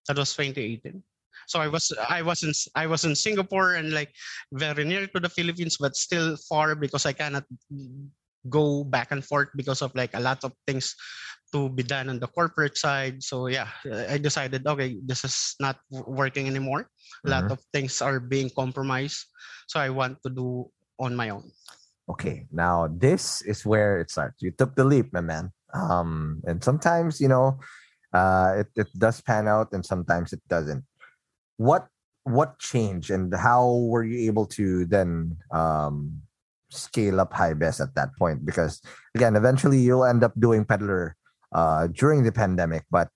That 0.09 0.17
was 0.17 0.33
2018. 0.35 1.03
So 1.47 1.61
I 1.61 1.69
was 1.69 1.93
I 1.97 2.21
was 2.21 2.43
in 2.43 2.53
I 2.75 2.87
was 2.89 3.05
in 3.05 3.15
Singapore 3.15 3.77
and 3.77 3.93
like 3.93 4.13
very 4.53 4.85
near 4.85 5.07
to 5.07 5.21
the 5.21 5.29
Philippines, 5.29 5.77
but 5.81 5.97
still 5.97 6.37
far 6.49 6.75
because 6.75 7.07
I 7.07 7.13
cannot 7.13 7.45
go 8.49 8.85
back 8.85 9.13
and 9.13 9.25
forth 9.25 9.49
because 9.57 9.81
of 9.81 9.95
like 9.95 10.13
a 10.15 10.21
lot 10.21 10.45
of 10.45 10.53
things 10.67 10.97
to 11.53 11.69
be 11.69 11.83
done 11.83 12.09
on 12.09 12.21
the 12.21 12.29
corporate 12.29 12.77
side. 12.77 13.23
So 13.25 13.49
yeah, 13.49 13.69
I 14.09 14.19
decided 14.19 14.67
okay, 14.67 15.01
this 15.05 15.25
is 15.25 15.57
not 15.61 15.81
working 15.91 16.49
anymore. 16.49 16.89
A 17.25 17.31
lot 17.31 17.49
Mhm. 17.49 17.57
of 17.57 17.61
things 17.73 18.01
are 18.05 18.21
being 18.21 18.53
compromised, 18.53 19.25
so 19.69 19.81
I 19.81 19.89
want 19.89 20.21
to 20.25 20.31
do 20.33 20.69
on 21.01 21.17
my 21.17 21.33
own. 21.33 21.49
Okay, 22.09 22.49
now 22.53 22.89
this 22.89 23.41
is 23.45 23.65
where 23.65 24.01
it 24.01 24.11
starts. 24.13 24.41
You 24.41 24.53
took 24.53 24.77
the 24.77 24.85
leap, 24.85 25.13
my 25.13 25.21
man. 25.21 25.53
Um, 25.73 26.41
and 26.45 26.65
sometimes 26.65 27.21
you 27.21 27.29
know, 27.29 27.61
uh, 28.13 28.63
it, 28.65 28.69
it 28.77 28.89
does 28.97 29.21
pan 29.21 29.49
out, 29.49 29.73
and 29.73 29.85
sometimes 29.85 30.33
it 30.33 30.41
doesn't. 30.49 30.85
What 31.57 31.89
what 32.25 32.59
changed, 32.59 33.11
and 33.11 33.35
how 33.35 33.89
were 33.89 34.05
you 34.05 34.29
able 34.29 34.47
to 34.61 34.85
then 34.87 35.37
um 35.51 36.23
scale 36.71 37.21
up 37.21 37.33
high 37.33 37.55
best 37.55 37.81
at 37.81 37.95
that 37.95 38.15
point? 38.17 38.45
Because 38.45 38.81
again, 39.15 39.37
eventually 39.37 39.79
you'll 39.79 40.05
end 40.05 40.25
up 40.25 40.33
doing 40.39 40.65
peddler 40.65 41.17
uh 41.53 41.89
during 41.89 42.23
the 42.23 42.33
pandemic, 42.33 42.85
but 42.91 43.09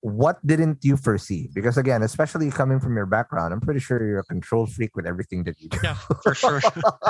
what 0.00 0.38
didn't 0.46 0.84
you 0.84 0.96
foresee? 0.96 1.50
Because 1.54 1.76
again, 1.76 2.02
especially 2.02 2.50
coming 2.50 2.78
from 2.78 2.96
your 2.96 3.06
background, 3.06 3.52
I'm 3.52 3.60
pretty 3.60 3.80
sure 3.80 3.98
you're 3.98 4.20
a 4.20 4.24
control 4.24 4.66
freak 4.66 4.94
with 4.94 5.06
everything 5.06 5.44
that 5.44 5.60
you 5.60 5.68
do. 5.68 5.78
Yeah, 5.82 5.94
for 6.22 6.34
sure. 6.34 6.60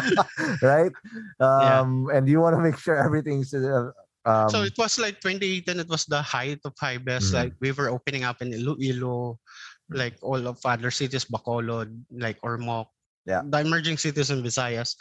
right? 0.62 0.92
Yeah. 1.40 1.80
Um, 1.80 2.08
and 2.12 2.28
you 2.28 2.40
want 2.40 2.56
to 2.56 2.62
make 2.62 2.78
sure 2.78 2.96
everything's 2.96 3.52
uh, 3.52 3.90
um, 4.28 4.48
so 4.52 4.62
it 4.62 4.76
was 4.76 5.00
like 5.00 5.20
2018 5.24 5.80
it 5.80 5.88
was 5.88 6.04
the 6.06 6.20
height 6.20 6.60
of 6.68 6.76
high 6.78 7.00
best 7.00 7.32
Mhm. 7.32 7.36
like 7.40 7.52
we 7.64 7.72
were 7.72 7.88
opening 7.88 8.24
up 8.28 8.44
in 8.44 8.52
Iloilo 8.52 9.40
like 9.88 10.20
all 10.20 10.40
of 10.46 10.60
other 10.64 10.92
cities 10.92 11.24
Bacolod 11.24 11.88
like 12.12 12.36
Ormoc 12.44 12.92
Yeah. 13.26 13.42
the 13.44 13.60
emerging 13.60 13.96
cities 13.98 14.30
in 14.30 14.44
Visayas. 14.44 14.96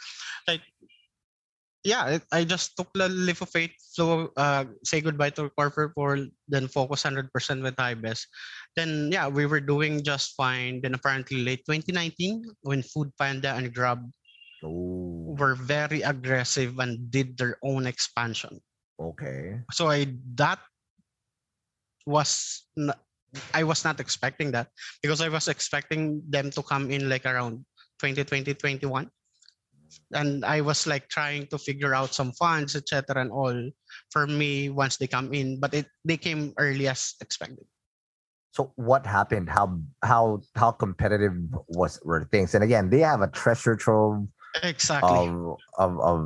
Like 0.48 0.64
yeah 1.84 2.18
I 2.32 2.44
just 2.44 2.76
took 2.76 2.90
the 2.92 3.08
leap 3.08 3.40
of 3.40 3.48
faith 3.48 3.72
so 3.78 4.32
uh 4.36 4.64
say 4.84 5.00
goodbye 5.00 5.30
to 5.38 5.48
corporate 5.54 5.94
world 5.96 6.28
then 6.48 6.66
focus 6.68 7.04
100% 7.04 7.30
with 7.62 7.78
high 7.78 7.94
best 7.94 8.26
then 8.76 9.08
yeah 9.12 9.28
we 9.28 9.46
were 9.46 9.60
doing 9.62 10.02
just 10.02 10.34
fine. 10.36 10.80
Then 10.82 10.94
apparently 10.94 11.44
late 11.44 11.64
2019 11.68 12.44
when 12.62 12.82
Food 12.82 13.12
Panda 13.18 13.54
and 13.54 13.72
Grab 13.72 14.02
oh, 14.64 15.34
were 15.38 15.54
very 15.54 16.02
aggressive 16.02 16.78
and 16.78 17.10
did 17.10 17.36
their 17.38 17.56
own 17.62 17.86
expansion 17.86 18.60
okay. 18.98 19.60
so 19.72 19.88
I 19.88 20.06
that 20.34 20.58
was 22.06 22.64
n- 22.78 22.94
I 23.52 23.62
was 23.62 23.84
not 23.84 24.00
expecting 24.00 24.50
that 24.52 24.68
because 25.02 25.20
I 25.20 25.28
was 25.28 25.48
expecting 25.48 26.22
them 26.28 26.50
to 26.52 26.62
come 26.62 26.90
in 26.90 27.08
like 27.08 27.26
around 27.26 27.64
2020 28.00 28.54
21 28.54 29.10
and 30.12 30.44
I 30.44 30.60
was 30.60 30.86
like 30.86 31.08
trying 31.08 31.46
to 31.48 31.58
figure 31.58 31.94
out 31.94 32.14
some 32.14 32.32
funds 32.32 32.76
etc 32.76 33.20
and 33.20 33.30
all 33.30 33.56
for 34.10 34.26
me 34.26 34.70
once 34.70 34.96
they 34.96 35.06
come 35.06 35.32
in 35.34 35.60
but 35.60 35.74
it 35.74 35.86
they 36.04 36.16
came 36.16 36.54
early 36.56 36.88
as 36.88 37.14
expected 37.20 37.68
So 38.52 38.72
what 38.76 39.06
happened? 39.06 39.50
How 39.50 39.78
how 40.02 40.40
how 40.56 40.72
competitive 40.72 41.36
was 41.68 42.00
were 42.02 42.24
things? 42.32 42.54
And 42.54 42.64
again, 42.64 42.90
they 42.90 43.00
have 43.00 43.20
a 43.20 43.28
treasure 43.28 43.76
trove 43.76 44.26
exactly 44.62 45.14
of 45.14 45.60
of 45.78 46.00
of 46.00 46.18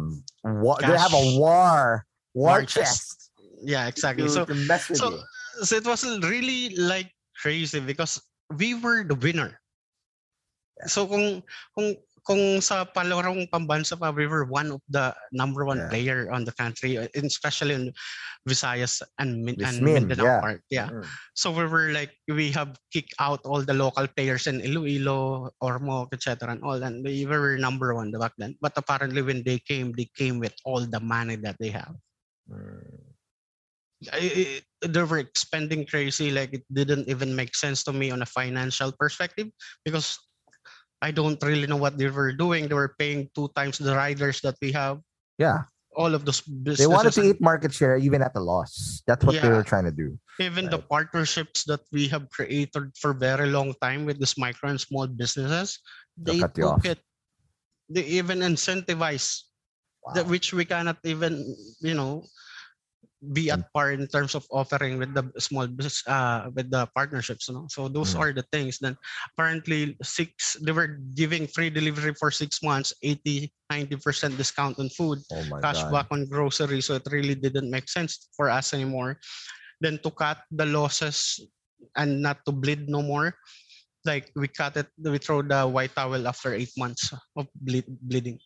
war. 0.44 0.78
They 0.80 0.96
have 0.96 1.12
a 1.12 1.20
war 1.20 2.06
war 2.34 2.58
War 2.58 2.60
chest. 2.64 2.74
chest. 2.74 3.30
yeah 3.62 3.86
exactly 3.86 4.24
to- 4.26 4.32
so 4.32 4.44
to 4.44 4.54
so 4.94 5.06
you. 5.10 5.20
so 5.62 5.72
it 5.76 5.86
was 5.86 6.02
really 6.26 6.74
like 6.76 7.12
crazy 7.40 7.80
because 7.80 8.20
we 8.56 8.74
were 8.74 9.02
the 9.04 9.16
winner. 9.16 9.58
So 10.90 11.06
kung 11.06 11.42
kung 11.78 11.94
kung 12.22 12.62
sa 12.62 12.86
palarong 12.86 13.50
pambansa 13.50 13.98
pa, 13.98 14.10
we 14.14 14.26
were 14.30 14.46
one 14.46 14.78
of 14.78 14.80
the 14.90 15.10
number 15.34 15.66
one 15.66 15.78
Yeah. 15.78 15.90
player 15.90 16.20
on 16.30 16.46
the 16.46 16.54
country, 16.54 16.94
especially 17.18 17.74
in 17.74 17.90
Visayas 18.46 19.02
and, 19.18 19.42
Min- 19.42 19.58
and 19.62 19.82
Mindanao 19.82 20.26
yeah. 20.26 20.40
part. 20.42 20.60
Yeah. 20.70 20.88
Mm. 20.90 21.02
So 21.34 21.50
we 21.50 21.66
were 21.66 21.90
like, 21.94 22.14
we 22.30 22.50
have 22.54 22.78
kicked 22.94 23.14
out 23.18 23.42
all 23.46 23.62
the 23.62 23.74
local 23.74 24.06
players 24.06 24.46
in 24.46 24.62
Iloilo, 24.62 25.50
Ormoc, 25.62 26.14
etc. 26.14 26.50
and 26.54 26.62
all. 26.62 26.78
And 26.82 27.02
we 27.02 27.26
were 27.26 27.58
number 27.58 27.94
one 27.94 28.10
back 28.14 28.34
then. 28.38 28.54
But 28.62 28.74
apparently 28.78 29.22
when 29.22 29.42
they 29.42 29.58
came, 29.58 29.90
they 29.94 30.10
came 30.14 30.38
with 30.38 30.54
all 30.66 30.82
the 30.86 31.00
money 31.02 31.34
that 31.42 31.58
they 31.58 31.70
have. 31.74 31.94
Mm. 32.50 33.12
I- 34.10 34.62
they 34.82 35.02
were 35.06 35.22
spending 35.38 35.86
crazy 35.86 36.34
like 36.34 36.50
it 36.54 36.66
didn't 36.72 37.06
even 37.06 37.36
make 37.38 37.54
sense 37.54 37.84
to 37.86 37.92
me 37.94 38.10
on 38.10 38.22
a 38.22 38.26
financial 38.26 38.90
perspective 38.98 39.46
because 39.86 40.18
i 40.98 41.14
don't 41.14 41.38
really 41.42 41.70
know 41.70 41.78
what 41.78 41.94
they 41.98 42.10
were 42.10 42.34
doing 42.34 42.66
they 42.66 42.74
were 42.74 42.98
paying 42.98 43.30
two 43.30 43.46
times 43.54 43.78
the 43.78 43.94
riders 43.94 44.42
that 44.42 44.58
we 44.58 44.74
have 44.74 44.98
Yeah, 45.38 45.70
all 45.94 46.14
of 46.18 46.26
those 46.26 46.42
businesses 46.42 46.82
they 46.82 46.90
wanted 46.90 47.14
to 47.14 47.22
eat 47.22 47.38
market 47.40 47.70
share 47.70 47.94
even 47.96 48.22
at 48.26 48.34
a 48.34 48.42
loss. 48.42 49.02
That's 49.06 49.22
what 49.24 49.38
they 49.38 49.48
were 49.48 49.62
trying 49.62 49.86
to 49.86 49.94
do. 49.94 50.18
even 50.40 50.66
the 50.66 50.78
partnerships 50.82 51.62
that 51.70 51.80
we 51.94 52.08
have 52.08 52.26
created 52.30 52.90
for 52.98 53.14
very 53.14 53.46
long 53.54 53.70
time 53.78 54.02
with 54.04 54.18
these 54.18 54.34
micro 54.34 54.70
and 54.74 54.80
small 54.80 55.06
businesses 55.06 55.78
they 56.18 56.42
took 56.42 56.82
off. 56.82 56.84
it 56.84 56.98
they 57.86 58.02
even 58.18 58.40
incentivize 58.42 59.46
that 60.14 60.26
which 60.26 60.52
we 60.52 60.64
cannot 60.64 60.98
even 61.04 61.54
you 61.80 61.94
know 61.94 62.24
be 63.32 63.54
Mm. 63.54 63.54
at 63.54 63.62
par 63.70 63.94
in 63.94 64.02
terms 64.10 64.34
of 64.34 64.42
offering 64.50 64.98
with 64.98 65.14
the 65.14 65.22
small 65.38 65.66
business 65.70 66.02
uh 66.10 66.50
with 66.58 66.70
the 66.74 66.86
partnerships 66.90 67.46
you 67.46 67.54
know 67.54 67.66
so 67.70 67.86
those 67.86 68.14
Mhm. 68.14 68.18
are 68.18 68.32
the 68.34 68.42
things 68.50 68.82
then 68.82 68.98
apparently 69.34 69.94
six 70.02 70.58
they 70.58 70.74
were 70.74 70.98
giving 71.14 71.46
free 71.46 71.70
delivery 71.70 72.14
for 72.18 72.30
six 72.34 72.62
months 72.66 72.90
80 73.02 73.52
90 73.70 73.94
percent 74.02 74.34
discount 74.36 74.74
on 74.82 74.90
food 74.90 75.22
Oh 75.30 75.46
cash 75.62 75.86
god. 75.86 75.92
back 75.94 76.08
on 76.10 76.26
groceries 76.26 76.90
so 76.90 76.98
it 76.98 77.06
really 77.14 77.34
didn't 77.38 77.70
make 77.70 77.86
sense 77.86 78.26
for 78.34 78.50
us 78.50 78.74
anymore 78.74 79.18
then 79.80 79.98
to 80.02 80.10
cut 80.10 80.42
the 80.50 80.66
losses 80.66 81.38
and 81.94 82.22
not 82.22 82.42
to 82.46 82.50
bleed 82.50 82.90
no 82.90 83.02
more 83.02 83.34
like 84.04 84.34
we 84.34 84.48
cut 84.50 84.74
it 84.76 84.90
we 84.98 85.18
throw 85.18 85.42
the 85.46 85.62
white 85.62 85.94
towel 85.94 86.26
after 86.26 86.54
eight 86.54 86.74
months 86.76 87.14
of 87.38 87.46
bleed, 87.54 87.86
bleeding 88.02 88.38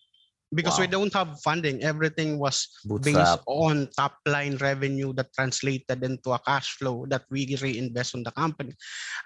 because 0.56 0.80
we 0.80 0.88
don't 0.88 1.12
have 1.12 1.36
funding 1.44 1.84
everything 1.84 2.40
was 2.40 2.66
Bootstrap. 2.88 3.12
based 3.12 3.40
on 3.46 3.86
top 3.92 4.16
line 4.24 4.56
revenue 4.56 5.12
that 5.12 5.28
translated 5.36 6.00
into 6.00 6.32
a 6.32 6.40
cash 6.40 6.80
flow 6.80 7.04
that 7.12 7.28
we 7.30 7.44
reinvest 7.60 8.16
on 8.16 8.24
the 8.24 8.32
company. 8.32 8.72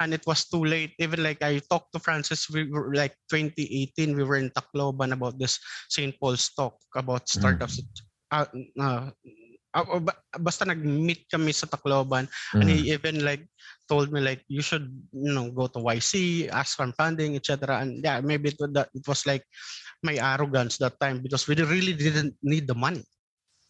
And 0.03 0.11
it 0.13 0.27
was 0.27 0.51
too 0.51 0.67
late. 0.67 0.99
Even 0.99 1.23
like 1.23 1.39
i 1.47 1.63
talked 1.71 1.95
to 1.95 2.03
francis 2.03 2.51
we 2.51 2.67
were 2.67 2.91
like 2.93 3.15
2018 3.31 4.19
we 4.19 4.27
were 4.27 4.43
in 4.43 4.51
tacloban 4.51 5.15
about 5.15 5.39
this 5.39 5.57
st 5.89 6.19
paul's 6.19 6.51
talk 6.59 6.75
about 6.99 7.31
startups 7.31 7.79
uh, 8.35 8.47
uh, 8.79 9.11
uh, 9.75 10.01
ba- 10.03 10.19
basta 10.39 10.67
nag-meet 10.67 11.31
kami 11.31 11.55
sa 11.55 11.67
Tacloban. 11.71 12.27
And 12.55 12.67
Mm. 12.67 12.75
he 12.75 12.79
even 12.95 13.23
like 13.23 13.47
told 13.87 14.11
me 14.15 14.23
like 14.23 14.43
you 14.47 14.63
should 14.63 14.87
you 15.11 15.35
know 15.35 15.51
go 15.51 15.67
to 15.67 15.83
YC 15.83 16.47
ask 16.51 16.79
for 16.79 16.87
funding 16.95 17.35
etc 17.35 17.83
and 17.83 17.99
yeah 18.03 18.23
maybe 18.23 18.55
it, 18.55 18.59
was 18.63 18.71
that, 18.71 18.89
it 18.95 19.03
was 19.03 19.27
like 19.27 19.43
my 20.03 20.17
arrogance 20.17 20.79
that 20.79 20.99
time 21.01 21.21
because 21.23 21.47
we 21.47 21.55
really 21.55 21.93
didn't 21.93 22.35
need 22.43 22.67
the 22.67 22.75
money 22.75 23.05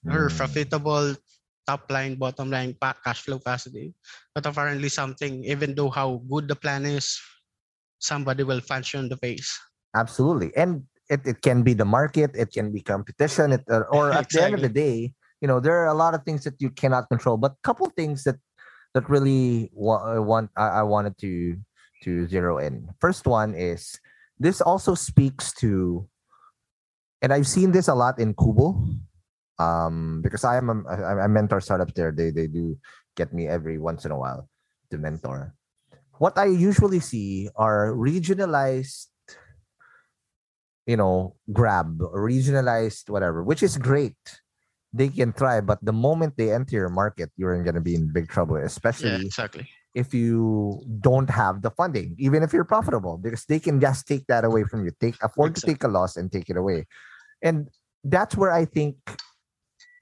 we're 0.05 0.29
Mm. 0.33 0.37
profitable 0.37 1.15
top 1.67 1.87
line, 1.91 2.17
bottom 2.17 2.51
line, 2.51 2.75
cash 3.05 3.23
flow 3.23 3.39
positive. 3.39 3.93
But 4.35 4.47
apparently, 4.47 4.89
something, 4.89 5.45
even 5.45 5.75
though 5.75 5.91
how 5.91 6.23
good 6.29 6.49
the 6.49 6.57
plan 6.57 6.85
is, 6.87 7.21
somebody 8.01 8.43
will 8.43 8.61
in 8.95 9.09
the 9.09 9.17
face. 9.21 9.55
Absolutely. 9.95 10.51
And 10.57 10.85
it, 11.09 11.21
it 11.27 11.43
can 11.43 11.63
be 11.63 11.75
the 11.75 11.85
market, 11.85 12.33
it 12.35 12.53
can 12.53 12.73
be 12.73 12.81
competition, 12.81 13.53
it, 13.53 13.63
uh, 13.71 13.87
or 13.91 14.13
at 14.13 14.29
the 14.31 14.43
end 14.43 14.55
of 14.55 14.63
the 14.63 14.69
day, 14.69 15.13
you 15.41 15.49
know, 15.49 15.61
there 15.61 15.77
are 15.79 15.89
a 15.89 15.95
lot 15.95 16.15
of 16.15 16.25
things 16.25 16.45
that 16.45 16.61
you 16.61 16.71
cannot 16.71 17.09
control, 17.09 17.37
but 17.37 17.53
a 17.53 17.63
couple 17.63 17.87
things 17.95 18.25
that 18.25 18.37
that 18.95 19.09
really 19.09 19.71
wa- 19.73 20.21
want 20.21 20.51
I, 20.57 20.81
I 20.81 20.83
wanted 20.83 21.19
to 21.19 21.57
to 22.03 22.27
zero 22.27 22.59
in. 22.59 22.89
First 23.01 23.27
one 23.27 23.55
is 23.55 23.99
this 24.39 24.61
also 24.61 24.95
speaks 24.95 25.53
to, 25.63 26.09
and 27.23 27.33
I've 27.33 27.47
seen 27.49 27.73
this 27.73 27.89
a 27.89 27.95
lot 27.95 28.19
in 28.19 28.35
QBO, 28.35 28.77
um, 29.59 30.21
because 30.23 30.45
I 30.45 30.57
am 30.57 30.71
a, 30.71 30.89
I, 30.89 31.25
I 31.25 31.27
mentor 31.27 31.61
startups 31.61 31.93
there. 31.95 32.13
They 32.13 32.31
they 32.31 32.47
do 32.47 32.79
get 33.17 33.33
me 33.33 33.47
every 33.49 33.79
once 33.79 34.05
in 34.05 34.11
a 34.11 34.19
while 34.19 34.49
to 34.91 34.99
mentor. 34.99 35.55
What 36.19 36.37
I 36.37 36.47
usually 36.47 37.01
see 37.01 37.49
are 37.57 37.93
regionalized, 37.97 39.09
you 40.87 40.97
know, 40.97 41.37
grab 41.53 41.99
regionalized 41.99 43.09
whatever, 43.09 43.43
which 43.43 43.63
is 43.63 43.77
great. 43.77 44.17
They 44.93 45.09
can 45.09 45.33
try, 45.33 45.61
but 45.61 45.79
the 45.85 45.93
moment 45.95 46.35
they 46.37 46.53
enter 46.53 46.75
your 46.75 46.91
market, 46.91 47.31
you're 47.37 47.63
going 47.63 47.77
to 47.77 47.81
be 47.81 47.95
in 47.95 48.13
big 48.13 48.29
trouble, 48.29 48.57
especially 48.57 49.11
Yeah, 49.11 49.23
exactly. 49.23 49.71
if 49.95 50.13
you 50.13 50.83
don't 50.99 51.31
have 51.31 51.63
the 51.63 51.71
funding, 51.71 52.17
even 52.19 52.43
if 52.43 52.53
you're 52.53 52.67
profitable, 52.67 53.17
because 53.17 53.45
they 53.47 53.61
can 53.61 53.79
just 53.81 54.09
take 54.09 54.27
that 54.27 54.45
away 54.45 54.65
from 54.65 54.85
you. 54.85 54.91
Take 54.99 55.15
afford 55.23 55.55
to 55.55 55.61
take 55.63 55.85
a 55.85 55.89
loss 55.89 56.17
and 56.17 56.31
take 56.31 56.51
it 56.51 56.57
away. 56.57 56.87
And 57.43 57.69
that's 58.05 58.37
where 58.37 58.51
I 58.51 58.65
think 58.65 58.97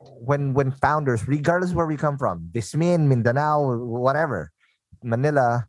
when 0.00 0.54
when 0.54 0.70
founders, 0.70 1.26
regardless 1.26 1.72
where 1.72 1.86
we 1.86 1.96
come 1.96 2.18
from, 2.18 2.50
Vismin, 2.52 3.08
Mindanao, 3.08 3.76
whatever, 3.78 4.52
Manila, 5.02 5.66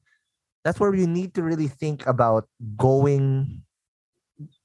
that's 0.63 0.79
where 0.79 0.93
you 0.93 1.07
need 1.07 1.33
to 1.35 1.43
really 1.43 1.67
think 1.67 2.05
about 2.05 2.47
going 2.77 3.61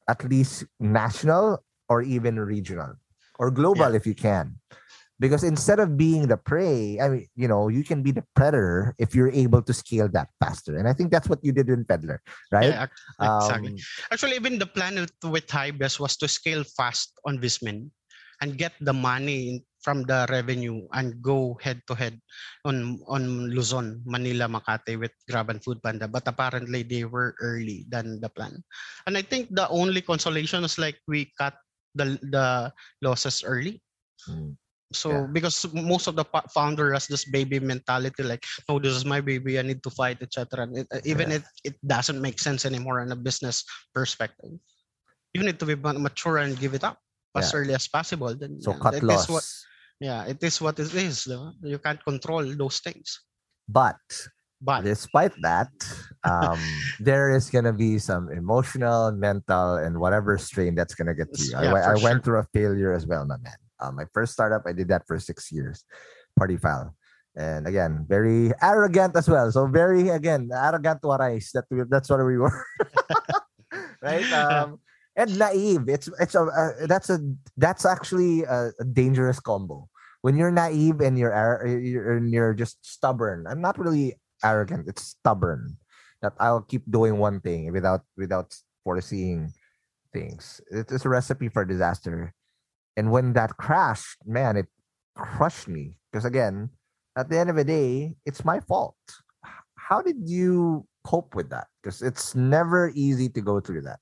at 0.09 0.25
least 0.25 0.65
national 0.81 1.65
or 1.89 2.03
even 2.03 2.39
regional 2.39 2.95
or 3.39 3.51
global 3.51 3.95
if 3.95 4.07
you 4.07 4.15
can 4.15 4.55
because 5.25 5.41
instead 5.41 5.81
of 5.81 5.97
being 5.97 6.29
the 6.29 6.37
prey 6.37 7.01
i 7.01 7.09
mean 7.09 7.25
you 7.33 7.49
know 7.49 7.73
you 7.73 7.81
can 7.81 8.05
be 8.05 8.13
the 8.13 8.21
predator 8.37 8.93
if 9.01 9.17
you're 9.17 9.33
able 9.33 9.65
to 9.65 9.73
scale 9.73 10.05
that 10.05 10.29
faster 10.37 10.77
and 10.77 10.85
i 10.85 10.93
think 10.93 11.09
that's 11.09 11.33
what 11.33 11.41
you 11.41 11.49
did 11.49 11.73
in 11.73 11.81
Peddlr 11.89 12.21
right 12.53 12.69
Yeah, 12.69 12.85
exactly. 13.17 13.73
Um, 13.73 14.13
Actually, 14.13 14.37
even 14.37 14.61
the 14.61 14.69
plan 14.69 15.01
with- 15.01 15.49
Hybes 15.49 15.97
was 15.97 16.21
to 16.21 16.29
scale 16.29 16.61
fast 16.77 17.17
on 17.25 17.41
Vismin 17.41 17.89
and 18.43 18.59
get 18.61 18.77
the 18.85 18.93
money 18.93 19.65
from 19.81 20.03
the 20.05 20.27
revenue 20.29 20.83
and 20.97 21.21
go 21.23 21.57
head 21.63 21.79
to 21.87 21.95
head 21.95 22.19
on 22.67 22.99
on 23.07 23.53
Luzon, 23.53 24.03
Manila, 24.05 24.51
Makati 24.51 24.99
with 24.99 25.13
Grab 25.31 25.53
and 25.53 25.63
Food 25.63 25.79
Panda. 25.85 26.09
But 26.11 26.27
apparently 26.27 26.83
they 26.83 27.05
were 27.07 27.37
early 27.39 27.87
than 27.89 28.19
the 28.19 28.29
plan. 28.33 28.59
And 29.07 29.15
I 29.15 29.23
think 29.23 29.55
the 29.55 29.69
only 29.71 30.03
consolation 30.03 30.65
is 30.67 30.77
like 30.81 30.99
we 31.07 31.31
cut 31.39 31.55
the 31.95 32.19
the 32.35 32.75
losses 33.05 33.47
early. 33.47 33.79
Mm. 34.27 34.57
So 34.95 35.11
Yeah. 35.11 35.27
because 35.33 35.67
most 35.75 36.07
of 36.07 36.15
the 36.17 36.25
founder 36.55 36.93
has 36.95 37.07
this 37.07 37.25
baby 37.27 37.59
mentality, 37.59 38.23
like, 38.23 38.47
oh, 38.69 38.79
this 38.79 38.95
is 38.95 39.05
my 39.05 39.21
baby, 39.21 39.59
I 39.59 39.63
need 39.63 39.83
to 39.83 39.91
fight, 39.91 40.23
etc. 40.23 40.71
Uh, 40.71 41.01
even 41.05 41.31
Yeah. 41.31 41.43
it 41.43 41.45
it 41.65 41.77
doesn't 41.85 42.21
make 42.23 42.39
sense 42.39 42.65
anymore 42.65 43.03
in 43.03 43.11
a 43.13 43.19
business 43.19 43.65
perspective. 43.93 44.55
You 45.35 45.43
need 45.43 45.59
to 45.59 45.67
be 45.67 45.75
ma- 45.75 45.99
mature 45.99 46.39
and 46.39 46.55
give 46.59 46.75
it 46.75 46.85
up 46.87 46.99
as 47.35 47.53
Yeah. 47.53 47.59
early 47.59 47.75
as 47.75 47.89
possible. 47.91 48.35
Then 48.35 48.63
so 48.63 48.73
yeah, 48.73 48.79
cut 48.79 48.95
it 48.95 49.03
is 49.03 49.27
loss 49.27 49.29
what 49.29 49.45
yeah, 50.01 50.25
it 50.27 50.43
is 50.43 50.61
what 50.61 50.79
it 50.79 50.95
is. 50.95 51.27
You 51.27 51.79
can't 51.79 52.03
control 52.05 52.45
those 52.57 52.79
things. 52.79 53.21
but 53.69 53.99
But 54.61 54.85
despite 54.85 55.33
that 55.43 55.73
um 56.25 56.61
there 57.01 57.35
is 57.35 57.51
gonna 57.51 57.73
be 57.73 57.99
some 57.99 58.31
emotional 58.31 59.13
mental 59.13 59.77
and 59.77 59.99
whatever 59.99 60.37
strain 60.39 60.75
that's 60.75 60.95
gonna 60.95 61.15
get 61.15 61.33
to 61.35 61.43
you 61.45 61.57
I, 61.57 61.65
Yeah, 61.65 61.75
for 61.85 61.93
I 61.93 61.97
went 61.97 62.25
through 62.25 62.41
a 62.41 62.49
failure 62.53 62.93
as 62.93 63.07
well 63.07 63.25
my 63.25 63.37
man 63.41 63.57
uh, 63.81 63.91
my 63.91 64.05
first 64.13 64.33
startup 64.33 64.63
i 64.67 64.73
did 64.73 64.89
that 64.89 65.07
for 65.07 65.19
six 65.19 65.51
years. 65.53 65.85
Party 66.37 66.57
file 66.57 66.95
and 67.37 67.67
again 67.67 68.07
very 68.09 68.53
arrogant 68.63 69.17
as 69.17 69.29
well. 69.29 69.51
So 69.51 69.67
very 69.67 70.09
again 70.11 70.51
arrogant 70.55 71.03
Warays 71.03 71.51
that 71.53 71.65
we, 71.71 71.83
that's 71.89 72.09
what 72.11 72.25
we 72.25 72.39
were. 72.43 72.67
Right? 74.03 74.27
Um 74.33 74.79
and 75.17 75.39
naive. 75.39 75.89
It's 75.89 76.09
it's 76.19 76.35
a 76.35 76.43
uh, 76.43 76.87
that's 76.87 77.11
a 77.11 77.19
that's 77.57 77.87
actually 77.87 78.43
a, 78.45 78.71
a 78.79 78.85
dangerous 78.85 79.41
combo. 79.41 79.89
When 80.23 80.37
you're 80.37 80.51
naive 80.51 81.01
and 81.01 81.19
you're, 81.19 81.35
ar- 81.35 81.67
you're 81.67 82.19
you're 82.25 82.55
just 82.55 82.81
stubborn 82.81 83.45
i'm 83.47 83.61
not 83.61 83.79
really 83.79 84.17
arrogant. 84.43 84.89
It's 84.89 85.15
stubborn 85.19 85.77
that 86.23 86.33
i'll 86.41 86.63
keep 86.63 86.83
doing 86.91 87.19
one 87.19 87.41
thing 87.41 87.71
without 87.73 88.03
without 88.17 88.55
foreseeing 88.83 89.53
things. 90.13 90.61
It 90.71 90.91
is 90.91 91.05
a 91.05 91.09
recipe 91.09 91.49
for 91.49 91.65
disaster 91.65 92.33
and 92.97 93.11
when 93.11 93.33
that 93.33 93.57
crashed 93.57 94.19
man 94.27 94.57
it 94.57 94.67
crushed 95.15 95.69
me. 95.69 95.97
Because 96.11 96.25
again 96.25 96.71
at 97.17 97.29
the 97.29 97.39
end 97.39 97.51
of 97.51 97.57
the 97.57 97.65
day 97.65 98.15
it's 98.27 98.45
my 98.45 98.61
fault. 98.61 98.97
How 99.77 100.01
did 100.01 100.17
you 100.25 100.87
cope 101.05 101.35
with 101.35 101.51
that? 101.51 101.69
Because 101.83 102.01
it's 102.03 102.35
never 102.35 102.91
easy 102.95 103.29
to 103.29 103.41
go 103.41 103.61
through 103.61 103.83
that. 103.83 104.01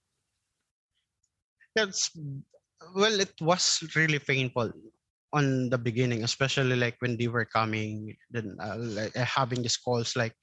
That's 1.74 2.10
well, 2.94 3.20
it 3.20 3.32
was 3.40 3.82
really 3.96 4.18
painful 4.18 4.72
on 5.32 5.70
the 5.70 5.78
beginning, 5.78 6.24
especially 6.24 6.76
like 6.76 6.96
when 7.00 7.16
they 7.16 7.28
were 7.28 7.44
coming, 7.46 8.14
then 8.30 8.56
uh, 8.60 8.76
like, 8.78 9.14
having 9.16 9.62
these 9.62 9.76
calls, 9.76 10.14
like 10.14 10.34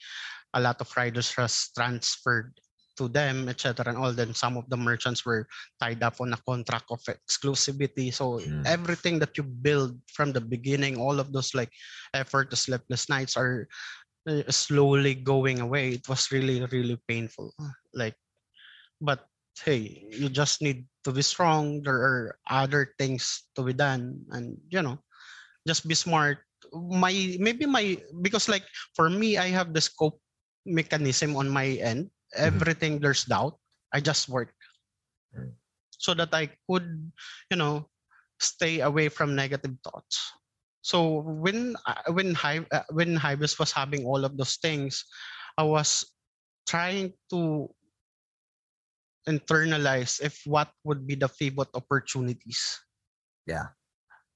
a 0.53 0.59
lot 0.59 0.81
of 0.81 0.89
riders 0.97 1.31
has 1.35 1.69
transferred 1.77 2.53
to 2.99 3.07
them, 3.07 3.47
etc. 3.47 3.87
And 3.87 3.97
all. 3.97 4.11
Then 4.11 4.35
some 4.35 4.59
of 4.59 4.67
the 4.69 4.77
merchants 4.77 5.23
were 5.25 5.47
tied 5.79 6.03
up 6.03 6.19
on 6.19 6.35
a 6.35 6.41
contract 6.43 6.91
of 6.91 7.01
exclusivity. 7.07 8.11
So 8.13 8.43
Mm. 8.43 8.67
everything 8.67 9.17
that 9.23 9.39
you 9.39 9.43
build 9.47 9.97
from 10.11 10.35
the 10.35 10.43
beginning, 10.43 10.99
all 10.99 11.19
of 11.19 11.31
those 11.31 11.55
like 11.55 11.71
effort, 12.13 12.51
the 12.51 12.59
sleepless 12.59 13.09
nights 13.09 13.37
are 13.39 13.67
uh, 14.27 14.43
slowly 14.51 15.15
going 15.15 15.59
away. 15.63 15.97
It 15.97 16.05
was 16.07 16.29
really, 16.31 16.61
really 16.69 16.99
painful. 17.07 17.55
Like, 17.95 18.15
but 19.01 19.25
hey, 19.63 20.07
you 20.11 20.29
just 20.29 20.61
need 20.61 20.85
to 21.03 21.11
be 21.11 21.21
strong. 21.23 21.81
There 21.83 21.99
are 21.99 22.37
other 22.49 22.93
things 22.99 23.47
to 23.55 23.63
be 23.63 23.73
done, 23.73 24.23
and 24.31 24.57
you 24.69 24.81
know, 24.81 24.99
just 25.67 25.87
be 25.87 25.95
smart. 25.95 26.39
My 26.73 27.11
maybe 27.39 27.65
my 27.65 27.97
because 28.21 28.47
like 28.47 28.67
for 28.95 29.09
me, 29.09 29.37
I 29.37 29.49
have 29.49 29.73
the 29.73 29.81
scope 29.81 30.19
mechanism 30.65 31.35
on 31.35 31.49
my 31.49 31.79
end. 31.81 32.09
Everything 32.35 32.99
there's 32.99 33.25
doubt, 33.25 33.57
I 33.93 33.99
just 34.01 34.29
work 34.29 34.53
Mm. 35.29 35.53
so 35.93 36.13
that 36.17 36.33
I 36.33 36.49
could, 36.65 37.11
you 37.51 37.57
know, 37.57 37.85
stay 38.41 38.81
away 38.81 39.09
from 39.09 39.35
negative 39.37 39.77
thoughts. 39.85 40.17
So 40.81 41.21
when 41.21 41.75
when 42.09 42.33
Hy- 42.33 42.65
uh, 42.71 42.87
when 42.89 43.13
Hybris 43.13 43.59
was 43.59 43.71
having 43.71 44.05
all 44.05 44.25
of 44.25 44.37
those 44.37 44.57
things, 44.57 45.05
I 45.57 45.63
was 45.63 46.01
trying 46.65 47.13
to 47.29 47.69
internalize 49.27 50.17
if 50.21 50.41
what 50.45 50.71
would 50.83 51.05
be 51.05 51.13
the 51.15 51.29
pivot 51.29 51.69
opportunities. 51.73 52.79
Yeah. 53.45 53.73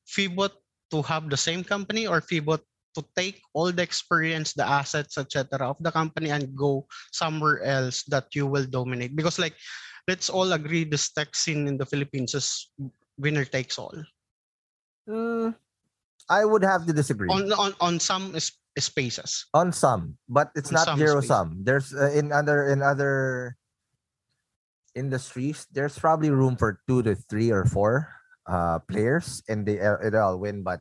pivot 0.09 0.53
to 0.91 1.01
have 1.01 1.29
the 1.29 1.37
same 1.37 1.63
company 1.63 2.05
or 2.05 2.21
pivot 2.21 2.61
to 2.95 3.03
take 3.15 3.41
all 3.53 3.71
the 3.71 3.81
experience, 3.81 4.53
the 4.53 4.65
assets, 4.65 5.17
etc. 5.17 5.69
of 5.69 5.77
the 5.81 5.91
company 5.91 6.29
and 6.31 6.55
go 6.55 6.85
somewhere 7.11 7.61
else 7.63 8.03
that 8.09 8.29
you 8.33 8.45
will 8.47 8.65
dominate. 8.65 9.15
Because 9.15 9.37
like 9.39 9.55
let's 10.07 10.29
all 10.29 10.51
agree 10.53 10.83
this 10.83 11.11
tech 11.11 11.35
scene 11.35 11.67
in 11.67 11.77
the 11.77 11.85
Philippines 11.85 12.33
is 12.35 12.71
winner 13.17 13.45
takes 13.45 13.77
all. 13.77 13.93
Mm, 15.09 15.51
i 16.29 16.45
would 16.47 16.63
have 16.63 16.87
to 16.87 16.93
disagree 16.95 17.27
On 17.27 17.51
on, 17.51 17.75
on 17.83 17.99
some 17.99 18.31
s- 18.39 18.55
spaces. 18.79 19.45
on 19.53 19.75
some 19.75 20.15
but 20.31 20.47
it's 20.55 20.71
On 20.71 20.79
not 20.79 20.87
some 20.87 20.99
zero 20.99 21.19
space. 21.19 21.27
sum 21.27 21.47
there's 21.67 21.91
uh, 21.91 22.07
in 22.15 22.31
other 22.31 22.71
in 22.71 22.79
other 22.79 23.55
industries 24.95 25.67
there's 25.75 25.97
probably 25.99 26.29
room 26.29 26.55
for 26.55 26.79
two 26.87 27.03
to 27.03 27.15
three 27.15 27.51
or 27.51 27.65
four 27.65 28.07
uh 28.47 28.79
players 28.87 29.41
and 29.49 29.65
they 29.65 29.79
uh, 29.81 29.97
it 29.99 30.15
all 30.15 30.37
win 30.39 30.63
but 30.63 30.79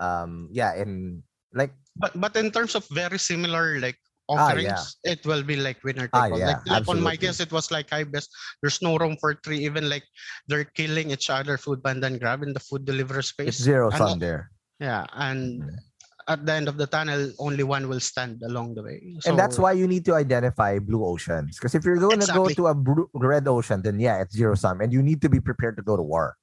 um 0.00 0.48
yeah 0.50 0.74
in 0.74 1.22
like 1.54 1.72
But 2.00 2.16
but 2.16 2.32
in 2.40 2.48
terms 2.50 2.72
of 2.74 2.88
very 2.90 3.20
similar 3.20 3.76
like 3.78 3.98
Ah, 4.30 4.54
offerings, 4.54 4.94
yeah. 5.02 5.10
it 5.10 5.26
will 5.26 5.42
be 5.42 5.58
like 5.58 5.82
winner 5.82 6.06
take 6.06 6.14
Ah, 6.14 6.30
all. 6.30 6.38
yeah, 6.38 6.54
like, 6.54 6.62
like 6.62 6.86
on 6.86 7.02
my 7.02 7.18
case, 7.18 7.42
it 7.42 7.50
was 7.50 7.74
like 7.74 7.90
high 7.90 8.06
best. 8.06 8.30
There's 8.62 8.78
no 8.78 8.94
room 8.94 9.18
for 9.18 9.34
three. 9.42 9.58
Even 9.66 9.90
like 9.90 10.06
they're 10.46 10.62
killing 10.78 11.10
each 11.10 11.26
other, 11.34 11.58
food 11.58 11.82
panda 11.82 12.06
and 12.06 12.22
grab 12.22 12.46
in 12.46 12.54
the 12.54 12.62
food 12.62 12.86
delivery 12.86 13.26
space. 13.26 13.58
it's 13.58 13.62
zero 13.66 13.90
And 13.90 13.98
sum 13.98 14.22
there 14.22 14.54
Yeah, 14.78 15.02
and 15.18 15.66
Mhm. 15.66 15.82
at 16.30 16.46
the 16.46 16.52
end 16.54 16.70
of 16.70 16.78
the 16.78 16.86
tunnel, 16.86 17.34
only 17.42 17.66
one 17.66 17.90
will 17.90 17.98
stand 17.98 18.38
along 18.46 18.78
the 18.78 18.86
way. 18.86 19.18
and 19.26 19.34
that's 19.34 19.58
why 19.58 19.74
you 19.74 19.90
need 19.90 20.06
to 20.06 20.14
identify 20.14 20.78
blue 20.78 21.02
oceans 21.02 21.58
because 21.58 21.74
if 21.74 21.82
you're 21.82 21.98
going 21.98 22.22
to 22.22 22.30
go 22.30 22.46
to 22.46 22.70
a 22.70 22.74
blue, 22.74 23.10
red 23.18 23.50
ocean 23.50 23.82
then 23.82 23.98
yeah 23.98 24.22
it's 24.22 24.32
zero 24.38 24.54
sum 24.54 24.78
and 24.80 24.94
you 24.94 25.02
need 25.02 25.18
to 25.20 25.28
be 25.28 25.42
prepared 25.42 25.74
to 25.74 25.82
go 25.82 25.98
to 25.98 26.06
war 26.06 26.38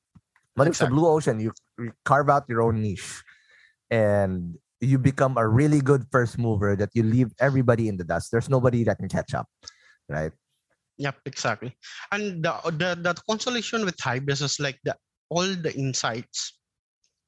but 0.60 0.68
if 0.68 0.76
it's 0.76 0.84
a 0.84 0.92
blue 0.92 1.08
ocean 1.08 1.40
you, 1.40 1.56
you 1.80 1.90
carve 2.04 2.28
out 2.30 2.44
your 2.52 2.62
own 2.62 2.84
niche 2.84 3.24
and 3.90 4.56
you 4.80 4.98
become 4.98 5.38
a 5.38 5.48
really 5.48 5.82
good 5.82 6.06
first 6.12 6.38
mover 6.38 6.76
that 6.76 6.90
you 6.94 7.04
leave 7.04 7.34
everybody 7.40 7.88
in 7.88 7.98
the 7.98 8.04
dust. 8.04 8.30
There's 8.32 8.50
nobody 8.50 8.84
that 8.86 8.98
can 8.98 9.10
catch 9.10 9.34
up, 9.34 9.48
right? 10.10 10.32
Yep, 10.98 11.16
exactly. 11.26 11.74
And 12.12 12.44
the 12.44 12.58
the, 12.74 12.98
the 12.98 13.14
consolation 13.30 13.86
with 13.86 13.98
Hybis 13.98 14.42
is 14.42 14.60
like 14.60 14.78
the 14.84 14.96
all 15.30 15.46
the 15.46 15.74
insights, 15.78 16.58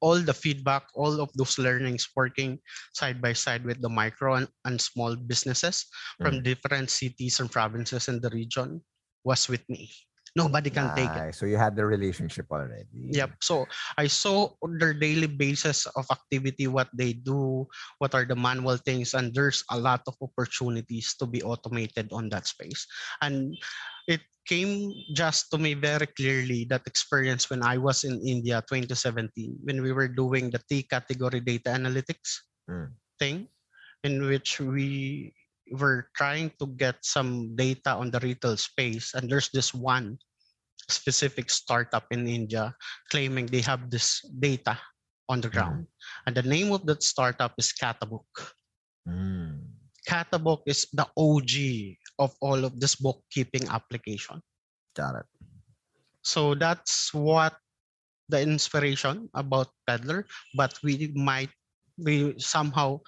all 0.00 0.18
the 0.18 0.34
feedback, 0.34 0.86
all 0.94 1.20
of 1.20 1.30
those 1.34 1.58
learnings 1.58 2.08
working 2.16 2.58
side 2.94 3.20
by 3.20 3.32
side 3.32 3.64
with 3.64 3.80
the 3.82 3.88
micro 3.88 4.34
and, 4.34 4.48
and 4.64 4.80
small 4.80 5.14
businesses 5.14 5.86
from 6.18 6.40
mm. 6.40 6.42
different 6.42 6.90
cities 6.90 7.38
and 7.38 7.50
provinces 7.50 8.08
in 8.08 8.20
the 8.20 8.30
region 8.30 8.80
was 9.24 9.48
with 9.48 9.62
me. 9.68 9.90
Nobody 10.36 10.70
can 10.70 10.94
take 10.94 11.10
it. 11.10 11.34
So 11.34 11.46
you 11.46 11.56
had 11.56 11.74
the 11.74 11.84
relationship 11.84 12.46
already. 12.50 13.10
Yep. 13.10 13.42
So 13.42 13.66
I 13.98 14.06
saw 14.06 14.54
on 14.62 14.78
their 14.78 14.94
daily 14.94 15.26
basis 15.26 15.86
of 15.98 16.06
activity 16.10 16.66
what 16.66 16.88
they 16.94 17.12
do, 17.14 17.66
what 17.98 18.14
are 18.14 18.24
the 18.24 18.36
manual 18.36 18.76
things, 18.76 19.14
and 19.14 19.34
there's 19.34 19.64
a 19.70 19.78
lot 19.78 20.02
of 20.06 20.14
opportunities 20.22 21.14
to 21.18 21.26
be 21.26 21.42
automated 21.42 22.12
on 22.12 22.28
that 22.30 22.46
space. 22.46 22.86
And 23.20 23.58
it 24.06 24.20
came 24.46 24.94
just 25.14 25.50
to 25.50 25.58
me 25.58 25.74
very 25.74 26.06
clearly 26.06 26.66
that 26.70 26.86
experience 26.86 27.50
when 27.50 27.62
I 27.62 27.78
was 27.78 28.04
in 28.04 28.22
India 28.26 28.62
2017 28.66 29.58
when 29.62 29.82
we 29.82 29.92
were 29.92 30.08
doing 30.08 30.50
the 30.50 30.60
T 30.68 30.82
category 30.82 31.40
data 31.40 31.70
analytics 31.70 32.46
Mm. 32.70 32.94
thing 33.18 33.48
in 34.04 34.22
which 34.30 34.60
we 34.60 35.34
were 35.70 36.08
trying 36.16 36.50
to 36.58 36.66
get 36.76 36.96
some 37.02 37.54
data 37.56 37.94
on 37.94 38.10
the 38.10 38.20
retail 38.20 38.56
space 38.56 39.14
and 39.14 39.30
there's 39.30 39.50
this 39.52 39.72
one 39.74 40.18
specific 40.88 41.50
startup 41.50 42.04
in 42.10 42.26
India 42.26 42.74
claiming 43.10 43.46
they 43.46 43.62
have 43.62 43.90
this 43.90 44.20
data 44.40 44.76
on 45.28 45.40
the 45.40 45.48
ground 45.48 45.86
and 46.26 46.34
the 46.34 46.42
name 46.42 46.72
of 46.72 46.84
that 46.86 47.02
startup 47.02 47.54
is 47.58 47.72
Khatabook 47.72 48.26
Mm. 49.08 49.64
Khatabook 50.04 50.60
is 50.68 50.84
the 50.92 51.08
OG 51.16 51.96
of 52.20 52.36
all 52.44 52.64
of 52.68 52.78
this 52.78 52.94
bookkeeping 53.00 53.64
application 53.72 54.42
Got 54.94 55.24
it. 55.24 55.28
so 56.20 56.54
that's 56.54 57.14
what 57.14 57.56
the 58.28 58.40
inspiration 58.42 59.28
about 59.32 59.72
Peddlr 59.88 60.28
but 60.54 60.76
we 60.84 61.12
might 61.16 61.48
we 61.96 62.36
somehow 62.38 63.00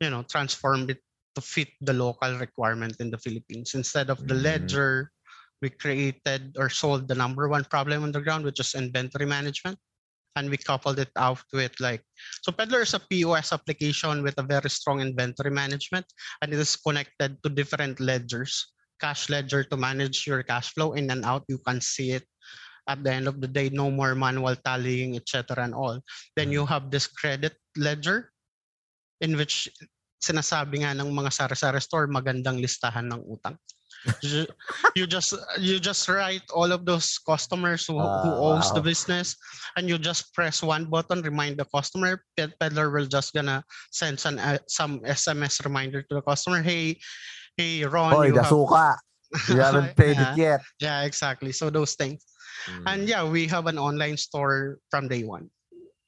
you 0.00 0.10
know 0.10 0.22
transformed 0.28 0.90
it 0.92 1.00
to 1.40 1.46
fit 1.46 1.72
the 1.80 1.96
local 1.96 2.36
requirement 2.36 3.00
in 3.00 3.08
the 3.08 3.16
philippines. 3.16 3.72
Instead 3.72 4.12
of 4.12 4.20
the 4.28 4.36
Mm. 4.36 4.44
ledger 4.44 5.08
we 5.64 5.72
created 5.72 6.56
or 6.60 6.68
solved 6.68 7.08
the 7.08 7.16
number 7.16 7.48
one 7.48 7.64
problem 7.64 8.04
on 8.04 8.12
the 8.12 8.20
ground 8.20 8.44
which 8.44 8.60
is 8.60 8.76
inventory 8.76 9.24
management 9.24 9.80
and 10.36 10.48
we 10.48 10.56
coupled 10.56 11.00
it 11.00 11.10
out 11.16 11.42
with 11.52 11.72
like 11.80 12.04
so 12.40 12.52
Peddlr 12.52 12.84
is 12.84 12.94
a 12.94 13.00
pos 13.00 13.52
application 13.52 14.22
with 14.22 14.36
a 14.38 14.46
very 14.46 14.70
strong 14.70 15.00
inventory 15.00 15.50
management 15.50 16.04
and 16.40 16.52
it 16.52 16.60
is 16.60 16.76
connected 16.76 17.40
to 17.42 17.48
different 17.48 17.98
ledgers. 17.98 18.72
Cash 19.00 19.32
ledger 19.32 19.64
to 19.64 19.76
manage 19.80 20.28
your 20.28 20.44
cash 20.44 20.76
flow 20.76 20.92
in 20.92 21.08
and 21.08 21.24
out 21.24 21.44
you 21.48 21.56
can 21.64 21.80
see 21.80 22.12
it 22.12 22.24
at 22.88 23.02
the 23.02 23.12
end 23.12 23.28
of 23.28 23.40
the 23.40 23.48
day 23.48 23.72
no 23.72 23.90
more 23.90 24.14
manual 24.14 24.56
tallying 24.60 25.16
etc 25.16 25.64
and 25.64 25.74
all. 25.74 26.00
Then 26.36 26.52
you 26.52 26.64
have 26.68 26.92
this 26.92 27.08
credit 27.08 27.56
ledger 27.76 28.30
in 29.20 29.36
which 29.36 29.68
sinasabi 30.20 30.84
nga 30.84 30.92
ng 30.94 31.08
mga 31.10 31.32
sari-sari 31.32 31.80
store 31.80 32.06
magandang 32.06 32.60
listahan 32.60 33.08
ng 33.08 33.20
utang 33.24 33.56
you 34.96 35.04
just 35.04 35.36
you 35.60 35.76
just 35.76 36.08
write 36.08 36.44
all 36.56 36.72
of 36.72 36.84
those 36.88 37.20
customers 37.20 37.84
who, 37.84 38.00
who 38.00 38.30
Ah, 38.32 38.52
owns 38.52 38.72
the 38.72 38.80
wow. 38.80 38.88
business 38.88 39.36
and 39.76 39.88
you 39.88 39.98
just 40.00 40.32
press 40.32 40.62
one 40.64 40.88
button 40.88 41.20
remind 41.20 41.56
the 41.60 41.68
customer 41.68 42.20
Ped- 42.36 42.56
peddler 42.60 42.88
will 42.88 43.04
just 43.04 43.32
gonna 43.36 43.60
send 43.92 44.16
some 44.20 44.38
uh, 44.40 44.56
some 44.68 45.00
sms 45.04 45.60
reminder 45.64 46.00
to 46.08 46.14
the 46.16 46.24
customer 46.24 46.62
hey 46.64 46.96
hey 47.56 47.84
ron 47.84 48.12
Hoy, 48.16 48.32
you 48.32 48.40
have. 48.40 48.56
You 49.48 49.60
haven't 49.62 49.94
paid 49.96 50.18
it 50.18 50.34
yet. 50.36 50.60
yeah 50.80 51.04
exactly 51.04 51.52
so 51.52 51.68
those 51.70 51.94
things 51.94 52.24
Mm. 52.68 52.84
and 52.92 53.00
yeah 53.08 53.24
we 53.24 53.48
have 53.48 53.64
an 53.72 53.78
online 53.80 54.20
store 54.20 54.76
from 54.92 55.08
day 55.08 55.24
one 55.24 55.48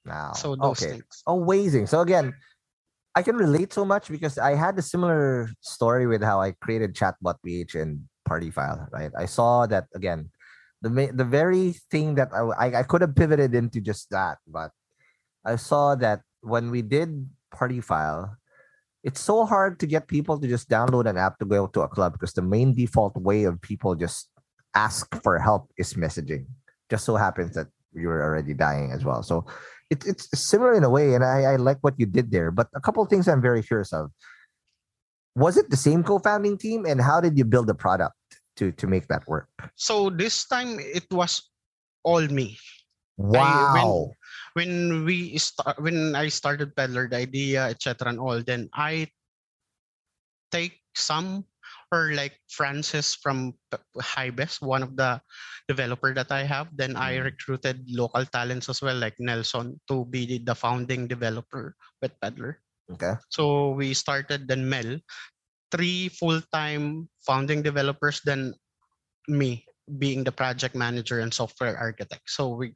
Now, 0.05 0.33
so 0.37 0.53
those 0.53 0.83
okay. 0.83 0.99
things 1.01 1.23
amazing. 1.25 1.87
So 1.87 2.03
again, 2.03 2.35
I 3.15 3.23
can 3.23 3.37
relate 3.37 3.73
so 3.73 3.85
much 3.85 4.09
because 4.09 4.39
I 4.39 4.55
had 4.55 4.79
a 4.79 4.83
similar 4.83 5.51
story 5.61 6.07
with 6.07 6.23
how 6.23 6.41
I 6.41 6.53
created 6.53 6.95
Chatbot 6.95 7.37
PH 7.45 7.75
and 7.75 8.09
Party 8.25 8.51
File. 8.51 8.89
Right, 8.91 9.13
I 9.17 9.27
saw 9.27 9.67
that 9.67 9.87
again, 9.95 10.31
the 10.81 10.89
the 11.13 11.25
very 11.25 11.77
thing 11.91 12.15
that 12.17 12.33
I, 12.33 12.81
I 12.81 12.83
could 12.83 13.03
have 13.03 13.15
pivoted 13.15 13.55
into 13.55 13.81
just 13.81 14.09
that, 14.11 14.39
but 14.47 14.71
I 15.45 15.57
saw 15.57 15.95
that 15.97 16.23
when 16.41 16.71
we 16.71 16.81
did 16.81 17.29
Party 17.53 17.81
File, 17.81 18.37
it's 19.05 19.21
so 19.21 19.45
hard 19.45 19.79
to 19.81 19.87
get 19.87 20.09
people 20.09 20.39
to 20.39 20.49
just 20.49 20.71
download 20.71 21.07
an 21.07 21.19
app 21.19 21.39
to 21.39 21.45
go 21.45 21.67
to 21.67 21.83
a 21.83 21.89
club 21.89 22.13
because 22.13 22.33
the 22.33 22.43
main 22.43 22.75
default 22.75 23.17
way 23.17 23.45
of 23.45 23.61
people 23.61 23.95
just 23.95 24.31
ask 24.75 25.07
for 25.23 25.39
help 25.39 25.69
is 25.77 25.95
messaging. 25.95 26.47
Just 26.89 27.05
so 27.05 27.17
happens 27.17 27.55
that 27.55 27.69
you 27.93 28.09
were 28.09 28.23
already 28.23 28.55
dying 28.55 28.93
as 28.93 29.05
well. 29.05 29.23
So 29.23 29.45
it, 29.93 30.05
it's 30.09 30.25
similar 30.33 30.73
in 30.73 30.85
a 30.85 30.91
way, 30.91 31.13
and 31.15 31.23
I, 31.25 31.53
I 31.53 31.57
like 31.57 31.79
what 31.85 31.95
you 32.01 32.07
did 32.09 32.33
there. 32.33 32.51
But 32.51 32.69
a 32.75 32.81
couple 32.81 33.03
of 33.05 33.09
things 33.13 33.29
I'm 33.29 33.45
very 33.45 33.63
curious 33.63 33.93
of. 33.93 34.11
Was 35.37 35.57
it 35.57 35.69
the 35.69 35.77
same 35.77 36.03
co-founding 36.03 36.57
team, 36.57 36.85
and 36.89 37.01
how 37.01 37.21
did 37.21 37.37
you 37.37 37.45
build 37.45 37.69
the 37.69 37.77
product 37.77 38.17
to 38.57 38.73
to 38.81 38.87
make 38.87 39.09
that 39.09 39.23
work? 39.29 39.49
so 39.77 40.09
this 40.11 40.45
time 40.49 40.81
it 40.81 41.05
was 41.13 41.49
all 42.05 42.25
me 42.29 42.57
Wow. 43.17 44.11
when 44.55 45.05
we 45.05 45.39
start 45.39 45.79
when 45.79 46.17
I 46.17 46.29
started 46.29 46.75
Peddlr, 46.75 47.11
the 47.13 47.17
idea, 47.17 47.69
etc. 47.69 48.09
and 48.09 48.19
all, 48.19 48.43
then 48.43 48.69
I 48.75 49.09
take 50.51 50.81
some 50.97 51.45
or 51.93 52.17
like 52.17 52.41
Francis 52.49 53.15
from 53.15 53.53
Hybes, 54.01 54.65
one 54.65 54.83
of 54.83 54.97
the 54.97 55.21
developer 55.69 56.17
that 56.17 56.33
I 56.33 56.43
have. 56.43 56.73
Then 56.73 56.97
I 56.97 57.21
Mm. 57.21 57.29
recruited 57.29 57.85
local 57.93 58.25
talents 58.25 58.73
as 58.73 58.81
well, 58.81 58.97
like 58.97 59.21
Nelson, 59.21 59.79
to 59.93 60.09
be 60.09 60.25
the- 60.27 60.45
the 60.45 60.57
founding 60.57 61.07
developer 61.07 61.77
with 62.01 62.17
Peddlr. 62.25 62.57
okay. 62.97 63.15
So 63.29 63.73
we 63.77 63.95
started 63.95 64.49
then 64.49 64.69
Mel, 64.69 64.99
three 65.71 66.09
full-time 66.09 67.09
founding 67.25 67.63
developers, 67.63 68.21
then 68.25 68.53
me 69.29 69.65
being 69.99 70.25
the 70.25 70.33
project 70.33 70.75
manager 70.75 71.21
and 71.21 71.33
software 71.35 71.77
architect. 71.77 72.23
So 72.31 72.55
we 72.55 72.75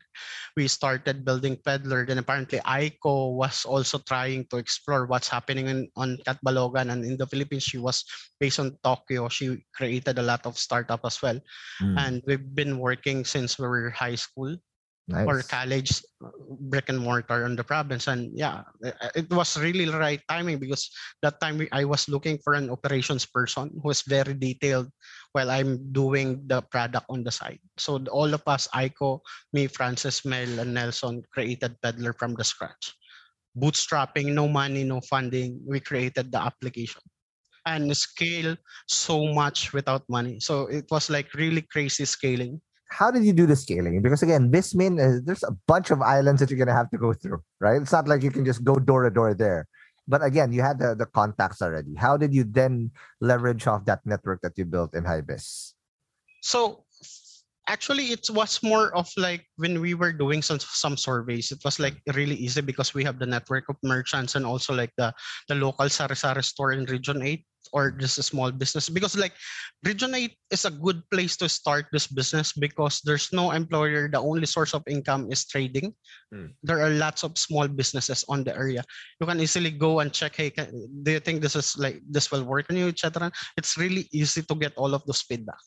we 0.56 0.66
started 0.68 1.24
building 1.24 1.56
Peddlr. 1.62 2.06
Then 2.06 2.18
apparently 2.18 2.58
Aiko 2.66 3.34
was 3.34 3.64
also 3.64 3.98
trying 3.98 4.46
to 4.50 4.56
explore 4.58 5.06
what's 5.06 5.28
happening 5.28 5.68
in, 5.68 5.88
on 5.96 6.18
Catbalogan 6.26 6.90
and 6.90 7.04
in 7.04 7.16
the 7.16 7.26
Philippines. 7.26 7.64
She 7.64 7.78
was 7.78 8.04
based 8.40 8.58
on 8.58 8.76
Tokyo. 8.82 9.28
She 9.28 9.64
created 9.74 10.18
a 10.18 10.26
lot 10.26 10.46
of 10.46 10.58
startup 10.58 11.00
as 11.04 11.20
well. 11.22 11.38
Mm, 11.82 11.94
And 11.98 12.14
we've 12.26 12.54
been 12.54 12.78
working 12.78 13.24
since 13.24 13.58
we 13.58 13.66
were 13.66 13.90
high 13.90 14.16
school 14.18 14.56
or 15.14 15.42
college 15.46 16.02
brick 16.66 16.88
and 16.88 16.98
mortar 16.98 17.46
in 17.46 17.54
the 17.54 17.62
province. 17.62 18.08
And 18.08 18.34
yeah 18.34 18.66
it 19.14 19.30
was 19.30 19.56
really 19.58 19.84
the 19.86 19.98
right 19.98 20.20
timing 20.28 20.58
because 20.58 20.90
that 21.22 21.38
time 21.40 21.62
i 21.70 21.84
was 21.84 22.08
looking 22.08 22.38
for 22.42 22.54
an 22.54 22.70
operations 22.70 23.24
person 23.24 23.70
who 23.82 23.90
is 23.90 24.02
very 24.02 24.34
detailed 24.34 24.90
while 25.32 25.50
i'm 25.50 25.78
doing 25.92 26.42
the 26.46 26.62
product 26.74 27.06
on 27.08 27.22
the 27.22 27.30
side. 27.30 27.60
So 27.78 28.02
all 28.10 28.34
of 28.34 28.42
us 28.46 28.66
Aiko 28.74 29.20
me 29.52 29.68
francis 29.68 30.24
mel 30.24 30.58
and 30.58 30.74
nelson 30.74 31.22
created 31.32 31.76
Peddlr 31.82 32.18
from 32.18 32.34
the 32.34 32.44
scratch. 32.44 32.94
Bootstrapping 33.56 34.34
no 34.34 34.48
money 34.48 34.82
no 34.82 35.00
funding 35.06 35.62
we 35.64 35.78
created 35.78 36.32
the 36.32 36.42
application. 36.42 37.02
And 37.66 37.90
scale 37.96 38.56
so 38.86 39.26
much 39.34 39.72
without 39.72 40.02
money. 40.08 40.38
So 40.38 40.66
it 40.66 40.86
was 40.90 41.10
like 41.10 41.34
really 41.34 41.62
crazy 41.62 42.04
scaling 42.04 42.60
How 42.88 43.10
did 43.10 43.24
you 43.24 43.32
do 43.32 43.46
the 43.46 43.56
scaling? 43.56 44.02
Because 44.02 44.22
again, 44.22 44.50
Vismin, 44.50 45.00
uh, 45.00 45.20
there's 45.24 45.42
a 45.42 45.52
bunch 45.66 45.90
of 45.90 46.02
islands 46.02 46.40
that 46.40 46.50
you're 46.50 46.58
gonna 46.58 46.76
have 46.76 46.90
to 46.90 46.98
go 46.98 47.12
through, 47.12 47.42
right? 47.60 47.82
It's 47.82 47.92
not 47.92 48.08
like 48.08 48.22
you 48.22 48.30
can 48.30 48.44
just 48.44 48.64
go 48.64 48.76
door 48.76 49.02
to 49.04 49.10
door 49.10 49.34
there. 49.34 49.66
But 50.08 50.22
again, 50.24 50.52
you 50.52 50.62
had 50.62 50.78
the, 50.78 50.94
the 50.94 51.06
contacts 51.06 51.62
already. 51.62 51.94
How 51.96 52.16
did 52.16 52.32
you 52.32 52.44
then 52.44 52.92
leverage 53.20 53.66
off 53.66 53.86
that 53.86 54.06
network 54.06 54.40
that 54.42 54.56
you 54.56 54.64
built 54.64 54.94
in 54.94 55.04
Hibis? 55.04 55.74
so 56.46 56.85
actually 57.68 58.14
it 58.14 58.26
was 58.30 58.62
more 58.62 58.94
of 58.96 59.10
like 59.16 59.44
when 59.56 59.80
we 59.80 59.94
were 59.94 60.12
doing 60.12 60.42
some 60.42 60.58
some 60.58 60.96
surveys 60.96 61.50
it 61.50 61.58
was 61.64 61.78
like 61.78 61.98
really 62.14 62.36
easy 62.36 62.60
because 62.60 62.94
we 62.94 63.04
have 63.04 63.18
the 63.18 63.26
network 63.26 63.68
of 63.68 63.76
merchants 63.82 64.34
and 64.34 64.46
also 64.46 64.74
like 64.74 64.92
the 64.96 65.12
the 65.48 65.54
local 65.54 65.88
sari-sari 65.88 66.42
store 66.42 66.72
in 66.72 66.84
region 66.86 67.22
8 67.22 67.44
or 67.72 67.90
just 67.90 68.18
a 68.18 68.22
small 68.22 68.50
business. 68.52 68.88
Because 68.88 69.16
like 69.16 69.32
region 69.84 70.14
8 70.14 70.30
is 70.50 70.64
a 70.64 70.70
good 70.70 71.02
place 71.10 71.36
to 71.38 71.48
start 71.48 71.86
this 71.92 72.06
business 72.06 72.52
because 72.52 73.00
there's 73.02 73.32
no 73.32 73.52
employer. 73.52 74.08
The 74.08 74.20
only 74.20 74.46
source 74.46 74.74
of 74.74 74.82
income 74.86 75.30
is 75.30 75.46
trading. 75.46 75.94
Mm. 76.34 76.54
there 76.62 76.82
are 76.82 76.90
lots 76.90 77.22
of 77.22 77.38
small 77.38 77.68
businesses 77.68 78.24
on 78.28 78.44
the 78.44 78.54
area. 78.56 78.84
You 79.20 79.26
can 79.26 79.40
easily 79.40 79.70
go 79.70 80.00
and 80.00 80.12
check 80.12 80.36
hey 80.36 80.50
can, 80.50 80.70
do 81.02 81.12
you 81.12 81.20
think 81.20 81.40
this 81.40 81.56
is 81.56 81.78
like 81.78 82.02
this 82.10 82.30
will 82.30 82.44
work 82.44 82.66
on 82.70 82.76
you 82.76 82.88
etc 82.88 83.30
it's 83.56 83.78
really 83.78 84.08
easy 84.12 84.42
to 84.42 84.54
get 84.54 84.74
all 84.76 84.94
of 84.94 85.04
those 85.06 85.22
feedback. 85.22 85.60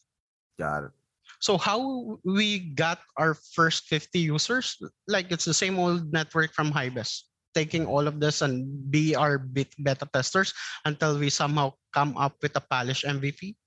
Got 0.58 0.91
it. 0.91 0.91
So 1.38 1.58
how 1.58 2.18
we 2.26 2.74
got 2.74 3.00
our 3.18 3.38
first 3.54 3.86
50 3.88 4.20
users, 4.20 4.76
like 5.08 5.32
it's 5.32 5.46
the 5.46 5.54
same 5.54 5.78
old 5.78 6.12
network 6.12 6.54
from 6.54 6.72
Hybes. 6.74 7.30
taking 7.58 7.82
all 7.90 8.06
of 8.06 8.22
this 8.22 8.46
and 8.46 8.70
be 8.94 9.18
our 9.18 9.42
bit- 9.42 9.74
beta 9.82 10.06
testers 10.14 10.54
until 10.86 11.18
we 11.18 11.34
somehow 11.34 11.74
come 11.98 12.14
up 12.14 12.38
with 12.46 12.54
a 12.54 12.62
polished 12.62 13.02
MVP. 13.10 13.58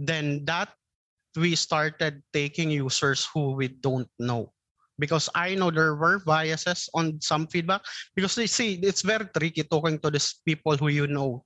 Then 0.00 0.48
that 0.48 0.72
we 1.36 1.54
started 1.54 2.22
taking 2.32 2.72
users 2.72 3.28
who 3.28 3.52
we 3.52 3.68
don't 3.68 4.08
know 4.18 4.52
because 4.98 5.28
I 5.34 5.54
know 5.54 5.70
there 5.70 5.94
were 5.94 6.18
biases 6.24 6.88
on 6.96 7.20
some 7.20 7.46
feedback 7.46 7.82
because 8.16 8.34
they 8.34 8.48
see 8.48 8.80
it's 8.80 9.02
very 9.04 9.28
tricky 9.28 9.62
talking 9.62 10.00
to 10.00 10.10
these 10.10 10.40
people 10.44 10.76
who 10.76 10.88
you 10.88 11.06
know. 11.06 11.44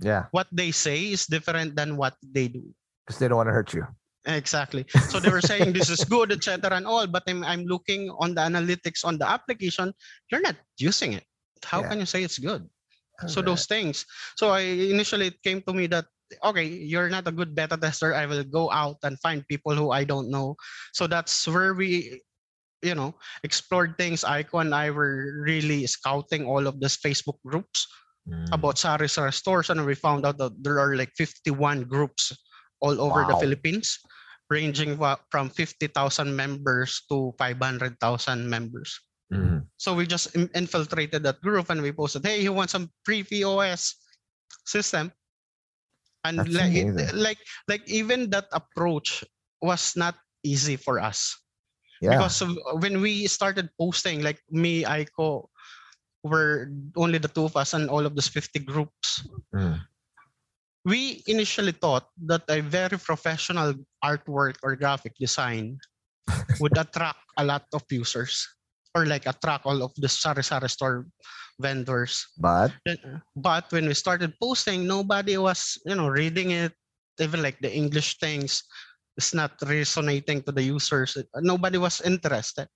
Yeah, 0.00 0.26
What 0.32 0.48
they 0.50 0.72
say 0.72 1.12
is 1.14 1.28
different 1.28 1.76
than 1.76 2.00
what 2.00 2.16
they 2.18 2.48
do. 2.48 2.74
Because 3.06 3.18
they 3.18 3.28
don't 3.28 3.36
want 3.36 3.48
to 3.48 3.52
hurt 3.52 3.74
you. 3.74 3.86
Exactly. 4.26 4.86
So 5.08 5.20
they 5.20 5.28
were 5.28 5.44
saying 5.44 5.72
this 5.74 5.90
is 5.90 6.04
good, 6.04 6.32
etc. 6.32 6.76
and 6.76 6.86
all, 6.86 7.06
but 7.06 7.22
I'm 7.28 7.44
I'm 7.44 7.64
looking 7.64 8.08
on 8.18 8.34
the 8.34 8.40
analytics 8.40 9.04
on 9.04 9.18
the 9.18 9.28
application. 9.28 9.92
You're 10.30 10.40
not 10.40 10.56
using 10.78 11.12
it. 11.12 11.24
How 11.62 11.82
Yeah. 11.82 11.88
can 11.92 12.00
you 12.00 12.06
say 12.06 12.24
it's 12.24 12.38
good? 12.38 12.64
So 13.28 13.40
Correct. 13.40 13.46
those 13.46 13.66
things. 13.66 14.06
So 14.36 14.50
I 14.50 14.60
initially 14.60 15.28
it 15.28 15.42
came 15.44 15.60
to 15.68 15.72
me 15.74 15.86
that 15.88 16.06
okay, 16.42 16.64
you're 16.64 17.10
not 17.10 17.28
a 17.28 17.32
good 17.32 17.54
beta 17.54 17.76
tester. 17.76 18.14
I 18.14 18.24
will 18.26 18.44
go 18.44 18.72
out 18.72 18.96
and 19.04 19.20
find 19.20 19.46
people 19.46 19.76
who 19.76 19.92
I 19.92 20.04
don't 20.04 20.30
know. 20.30 20.56
So 20.96 21.06
that's 21.06 21.46
where 21.46 21.74
we 21.74 22.22
you 22.82 22.94
know 22.96 23.14
explored 23.44 23.96
things. 24.00 24.24
Icon 24.24 24.72
and 24.72 24.74
I 24.74 24.88
were 24.88 25.44
really 25.44 25.84
scouting 25.86 26.46
all 26.48 26.66
of 26.66 26.80
these 26.80 26.96
Facebook 26.96 27.36
groups 27.44 27.86
Mm. 28.24 28.48
about 28.56 28.80
Sari 28.80 29.04
Sari 29.06 29.36
stores, 29.36 29.68
and 29.68 29.84
we 29.84 29.92
found 29.92 30.24
out 30.24 30.38
that 30.40 30.56
there 30.56 30.80
are 30.80 30.96
like 30.96 31.12
51 31.12 31.84
groups 31.84 32.32
all 32.84 33.00
over 33.00 33.24
the 33.24 33.40
Philippines, 33.40 33.96
ranging 34.52 35.00
from 35.32 35.48
50,000 35.48 35.88
members 36.36 37.08
to 37.08 37.32
500,000 37.40 37.96
members. 38.44 39.00
Mm. 39.32 39.64
So 39.80 39.96
we 39.96 40.04
just 40.04 40.36
infiltrated 40.36 41.24
that 41.24 41.40
group 41.40 41.72
and 41.72 41.80
we 41.80 41.96
posted, 41.96 42.28
"Hey, 42.28 42.44
you 42.44 42.52
want 42.52 42.68
some 42.68 42.92
free 43.08 43.24
POS 43.24 43.96
system?" 44.68 45.08
And 46.28 46.44
like, 46.52 46.72
like, 47.12 47.40
like 47.68 47.84
even 47.88 48.28
that 48.30 48.48
approach 48.52 49.24
was 49.64 49.96
not 49.96 50.16
easy 50.44 50.76
for 50.76 51.00
us 51.00 51.36
Yeah. 52.00 52.16
because 52.20 52.44
when 52.84 53.00
we 53.00 53.24
started 53.28 53.72
posting, 53.80 54.20
like 54.20 54.40
me, 54.52 54.84
Aiko, 54.84 55.48
were 56.24 56.72
only 56.96 57.20
the 57.20 57.28
two 57.28 57.44
of 57.44 57.56
us 57.56 57.72
and 57.76 57.88
all 57.88 58.04
of 58.04 58.16
those 58.16 58.28
50 58.28 58.60
groups. 58.60 59.24
Mm. 59.52 59.80
We 60.84 61.24
initially 61.26 61.72
thought 61.72 62.08
that 62.28 62.44
a 62.48 62.60
very 62.60 62.98
professional 62.98 63.74
artwork 64.04 64.60
or 64.62 64.76
graphic 64.76 65.16
design 65.18 65.80
would 66.60 66.76
attract 66.76 67.24
a 67.36 67.44
lot 67.44 67.64
of 67.72 67.82
users 67.90 68.44
or 68.94 69.06
like 69.06 69.26
attract 69.26 69.66
all 69.66 69.82
of 69.82 69.92
the 69.96 70.08
Sari 70.08 70.44
Sari 70.44 70.68
store 70.68 71.06
vendors. 71.58 72.26
But 72.38 72.72
But 73.36 73.72
when 73.72 73.86
we 73.86 73.94
started 73.94 74.34
posting, 74.40 74.86
nobody 74.86 75.36
was, 75.36 75.78
you 75.84 75.94
know, 75.94 76.08
reading 76.08 76.50
it. 76.52 76.72
Even 77.18 77.42
like 77.42 77.58
the 77.62 77.70
English 77.70 78.18
things, 78.18 78.64
it's 79.16 79.34
not 79.34 79.54
resonating 79.62 80.42
to 80.42 80.50
the 80.50 80.62
users. 80.62 81.16
Nobody 81.38 81.78
was 81.78 82.02
interested. 82.02 82.66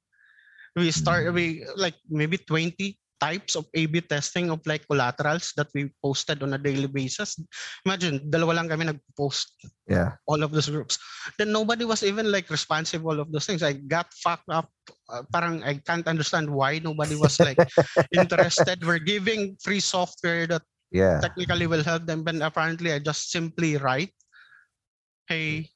We 0.76 0.94
start 0.94 1.26
hmm. 1.26 1.34
we 1.34 1.66
like 1.74 1.98
maybe 2.06 2.38
20 2.38 2.94
types 3.20 3.54
of 3.58 3.66
A/B 3.74 4.02
testing 4.06 4.50
of 4.50 4.62
like 4.66 4.86
collaterals 4.86 5.52
that 5.56 5.68
we 5.74 5.90
posted 6.02 6.42
on 6.42 6.54
a 6.54 6.58
daily 6.58 6.86
basis. 6.86 7.38
Imagine, 7.84 8.22
dalawa 8.30 8.62
lang 8.62 8.68
kami 8.70 8.86
nag-post 8.86 9.54
yeah, 9.88 10.14
all 10.26 10.42
of 10.42 10.52
those 10.52 10.68
groups. 10.68 10.98
Then 11.38 11.50
nobody 11.50 11.84
was 11.84 12.04
even 12.04 12.30
like 12.30 12.50
responsible 12.50 13.18
of 13.18 13.32
those 13.32 13.46
things. 13.46 13.62
I 13.62 13.72
got 13.72 14.12
fucked 14.14 14.48
up. 14.52 14.68
Uh, 15.08 15.22
parang 15.32 15.64
I 15.64 15.80
can't 15.80 16.06
understand 16.06 16.48
why 16.48 16.78
nobody 16.78 17.16
was 17.16 17.40
like 17.40 17.58
interested. 18.14 18.84
We're 18.84 19.02
giving 19.02 19.56
free 19.64 19.80
software 19.80 20.46
that 20.46 20.62
yeah. 20.92 21.20
technically 21.20 21.66
will 21.66 21.82
help 21.82 22.06
them, 22.06 22.22
but 22.22 22.36
apparently 22.40 22.92
I 22.92 22.98
just 23.00 23.32
simply 23.32 23.76
write, 23.80 24.12
"Hey, 25.26 25.72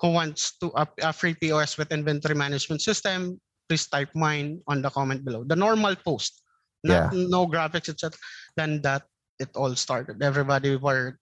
who 0.00 0.12
wants 0.12 0.58
to 0.60 0.70
a, 0.76 0.86
a 1.02 1.12
free 1.12 1.34
POS 1.34 1.78
with 1.78 1.92
inventory 1.92 2.36
management 2.36 2.82
system? 2.82 3.40
Please 3.68 3.88
type 3.88 4.12
mine 4.14 4.60
on 4.68 4.82
the 4.82 4.90
comment 4.90 5.24
below." 5.24 5.44
The 5.44 5.56
normal 5.56 5.96
post, 5.96 6.41
not 6.84 7.12
no 7.14 7.46
graphics, 7.46 7.88
etc. 7.88 8.12
Then 8.56 8.82
that 8.82 9.02
it 9.38 9.50
all 9.56 9.74
started. 9.74 10.22
Everybody 10.22 10.76
were, 10.76 11.18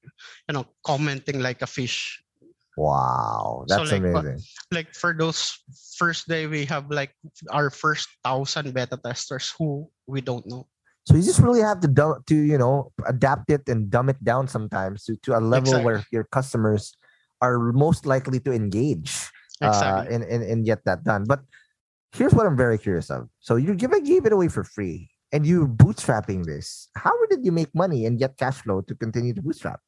you 0.49 0.53
know, 0.53 0.67
commenting 0.85 1.41
like 1.41 1.63
a 1.63 1.67
fish. 1.67 2.23
Wow, 2.77 3.65
So, 3.69 3.77
that's 3.77 3.93
like, 3.93 4.03
what- 4.13 4.25
amazing. 4.25 4.41
Like 4.73 4.95
for 4.95 5.13
those 5.13 5.53
first 5.99 6.29
day, 6.29 6.47
we 6.47 6.65
have 6.67 6.89
like 6.91 7.13
our 7.51 7.69
first 7.69 8.09
thousand 8.25 8.73
beta 8.73 8.97
testers 8.97 9.53
who 9.59 9.91
we 10.07 10.21
don't 10.21 10.47
know. 10.47 10.67
So 11.05 11.17
you 11.17 11.23
just 11.23 11.41
really 11.41 11.61
have 11.61 11.81
to 11.81 11.89
dumb, 11.89 12.23
to 12.29 12.37
you 12.37 12.57
know 12.57 12.93
adapt 13.09 13.51
it 13.51 13.69
and 13.69 13.91
dumb 13.91 14.09
it 14.09 14.23
down 14.23 14.47
sometimes 14.49 15.05
to, 15.05 15.17
to 15.25 15.37
a 15.37 15.41
level 15.41 15.75
Exactly. 15.81 15.85
where 15.85 16.05
your 16.13 16.25
customers 16.25 16.95
are 17.41 17.59
most 17.73 18.07
likely 18.07 18.39
to 18.41 18.53
engage 18.53 19.29
uh, 19.61 19.69
Exactly. 19.69 20.15
and, 20.15 20.23
and 20.25 20.43
and 20.45 20.65
get 20.65 20.85
that 20.85 21.03
done. 21.05 21.25
But 21.27 21.41
here's 22.13 22.33
what 22.33 22.47
I'm 22.47 22.57
very 22.57 22.79
curious 22.79 23.11
of. 23.11 23.29
So 23.41 23.57
you 23.57 23.75
give 23.75 23.91
gave 24.05 24.25
it 24.25 24.33
away 24.33 24.49
for 24.49 24.63
free 24.63 25.11
and 25.33 25.47
you're 25.47 25.67
bootstrapping 25.67 26.45
this. 26.45 26.89
How 26.97 27.15
did 27.27 27.45
you 27.45 27.53
make 27.53 27.75
money 27.75 28.07
and 28.07 28.19
get 28.19 28.37
cash 28.37 28.63
flow 28.63 28.81
to 28.83 28.95
continue 28.95 29.35
to 29.35 29.43
bootstrap? 29.43 29.81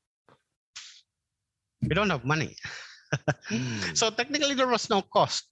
we 1.83 1.95
don't 1.95 2.11
have 2.11 2.25
money. 2.25 2.57
Hmm. 3.45 3.93
So 3.93 4.09
technically, 4.09 4.55
there 4.55 4.73
was 4.73 4.89
no 4.89 5.03
cost 5.03 5.45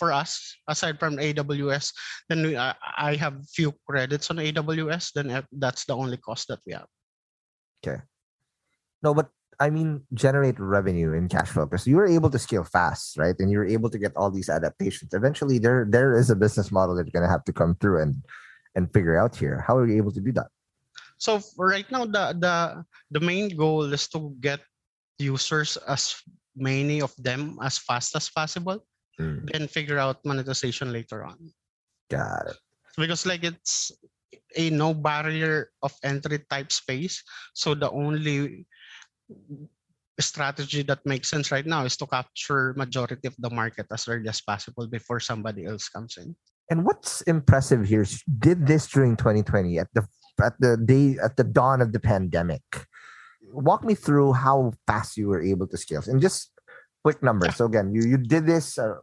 for 0.00 0.12
us 0.12 0.56
aside 0.66 0.98
from 0.98 1.18
AWS. 1.18 1.92
Then 2.30 2.40
we, 2.40 2.56
uh, 2.56 2.72
I 2.96 3.16
have 3.16 3.36
few 3.52 3.74
credits 3.86 4.30
on 4.30 4.38
AWS. 4.38 5.12
Then 5.12 5.28
uh, 5.28 5.42
that's 5.52 5.84
the 5.84 5.94
only 5.94 6.16
cost 6.16 6.48
that 6.48 6.60
we 6.64 6.72
have. 6.72 6.88
Okay. 7.84 8.00
No, 9.02 9.12
but 9.12 9.28
I 9.60 9.68
mean 9.68 10.08
generate 10.14 10.58
revenue 10.58 11.12
and 11.12 11.28
cash 11.28 11.48
flow 11.50 11.66
because 11.66 11.86
you 11.86 11.96
were 11.96 12.08
able 12.08 12.30
to 12.30 12.38
scale 12.38 12.64
fast, 12.64 13.18
right? 13.18 13.36
And 13.38 13.50
you 13.50 13.58
were 13.58 13.68
able 13.68 13.90
to 13.90 13.98
get 13.98 14.16
all 14.16 14.30
these 14.30 14.48
adaptations. 14.48 15.12
Eventually, 15.12 15.58
there 15.58 15.84
there 15.84 16.16
is 16.16 16.30
a 16.30 16.36
business 16.36 16.72
model 16.72 16.96
that 16.96 17.04
you're 17.04 17.12
gonna 17.12 17.30
have 17.30 17.44
to 17.44 17.52
come 17.52 17.76
through 17.76 18.00
and 18.00 18.24
and 18.76 18.92
figure 18.92 19.18
out 19.18 19.34
here. 19.34 19.64
How 19.66 19.76
are 19.76 19.88
you 19.88 19.96
able 19.96 20.12
to 20.12 20.20
do 20.20 20.30
that? 20.36 20.52
So 21.18 21.40
right 21.56 21.88
now, 21.90 22.04
the 22.04 22.36
the 22.36 22.84
the 23.10 23.20
main 23.24 23.56
goal 23.56 23.88
is 23.88 24.06
to 24.12 24.36
get 24.38 24.60
users 25.18 25.80
as 25.88 26.20
many 26.54 27.00
of 27.00 27.16
them 27.16 27.56
as 27.64 27.80
fast 27.80 28.14
as 28.14 28.28
possible. 28.28 28.84
Mm. 29.18 29.48
Then 29.48 29.64
figure 29.66 29.96
out 29.96 30.20
monetization 30.28 30.92
later 30.92 31.24
on. 31.24 31.40
Got 32.12 32.52
it. 32.52 32.60
because 32.96 33.26
like 33.28 33.44
it's 33.44 33.92
a 34.56 34.70
no 34.70 34.94
barrier 34.94 35.70
of 35.82 35.92
entry 36.02 36.40
type 36.48 36.72
space 36.72 37.22
so 37.52 37.74
the 37.74 37.90
only 37.90 38.66
strategy 40.18 40.80
that 40.82 41.04
makes 41.04 41.28
sense 41.28 41.52
right 41.52 41.66
now 41.66 41.84
is 41.84 41.96
to 41.96 42.06
capture 42.06 42.72
majority 42.72 43.28
of 43.28 43.36
the 43.38 43.50
market 43.50 43.84
as 43.92 44.08
early 44.08 44.28
as 44.28 44.40
possible 44.40 44.86
before 44.88 45.20
somebody 45.20 45.66
else 45.66 45.88
comes 45.88 46.16
in 46.16 46.34
And 46.70 46.84
what's 46.84 47.22
impressive 47.22 47.86
here 47.86 48.02
is 48.02 48.22
you 48.26 48.34
did 48.38 48.66
this 48.66 48.88
during 48.88 49.16
2020 49.16 49.78
at 49.78 49.88
the 49.94 50.06
at 50.42 50.54
the 50.60 50.76
day 50.76 51.16
at 51.22 51.36
the 51.36 51.44
dawn 51.44 51.80
of 51.80 51.92
the 51.92 52.00
pandemic. 52.00 52.62
Walk 53.52 53.84
me 53.84 53.94
through 53.94 54.34
how 54.34 54.72
fast 54.86 55.16
you 55.16 55.28
were 55.28 55.42
able 55.42 55.66
to 55.68 55.76
scale. 55.76 56.02
And 56.06 56.20
just 56.20 56.52
quick 57.04 57.22
numbers. 57.22 57.56
So 57.56 57.66
again, 57.66 57.94
you 57.94 58.02
you 58.02 58.18
did 58.18 58.46
this 58.46 58.78
uh, 58.78 58.98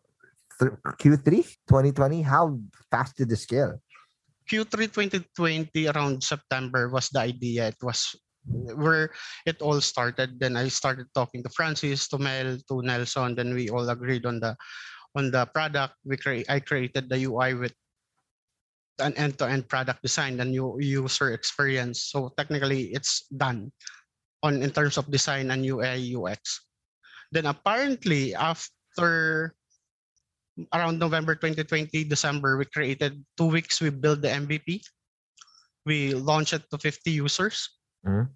th- 0.59 0.75
Q3 0.99 1.23
2020. 1.67 2.21
How 2.21 2.59
fast 2.91 3.15
did 3.17 3.29
the 3.29 3.37
scale? 3.37 3.79
q3 4.49 4.91
2020 4.91 5.87
around 5.87 6.23
september 6.23 6.89
was 6.89 7.09
the 7.09 7.19
idea 7.19 7.71
it 7.71 7.79
was 7.81 8.15
where 8.75 9.11
it 9.47 9.61
all 9.63 9.79
started 9.79 10.35
then 10.39 10.59
i 10.59 10.67
started 10.67 11.07
talking 11.15 11.39
to 11.39 11.49
francis 11.55 12.07
to 12.11 12.19
mel 12.19 12.59
to 12.67 12.83
nelson 12.83 13.35
then 13.35 13.55
we 13.55 13.69
all 13.69 13.87
agreed 13.87 14.25
on 14.25 14.39
the 14.39 14.51
on 15.15 15.31
the 15.31 15.45
product 15.53 15.95
we 16.05 16.17
create 16.17 16.45
i 16.49 16.59
created 16.59 17.09
the 17.09 17.25
ui 17.25 17.53
with 17.53 17.73
an 19.01 19.13
end-to-end 19.17 19.67
product 19.67 20.01
design 20.01 20.39
and 20.39 20.51
new 20.51 20.77
user 20.79 21.33
experience 21.33 22.13
so 22.13 22.29
technically 22.37 22.93
it's 22.93 23.25
done 23.37 23.71
on 24.43 24.61
in 24.61 24.69
terms 24.69 24.97
of 24.97 25.09
design 25.09 25.49
and 25.49 25.65
ui 25.65 26.13
ux 26.13 26.37
then 27.33 27.49
apparently 27.49 28.35
after 28.35 29.55
around 30.73 30.99
November 30.99 31.33
2020, 31.35 32.03
December, 32.05 32.57
we 32.57 32.65
created 32.65 33.23
two 33.37 33.49
weeks. 33.49 33.81
We 33.81 33.89
built 33.89 34.21
the 34.21 34.29
MVP. 34.29 34.85
We 35.85 36.13
launched 36.13 36.53
it 36.53 36.69
to 36.69 36.77
50 36.77 37.11
users. 37.11 37.69
Mhm. 38.05 38.29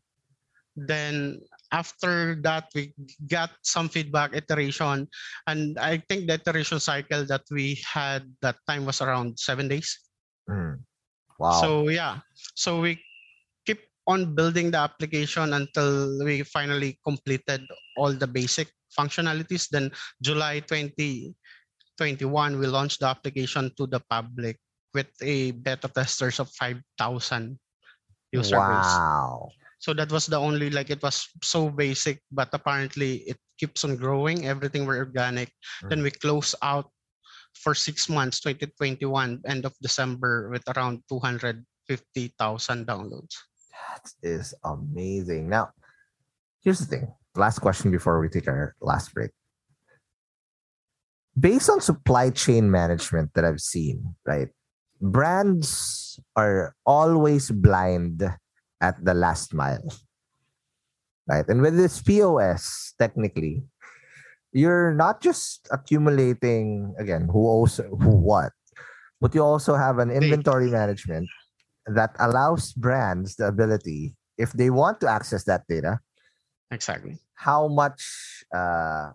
Then 0.75 1.41
after 1.71 2.39
that, 2.43 2.71
we 2.75 2.93
got 3.27 3.51
some 3.61 3.89
feedback 3.89 4.35
iteration, 4.35 5.07
and 5.47 5.77
I 5.79 6.01
think 6.09 6.27
the 6.27 6.35
iteration 6.35 6.79
cycle 6.79 7.25
that 7.25 7.43
we 7.51 7.81
had 7.83 8.23
that 8.41 8.57
time 8.67 8.85
was 8.85 9.01
around 9.01 9.37
seven 9.39 9.67
days. 9.67 9.99
Mm. 10.49 10.79
Wow. 11.39 11.61
So 11.61 11.89
yeah, 11.89 12.19
so 12.55 12.81
we 12.81 12.99
keep 13.65 13.79
on 14.07 14.33
building 14.33 14.71
the 14.71 14.79
application 14.79 15.53
until 15.53 16.23
we 16.23 16.41
finally 16.43 16.99
completed 17.03 17.61
all 17.97 18.13
the 18.13 18.27
basic 18.27 18.71
functionalities. 18.97 19.69
Then 19.69 19.91
July 20.21 20.61
2021, 20.61 22.59
we 22.59 22.67
launched 22.67 23.01
the 23.01 23.07
application 23.07 23.71
to 23.77 23.85
the 23.85 23.99
public 24.09 24.57
with 24.93 25.11
a 25.21 25.51
beta 25.51 25.87
testers 25.87 26.39
of 26.39 26.49
5,000 26.57 27.59
user 28.31 28.57
base. 28.57 28.97
So 29.79 29.93
that 29.93 30.11
was 30.11 30.25
the 30.25 30.37
only 30.37 30.69
like 30.69 30.89
it 30.89 31.03
was 31.03 31.27
so 31.43 31.69
basic, 31.69 32.21
but 32.31 32.49
apparently 32.53 33.27
it 33.29 33.37
keeps 33.57 33.83
on 33.83 33.95
growing. 33.95 34.47
Everything 34.47 34.85
were 34.85 34.97
organic. 34.97 35.49
Mm-hmm. 35.49 35.89
Then 35.89 36.01
we 36.03 36.11
close 36.11 36.55
out 36.61 36.89
for 37.53 37.73
six 37.73 38.09
months, 38.09 38.39
2021, 38.41 39.41
end 39.45 39.65
of 39.65 39.73
December, 39.81 40.49
with 40.49 40.63
around 40.75 41.01
250,000 41.09 42.87
downloads. 42.87 43.35
That 43.71 44.09
is 44.21 44.53
amazing. 44.63 45.49
Now, 45.49 45.69
here's 46.61 46.79
the 46.79 46.85
thing. 46.85 47.13
Last 47.35 47.59
question 47.59 47.91
before 47.91 48.19
we 48.19 48.29
take 48.29 48.47
our 48.47 48.75
last 48.81 49.13
break. 49.13 49.31
Based 51.39 51.69
on 51.69 51.81
supply 51.81 52.31
chain 52.31 52.69
management 52.69 53.31
that 53.35 53.45
I've 53.45 53.61
seen, 53.61 54.15
right? 54.25 54.49
Brands 54.99 56.19
are 56.35 56.73
always 56.83 57.51
blind 57.51 58.25
at 58.81 59.03
the 59.03 59.13
last 59.13 59.53
mile. 59.53 59.83
Right. 61.27 61.47
And 61.47 61.61
with 61.61 61.75
this 61.75 62.01
POS, 62.01 62.93
technically, 62.97 63.63
you're 64.53 64.93
not 64.93 65.21
just 65.21 65.67
accumulating 65.71 66.95
again 66.97 67.27
who 67.31 67.47
owes 67.49 67.77
who 67.77 68.11
what, 68.15 68.53
but 69.19 69.35
you 69.35 69.43
also 69.43 69.75
have 69.75 69.99
an 69.99 70.09
inventory 70.09 70.71
management 70.71 71.27
that 71.85 72.15
allows 72.19 72.73
brands 72.73 73.35
the 73.35 73.47
ability, 73.47 74.15
if 74.37 74.51
they 74.53 74.69
want 74.69 74.99
to 75.01 75.07
access 75.07 75.43
that 75.45 75.63
data, 75.67 75.99
Exactly. 76.71 77.17
how 77.35 77.67
much 77.67 78.43
uh, 78.55 79.11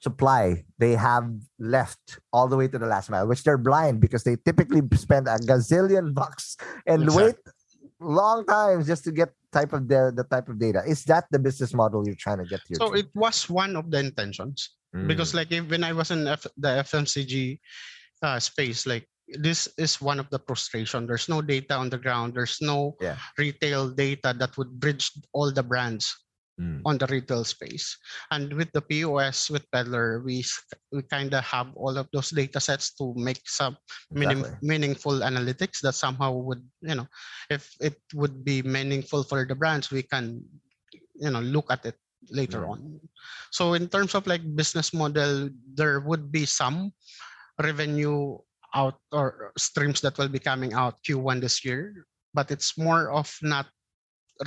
supply 0.00 0.64
they 0.78 0.92
have 0.94 1.28
left 1.58 2.20
all 2.32 2.46
the 2.48 2.56
way 2.56 2.68
to 2.68 2.78
the 2.78 2.86
last 2.86 3.10
mile, 3.10 3.26
which 3.26 3.42
they're 3.42 3.58
blind 3.58 4.00
because 4.00 4.22
they 4.22 4.36
typically 4.44 4.82
spend 4.94 5.26
a 5.26 5.38
gazillion 5.38 6.14
bucks 6.14 6.56
and 6.86 7.04
Exactly. 7.04 7.24
wait 7.24 7.36
long 8.00 8.44
times 8.46 8.86
just 8.86 9.04
to 9.04 9.12
get 9.12 9.30
type 9.52 9.72
of 9.72 9.88
the, 9.88 10.12
the 10.14 10.24
type 10.24 10.48
of 10.48 10.58
data. 10.58 10.82
Is 10.86 11.04
that 11.04 11.24
the 11.30 11.38
business 11.38 11.72
model 11.72 12.04
you're 12.06 12.14
trying 12.18 12.38
to 12.38 12.44
get 12.44 12.60
here? 12.68 12.78
So 12.78 12.92
to? 12.92 12.98
it 12.98 13.08
was 13.14 13.48
one 13.48 13.76
of 13.76 13.90
the 13.90 14.00
intentions 14.00 14.70
because 15.06 15.32
Mm. 15.32 15.34
like 15.34 15.52
if, 15.52 15.68
when 15.68 15.84
I 15.84 15.92
was 15.92 16.10
in 16.10 16.26
F, 16.26 16.46
the 16.56 16.80
FMCG 16.84 17.58
uh, 18.22 18.38
space, 18.40 18.86
like 18.86 19.06
this 19.28 19.68
is 19.76 20.00
one 20.00 20.20
of 20.20 20.30
the 20.30 20.38
frustration. 20.46 21.06
There's 21.06 21.28
no 21.28 21.42
data 21.42 21.74
on 21.74 21.90
the 21.90 21.98
ground. 21.98 22.34
There's 22.34 22.58
no 22.60 22.96
Yeah. 23.00 23.16
retail 23.38 23.90
data 23.90 24.34
that 24.38 24.56
would 24.56 24.78
bridge 24.80 25.10
all 25.32 25.50
the 25.52 25.62
brands 25.62 26.14
Mm. 26.56 26.80
on 26.88 26.96
the 26.96 27.04
retail 27.12 27.44
space. 27.44 28.00
And 28.32 28.48
with 28.56 28.72
the 28.72 28.80
POS 28.80 29.52
with 29.52 29.68
Peddlr, 29.68 30.24
we 30.24 30.40
we 30.88 31.04
kind 31.04 31.28
of 31.36 31.44
have 31.44 31.68
all 31.76 31.92
of 32.00 32.08
those 32.16 32.32
data 32.32 32.64
sets 32.64 32.96
to 32.96 33.12
make 33.12 33.44
some 33.44 33.76
meaning, 34.08 34.40
meaningful 34.64 35.20
analytics 35.20 35.84
that 35.84 35.92
somehow 35.92 36.32
would 36.32 36.64
you 36.80 36.96
know 36.96 37.04
if 37.52 37.76
it 37.84 38.00
would 38.16 38.40
be 38.40 38.64
meaningful 38.64 39.20
for 39.20 39.44
the 39.44 39.52
brands 39.52 39.92
we 39.92 40.00
can 40.00 40.40
you 41.20 41.28
know 41.28 41.44
look 41.44 41.68
at 41.68 41.84
it 41.84 42.00
later 42.32 42.64
Mm. 42.64 42.70
on 42.72 42.80
so 43.52 43.76
in 43.76 43.84
terms 43.92 44.16
of 44.16 44.24
like 44.24 44.40
business 44.56 44.96
model 44.96 45.52
there 45.76 46.00
would 46.00 46.32
be 46.32 46.48
some 46.48 46.88
revenue 47.60 48.32
out 48.72 48.96
or 49.12 49.52
streams 49.60 50.00
that 50.00 50.16
will 50.16 50.32
be 50.32 50.40
coming 50.40 50.72
out 50.72 50.96
q1 51.04 51.36
this 51.44 51.68
year 51.68 52.08
but 52.32 52.48
it's 52.48 52.80
more 52.80 53.12
of 53.12 53.28
not 53.44 53.68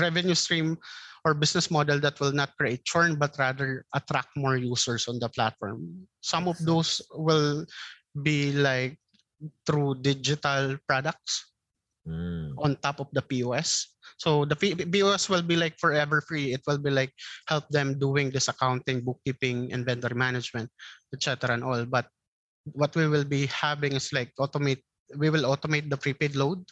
revenue 0.01 0.33
stream 0.33 0.77
or 1.25 1.33
business 1.33 1.69
model 1.71 1.99
that 1.99 2.19
will 2.19 2.31
not 2.31 2.55
create 2.57 2.83
churn 2.85 3.15
but 3.15 3.35
rather 3.37 3.85
attract 3.93 4.29
more 4.35 4.55
users 4.57 5.07
on 5.07 5.19
the 5.19 5.29
platform 5.29 6.07
some 6.21 6.47
of 6.47 6.57
those 6.63 7.01
will 7.13 7.65
be 8.23 8.51
like 8.51 8.97
through 9.65 9.95
digital 10.01 10.75
products 10.87 11.49
Mm. 12.09 12.55
on 12.57 12.73
top 12.81 12.97
of 13.03 13.07
the 13.13 13.21
POS. 13.21 13.93
So 14.17 14.41
the 14.41 14.55
P- 14.55 14.73
POS 14.73 15.29
will 15.29 15.43
be 15.45 15.53
like 15.55 15.77
forever 15.77 16.25
free. 16.25 16.55
It 16.57 16.63
will 16.65 16.79
be 16.81 16.89
like 16.89 17.13
help 17.45 17.69
them 17.69 17.99
doing 17.99 18.31
this 18.31 18.47
accounting, 18.47 19.05
bookkeeping, 19.05 19.69
and 19.73 19.85
vendor 19.85 20.15
management, 20.15 20.71
etc. 21.13 21.53
and 21.53 21.61
all. 21.63 21.85
But 21.85 22.07
what 22.73 22.95
we 22.95 23.05
will 23.05 23.25
be 23.27 23.45
having 23.51 23.93
is 23.93 24.09
like 24.09 24.33
automate. 24.39 24.81
We 25.21 25.29
will 25.29 25.45
automate 25.45 25.91
the 25.91 25.97
prepaid 25.99 26.33
load 26.35 26.65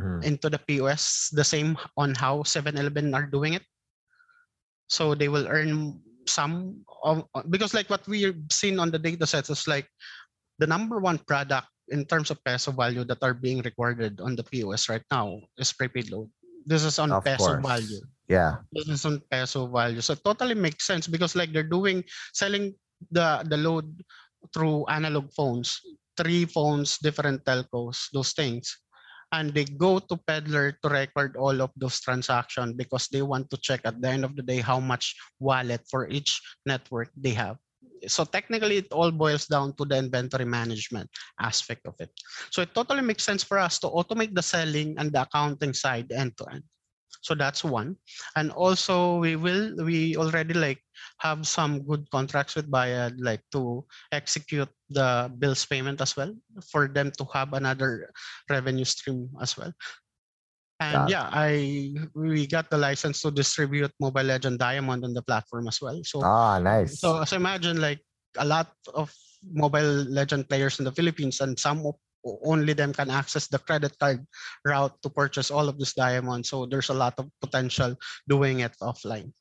Mm. 0.00 0.24
into 0.24 0.48
the 0.48 0.58
POS 0.58 1.28
the 1.36 1.44
same 1.44 1.76
on 2.00 2.16
how 2.16 2.42
7-Eleven 2.42 3.12
are 3.14 3.28
doing 3.28 3.52
it. 3.54 3.62
So 4.88 5.14
they 5.14 5.28
will 5.28 5.48
earn 5.48 6.00
some 6.26 6.84
of 7.02 7.26
because 7.50 7.74
like 7.74 7.90
what 7.90 8.06
we've 8.06 8.38
seen 8.50 8.78
on 8.78 8.90
the 8.90 8.98
data 8.98 9.26
sets 9.26 9.50
is 9.50 9.66
like 9.66 9.88
the 10.58 10.66
number 10.66 11.00
one 11.00 11.18
product 11.18 11.66
in 11.88 12.04
terms 12.06 12.30
of 12.30 12.38
peso 12.44 12.70
value 12.70 13.04
that 13.04 13.22
are 13.22 13.34
being 13.34 13.60
recorded 13.62 14.20
on 14.20 14.36
the 14.36 14.44
POS 14.44 14.88
right 14.88 15.02
now 15.10 15.40
is 15.58 15.72
prepaid 15.72 16.10
load. 16.10 16.30
This 16.64 16.84
is 16.84 16.98
on 16.98 17.10
Of 17.10 17.24
peso 17.24 17.58
course. 17.58 17.66
value. 17.66 18.00
Yeah. 18.28 18.62
This 18.70 18.88
is 18.88 19.04
on 19.04 19.20
peso 19.30 19.66
value. 19.66 20.00
So 20.00 20.14
totally 20.14 20.54
makes 20.54 20.86
sense 20.86 21.06
because 21.06 21.34
like 21.34 21.52
they're 21.52 21.66
doing 21.66 22.04
selling 22.32 22.74
the 23.10 23.42
the 23.50 23.58
load 23.58 23.90
through 24.54 24.86
analog 24.86 25.30
phones, 25.34 25.78
three 26.16 26.46
phones, 26.46 26.98
different 26.98 27.44
telcos, 27.44 28.06
those 28.12 28.32
things. 28.32 28.70
And 29.32 29.52
they 29.52 29.64
go 29.64 29.98
to 29.98 30.16
Peddler 30.28 30.76
to 30.82 30.88
record 30.88 31.36
all 31.36 31.60
of 31.60 31.72
those 31.76 32.00
transactions 32.00 32.76
because 32.76 33.08
they 33.08 33.22
want 33.22 33.48
to 33.50 33.56
check 33.56 33.80
at 33.84 34.00
the 34.00 34.08
end 34.08 34.24
of 34.24 34.36
the 34.36 34.42
day 34.42 34.60
how 34.60 34.78
much 34.78 35.16
wallet 35.40 35.80
for 35.88 36.08
each 36.08 36.40
network 36.66 37.08
they 37.16 37.32
have. 37.32 37.56
So 38.06 38.24
technically, 38.24 38.78
it 38.78 38.92
all 38.92 39.10
boils 39.10 39.46
down 39.46 39.74
to 39.76 39.84
the 39.84 39.96
inventory 39.96 40.44
management 40.44 41.08
aspect 41.40 41.86
of 41.86 41.94
it. 42.00 42.10
So 42.50 42.62
it 42.62 42.74
totally 42.74 43.02
makes 43.02 43.22
sense 43.22 43.42
for 43.42 43.58
us 43.58 43.78
to 43.80 43.88
automate 43.88 44.34
the 44.34 44.42
selling 44.42 44.98
and 44.98 45.12
the 45.12 45.22
accounting 45.22 45.72
side 45.72 46.10
end 46.12 46.36
to 46.38 46.46
end. 46.52 46.64
So 47.22 47.34
that's 47.34 47.64
one. 47.64 47.96
And 48.36 48.50
also 48.50 49.18
we 49.18 49.36
will 49.36 49.74
we 49.86 50.16
already 50.18 50.54
like 50.54 50.82
have 51.18 51.46
some 51.46 51.86
good 51.86 52.10
contracts 52.10 52.54
with 52.54 52.70
Bayad 52.70 53.14
like 53.22 53.40
to 53.52 53.86
execute 54.10 54.68
the 54.90 55.30
bills 55.38 55.64
payment 55.64 56.02
as 56.02 56.16
well 56.18 56.34
for 56.70 56.90
them 56.90 57.10
to 57.18 57.24
have 57.32 57.54
another 57.54 58.10
revenue 58.50 58.84
stream 58.84 59.30
as 59.40 59.56
well. 59.56 59.72
And 60.82 61.06
yeah, 61.08 61.30
I 61.30 61.94
we 62.14 62.50
got 62.50 62.66
the 62.68 62.78
license 62.78 63.22
to 63.22 63.30
distribute 63.30 63.94
Mobile 64.02 64.26
Legend 64.26 64.58
Diamond 64.58 65.06
on 65.06 65.14
the 65.14 65.22
platform 65.22 65.70
as 65.70 65.78
well. 65.80 66.02
So 66.02 66.26
Ah, 66.26 66.58
nice. 66.58 66.98
so, 66.98 67.22
as 67.22 67.30
so 67.30 67.36
imagine 67.38 67.80
like 67.80 68.02
a 68.36 68.44
lot 68.44 68.74
of 68.94 69.14
Mobile 69.46 70.10
Legend 70.10 70.48
players 70.48 70.78
in 70.78 70.84
the 70.84 70.92
Philippines, 70.92 71.40
and 71.40 71.58
some 71.58 71.86
of, 71.86 71.94
only 72.24 72.72
them 72.72 72.92
can 72.92 73.10
access 73.10 73.48
the 73.48 73.58
credit 73.58 73.98
card 73.98 74.26
route 74.64 74.94
to 75.02 75.10
purchase 75.10 75.50
all 75.50 75.68
of 75.68 75.78
this 75.78 75.94
diamond. 75.94 76.46
So 76.46 76.66
there's 76.66 76.90
a 76.90 76.96
lot 76.96 77.14
of 77.18 77.28
potential 77.40 77.96
doing 78.28 78.60
it 78.60 78.76
offline 78.82 79.32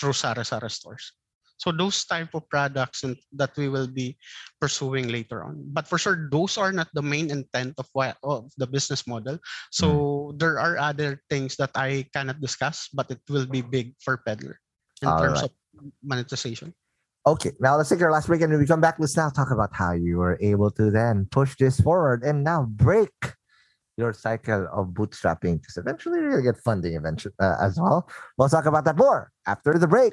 through 0.00 0.14
Sari 0.14 0.44
Sari 0.44 0.70
stores. 0.70 1.12
So 1.56 1.72
those 1.72 2.04
type 2.04 2.36
of 2.36 2.48
products 2.52 3.02
and 3.02 3.16
that 3.32 3.56
we 3.56 3.68
will 3.68 3.88
be 3.88 4.18
pursuing 4.60 5.08
later 5.08 5.42
on. 5.42 5.64
But 5.72 5.88
for 5.88 5.96
sure, 5.96 6.28
those 6.30 6.58
are 6.58 6.72
not 6.72 6.92
the 6.92 7.00
main 7.00 7.30
intent 7.32 7.74
of 7.78 7.88
what 7.92 8.20
of 8.22 8.52
the 8.60 8.66
business 8.66 9.08
model. 9.08 9.40
So 9.72 9.88
hmm. 9.88 10.36
there 10.36 10.60
are 10.60 10.76
other 10.76 11.24
things 11.30 11.56
that 11.56 11.72
I 11.74 12.04
cannot 12.12 12.44
discuss, 12.44 12.88
but 12.92 13.10
it 13.10 13.24
will 13.28 13.46
be 13.46 13.64
hmm. 13.64 13.70
big 13.70 13.86
for 14.04 14.20
Peddlr 14.20 14.60
in 15.00 15.08
All 15.08 15.20
terms 15.20 15.40
right. 15.40 15.48
of 15.48 15.52
monetization. 16.04 16.76
Okay, 17.26 17.50
now 17.58 17.76
let's 17.76 17.88
take 17.88 18.00
our 18.02 18.12
last 18.12 18.28
break, 18.28 18.40
and 18.42 18.52
when 18.52 18.60
we 18.60 18.66
come 18.66 18.80
back, 18.80 18.96
let's 19.00 19.16
now 19.16 19.28
talk 19.28 19.50
about 19.50 19.70
how 19.72 19.90
you 19.90 20.18
were 20.18 20.38
able 20.40 20.70
to 20.70 20.92
then 20.92 21.26
push 21.32 21.56
this 21.56 21.80
forward 21.80 22.22
and 22.22 22.44
now 22.44 22.62
break 22.62 23.10
your 23.96 24.12
cycle 24.12 24.68
of 24.72 24.88
bootstrapping 24.88 25.60
because 25.60 25.76
eventually 25.76 26.20
you're 26.20 26.30
going 26.30 26.44
to 26.44 26.52
get 26.52 26.62
funding 26.62 26.94
eventually 26.94 27.34
uh, 27.40 27.56
as 27.60 27.80
well. 27.80 28.08
We'll 28.38 28.48
talk 28.48 28.66
about 28.66 28.84
that 28.84 28.96
more 28.96 29.32
after 29.44 29.76
the 29.76 29.88
break. 29.88 30.12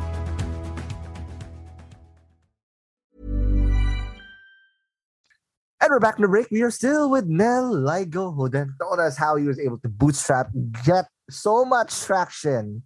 And 5.81 5.89
we're 5.89 5.99
back 5.99 6.17
in 6.17 6.21
the 6.21 6.27
break. 6.27 6.45
We 6.51 6.61
are 6.61 6.69
still 6.69 7.09
with 7.09 7.25
Nel 7.25 7.73
Ligo, 7.73 8.35
who 8.35 8.47
then 8.49 8.75
told 8.79 8.99
us 8.99 9.17
how 9.17 9.35
he 9.35 9.47
was 9.47 9.59
able 9.59 9.79
to 9.79 9.89
bootstrap, 9.89 10.51
get 10.85 11.07
so 11.27 11.65
much 11.65 12.01
traction, 12.01 12.83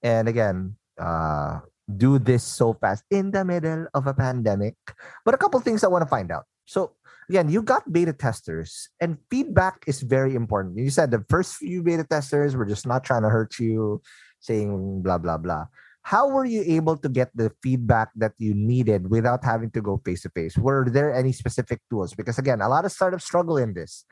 and 0.00 0.28
again, 0.28 0.76
uh, 0.96 1.58
do 1.96 2.20
this 2.20 2.44
so 2.44 2.74
fast 2.74 3.02
in 3.10 3.32
the 3.32 3.44
middle 3.44 3.88
of 3.94 4.06
a 4.06 4.14
pandemic. 4.14 4.76
But 5.24 5.34
a 5.34 5.38
couple 5.38 5.58
things 5.58 5.82
I 5.82 5.88
want 5.88 6.02
to 6.02 6.08
find 6.08 6.30
out. 6.30 6.44
So 6.66 6.92
again, 7.28 7.48
you 7.48 7.62
got 7.62 7.92
beta 7.92 8.12
testers, 8.12 8.88
and 9.00 9.18
feedback 9.28 9.82
is 9.88 10.00
very 10.00 10.36
important. 10.36 10.78
You 10.78 10.90
said 10.90 11.10
the 11.10 11.24
first 11.28 11.56
few 11.56 11.82
beta 11.82 12.04
testers 12.04 12.54
were 12.54 12.66
just 12.66 12.86
not 12.86 13.02
trying 13.02 13.22
to 13.22 13.28
hurt 13.28 13.58
you, 13.58 14.02
saying 14.38 15.02
blah 15.02 15.18
blah 15.18 15.36
blah. 15.36 15.66
How 16.10 16.26
were 16.26 16.42
you 16.44 16.66
able 16.66 16.98
to 16.98 17.08
get 17.08 17.30
the 17.38 17.54
feedback 17.62 18.10
that 18.18 18.34
you 18.34 18.50
needed 18.50 19.14
without 19.14 19.46
having 19.46 19.70
to 19.78 19.80
go 19.80 20.02
face 20.02 20.26
to 20.26 20.30
face? 20.34 20.58
Were 20.58 20.90
there 20.90 21.14
any 21.14 21.30
specific 21.30 21.78
tools? 21.86 22.18
Because 22.18 22.36
again, 22.36 22.60
a 22.60 22.68
lot 22.68 22.84
of 22.84 22.90
startups 22.90 23.22
struggle 23.22 23.56
in 23.56 23.74
this. 23.74 24.04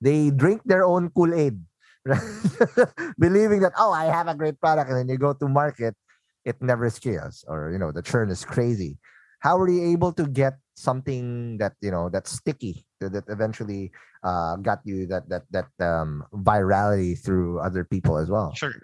They 0.00 0.30
drink 0.30 0.62
their 0.64 0.86
own 0.86 1.10
Kool 1.10 1.34
Aid, 1.34 1.58
believing 3.18 3.66
that 3.66 3.74
oh, 3.76 3.90
I 3.90 4.04
have 4.06 4.28
a 4.28 4.38
great 4.38 4.60
product, 4.62 4.94
and 4.94 4.98
then 5.02 5.08
you 5.08 5.18
go 5.18 5.34
to 5.34 5.48
market, 5.48 5.98
it 6.44 6.62
never 6.62 6.88
scales, 6.88 7.42
or 7.48 7.74
you 7.74 7.82
know 7.82 7.90
the 7.90 8.00
churn 8.00 8.30
is 8.30 8.46
crazy. 8.46 9.02
How 9.42 9.58
were 9.58 9.68
you 9.68 9.90
able 9.90 10.12
to 10.22 10.30
get 10.30 10.54
something 10.78 11.58
that 11.58 11.74
you 11.82 11.90
know 11.90 12.14
that's 12.14 12.30
sticky 12.30 12.86
that, 13.00 13.24
eventually 13.28 13.90
uh, 14.22 14.56
got 14.56 14.80
you 14.84 15.06
that 15.06 15.28
that 15.28 15.44
that 15.50 15.72
um, 15.80 16.24
virality 16.44 17.16
through 17.16 17.58
other 17.60 17.84
people 17.84 18.18
as 18.18 18.28
well? 18.28 18.52
Sure. 18.54 18.74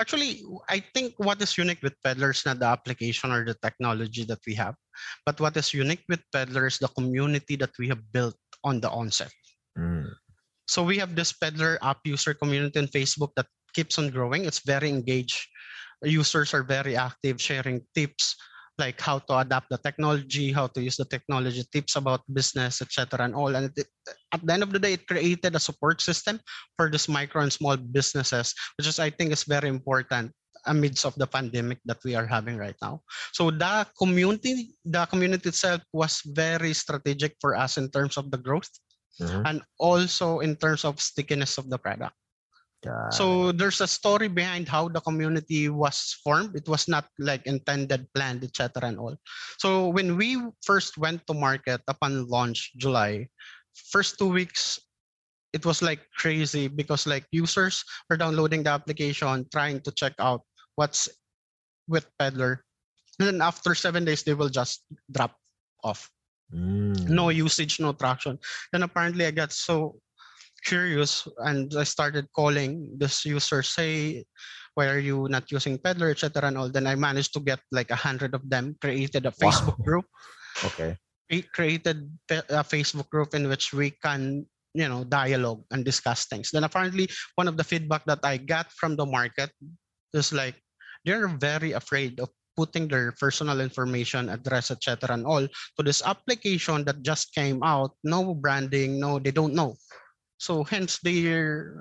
Actually, 0.00 0.46
I 0.70 0.82
think 0.94 1.14
what 1.18 1.42
is 1.42 1.58
unique 1.58 1.82
with 1.82 1.94
Peddlr 2.06 2.30
is 2.30 2.46
not 2.46 2.58
the 2.58 2.66
application 2.66 3.32
or 3.32 3.44
the 3.44 3.58
technology 3.58 4.24
that 4.24 4.40
we 4.46 4.54
have, 4.54 4.74
but 5.26 5.40
what 5.40 5.56
is 5.56 5.74
unique 5.74 6.04
with 6.08 6.22
Peddlr 6.34 6.66
is 6.66 6.78
the 6.78 6.88
community 6.94 7.56
that 7.56 7.74
we 7.78 7.88
have 7.88 8.00
built 8.12 8.38
on 8.62 8.80
the 8.80 8.90
onset. 8.90 9.32
Mm. 9.78 10.06
So 10.66 10.82
we 10.82 10.98
have 10.98 11.14
this 11.14 11.32
Peddlr 11.32 11.78
app 11.82 11.98
user 12.04 12.34
community 12.34 12.78
on 12.78 12.86
Facebook 12.86 13.30
that 13.36 13.46
keeps 13.74 13.98
on 13.98 14.10
growing. 14.10 14.44
It's 14.44 14.62
very 14.64 14.88
engaged. 14.88 15.46
Users 16.02 16.54
are 16.54 16.62
very 16.62 16.96
active, 16.96 17.40
sharing 17.40 17.82
tips, 17.94 18.36
like 18.78 19.00
how 19.00 19.18
to 19.18 19.38
adapt 19.38 19.70
the 19.70 19.78
technology, 19.78 20.52
how 20.52 20.66
to 20.68 20.82
use 20.82 20.96
the 20.96 21.04
technology, 21.04 21.64
tips 21.72 21.96
about 21.96 22.20
business, 22.32 22.82
etc., 22.82 23.24
and 23.24 23.34
all. 23.34 23.54
And 23.54 23.72
it, 23.76 23.88
at 24.32 24.44
the 24.44 24.52
end 24.52 24.62
of 24.62 24.72
the 24.72 24.78
day, 24.78 24.94
it 24.94 25.06
created 25.06 25.54
a 25.56 25.60
support 25.60 26.00
system 26.00 26.40
for 26.76 26.90
this 26.90 27.08
micro 27.08 27.42
and 27.42 27.52
small 27.52 27.76
businesses, 27.76 28.54
which 28.76 28.86
is 28.86 28.98
I 28.98 29.10
think 29.10 29.32
is 29.32 29.44
very 29.44 29.68
important 29.68 30.32
amidst 30.66 31.06
of 31.06 31.14
the 31.14 31.26
pandemic 31.26 31.78
that 31.86 31.98
we 32.04 32.14
are 32.14 32.26
having 32.26 32.56
right 32.56 32.76
now. 32.82 33.00
So 33.32 33.50
the 33.50 33.86
community, 33.98 34.74
the 34.84 35.06
community 35.06 35.48
itself 35.48 35.80
was 35.92 36.20
very 36.26 36.74
strategic 36.74 37.36
for 37.40 37.54
us 37.56 37.78
in 37.78 37.88
terms 37.90 38.16
of 38.16 38.30
the 38.30 38.38
growth 38.38 38.68
Mhm. 39.20 39.42
and 39.46 39.62
also 39.78 40.40
in 40.40 40.56
terms 40.56 40.84
of 40.84 41.00
stickiness 41.00 41.56
of 41.56 41.70
the 41.70 41.78
product. 41.78 42.14
So 43.10 43.52
there's 43.52 43.80
a 43.80 43.86
story 43.88 44.28
behind 44.28 44.68
how 44.68 44.88
the 44.88 45.00
community 45.00 45.68
was 45.68 46.18
formed. 46.22 46.54
It 46.54 46.68
was 46.68 46.88
not 46.88 47.06
like 47.18 47.46
intended, 47.46 48.06
planned, 48.14 48.44
etc. 48.44 48.88
and 48.88 48.98
all. 48.98 49.16
So 49.58 49.88
when 49.88 50.16
we 50.16 50.38
first 50.62 50.98
went 50.98 51.26
to 51.26 51.34
market 51.34 51.80
upon 51.88 52.28
launch 52.28 52.72
July, 52.76 53.28
first 53.90 54.18
two 54.18 54.28
weeks 54.30 54.78
it 55.52 55.64
was 55.64 55.80
like 55.80 56.04
crazy 56.18 56.68
because 56.68 57.06
like 57.06 57.24
users 57.32 57.82
were 58.10 58.16
downloading 58.16 58.62
the 58.62 58.70
application, 58.70 59.46
trying 59.50 59.80
to 59.80 59.90
check 59.92 60.12
out 60.18 60.42
what's 60.76 61.08
with 61.88 62.04
Peddlr. 62.20 62.60
And 63.18 63.28
then 63.28 63.40
after 63.40 63.74
seven 63.74 64.04
days, 64.04 64.22
they 64.22 64.34
will 64.34 64.50
just 64.52 64.84
drop 65.10 65.32
off 65.82 66.10
Mm. 66.54 67.10
no 67.10 67.30
usage, 67.30 67.80
no 67.80 67.92
traction. 67.92 68.38
Then 68.70 68.84
apparently 68.84 69.26
I 69.26 69.32
got 69.32 69.50
so 69.50 69.98
curious 70.64 71.26
and 71.44 71.72
I 71.76 71.84
started 71.84 72.26
calling 72.32 72.96
this 72.98 73.24
user, 73.24 73.62
say, 73.62 74.24
why 74.74 74.88
are 74.88 74.98
you 75.00 75.26
not 75.30 75.50
using 75.50 75.78
Peddlr, 75.78 76.10
etc. 76.12 76.48
and 76.48 76.58
all. 76.58 76.68
Then 76.68 76.86
I 76.86 76.94
managed 76.94 77.32
to 77.34 77.40
get 77.40 77.60
like 77.72 77.90
a 77.90 77.96
hundred 77.96 78.34
of 78.34 78.44
them, 78.48 78.76
created 78.80 79.24
a 79.26 79.32
Wow. 79.40 79.50
Facebook 79.50 79.78
group, 79.84 80.04
Okay. 80.64 80.96
we 81.30 81.42
created 81.42 82.08
a 82.30 82.64
Facebook 82.64 83.08
group 83.10 83.34
in 83.34 83.48
which 83.48 83.72
we 83.72 83.90
can 83.90 84.46
you 84.76 84.88
know 84.88 85.04
dialogue 85.04 85.64
and 85.72 85.84
discuss 85.84 86.26
things. 86.28 86.50
Then 86.52 86.64
apparently 86.64 87.08
one 87.40 87.48
of 87.48 87.56
the 87.56 87.64
feedback 87.64 88.04
that 88.04 88.20
I 88.22 88.36
got 88.36 88.68
from 88.72 88.96
the 88.96 89.06
market 89.08 89.48
is 90.12 90.32
like 90.32 90.60
they're 91.04 91.28
very 91.28 91.72
afraid 91.72 92.20
of 92.20 92.28
putting 92.56 92.88
their 92.88 93.12
personal 93.20 93.60
information, 93.60 94.28
address, 94.28 94.70
etc. 94.70 95.12
and 95.12 95.24
all 95.24 95.44
to 95.44 95.80
this 95.84 96.00
application 96.04 96.84
that 96.84 97.00
just 97.02 97.32
came 97.36 97.60
out. 97.64 97.92
No 98.04 98.34
branding, 98.34 99.00
no, 99.00 99.18
they 99.18 99.30
don't 99.30 99.52
know. 99.54 99.76
So 100.38 100.64
hence 100.64 100.98
they 101.00 101.24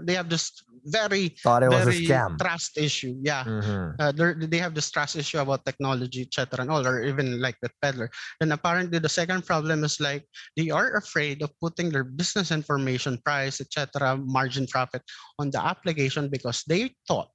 they 0.07 0.15
have 0.15 0.29
this 0.31 0.51
very 0.87 1.35
Thought 1.43 1.63
it 1.63 1.69
was 1.73 1.81
a 1.81 1.91
very 1.91 2.05
scam. 2.07 2.37
trust 2.39 2.77
issue. 2.77 3.17
Yeah 3.19 3.43
Mhm. 3.43 3.95
uh, 3.99 4.11
they're- 4.15 4.37
they 4.39 4.61
have 4.61 4.71
this 4.77 4.87
trust 4.91 5.15
issue 5.19 5.39
about 5.43 5.65
technology, 5.65 6.21
etc., 6.23 6.61
and 6.63 6.71
all, 6.71 6.85
or 6.85 7.03
even 7.03 7.41
like 7.41 7.57
with 7.61 7.73
Peddlr. 7.83 8.07
Then 8.39 8.53
apparently 8.53 8.99
the 8.99 9.09
second 9.11 9.43
problem 9.45 9.83
is 9.83 9.99
like 9.99 10.23
they 10.55 10.69
are 10.69 10.95
afraid 10.95 11.41
of 11.41 11.51
putting 11.59 11.89
their 11.91 12.05
business 12.05 12.51
information, 12.51 13.17
price, 13.25 13.59
etc., 13.59 14.15
margin 14.23 14.67
profit 14.67 15.01
on 15.39 15.49
the 15.51 15.59
application 15.59 16.29
because 16.29 16.63
they 16.69 16.95
thought 17.09 17.31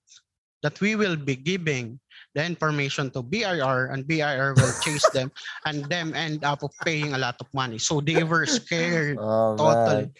that 0.62 0.78
we 0.80 0.94
will 0.94 1.16
be 1.16 1.34
giving 1.36 1.98
the 2.36 2.44
information 2.44 3.10
to 3.10 3.22
BIR 3.24 3.90
and 3.92 4.06
BIR 4.06 4.52
will 4.56 4.72
chase 4.84 5.08
them 5.10 5.32
and 5.66 5.84
them 5.88 6.12
end 6.14 6.44
up 6.44 6.60
paying 6.84 7.12
a 7.14 7.18
lot 7.18 7.36
of 7.40 7.48
money. 7.52 7.78
So 7.80 8.00
they 8.00 8.22
were 8.24 8.44
scared. 8.60 9.16
Oh, 9.18 9.56
Totally. 9.56 10.06
man. 10.06 10.12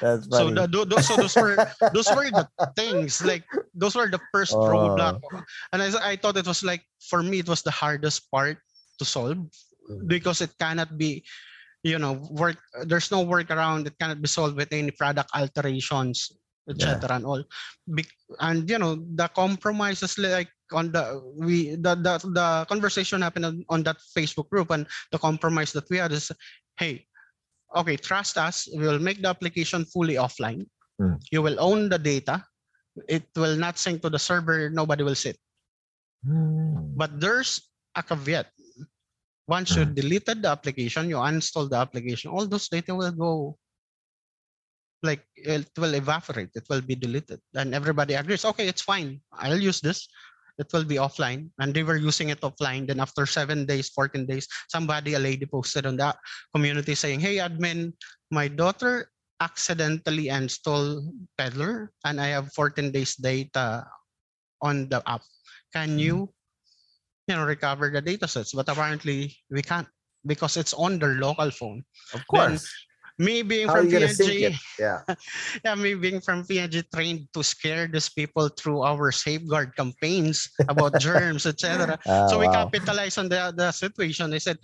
That's 0.00 0.26
So 0.30 0.50
funny. 0.50 0.54
the, 0.54 0.66
tho- 0.68 0.84
those, 0.86 1.06
so 1.06 1.16
those 1.16 1.34
were 1.34 1.56
those 1.92 2.08
were 2.14 2.30
the 2.30 2.46
things 2.76 3.18
like 3.24 3.42
those 3.74 3.94
were 3.98 4.06
the 4.08 4.20
first 4.32 4.54
Oh. 4.54 4.62
roadblock, 4.66 5.18
and 5.72 5.82
I, 5.82 6.12
I 6.12 6.16
thought 6.16 6.36
it 6.38 6.46
was 6.46 6.62
like 6.62 6.82
for 7.02 7.22
me 7.22 7.40
it 7.42 7.48
was 7.48 7.62
the 7.62 7.74
hardest 7.74 8.30
part 8.30 8.58
to 8.98 9.04
solve 9.04 9.38
Mm. 9.88 10.04
because 10.06 10.44
it 10.44 10.52
cannot 10.60 11.00
be, 11.00 11.24
you 11.80 11.96
know, 11.96 12.20
work. 12.28 12.60
There's 12.84 13.08
no 13.08 13.24
workaround. 13.24 13.88
It 13.88 13.96
cannot 13.96 14.20
be 14.20 14.28
solved 14.28 14.52
with 14.52 14.68
any 14.68 14.92
product 14.92 15.32
alterations, 15.32 16.28
etc. 16.68 17.16
And 17.16 17.24
all, 17.24 17.40
Bec- 17.88 18.12
and 18.44 18.68
you 18.68 18.76
know 18.76 19.00
the 19.16 19.32
compromises 19.32 20.20
like 20.20 20.52
on 20.76 20.92
the 20.92 21.24
we 21.40 21.72
the 21.80 21.96
the, 21.96 22.20
the 22.36 22.66
conversation 22.68 23.24
happened 23.24 23.48
on, 23.48 23.64
on 23.72 23.80
that 23.88 23.96
Facebook 24.12 24.52
group 24.52 24.68
and 24.76 24.84
the 25.08 25.16
compromise 25.16 25.72
that 25.72 25.88
we 25.88 25.96
had 25.96 26.12
is, 26.12 26.28
hey, 26.76 27.08
okay, 27.76 27.96
trust 27.96 28.38
us. 28.38 28.68
We 28.72 28.86
will 28.86 28.98
make 28.98 29.22
the 29.22 29.28
application 29.28 29.84
fully 29.84 30.14
offline. 30.14 30.66
Mm. 31.00 31.20
You 31.30 31.42
will 31.42 31.58
own 31.60 31.88
the 31.88 31.98
data. 31.98 32.44
It 33.08 33.28
will 33.36 33.56
not 33.56 33.78
sync 33.78 34.02
to 34.02 34.10
the 34.10 34.18
server. 34.18 34.70
Nobody 34.70 35.04
will 35.04 35.14
sit. 35.14 35.38
Mm. 36.26 36.96
But 36.96 37.20
there's 37.20 37.60
a 37.94 38.02
caveat. 38.02 38.50
Once 39.46 39.76
you 39.76 39.86
Mm. 39.86 39.94
deleted 39.94 40.42
the 40.42 40.50
application, 40.50 41.08
you 41.08 41.16
uninstall 41.16 41.70
the 41.70 41.76
application, 41.76 42.30
all 42.30 42.46
those 42.46 42.68
data 42.68 42.94
will 42.94 43.12
go 43.12 43.56
like 45.02 45.22
it 45.36 45.70
will 45.78 45.94
evaporate, 45.94 46.50
it 46.54 46.66
will 46.68 46.80
be 46.82 46.94
deleted. 46.94 47.40
And 47.54 47.74
everybody 47.74 48.14
agrees, 48.14 48.44
okay, 48.44 48.66
it's 48.66 48.82
fine. 48.82 49.20
I'll 49.32 49.58
use 49.60 49.80
this. 49.80 50.08
It 50.58 50.66
will 50.72 50.84
be 50.84 50.96
offline. 50.96 51.50
And 51.58 51.72
they 51.72 51.82
were 51.82 51.96
using 51.96 52.30
it 52.30 52.40
offline. 52.42 52.86
Then 52.86 53.00
after 53.00 53.26
seven 53.26 53.64
days, 53.64 53.88
14 53.90 54.26
days, 54.26 54.46
somebody, 54.68 55.14
a 55.14 55.18
lady 55.18 55.46
posted 55.46 55.86
on 55.86 55.96
that 55.98 56.18
community 56.54 56.94
saying, 56.94 57.20
Hey 57.20 57.36
admin, 57.36 57.92
my 58.30 58.48
daughter 58.48 59.10
accidentally 59.40 60.28
installed 60.28 61.14
Peddlr 61.38 61.88
and 62.04 62.20
I 62.20 62.34
have 62.34 62.52
14 62.52 62.90
days 62.90 63.14
data 63.14 63.86
on 64.60 64.88
the 64.88 65.02
app. 65.06 65.22
Can 65.72 65.90
mm-hmm. 65.90 65.98
you 65.98 66.16
you 67.28 67.36
know 67.36 67.44
recover 67.44 67.90
the 67.90 68.02
data 68.02 68.26
sets? 68.26 68.52
But 68.52 68.68
apparently 68.68 69.36
we 69.50 69.62
can't 69.62 69.86
because 70.26 70.56
it's 70.56 70.74
on 70.74 70.98
their 70.98 71.22
local 71.22 71.50
phone. 71.50 71.84
Of 72.14 72.26
course. 72.26 72.66
Me 73.18 73.42
being 73.42 73.66
How 73.66 73.82
from 73.82 73.86
you 73.86 73.92
gonna 73.98 74.08
sync 74.08 74.30
it? 74.30 74.52
P&G, 74.54 74.58
Yeah. 74.78 75.02
yeah, 75.64 75.74
me 75.74 75.94
being 75.94 76.20
from 76.22 76.46
P&G 76.46 76.82
trained 76.94 77.26
to 77.34 77.42
scare 77.42 77.90
these 77.90 78.08
people 78.08 78.48
through 78.48 78.82
our 78.86 79.10
safeguard 79.10 79.74
campaigns 79.74 80.48
about 80.70 80.98
germs, 81.02 81.44
etc. 81.46 81.98
Ah, 82.06 82.26
So 82.30 82.38
we 82.38 82.46
wow. 82.46 82.70
capitalized 82.70 83.18
on 83.18 83.28
the, 83.28 83.52
the 83.56 83.72
situation. 83.72 84.30
They 84.30 84.38
said, 84.38 84.58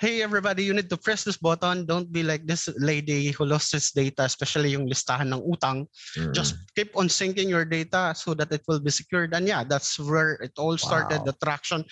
hey, 0.00 0.18
everybody, 0.22 0.64
you 0.64 0.74
need 0.74 0.90
to 0.90 0.96
press 0.96 1.22
this 1.22 1.36
button. 1.36 1.86
Don't 1.86 2.10
be 2.10 2.24
like 2.24 2.46
this 2.46 2.66
lady 2.80 3.30
who 3.30 3.44
lost 3.44 3.70
his 3.70 3.92
data, 3.92 4.24
especially 4.24 4.74
yung 4.74 4.88
listahan 4.88 5.30
ng 5.30 5.44
utang. 5.46 5.86
Mm. 6.18 6.32
Just 6.34 6.56
keep 6.74 6.96
on 6.98 7.06
syncing 7.06 7.46
your 7.46 7.64
data 7.64 8.10
so 8.16 8.34
that 8.34 8.50
it 8.50 8.62
will 8.66 8.80
be 8.80 8.90
secured. 8.90 9.30
And 9.36 9.46
yeah, 9.46 9.62
that's 9.62 10.00
where 10.00 10.40
it 10.42 10.56
all 10.58 10.74
started. 10.76 11.22
Wow. 11.22 11.30
The 11.30 11.36
traction 11.38 11.84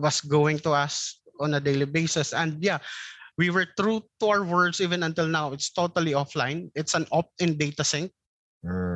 was 0.00 0.20
going 0.20 0.58
to 0.66 0.72
us 0.72 1.20
on 1.38 1.54
a 1.54 1.60
daily 1.60 1.86
basis. 1.86 2.32
And 2.32 2.58
yeah, 2.58 2.78
we 3.38 3.50
were 3.50 3.66
true 3.78 4.00
to 4.20 4.26
our 4.28 4.44
words 4.44 4.80
even 4.80 5.02
until 5.02 5.26
now. 5.28 5.52
It's 5.52 5.70
totally 5.70 6.12
offline. 6.12 6.70
It's 6.74 6.94
an 6.94 7.06
opt-in 7.12 7.56
data 7.56 7.84
sync 7.84 8.12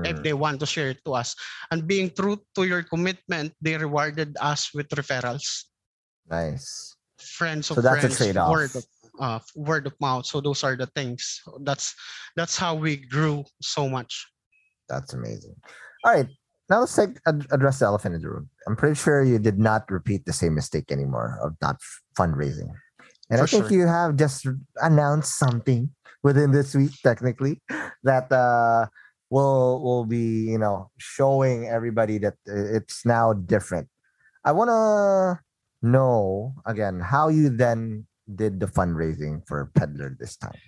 if 0.04 0.16
Mm. 0.16 0.22
they 0.24 0.32
want 0.32 0.58
to 0.60 0.66
share 0.66 0.90
it 0.90 1.04
to 1.04 1.12
us. 1.14 1.36
And 1.70 1.86
being 1.86 2.10
true 2.10 2.40
to 2.56 2.64
your 2.64 2.82
commitment, 2.82 3.52
they 3.60 3.76
rewarded 3.76 4.34
us 4.40 4.72
with 4.74 4.88
referrals 4.96 5.68
Nice. 6.28 6.96
friends 7.20 7.70
of 7.70 7.76
So 7.76 7.82
that's 7.82 8.04
a 8.04 8.08
trade-off. 8.16 8.50
word 8.50 8.72
of 8.74 8.84
uh, 9.20 9.38
word 9.54 9.86
of 9.86 9.92
mouth. 10.00 10.24
So 10.24 10.40
those 10.40 10.64
are 10.64 10.74
the 10.76 10.86
things. 10.96 11.42
That's 11.60 11.92
that's 12.36 12.56
how 12.56 12.74
we 12.74 12.96
grew 12.96 13.44
so 13.60 13.88
much. 13.88 14.24
That's 14.88 15.12
amazing. 15.12 15.54
All 16.04 16.14
right. 16.16 16.26
Now 16.70 16.80
let's 16.80 16.94
take, 16.94 17.18
ad- 17.26 17.46
address 17.50 17.80
the 17.80 17.86
elephant 17.86 18.14
in 18.14 18.22
the 18.22 18.30
room. 18.30 18.48
I'm 18.66 18.76
pretty 18.76 18.94
sure 18.94 19.22
you 19.22 19.38
did 19.38 19.58
not 19.58 19.90
repeat 19.90 20.24
the 20.24 20.32
same 20.32 20.54
mistake 20.54 20.90
anymore 20.90 21.36
of 21.42 21.56
not 21.60 21.76
fundraising. 22.16 22.70
And 23.30 23.38
For 23.38 23.44
I 23.44 23.46
think 23.46 23.68
sure. 23.68 23.78
you 23.78 23.86
have 23.86 24.16
just 24.16 24.46
announced 24.82 25.38
something 25.38 25.90
within 26.22 26.50
this 26.50 26.74
week, 26.74 26.90
technically, 27.02 27.62
that 28.02 28.30
uh, 28.32 28.86
will 29.30 29.82
will 29.82 30.04
be, 30.04 30.50
you 30.50 30.58
know, 30.58 30.90
showing 30.98 31.68
everybody 31.68 32.18
that 32.18 32.34
it's 32.46 33.06
now 33.06 33.32
different. 33.32 33.88
I 34.44 34.52
want 34.52 34.68
to 34.70 35.40
know 35.82 36.54
again 36.66 37.00
how 37.00 37.28
you 37.28 37.48
then 37.48 38.06
did 38.34 38.60
the 38.60 38.66
fundraising 38.66 39.46
for 39.46 39.70
Peddlr 39.78 40.18
this 40.18 40.36
time, 40.36 40.58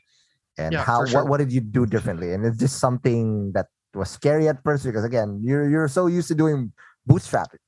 and 0.56 0.72
Yeah, 0.72 0.84
how 0.84 1.04
sure. 1.04 1.22
what 1.22 1.30
what 1.30 1.38
did 1.38 1.52
you 1.52 1.60
do 1.60 1.84
differently? 1.86 2.32
And 2.32 2.44
is 2.46 2.56
this 2.58 2.72
something 2.72 3.52
that 3.52 3.66
was 3.94 4.08
scary 4.08 4.48
at 4.48 4.62
first 4.64 4.84
because 4.84 5.04
again 5.04 5.40
you're 5.42 5.68
you're 5.68 5.88
so 5.88 6.06
used 6.06 6.28
to 6.28 6.34
doing 6.34 6.72
bootstrapping. 7.08 7.60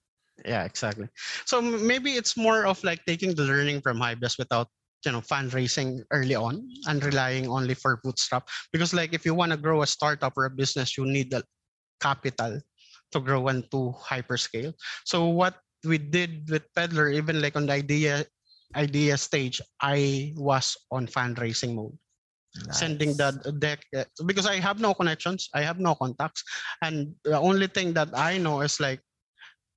Yeah, 0.45 0.65
exactly. 0.65 1.09
So 1.47 1.61
maybe 1.61 2.13
it's 2.13 2.37
more 2.37 2.67
of 2.67 2.83
like 2.85 3.05
taking 3.07 3.35
the 3.35 3.43
learning 3.45 3.81
from 3.81 3.99
Hybest 3.99 4.39
without 4.39 4.69
you 5.05 5.13
know 5.13 5.21
fundraising 5.21 6.03
early 6.11 6.35
on 6.35 6.69
and 6.87 7.05
relying 7.05 7.49
only 7.49 7.75
for 7.75 8.01
bootstrap. 8.03 8.49
Because 8.73 8.93
like 8.93 9.15
if 9.15 9.25
you 9.25 9.35
want 9.35 9.53
to 9.53 9.59
grow 9.59 9.83
a 9.83 9.87
startup 9.87 10.33
or 10.37 10.47
a 10.47 10.51
business 10.51 10.97
you 10.97 11.07
need 11.07 11.31
the 11.31 11.45
capital 12.01 12.61
to 13.13 13.21
grow 13.21 13.49
and 13.49 13.71
to 13.71 13.95
hyperscale. 14.03 14.75
So 15.05 15.29
what 15.29 15.57
we 15.85 15.99
did 15.99 16.49
with 16.51 16.65
Peddlr 16.77 17.15
even 17.15 17.41
like 17.41 17.57
on 17.57 17.67
the 17.67 17.75
idea 17.75 18.25
idea 18.75 19.17
stage 19.17 19.61
i 19.81 20.33
was 20.37 20.77
on 20.91 21.07
fundraising 21.07 21.75
mode. 21.75 21.97
Sending 22.71 23.17
the 23.19 23.35
deck 23.59 23.83
uh, 23.99 24.05
because 24.27 24.47
I 24.47 24.63
have 24.63 24.79
no 24.79 24.95
connections, 24.95 25.51
I 25.55 25.63
have 25.63 25.81
no 25.81 25.97
contacts, 25.97 26.45
and 26.83 27.11
the 27.25 27.37
only 27.37 27.67
thing 27.67 27.93
that 27.99 28.15
I 28.15 28.39
know 28.39 28.63
is 28.63 28.79
like 28.79 29.03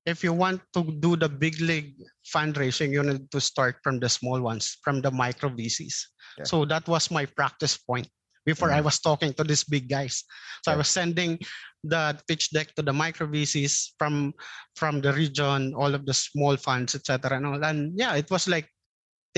if 0.08 0.24
you 0.24 0.32
want 0.32 0.64
to 0.72 0.82
do 1.04 1.16
the 1.16 1.28
big 1.28 1.60
league 1.60 1.92
fundraising, 2.24 2.90
you 2.90 3.04
need 3.04 3.30
to 3.30 3.40
start 3.40 3.76
from 3.84 4.00
the 4.00 4.08
small 4.08 4.40
ones, 4.40 4.80
from 4.80 5.04
the 5.04 5.10
micro 5.12 5.52
VCs. 5.52 6.08
Yeah. 6.38 6.44
So 6.48 6.64
that 6.64 6.88
was 6.88 7.10
my 7.12 7.26
practice 7.28 7.76
point 7.76 8.08
before 8.48 8.72
I 8.72 8.80
Mhm. 8.80 8.88
was 8.88 8.98
talking 9.04 9.36
to 9.36 9.44
these 9.44 9.64
big 9.68 9.88
guys. 9.92 10.24
So 10.64 10.72
I 10.72 10.76
was 10.80 10.88
sending 10.88 11.36
the 11.84 12.16
pitch 12.26 12.48
deck 12.50 12.72
to 12.76 12.82
the 12.82 12.92
micro 12.92 13.28
VCs 13.28 13.92
from 14.00 14.32
from 14.80 15.04
the 15.04 15.12
region, 15.12 15.74
all 15.76 15.92
of 15.94 16.06
the 16.08 16.14
small 16.16 16.56
funds, 16.56 16.94
etc. 16.96 17.36
And 17.36 17.44
all. 17.44 17.60
And 17.60 17.92
yeah, 17.92 18.16
it 18.16 18.30
was 18.32 18.48
like 18.48 18.66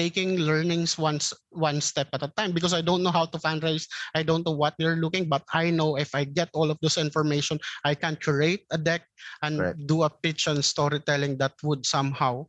taking 0.00 0.40
learnings 0.40 0.96
once 0.96 1.36
one 1.52 1.76
step 1.76 2.08
at 2.16 2.24
a 2.24 2.32
time 2.40 2.56
because 2.56 2.72
I 2.72 2.80
don't 2.80 3.04
know 3.04 3.12
how 3.12 3.28
to 3.28 3.36
fundraise. 3.36 3.84
I 4.16 4.24
don't 4.24 4.48
know 4.48 4.56
what 4.56 4.72
they're 4.80 4.96
looking, 4.96 5.28
but 5.28 5.44
I 5.52 5.68
know 5.68 6.00
if 6.00 6.16
I 6.16 6.24
get 6.24 6.48
all 6.56 6.72
of 6.72 6.80
this 6.80 6.96
information, 6.96 7.60
I 7.84 7.92
can 7.92 8.16
curate 8.16 8.64
a 8.72 8.80
deck 8.80 9.04
and 9.44 9.60
Correct. 9.60 9.76
do 9.84 10.08
a 10.08 10.08
pitch 10.08 10.48
and 10.48 10.64
storytelling 10.64 11.36
that 11.44 11.52
would 11.60 11.84
somehow 11.84 12.48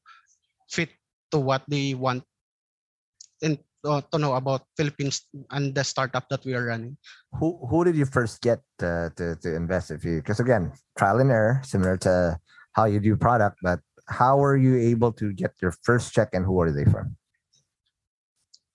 fit 0.71 0.95
to 1.35 1.43
what 1.43 1.67
they 1.67 1.91
want 1.91 2.23
in, 3.43 3.59
uh, 3.83 3.99
to 3.99 4.15
know 4.15 4.39
about 4.39 4.63
Philippines 4.79 5.27
and 5.51 5.75
the 5.75 5.83
startup 5.83 6.31
that 6.31 6.47
we 6.47 6.55
are 6.55 6.71
running. 6.71 6.95
Who 7.35 7.59
who 7.67 7.83
did 7.83 7.99
you 7.99 8.07
first 8.07 8.39
get 8.39 8.63
uh, 8.79 9.11
to 9.19 9.35
to 9.43 9.49
invest? 9.51 9.91
If 9.91 10.07
you 10.07 10.23
because 10.23 10.39
again 10.39 10.71
trial 10.95 11.19
and 11.19 11.27
error, 11.27 11.59
similar 11.67 11.99
to 12.07 12.39
how 12.79 12.87
you 12.87 13.03
do 13.03 13.19
product, 13.19 13.59
but 13.59 13.83
how 14.07 14.39
were 14.39 14.55
you 14.55 14.79
able 14.79 15.11
to 15.19 15.35
get 15.35 15.59
your 15.59 15.75
first 15.83 16.15
check 16.15 16.31
and 16.31 16.47
who 16.47 16.55
are 16.63 16.71
they 16.71 16.87
from? 16.87 17.19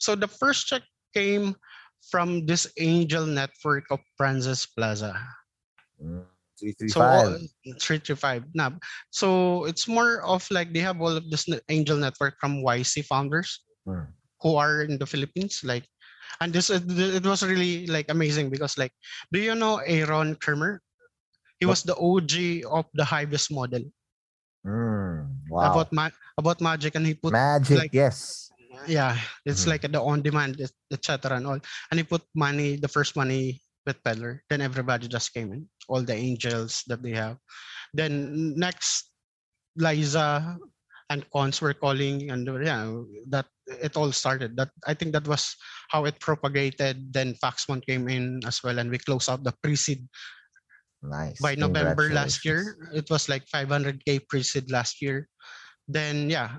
So 0.07 0.15
the 0.15 0.31
first 0.31 0.71
check 0.71 0.87
came 1.19 1.59
from 2.15 2.47
this 2.47 2.71
angel 2.79 3.27
network 3.27 3.91
of 3.91 3.99
Francis 4.15 4.63
Plaza. 4.63 5.19
Three 6.55 6.73
three 6.79 6.87
So 6.89 7.03
five. 7.03 7.27
all- 7.27 7.75
three 7.83 7.99
three 7.99 8.15
five 8.15 8.47
NAB. 8.55 8.79
So 9.11 9.67
it's 9.67 9.91
more 9.91 10.23
of 10.23 10.47
like 10.55 10.71
they 10.71 10.79
have 10.87 11.03
all 11.03 11.11
of 11.19 11.27
this 11.27 11.51
angel 11.69 11.99
network 11.99 12.39
from 12.39 12.63
YC 12.63 13.03
founders 13.03 13.67
Mm. 13.83 14.07
who 14.47 14.55
are 14.55 14.87
in 14.87 14.95
the 14.99 15.07
Philippines. 15.11 15.67
Like, 15.67 15.83
and 16.41 16.55
this 16.55 16.71
it 16.71 17.27
was 17.27 17.43
really 17.43 17.87
like 17.91 18.07
amazing 18.09 18.47
because 18.51 18.79
like, 18.79 18.95
do 19.35 19.43
you 19.43 19.55
know 19.59 19.83
Aaron 19.83 20.39
Kermer? 20.39 20.79
He 21.59 21.67
was 21.67 21.83
the 21.83 21.99
OG 21.99 22.63
of 22.71 22.87
the 22.95 23.03
Hibis 23.05 23.51
model 23.51 23.83
Mm, 24.67 25.47
wow. 25.51 25.71
about 25.75 25.91
ma- 25.95 26.15
about 26.39 26.59
magic, 26.63 26.95
and 26.99 27.07
he 27.07 27.15
put 27.15 27.31
Magic, 27.35 27.79
like- 27.79 27.95
yes. 27.95 28.51
Yeah, 28.87 29.17
it's 29.49 29.65
Mhm. 29.65 29.69
like 29.73 29.83
the 29.89 30.01
on 30.01 30.21
demand, 30.23 30.61
etc. 30.93 31.37
and 31.37 31.47
all. 31.47 31.61
And 31.91 31.97
he 31.99 32.05
put 32.05 32.23
money, 32.35 32.77
the 32.77 32.89
first 32.89 33.17
money 33.17 33.63
with 33.87 34.03
Peddler. 34.05 34.43
Then 34.51 34.61
everybody 34.61 35.09
just 35.09 35.33
came 35.33 35.53
in, 35.53 35.69
all 35.89 36.03
the 36.03 36.15
angels 36.15 36.83
that 36.87 37.03
they 37.03 37.13
have. 37.17 37.39
Then 37.95 38.53
next, 38.59 39.11
Liza 39.77 40.59
and 41.11 41.23
Cons 41.31 41.61
were 41.61 41.75
calling, 41.75 42.31
and 42.31 42.47
yeah, 42.65 42.91
that 43.31 43.47
it 43.67 43.97
all 43.97 44.11
started. 44.11 44.57
That 44.57 44.71
I 44.87 44.95
think 44.95 45.13
that 45.15 45.27
was 45.27 45.55
how 45.91 46.05
it 46.05 46.19
propagated. 46.19 47.13
Then 47.13 47.35
Foxmont 47.39 47.87
came 47.87 48.09
in 48.09 48.43
as 48.47 48.63
well, 48.63 48.79
and 48.79 48.91
we 48.91 48.99
closed 48.99 49.31
out 49.31 49.45
the 49.45 49.55
pre-seed 49.63 50.03
Nice. 51.03 51.39
by 51.41 51.55
November 51.55 52.11
last 52.11 52.45
year. 52.45 52.91
It 52.95 53.07
was 53.11 53.29
like 53.29 53.47
500k 53.47 54.19
pre-seed 54.27 54.71
last 54.71 55.01
year. 55.01 55.29
Then 55.87 56.29
yeah, 56.31 56.59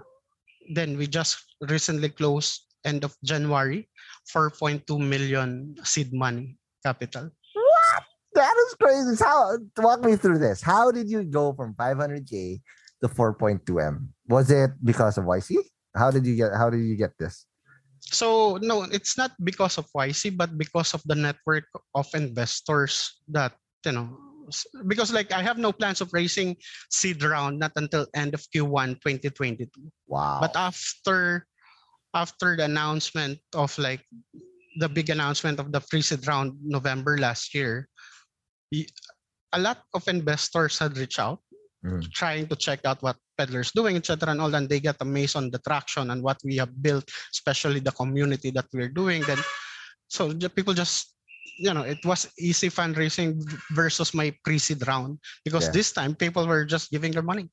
then 0.71 0.95
we 0.95 1.07
just 1.07 1.43
recently 1.61 2.09
closed 2.09 2.67
end 2.85 3.03
of 3.03 3.15
January, 3.23 3.89
4.2 4.31 4.85
million 4.99 5.75
seed 5.83 6.13
money 6.13 6.57
capital. 6.85 7.29
What? 7.53 8.03
That 8.33 8.55
is 8.67 8.75
crazy. 8.79 9.15
So 9.15 9.25
How 9.25 9.57
walk 9.77 10.03
me 10.05 10.15
through 10.15 10.39
this? 10.39 10.61
How 10.61 10.91
did 10.91 11.09
you 11.09 11.23
go 11.23 11.53
from 11.53 11.73
500k 11.73 12.61
to 13.01 13.07
4.2m? 13.09 14.07
Was 14.29 14.51
it 14.51 14.71
because 14.83 15.17
of 15.17 15.25
YC? 15.25 15.57
How 15.95 16.11
did 16.11 16.25
you 16.25 16.35
get? 16.35 16.53
How 16.53 16.69
did 16.69 16.85
you 16.85 16.95
get 16.95 17.17
this? 17.17 17.45
So 18.01 18.57
no, 18.61 18.83
it's 18.83 19.17
not 19.17 19.33
because 19.43 19.77
of 19.77 19.89
YC, 19.91 20.37
but 20.37 20.57
because 20.57 20.93
of 20.93 21.01
the 21.05 21.15
network 21.15 21.65
of 21.95 22.07
investors 22.13 23.19
that 23.27 23.53
you 23.85 23.91
know. 23.91 24.26
Because 24.87 25.11
like 25.11 25.31
I 25.31 25.41
have 25.43 25.57
no 25.57 25.71
plans 25.71 26.01
of 26.01 26.13
raising 26.13 26.55
seed 26.89 27.23
round 27.23 27.59
not 27.59 27.73
until 27.75 28.07
end 28.15 28.33
of 28.33 28.41
Q1 28.53 29.01
2022. 29.03 29.67
Wow. 30.07 30.39
but 30.41 30.55
after 30.55 31.45
after 32.13 32.55
the 32.55 32.65
announcement 32.65 33.39
of 33.53 33.77
like 33.77 34.01
the 34.79 34.87
big 34.89 35.09
announcement 35.09 35.59
of 35.59 35.71
the 35.71 35.81
pre-seed 35.81 36.25
round 36.25 36.55
November 36.63 37.17
last 37.17 37.53
year, 37.53 37.89
a 38.73 39.59
lot 39.59 39.83
of 39.93 40.07
investors 40.07 40.79
had 40.79 40.97
reached 40.97 41.19
out 41.19 41.41
Mhm. 41.85 42.09
trying 42.11 42.47
to 42.49 42.55
check 42.57 42.81
out 42.85 43.01
what 43.05 43.17
Peddlr's 43.37 43.71
doing 43.71 43.95
etc 43.97 44.33
and 44.33 44.41
all 44.41 44.53
and 44.53 44.67
they 44.67 44.79
get 44.81 44.97
amazed 44.99 45.35
on 45.37 45.51
the 45.53 45.61
traction 45.61 46.09
and 46.09 46.23
what 46.25 46.41
we 46.43 46.57
have 46.57 46.73
built 46.81 47.05
especially 47.31 47.79
the 47.79 47.93
community 47.93 48.49
that 48.49 48.65
we're 48.73 48.89
doing 48.89 49.21
then 49.29 49.37
so 50.09 50.33
the 50.33 50.49
people 50.49 50.73
just 50.73 51.13
you 51.57 51.73
know 51.73 51.81
it 51.81 51.97
was 52.05 52.29
easy 52.37 52.69
fundraising 52.69 53.41
versus 53.73 54.13
my 54.13 54.33
pre-seed 54.43 54.85
round 54.87 55.17
because 55.43 55.65
Yeah. 55.65 55.71
this 55.73 55.91
time 55.91 56.13
people 56.15 56.45
were 56.47 56.65
just 56.65 56.91
giving 56.91 57.11
their 57.11 57.25
money 57.25 57.49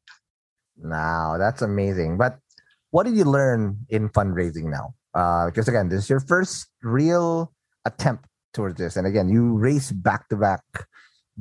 Now 0.76 1.38
that's 1.38 1.62
amazing. 1.62 2.18
But 2.18 2.38
what 2.90 3.04
did 3.06 3.16
you 3.16 3.24
learn 3.24 3.78
in 3.88 4.08
fundraising 4.10 4.70
now? 4.70 4.94
Uh, 5.14 5.46
because 5.46 5.68
again, 5.68 5.88
this 5.88 6.04
is 6.04 6.10
your 6.10 6.20
first 6.20 6.66
real 6.82 7.54
attempt 7.86 8.26
towards 8.52 8.78
this, 8.78 8.96
and 8.96 9.06
again, 9.06 9.28
you 9.28 9.54
race 9.54 9.90
back 9.92 10.28
to 10.30 10.36
back 10.36 10.62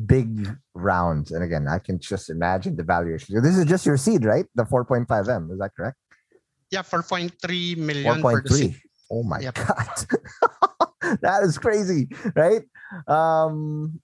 big 0.06 0.50
rounds, 0.74 1.32
and 1.32 1.44
again, 1.44 1.68
I 1.68 1.78
can 1.80 2.00
just 2.00 2.30
imagine 2.30 2.76
the 2.76 2.84
valuation. 2.84 3.42
This 3.42 3.58
is 3.58 3.66
just 3.66 3.86
your 3.86 3.98
seed, 3.98 4.26
right? 4.26 4.46
The 4.56 4.64
4.5m. 4.66 5.52
Is 5.54 5.60
that 5.60 5.72
correct? 5.76 5.98
yeah 6.72 6.82
4.3 6.82 7.78
million 7.78 8.22
for 8.22 8.42
4.3. 8.42 8.74
Oh 9.12 9.24
my 9.24 9.42
Yep. 9.42 9.56
god, 9.56 9.94
that 11.22 11.44
is 11.44 11.58
crazy, 11.58 12.10
right? 12.36 12.64
Um, 13.08 14.00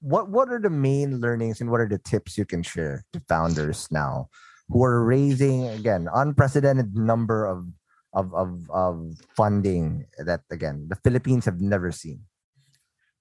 what 0.00 0.30
what 0.30 0.48
are 0.48 0.60
the 0.60 0.72
main 0.72 1.20
learnings 1.20 1.60
and 1.60 1.70
what 1.70 1.80
are 1.80 1.88
the 1.88 2.00
tips 2.00 2.38
you 2.38 2.44
can 2.44 2.62
share 2.62 3.04
to 3.12 3.20
founders 3.28 3.86
now 3.90 4.28
who 4.68 4.82
are 4.82 5.04
raising 5.04 5.68
again 5.68 6.08
unprecedented 6.14 6.96
number 6.96 7.44
of 7.44 7.68
of 8.14 8.32
of, 8.34 8.64
of 8.70 9.12
funding 9.36 10.06
that 10.24 10.40
again 10.50 10.86
the 10.88 10.96
Philippines 11.04 11.44
have 11.44 11.60
never 11.60 11.92
seen? 11.92 12.20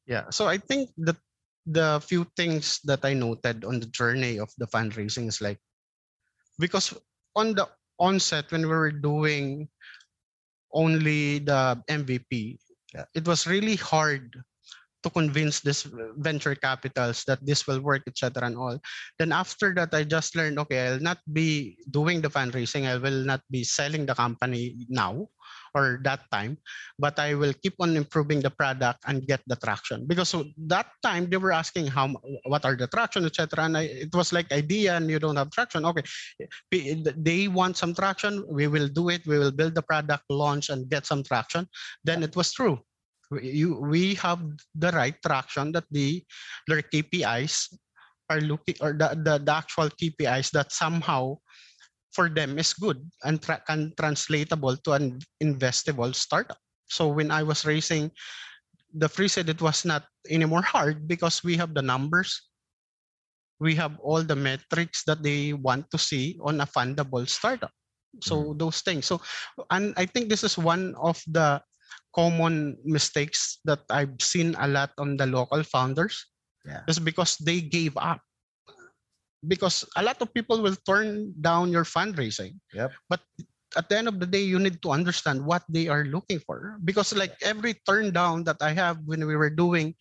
Yeah. 0.07 0.29
So 0.31 0.47
I 0.47 0.57
think 0.57 0.89
the 0.97 1.15
the 1.65 2.01
few 2.01 2.25
things 2.35 2.79
that 2.85 3.03
I 3.03 3.13
noted 3.13 3.65
on 3.65 3.79
the 3.79 3.91
journey 3.91 4.39
of 4.39 4.49
the 4.57 4.65
fundraising 4.65 5.27
is 5.27 5.41
like 5.41 5.59
because 6.57 6.95
on 7.35 7.53
the 7.53 7.67
onset 7.99 8.49
when 8.51 8.63
we 8.63 8.73
were 8.73 8.95
doing 8.95 9.67
only 10.73 11.39
the 11.39 11.81
MVP. 11.89 12.57
It 13.13 13.27
was 13.27 13.47
really 13.47 13.75
hard 13.75 14.35
to 15.03 15.09
convince 15.09 15.59
this 15.61 15.85
uh, 15.85 16.11
venture 16.17 16.55
capitals 16.55 17.23
that 17.23 17.39
this 17.45 17.67
will 17.67 17.79
work, 17.79 18.03
etc. 18.07 18.43
and 18.43 18.57
all. 18.57 18.77
Then 19.17 19.31
after 19.31 19.73
that, 19.75 19.93
I 19.93 20.03
just 20.03 20.35
learned, 20.35 20.59
okay, 20.59 20.87
I'll 20.87 20.99
not 20.99 21.19
be 21.31 21.77
doing 21.89 22.21
the 22.21 22.29
fundraising. 22.29 22.85
I 22.85 22.97
will 22.97 23.23
not 23.23 23.41
be 23.49 23.63
selling 23.63 24.05
the 24.05 24.15
company 24.15 24.75
now 24.89 25.27
or 25.75 25.99
that 26.03 26.21
time, 26.31 26.57
but 26.97 27.19
I 27.19 27.33
will 27.33 27.53
keep 27.53 27.75
on 27.79 27.95
improving 27.95 28.39
the 28.39 28.49
product 28.49 29.03
and 29.07 29.25
get 29.25 29.41
the 29.47 29.55
traction. 29.55 30.05
Because 30.07 30.29
so 30.29 30.45
that 30.67 30.87
time 31.03 31.29
they 31.29 31.37
were 31.37 31.51
asking 31.51 31.87
how 31.87 32.13
what 32.45 32.65
are 32.65 32.75
the 32.75 32.87
traction, 32.87 33.25
etc. 33.25 33.65
And 33.65 33.77
I, 33.77 34.09
it 34.09 34.13
was 34.13 34.33
like 34.33 34.51
idea 34.51 34.95
and 34.95 35.09
you 35.09 35.19
don't 35.19 35.37
have 35.37 35.51
traction. 35.51 35.85
Okay, 35.85 36.03
they 36.71 37.47
want 37.47 37.77
some 37.77 37.93
traction. 37.93 38.45
We 38.49 38.67
will 38.67 38.87
do 38.87 39.09
it. 39.09 39.25
We 39.25 39.39
will 39.39 39.51
build 39.51 39.75
the 39.75 39.83
product, 39.83 40.23
launch, 40.29 40.69
and 40.69 40.89
get 40.89 41.05
some 41.05 41.23
traction. 41.23 41.67
Then 42.03 42.23
it 42.23 42.35
was 42.35 42.53
true. 42.53 42.79
You, 43.29 43.77
we 43.77 44.15
have 44.15 44.41
the 44.73 44.89
right 44.89 45.13
traction 45.21 45.71
that 45.73 45.85
the 45.91 46.25
their 46.67 46.81
KPIs 46.81 47.77
are 48.29 48.41
looking 48.41 48.75
or 48.81 48.93
the, 48.93 49.17
the, 49.17 49.41
the 49.41 49.53
actual 49.53 49.89
KPIs 49.89 50.51
that 50.51 50.71
somehow 50.71 51.37
for 52.11 52.29
them 52.29 52.57
is 52.57 52.73
good 52.73 52.97
and 53.23 53.41
tra- 53.41 53.61
can 53.67 53.93
translatable 53.97 54.75
to 54.83 54.93
an 54.93 55.19
investable 55.43 56.13
startup. 56.13 56.57
So 56.89 57.07
when 57.07 57.29
I 57.29 57.43
was 57.43 57.65
raising 57.65 58.11
the 58.93 59.09
pre-seed 59.09 59.49
it 59.49 59.61
was 59.61 59.85
not 59.85 60.09
anymore 60.29 60.65
hard 60.65 61.07
because 61.07 61.43
we 61.43 61.57
have 61.57 61.73
the 61.73 61.85
numbers. 61.85 62.49
We 63.59 63.75
have 63.75 63.99
all 63.99 64.23
the 64.23 64.35
metrics 64.39 65.03
that 65.03 65.21
they 65.21 65.53
want 65.53 65.91
to 65.91 65.99
see 65.99 66.39
on 66.41 66.61
a 66.61 66.65
fundable 66.65 67.27
startup. 67.27 67.71
So 68.23 68.35
mm-hmm. 68.41 68.57
those 68.57 68.81
things. 68.81 69.05
So 69.05 69.21
and 69.69 69.93
I 69.97 70.05
think 70.05 70.29
this 70.29 70.43
is 70.43 70.57
one 70.57 70.95
of 70.97 71.21
the 71.27 71.61
common 72.15 72.77
mistakes 72.83 73.59
that 73.65 73.85
I've 73.89 74.17
seen 74.21 74.55
a 74.57 74.67
lot 74.67 74.91
on 74.97 75.17
the 75.17 75.27
local 75.27 75.61
founders. 75.63 76.25
Yeah. 76.65 76.81
Is 76.87 76.99
because 76.99 77.37
they 77.37 77.61
gave 77.61 77.95
up. 77.97 78.21
Because 79.47 79.85
a 79.95 80.03
lot 80.03 80.21
of 80.21 80.33
people 80.33 80.61
will 80.61 80.75
turn 80.85 81.33
down 81.39 81.71
your 81.71 81.85
fundraising. 81.85 82.59
Yep. 82.73 82.91
But 83.09 83.21
at 83.77 83.87
the 83.87 83.97
end 83.97 84.07
of 84.07 84.19
the 84.19 84.25
day, 84.25 84.43
you 84.43 84.59
need 84.59 84.81
to 84.81 84.91
understand 84.91 85.45
what 85.45 85.63
they 85.69 85.87
are 85.87 86.03
looking 86.03 86.39
for. 86.39 86.77
Because 86.83 87.15
like 87.15 87.35
every 87.41 87.75
turn 87.87 88.11
down 88.11 88.43
that 88.45 88.57
I 88.61 88.73
have 88.73 88.99
when 89.05 89.25
we 89.25 89.35
were 89.35 89.49
doing 89.49 89.95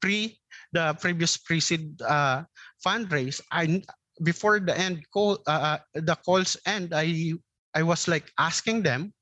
pre 0.00 0.36
the 0.72 0.94
previous 1.00 1.36
pre-seed 1.36 2.00
uh, 2.02 2.44
fundraise, 2.84 3.40
I 3.50 3.82
before 4.22 4.60
the 4.60 4.76
end 4.76 5.02
call 5.12 5.40
uh, 5.46 5.76
uh, 5.76 5.78
the 5.94 6.16
calls 6.24 6.56
end 6.66 6.92
i 6.92 7.32
i 7.74 7.82
was 7.82 8.06
like 8.08 8.30
asking 8.38 8.82
them 8.82 9.12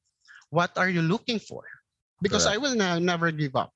what 0.50 0.74
are 0.76 0.88
you 0.90 1.02
looking 1.02 1.38
for 1.38 1.62
because 2.20 2.46
i 2.46 2.56
will 2.56 2.74
ne- 2.74 3.00
never 3.00 3.30
give 3.30 3.54
up 3.54 3.70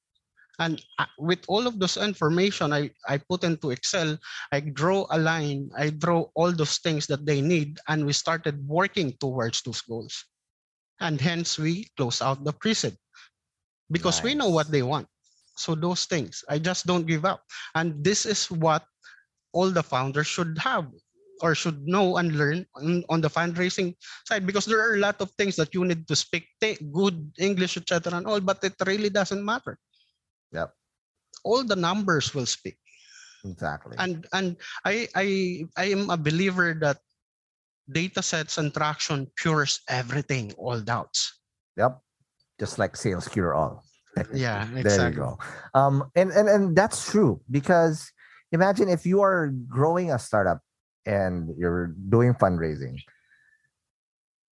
and 0.58 0.84
with 1.18 1.40
all 1.48 1.66
of 1.66 1.78
those 1.80 1.96
information 1.96 2.72
i 2.72 2.90
i 3.08 3.16
put 3.16 3.44
into 3.44 3.70
excel 3.70 4.18
i 4.52 4.60
draw 4.60 5.06
a 5.10 5.18
line 5.18 5.70
i 5.76 5.88
draw 5.88 6.28
all 6.34 6.52
those 6.52 6.78
things 6.78 7.06
that 7.06 7.24
they 7.24 7.40
need 7.40 7.78
and 7.88 8.04
we 8.04 8.12
started 8.12 8.60
working 8.66 9.12
towards 9.20 9.62
those 9.62 9.80
goals. 9.82 10.24
And 11.00 11.20
hence 11.20 11.58
we 11.58 11.90
close 11.96 12.22
out 12.22 12.44
the 12.44 12.52
pre-seed 12.52 12.94
because 13.90 14.22
we 14.22 14.34
know 14.34 14.50
what 14.50 14.70
they 14.70 14.82
want. 14.86 15.08
So 15.56 15.74
those 15.74 16.04
things 16.04 16.44
i 16.48 16.58
just 16.58 16.86
don't 16.86 17.06
give 17.06 17.24
up. 17.24 17.42
And 17.74 18.04
this 18.04 18.24
is 18.26 18.50
what 18.50 18.84
all 19.52 19.70
the 19.70 19.82
founders 19.82 20.28
should 20.28 20.56
have 20.58 20.86
or 21.42 21.54
should 21.58 21.82
know 21.86 22.16
and 22.16 22.38
learn 22.38 22.64
on, 22.78 23.02
on 23.10 23.20
the 23.20 23.28
fundraising 23.28 23.94
side 24.24 24.46
because 24.46 24.64
there 24.64 24.78
are 24.80 24.94
a 24.94 25.02
lot 25.02 25.20
of 25.20 25.30
things 25.34 25.56
that 25.56 25.74
you 25.74 25.84
need 25.84 26.06
to 26.06 26.14
speak 26.14 26.46
ta- 26.62 26.78
good 26.94 27.18
english 27.36 27.76
etc 27.76 28.14
and 28.14 28.26
all 28.26 28.40
but 28.40 28.62
it 28.62 28.72
really 28.86 29.10
doesn't 29.10 29.44
matter 29.44 29.76
Yep. 30.52 30.70
all 31.44 31.64
the 31.64 31.76
numbers 31.76 32.34
will 32.34 32.46
speak 32.46 32.78
Exactly. 33.44 33.96
and 33.98 34.26
and 34.32 34.56
i 34.84 35.08
i 35.16 35.26
i 35.76 35.84
am 35.90 36.10
a 36.10 36.16
believer 36.16 36.74
that 36.78 36.98
data 37.90 38.22
sets 38.22 38.58
and 38.58 38.72
traction 38.72 39.26
cures 39.40 39.80
everything 39.88 40.52
all 40.54 40.80
doubts 40.80 41.42
Yep. 41.76 41.98
Just 42.60 42.78
like 42.78 42.96
sales 42.96 43.28
cure 43.28 43.54
all. 43.54 43.82
yeah 44.34 44.68
There 44.72 44.78
exactly 44.78 45.08
you 45.08 45.16
go. 45.16 45.38
Um, 45.74 46.10
and, 46.14 46.30
and 46.30 46.48
and 46.48 46.76
that's 46.76 47.10
true 47.10 47.40
because 47.50 48.12
imagine 48.52 48.88
if 48.88 49.06
you 49.06 49.22
are 49.22 49.48
growing 49.68 50.12
a 50.12 50.18
startup 50.18 50.60
and 51.06 51.54
you're 51.56 51.94
doing 52.08 52.34
fundraising. 52.34 53.00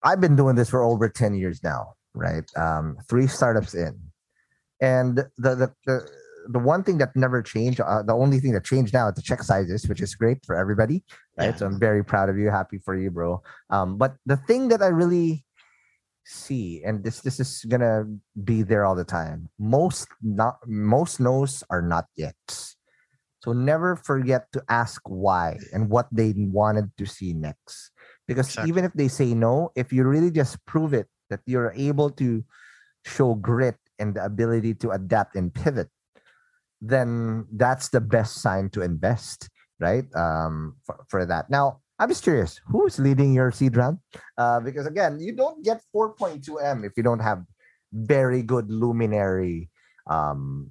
I've 0.05 0.21
been 0.21 0.37
doing 0.37 0.55
this 0.55 0.71
for 0.71 0.85
over 0.85 1.09
10 1.09 1.35
years 1.35 1.61
now, 1.65 1.95
right? 2.15 2.45
Um, 2.57 2.97
three 3.11 3.27
startups 3.27 3.75
in. 3.75 3.99
And 4.81 5.19
the 5.37 5.55
the 5.55 5.73
the, 5.87 6.09
the 6.49 6.59
one 6.59 6.83
thing 6.83 6.99
that 6.99 7.15
never 7.15 7.43
changed, 7.43 7.81
uh, 7.81 8.03
the 8.03 8.15
only 8.15 8.41
thing 8.41 8.53
that 8.53 8.65
changed 8.65 8.95
now 8.95 9.09
is 9.09 9.15
the 9.15 9.23
check 9.23 9.43
sizes, 9.43 9.89
which 9.89 10.01
is 10.01 10.15
great 10.15 10.45
for 10.47 10.57
everybody, 10.57 11.05
right? 11.37 11.47
Yeah. 11.51 11.57
So 11.57 11.67
I'm 11.67 11.79
very 11.79 12.05
proud 12.05 12.29
of 12.29 12.39
you, 12.39 12.51
happy 12.51 12.79
for 12.79 12.95
you, 12.95 13.11
bro. 13.11 13.43
Um, 13.71 13.99
but 13.99 14.17
the 14.27 14.37
thing 14.37 14.69
that 14.69 14.83
I 14.83 14.89
really 14.89 15.45
see, 16.25 16.83
and 16.85 17.03
this 17.03 17.21
this 17.21 17.41
is 17.41 17.65
gonna 17.69 18.05
be 18.45 18.63
there 18.63 18.85
all 18.85 18.95
the 18.95 19.05
time. 19.05 19.49
Most 19.59 20.09
not 20.23 20.59
most 20.67 21.21
no's 21.21 21.65
are 21.71 21.83
not 21.83 22.07
yet. 22.17 22.37
So 23.45 23.53
never 23.53 23.97
forget 23.97 24.51
to 24.53 24.63
ask 24.69 25.01
why 25.07 25.59
and 25.73 25.89
what 25.89 26.09
they 26.11 26.35
wanted 26.37 26.91
to 26.99 27.07
see 27.07 27.33
next. 27.33 27.93
Because 28.27 28.49
Exactly. 28.49 28.69
even 28.69 28.85
if 28.85 28.93
they 28.93 29.09
say 29.09 29.33
no, 29.33 29.71
if 29.75 29.93
you 29.93 30.05
really 30.05 30.31
just 30.31 30.59
prove 30.67 30.93
it 30.93 31.07
that 31.31 31.41
you're 31.47 31.73
able 31.77 32.11
to 32.19 32.45
show 33.07 33.35
grit 33.35 33.77
and 33.99 34.15
the 34.15 34.25
ability 34.25 34.75
to 34.75 34.91
adapt 34.91 35.37
and 35.37 35.53
pivot, 35.53 35.89
then 36.81 37.47
that's 37.53 37.89
the 37.89 38.01
best 38.01 38.41
sign 38.41 38.71
to 38.71 38.83
invest, 38.83 39.49
right? 39.81 40.05
Um, 40.15 40.77
for, 40.85 41.05
for 41.09 41.27
that. 41.27 41.51
Now, 41.51 41.81
I'm 41.99 42.09
just 42.09 42.23
curious, 42.23 42.61
who's 42.67 42.99
leading 42.99 43.35
your 43.35 43.51
seed 43.51 43.77
round? 43.77 43.99
Uh, 44.37 44.61
because 44.61 44.87
again, 44.87 45.19
you 45.19 45.33
don't 45.33 45.65
get 45.65 45.83
4.2M 45.95 46.87
if 46.87 46.93
you 46.97 47.03
don't 47.03 47.19
have 47.19 47.43
very 47.93 48.43
good 48.43 48.71
luminary, 48.71 49.71
um, 50.07 50.71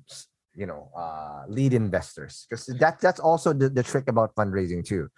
you 0.55 0.65
know, 0.65 0.89
uh, 0.95 1.43
lead 1.49 1.73
investors. 1.73 2.47
Because 2.49 2.65
that 2.79 3.01
that's 3.01 3.19
also 3.19 3.51
the, 3.51 3.69
the 3.69 3.83
trick 3.83 4.07
about 4.07 4.35
fundraising 4.35 4.85
too. 4.85 5.09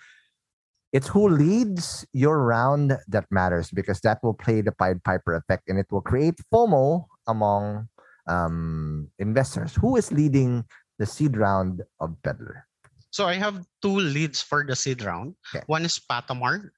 It's 0.91 1.07
who 1.07 1.29
leads 1.29 2.07
your 2.13 2.41
round 2.41 2.97
that 3.07 3.25
matters 3.29 3.69
because 3.69 4.01
that 4.01 4.23
will 4.23 4.33
play 4.33 4.61
the 4.61 4.71
Pied 4.71 5.03
Piper 5.03 5.35
effect 5.35 5.69
and 5.69 5.77
it 5.77 5.85
will 5.91 6.01
create 6.01 6.41
FOMO 6.51 7.05
among 7.27 7.87
um, 8.29 9.09
investors. 9.17 9.73
Who 9.75 9.97
is 9.97 10.11
leading 10.13 10.63
the 11.01 11.05
seed 11.09 11.35
round 11.35 11.81
of 11.99 12.15
Peddlr? 12.21 12.63
so 13.09 13.25
i 13.25 13.33
have 13.33 13.65
two 13.81 13.97
leads 13.97 14.37
for 14.37 14.61
the 14.61 14.77
seed 14.77 15.01
round 15.01 15.33
Okay. 15.49 15.65
one 15.65 15.81
is 15.81 15.97
patamar 15.97 16.69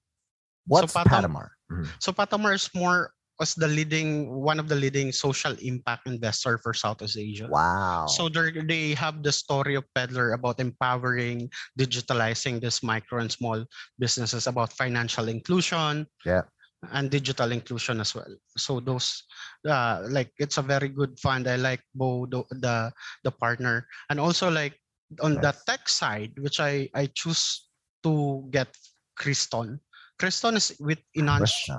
What's 0.64 0.94
Patam- 0.96 1.12
Patamar? 1.28 1.52
Mhm. 1.68 1.90
So 2.00 2.14
Patamar 2.16 2.54
is 2.56 2.70
more 2.72 3.12
was 3.42 3.52
the 3.58 3.68
leading 3.68 4.30
one 4.30 4.56
of 4.62 4.70
the 4.70 4.78
leading 4.78 5.10
social 5.12 5.58
impact 5.60 6.06
investor 6.08 6.62
for 6.62 6.72
Southeast 6.78 7.18
Asia. 7.18 7.50
Wow. 7.50 8.06
So 8.08 8.30
they 8.30 8.54
they 8.64 8.94
have 8.94 9.26
the 9.26 9.34
story 9.34 9.74
of 9.76 9.84
Peddlr 9.98 10.38
about 10.38 10.62
empowering, 10.62 11.50
digitalizing 11.76 12.62
this 12.62 12.80
micro 12.86 13.20
and 13.26 13.32
small 13.34 13.66
businesses 13.98 14.46
about 14.46 14.72
financial 14.72 15.28
inclusion. 15.28 16.06
Yeah. 16.24 16.46
And 16.90 17.14
digital 17.14 17.52
inclusion 17.52 18.02
as 18.02 18.16
well. 18.18 18.34
So 18.58 18.80
those, 18.82 19.22
uh, 19.70 20.02
like 20.10 20.34
it's 20.42 20.58
a 20.58 20.66
very 20.66 20.90
good 20.90 21.14
fund. 21.22 21.46
I 21.48 21.56
like 21.56 21.86
Bo 21.94 22.26
the 22.26 22.42
the, 22.58 22.92
the 23.24 23.30
partner, 23.30 23.86
and 24.10 24.20
also 24.20 24.50
like 24.50 24.74
on 25.22 25.38
the 25.38 25.54
tech 25.70 25.86
side, 25.86 26.34
which 26.42 26.58
I 26.60 26.90
I 26.98 27.06
choose 27.14 27.70
to 28.02 28.50
get 28.50 28.74
Kriston. 29.14 29.78
Kriston 30.18 30.58
is 30.58 30.74
with 30.82 30.98
Inanch. 31.14 31.70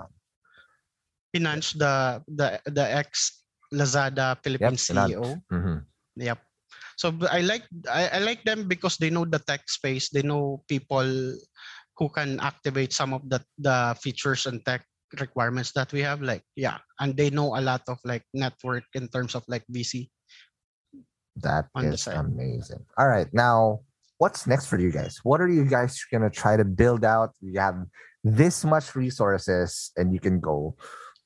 Pinanch, 1.34 1.74
the 1.74 2.22
the 2.30 2.62
the 2.70 2.86
ex 2.86 3.42
Lazada 3.74 4.38
Philippine 4.38 4.78
Yep. 4.78 4.86
CEO. 4.86 5.42
Mhm. 5.50 5.82
Yep. 6.14 6.38
So 6.94 7.10
I 7.26 7.40
like 7.42 7.66
I, 7.90 8.08
I 8.08 8.18
like 8.22 8.44
them 8.44 8.68
because 8.68 8.98
they 9.02 9.10
know 9.10 9.24
the 9.24 9.42
tech 9.42 9.66
space. 9.66 10.10
They 10.14 10.22
know 10.22 10.62
people 10.68 11.34
who 11.98 12.06
can 12.08 12.38
activate 12.38 12.92
some 12.92 13.12
of 13.16 13.26
the 13.26 13.42
the 13.58 13.96
features 13.98 14.46
and 14.46 14.62
tech 14.62 14.86
requirements 15.20 15.72
that 15.72 15.92
we 15.92 16.00
have. 16.00 16.22
Like 16.22 16.42
yeah, 16.56 16.78
and 17.00 17.16
they 17.16 17.30
know 17.30 17.56
a 17.56 17.60
lot 17.60 17.82
of 17.88 17.98
like 18.04 18.24
network 18.34 18.84
in 18.94 19.08
terms 19.08 19.34
of 19.34 19.44
like 19.48 19.64
VC. 19.70 20.10
That 21.36 21.66
is 21.94 22.06
amazing. 22.06 22.84
All 22.98 23.08
right. 23.08 23.28
Now, 23.32 23.80
what's 24.18 24.46
next 24.46 24.66
for 24.66 24.78
you 24.78 24.92
guys? 24.92 25.18
What 25.24 25.40
are 25.40 25.48
you 25.48 25.64
guys 25.64 25.98
to 26.12 26.30
try 26.30 26.56
to 26.56 26.64
build 26.64 27.04
out? 27.04 27.32
You 27.40 27.58
have 27.58 27.76
this 28.22 28.64
much 28.64 28.94
resources 28.94 29.90
and 29.96 30.12
you 30.12 30.20
can 30.20 30.40
go 30.40 30.76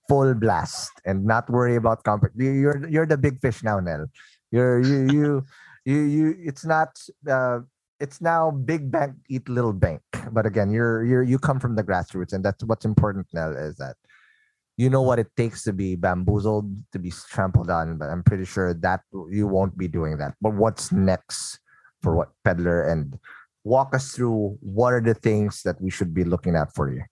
full 0.09 0.35
blast 0.35 0.93
and 1.05 1.25
not 1.25 1.51
worry 1.51 1.77
about 1.77 2.01
you- 2.37 2.53
You're 2.53 2.89
you're 2.89 3.07
the 3.07 3.19
big 3.19 3.41
fish 3.41 3.63
now, 3.63 3.81
Nel. 3.81 4.07
You're 4.51 4.81
you 4.81 4.99
you 5.11 5.45
you 5.85 6.01
you 6.03 6.27
it's 6.39 6.65
not 6.65 6.95
uh 7.29 7.61
it's 8.01 8.21
now 8.21 8.51
big 8.51 8.91
bank 8.91 9.15
eat 9.29 9.49
little 9.49 9.73
bank. 9.73 10.01
But 10.31 10.47
again, 10.47 10.71
you're 10.71 11.05
you're 11.05 11.23
you 11.23 11.39
come 11.39 11.61
from 11.61 11.77
the 11.77 11.85
grassroots 11.85 12.33
and 12.33 12.45
that's 12.45 12.65
what's 12.65 12.85
important, 12.85 13.27
Nel, 13.33 13.57
is 13.57 13.77
that 13.77 13.97
you 14.77 14.91
know 14.91 15.03
what 15.03 15.19
it 15.19 15.29
takes 15.37 15.63
to 15.65 15.73
be 15.73 15.97
bamboozled, 15.97 16.71
to 16.93 16.99
be 16.99 17.13
trampled 17.31 17.71
on, 17.71 17.97
but 17.97 18.11
I'm 18.11 18.23
pretty 18.23 18.45
sure 18.45 18.75
that 18.75 19.01
you 19.31 19.47
won't 19.47 19.77
be 19.77 19.89
doing 19.89 20.19
that. 20.19 20.35
But 20.41 20.55
what's 20.55 20.93
next 20.93 21.61
for 22.03 22.15
what 22.15 22.29
Peddlr 22.45 22.91
and 22.91 23.19
walk 23.65 23.95
us 23.95 24.13
through 24.13 24.59
what 24.61 24.93
are 24.93 25.01
the 25.01 25.15
things 25.15 25.63
that 25.63 25.81
we 25.81 25.91
should 25.91 26.13
be 26.13 26.25
looking 26.25 26.55
at 26.55 26.75
for 26.75 26.93
you? 26.93 27.03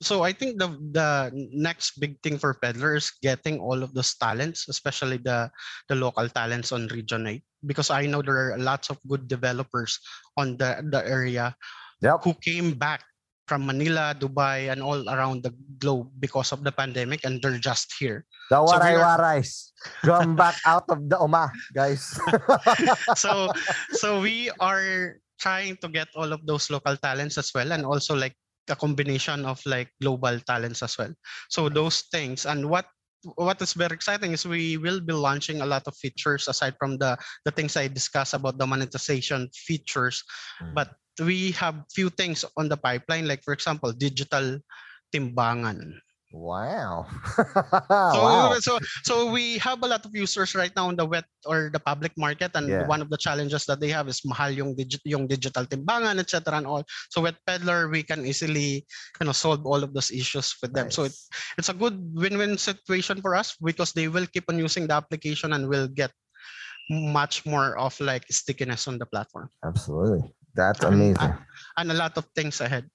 So 0.00 0.24
I 0.24 0.32
think 0.32 0.56
the 0.56 0.72
the 0.96 1.28
next 1.52 2.00
big 2.00 2.16
thing 2.24 2.40
for 2.40 2.56
Peddlr 2.56 2.96
is 2.96 3.12
getting 3.20 3.60
all 3.60 3.84
of 3.84 3.92
those 3.92 4.16
talents, 4.16 4.64
especially 4.72 5.20
the 5.20 5.52
the 5.92 5.96
local 5.96 6.24
talents 6.32 6.72
on 6.72 6.88
Region 6.88 7.28
8, 7.28 7.44
because 7.68 7.92
I 7.92 8.08
know 8.08 8.24
there 8.24 8.56
are 8.56 8.58
lots 8.58 8.88
of 8.88 8.96
good 9.04 9.28
developers 9.28 10.00
on 10.40 10.56
the 10.56 10.80
the 10.88 11.04
area 11.04 11.52
Yep. 12.00 12.24
who 12.24 12.32
came 12.40 12.72
back 12.80 13.04
from 13.44 13.68
Manila, 13.68 14.16
Dubai, 14.16 14.72
and 14.72 14.80
all 14.80 15.04
around 15.04 15.44
the 15.44 15.52
globe 15.76 16.08
because 16.16 16.48
of 16.48 16.64
the 16.64 16.72
pandemic, 16.72 17.20
and 17.28 17.36
they're 17.44 17.60
just 17.60 17.92
here. 18.00 18.24
The 18.48 18.56
So 18.56 18.80
we 18.80 18.96
waray 18.96 18.96
are- 18.96 19.20
Warays. 19.20 19.76
Come 20.00 20.32
back 20.32 20.56
out 20.64 20.88
of 20.88 21.12
the 21.12 21.20
Oma, 21.20 21.52
guys. 21.76 22.16
so 23.20 23.52
so 23.92 24.16
we 24.24 24.48
are 24.64 25.20
trying 25.36 25.76
to 25.84 25.92
get 25.92 26.08
all 26.16 26.32
of 26.32 26.40
those 26.48 26.72
local 26.72 26.96
talents 26.96 27.36
as 27.36 27.52
well 27.52 27.68
and 27.72 27.84
also 27.84 28.16
like 28.16 28.32
a 28.68 28.76
combination 28.76 29.44
of 29.44 29.60
like 29.64 29.88
global 30.00 30.38
talents 30.40 30.82
as 30.82 30.98
well. 30.98 31.12
So 31.48 31.68
those 31.68 32.02
things 32.12 32.46
and 32.46 32.68
what 32.68 32.86
what 33.36 33.60
is 33.60 33.74
very 33.74 33.92
exciting 33.92 34.32
is 34.32 34.46
we 34.46 34.76
will 34.76 35.00
be 35.00 35.12
launching 35.12 35.60
a 35.60 35.66
lot 35.66 35.84
of 35.86 35.96
features 35.96 36.48
aside 36.48 36.74
from 36.80 36.96
the 36.96 37.18
the 37.44 37.52
things 37.52 37.76
i 37.76 37.86
discussed 37.86 38.32
about 38.32 38.56
the 38.56 38.66
monetization 38.66 39.48
features. 39.52 40.24
Mm. 40.62 40.74
but 40.74 40.96
we 41.20 41.52
have 41.52 41.84
few 41.92 42.08
things 42.08 42.44
on 42.56 42.68
the 42.68 42.80
pipeline 42.80 43.28
like 43.28 43.44
for 43.44 43.52
example 43.52 43.92
digital 43.92 44.56
timbangan 45.12 46.00
wow. 46.32 47.06
so, 48.14 48.20
wow. 48.22 48.54
so 48.60 48.78
so 49.02 49.14
we 49.30 49.58
have 49.58 49.82
a 49.82 49.86
lot 49.86 50.04
of 50.06 50.14
users 50.14 50.54
right 50.54 50.70
now 50.78 50.88
in 50.88 50.96
the 50.96 51.04
wet 51.04 51.24
or 51.46 51.70
the 51.72 51.78
public 51.82 52.14
market 52.16 52.54
and 52.54 52.68
Yeah. 52.70 52.86
one 52.86 53.02
of 53.02 53.10
the 53.10 53.18
challenges 53.18 53.66
that 53.66 53.80
they 53.82 53.90
have 53.90 54.06
is 54.06 54.22
mahal 54.24 54.50
yung, 54.50 54.76
digi- 54.78 55.02
yung 55.04 55.26
digital 55.26 55.66
timbangan 55.66 56.22
etc 56.22 56.54
and 56.54 56.66
all 56.70 56.86
so 57.10 57.20
with 57.20 57.34
Peddlr 57.48 57.90
we 57.90 58.02
can 58.06 58.22
easily 58.22 58.86
you 59.18 59.24
know 59.26 59.34
solve 59.34 59.66
all 59.66 59.82
of 59.82 59.90
those 59.90 60.10
issues 60.14 60.54
with 60.62 60.70
them 60.70 60.90
so 60.90 61.04
it, 61.10 61.14
it's 61.58 61.68
a 61.68 61.74
good 61.74 61.98
win-win 62.14 62.54
situation 62.58 63.18
for 63.20 63.34
us 63.34 63.58
because 63.58 63.90
they 63.92 64.06
will 64.06 64.26
keep 64.30 64.46
on 64.46 64.58
using 64.58 64.86
the 64.86 64.94
application 64.94 65.52
and 65.52 65.66
will 65.66 65.88
get 65.90 66.14
much 66.90 67.46
more 67.46 67.74
of 67.78 67.94
like 67.98 68.22
stickiness 68.30 68.86
on 68.86 68.98
the 68.98 69.06
platform 69.06 69.50
Absolutely. 69.66 70.30
That's 70.54 70.82
amazing. 70.82 71.30
uh, 71.34 71.38
and 71.78 71.90
a 71.90 71.94
lot 71.94 72.18
of 72.18 72.26
things 72.34 72.60
ahead. 72.60 72.90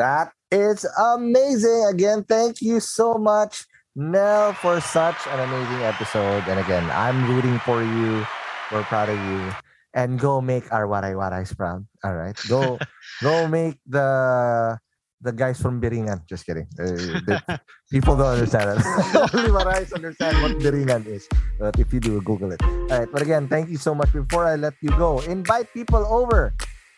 That 0.00 0.32
is 0.50 0.86
amazing. 0.98 1.86
Again, 1.90 2.24
thank 2.24 2.62
you 2.62 2.80
so 2.80 3.14
much, 3.14 3.64
Nell, 3.94 4.52
for 4.54 4.80
such 4.80 5.16
an 5.26 5.40
amazing 5.40 5.82
episode. 5.82 6.44
And 6.48 6.60
again, 6.60 6.88
I'm 6.92 7.28
rooting 7.28 7.58
for 7.60 7.82
you. 7.82 8.26
We're 8.72 8.84
proud 8.84 9.08
of 9.08 9.18
you. 9.18 9.52
And 9.94 10.20
go 10.20 10.40
make 10.40 10.70
our 10.72 10.86
waray 10.86 11.16
warays 11.16 11.56
proud. 11.56 11.86
All 12.04 12.14
right. 12.14 12.36
Go 12.48 12.78
go 13.22 13.48
make 13.48 13.78
the 13.86 14.76
the 15.22 15.32
guys 15.32 15.58
from 15.60 15.80
Biringan. 15.80 16.20
Just 16.28 16.44
kidding. 16.44 16.68
Uh, 16.78 17.56
people 17.90 18.14
don't 18.16 18.36
understand 18.36 18.78
it. 18.78 18.84
Only 19.34 19.50
warays 19.50 19.94
understand 19.94 20.36
what 20.42 20.52
Biringan 20.60 21.06
is. 21.06 21.26
But 21.58 21.80
if 21.80 21.92
you 21.94 22.00
do, 22.00 22.20
Google 22.20 22.52
it. 22.52 22.62
All 22.62 22.88
right. 22.92 23.08
But 23.10 23.22
again, 23.22 23.48
thank 23.48 23.70
you 23.70 23.78
so 23.78 23.94
much. 23.94 24.12
Before 24.12 24.44
I 24.44 24.56
let 24.56 24.74
you 24.82 24.90
go, 24.90 25.20
invite 25.20 25.72
people 25.72 26.04
over 26.04 26.52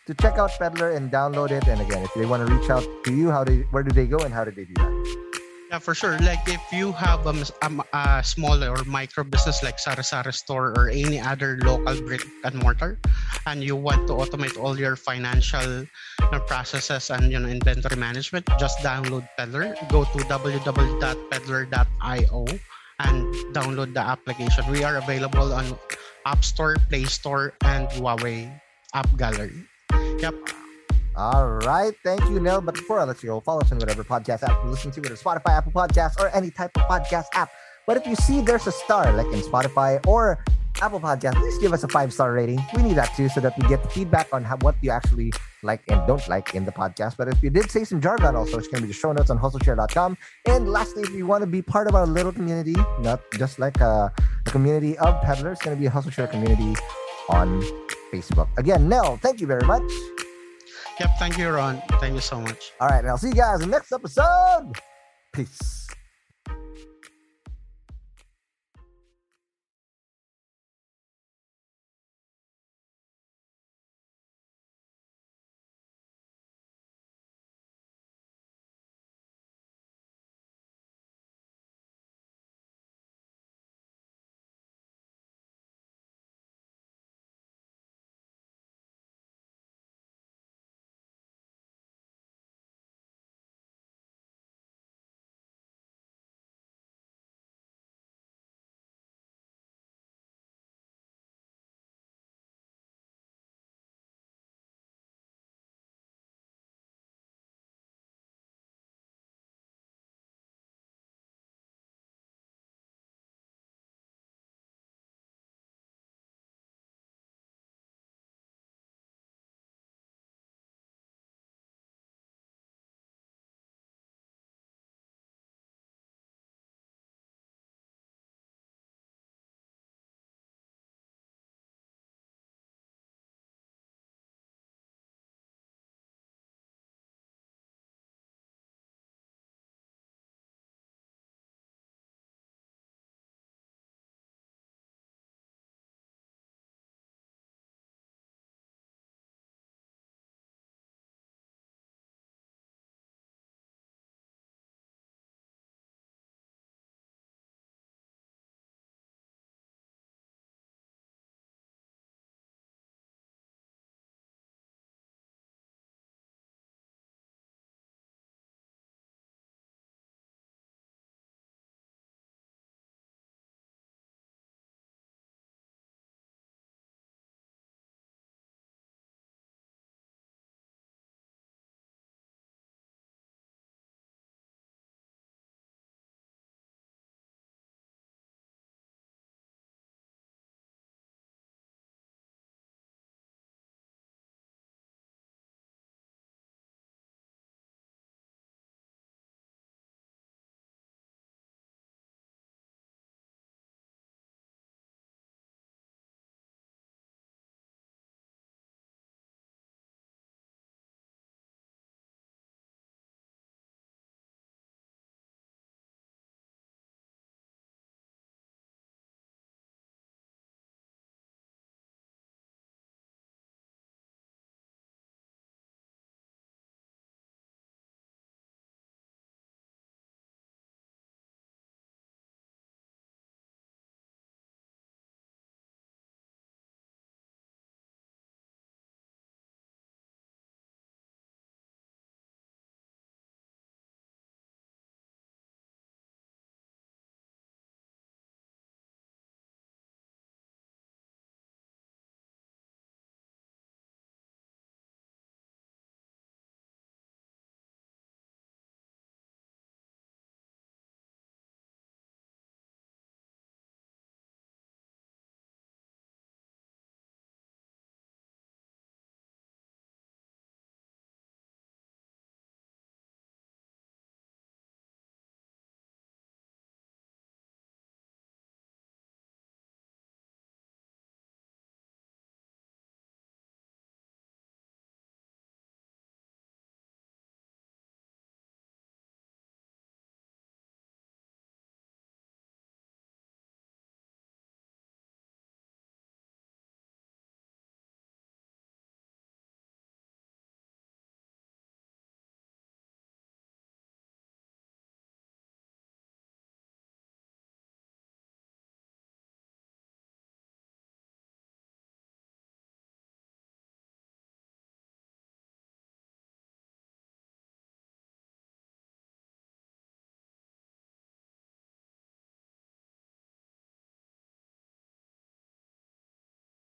to 0.09 0.17
check 0.17 0.41
out 0.41 0.49
Peddlr 0.57 0.97
and 0.97 1.13
download 1.13 1.53
it. 1.53 1.69
And 1.69 1.85
again, 1.85 2.01
if 2.03 2.09
they 2.17 2.25
want 2.25 2.41
to 2.41 2.49
reach 2.49 2.73
out 2.73 2.81
to 3.05 3.13
you, 3.13 3.29
how 3.31 3.45
do 3.45 3.61
where 3.71 3.85
do 3.85 3.93
they 3.93 4.09
go 4.09 4.17
and 4.25 4.33
how 4.33 4.41
do 4.43 4.51
they 4.51 4.65
do 4.65 4.73
that? 4.81 4.89
Yeah, 5.69 5.77
for 5.85 5.93
sure. 5.93 6.17
Like 6.25 6.49
if 6.49 6.65
you 6.73 6.97
have 6.97 7.29
a, 7.29 7.33
mis- 7.37 7.53
a, 7.61 7.69
m- 7.69 7.85
a 7.93 8.25
small 8.25 8.57
or 8.65 8.81
micro 8.89 9.21
business 9.23 9.61
like 9.63 9.77
Sari 9.79 10.01
Sari 10.03 10.33
store 10.33 10.73
or 10.81 10.89
any 10.89 11.21
other 11.21 11.61
local 11.61 11.93
brick 12.09 12.25
and 12.41 12.57
mortar, 12.65 12.97
and 13.45 13.61
you 13.63 13.77
want 13.77 14.09
to 14.09 14.17
automate 14.17 14.57
all 14.57 14.81
your 14.81 14.97
financial 14.97 15.85
you 15.85 16.29
know, 16.33 16.41
processes 16.49 17.13
and 17.13 17.29
you 17.31 17.37
know 17.39 17.53
inventory 17.53 18.01
management, 18.01 18.49
just 18.57 18.81
download 18.81 19.29
Peddlr. 19.37 19.77
Go 19.93 20.09
to 20.09 20.19
www.peddlr.io 20.25 22.41
and 23.05 23.29
download 23.53 23.93
the 23.93 24.01
application. 24.01 24.65
We 24.73 24.85
are 24.89 24.97
available 24.97 25.53
on 25.53 25.77
App 26.25 26.41
Store, 26.43 26.77
Play 26.89 27.05
Store, 27.05 27.53
and 27.61 27.87
Huawei 27.93 28.49
App 28.95 29.09
Gallery. 29.21 29.69
All 31.17 31.49
right. 31.49 31.93
Thank 32.05 32.23
you, 32.31 32.39
Nel. 32.39 32.61
But 32.61 32.77
before 32.77 33.01
I 33.01 33.05
let 33.05 33.23
you 33.23 33.31
go, 33.31 33.41
follow 33.41 33.61
us 33.61 33.73
on 33.73 33.79
whatever 33.79 34.05
podcast 34.05 34.45
app 34.45 34.63
you 34.65 34.71
listen 34.71 34.91
to, 34.93 35.01
whether 35.01 35.17
Spotify, 35.17 35.51
Apple 35.51 35.73
Podcasts, 35.73 36.21
or 36.21 36.29
any 36.29 36.51
type 36.51 36.71
of 36.77 36.83
podcast 36.83 37.27
app. 37.35 37.51
But 37.87 37.97
if 37.97 38.07
you 38.07 38.15
see 38.15 38.41
there's 38.41 38.67
a 38.67 38.73
star, 38.73 39.13
like 39.13 39.27
in 39.33 39.41
Spotify 39.41 40.05
or 40.07 40.45
Apple 40.81 41.01
Podcast, 41.01 41.35
please 41.35 41.59
give 41.59 41.73
us 41.73 41.83
a 41.83 41.89
five 41.89 42.13
star 42.13 42.33
rating. 42.33 42.61
We 42.77 42.83
need 42.83 42.97
that 42.97 43.17
too, 43.17 43.29
so 43.29 43.41
that 43.41 43.59
we 43.59 43.67
get 43.69 43.91
feedback 43.91 44.29
on 44.33 44.45
how, 44.45 44.59
what 44.59 44.77
you 44.81 44.91
actually 44.91 45.33
like 45.63 45.83
and 45.89 46.07
don't 46.07 46.27
like 46.29 46.55
in 46.55 46.65
the 46.65 46.71
podcast. 46.71 47.17
But 47.17 47.29
if 47.29 47.43
you 47.43 47.51
did 47.51 47.71
say 47.71 47.83
some 47.85 48.01
jargon, 48.01 48.37
also, 48.37 48.59
it's 48.59 48.69
going 48.69 48.83
to 48.83 48.83
be 48.83 48.89
the 48.89 48.95
show 48.95 49.13
notes 49.13 49.31
on 49.31 49.39
hustleshare.com. 49.39 50.17
And 50.47 50.71
lastly, 50.71 51.03
if 51.03 51.11
you 51.11 51.27
want 51.27 51.43
to 51.43 51.49
be 51.49 51.63
part 51.63 51.89
of 51.89 51.95
our 51.95 52.07
little 52.07 52.31
community, 52.33 52.77
not 53.01 53.21
just 53.33 53.59
like 53.59 53.81
a, 53.81 54.13
a 54.47 54.51
community 54.51 54.97
of 54.99 55.21
peddlers, 55.23 55.59
it's 55.59 55.65
going 55.65 55.77
to 55.77 55.81
be 55.81 55.87
a 55.87 55.91
Hustle 55.91 56.13
Share 56.13 56.29
community 56.29 56.77
on 57.29 57.63
Facebook. 58.13 58.49
Again, 58.59 58.89
Nel, 58.89 59.17
thank 59.19 59.41
you 59.41 59.47
very 59.47 59.67
much. 59.67 59.91
Yep. 61.01 61.11
Thank 61.19 61.39
you, 61.39 61.49
Ron. 61.49 61.81
Thank 62.01 62.15
you 62.15 62.21
so 62.21 62.41
much. 62.41 62.73
All 62.81 62.89
right, 62.89 62.99
and 62.99 63.09
I'll 63.09 63.19
see 63.19 63.29
you 63.29 63.35
guys 63.35 63.63
in 63.63 63.71
the 63.71 63.77
next 63.77 63.93
episode. 63.93 64.73
Peace. 65.33 65.89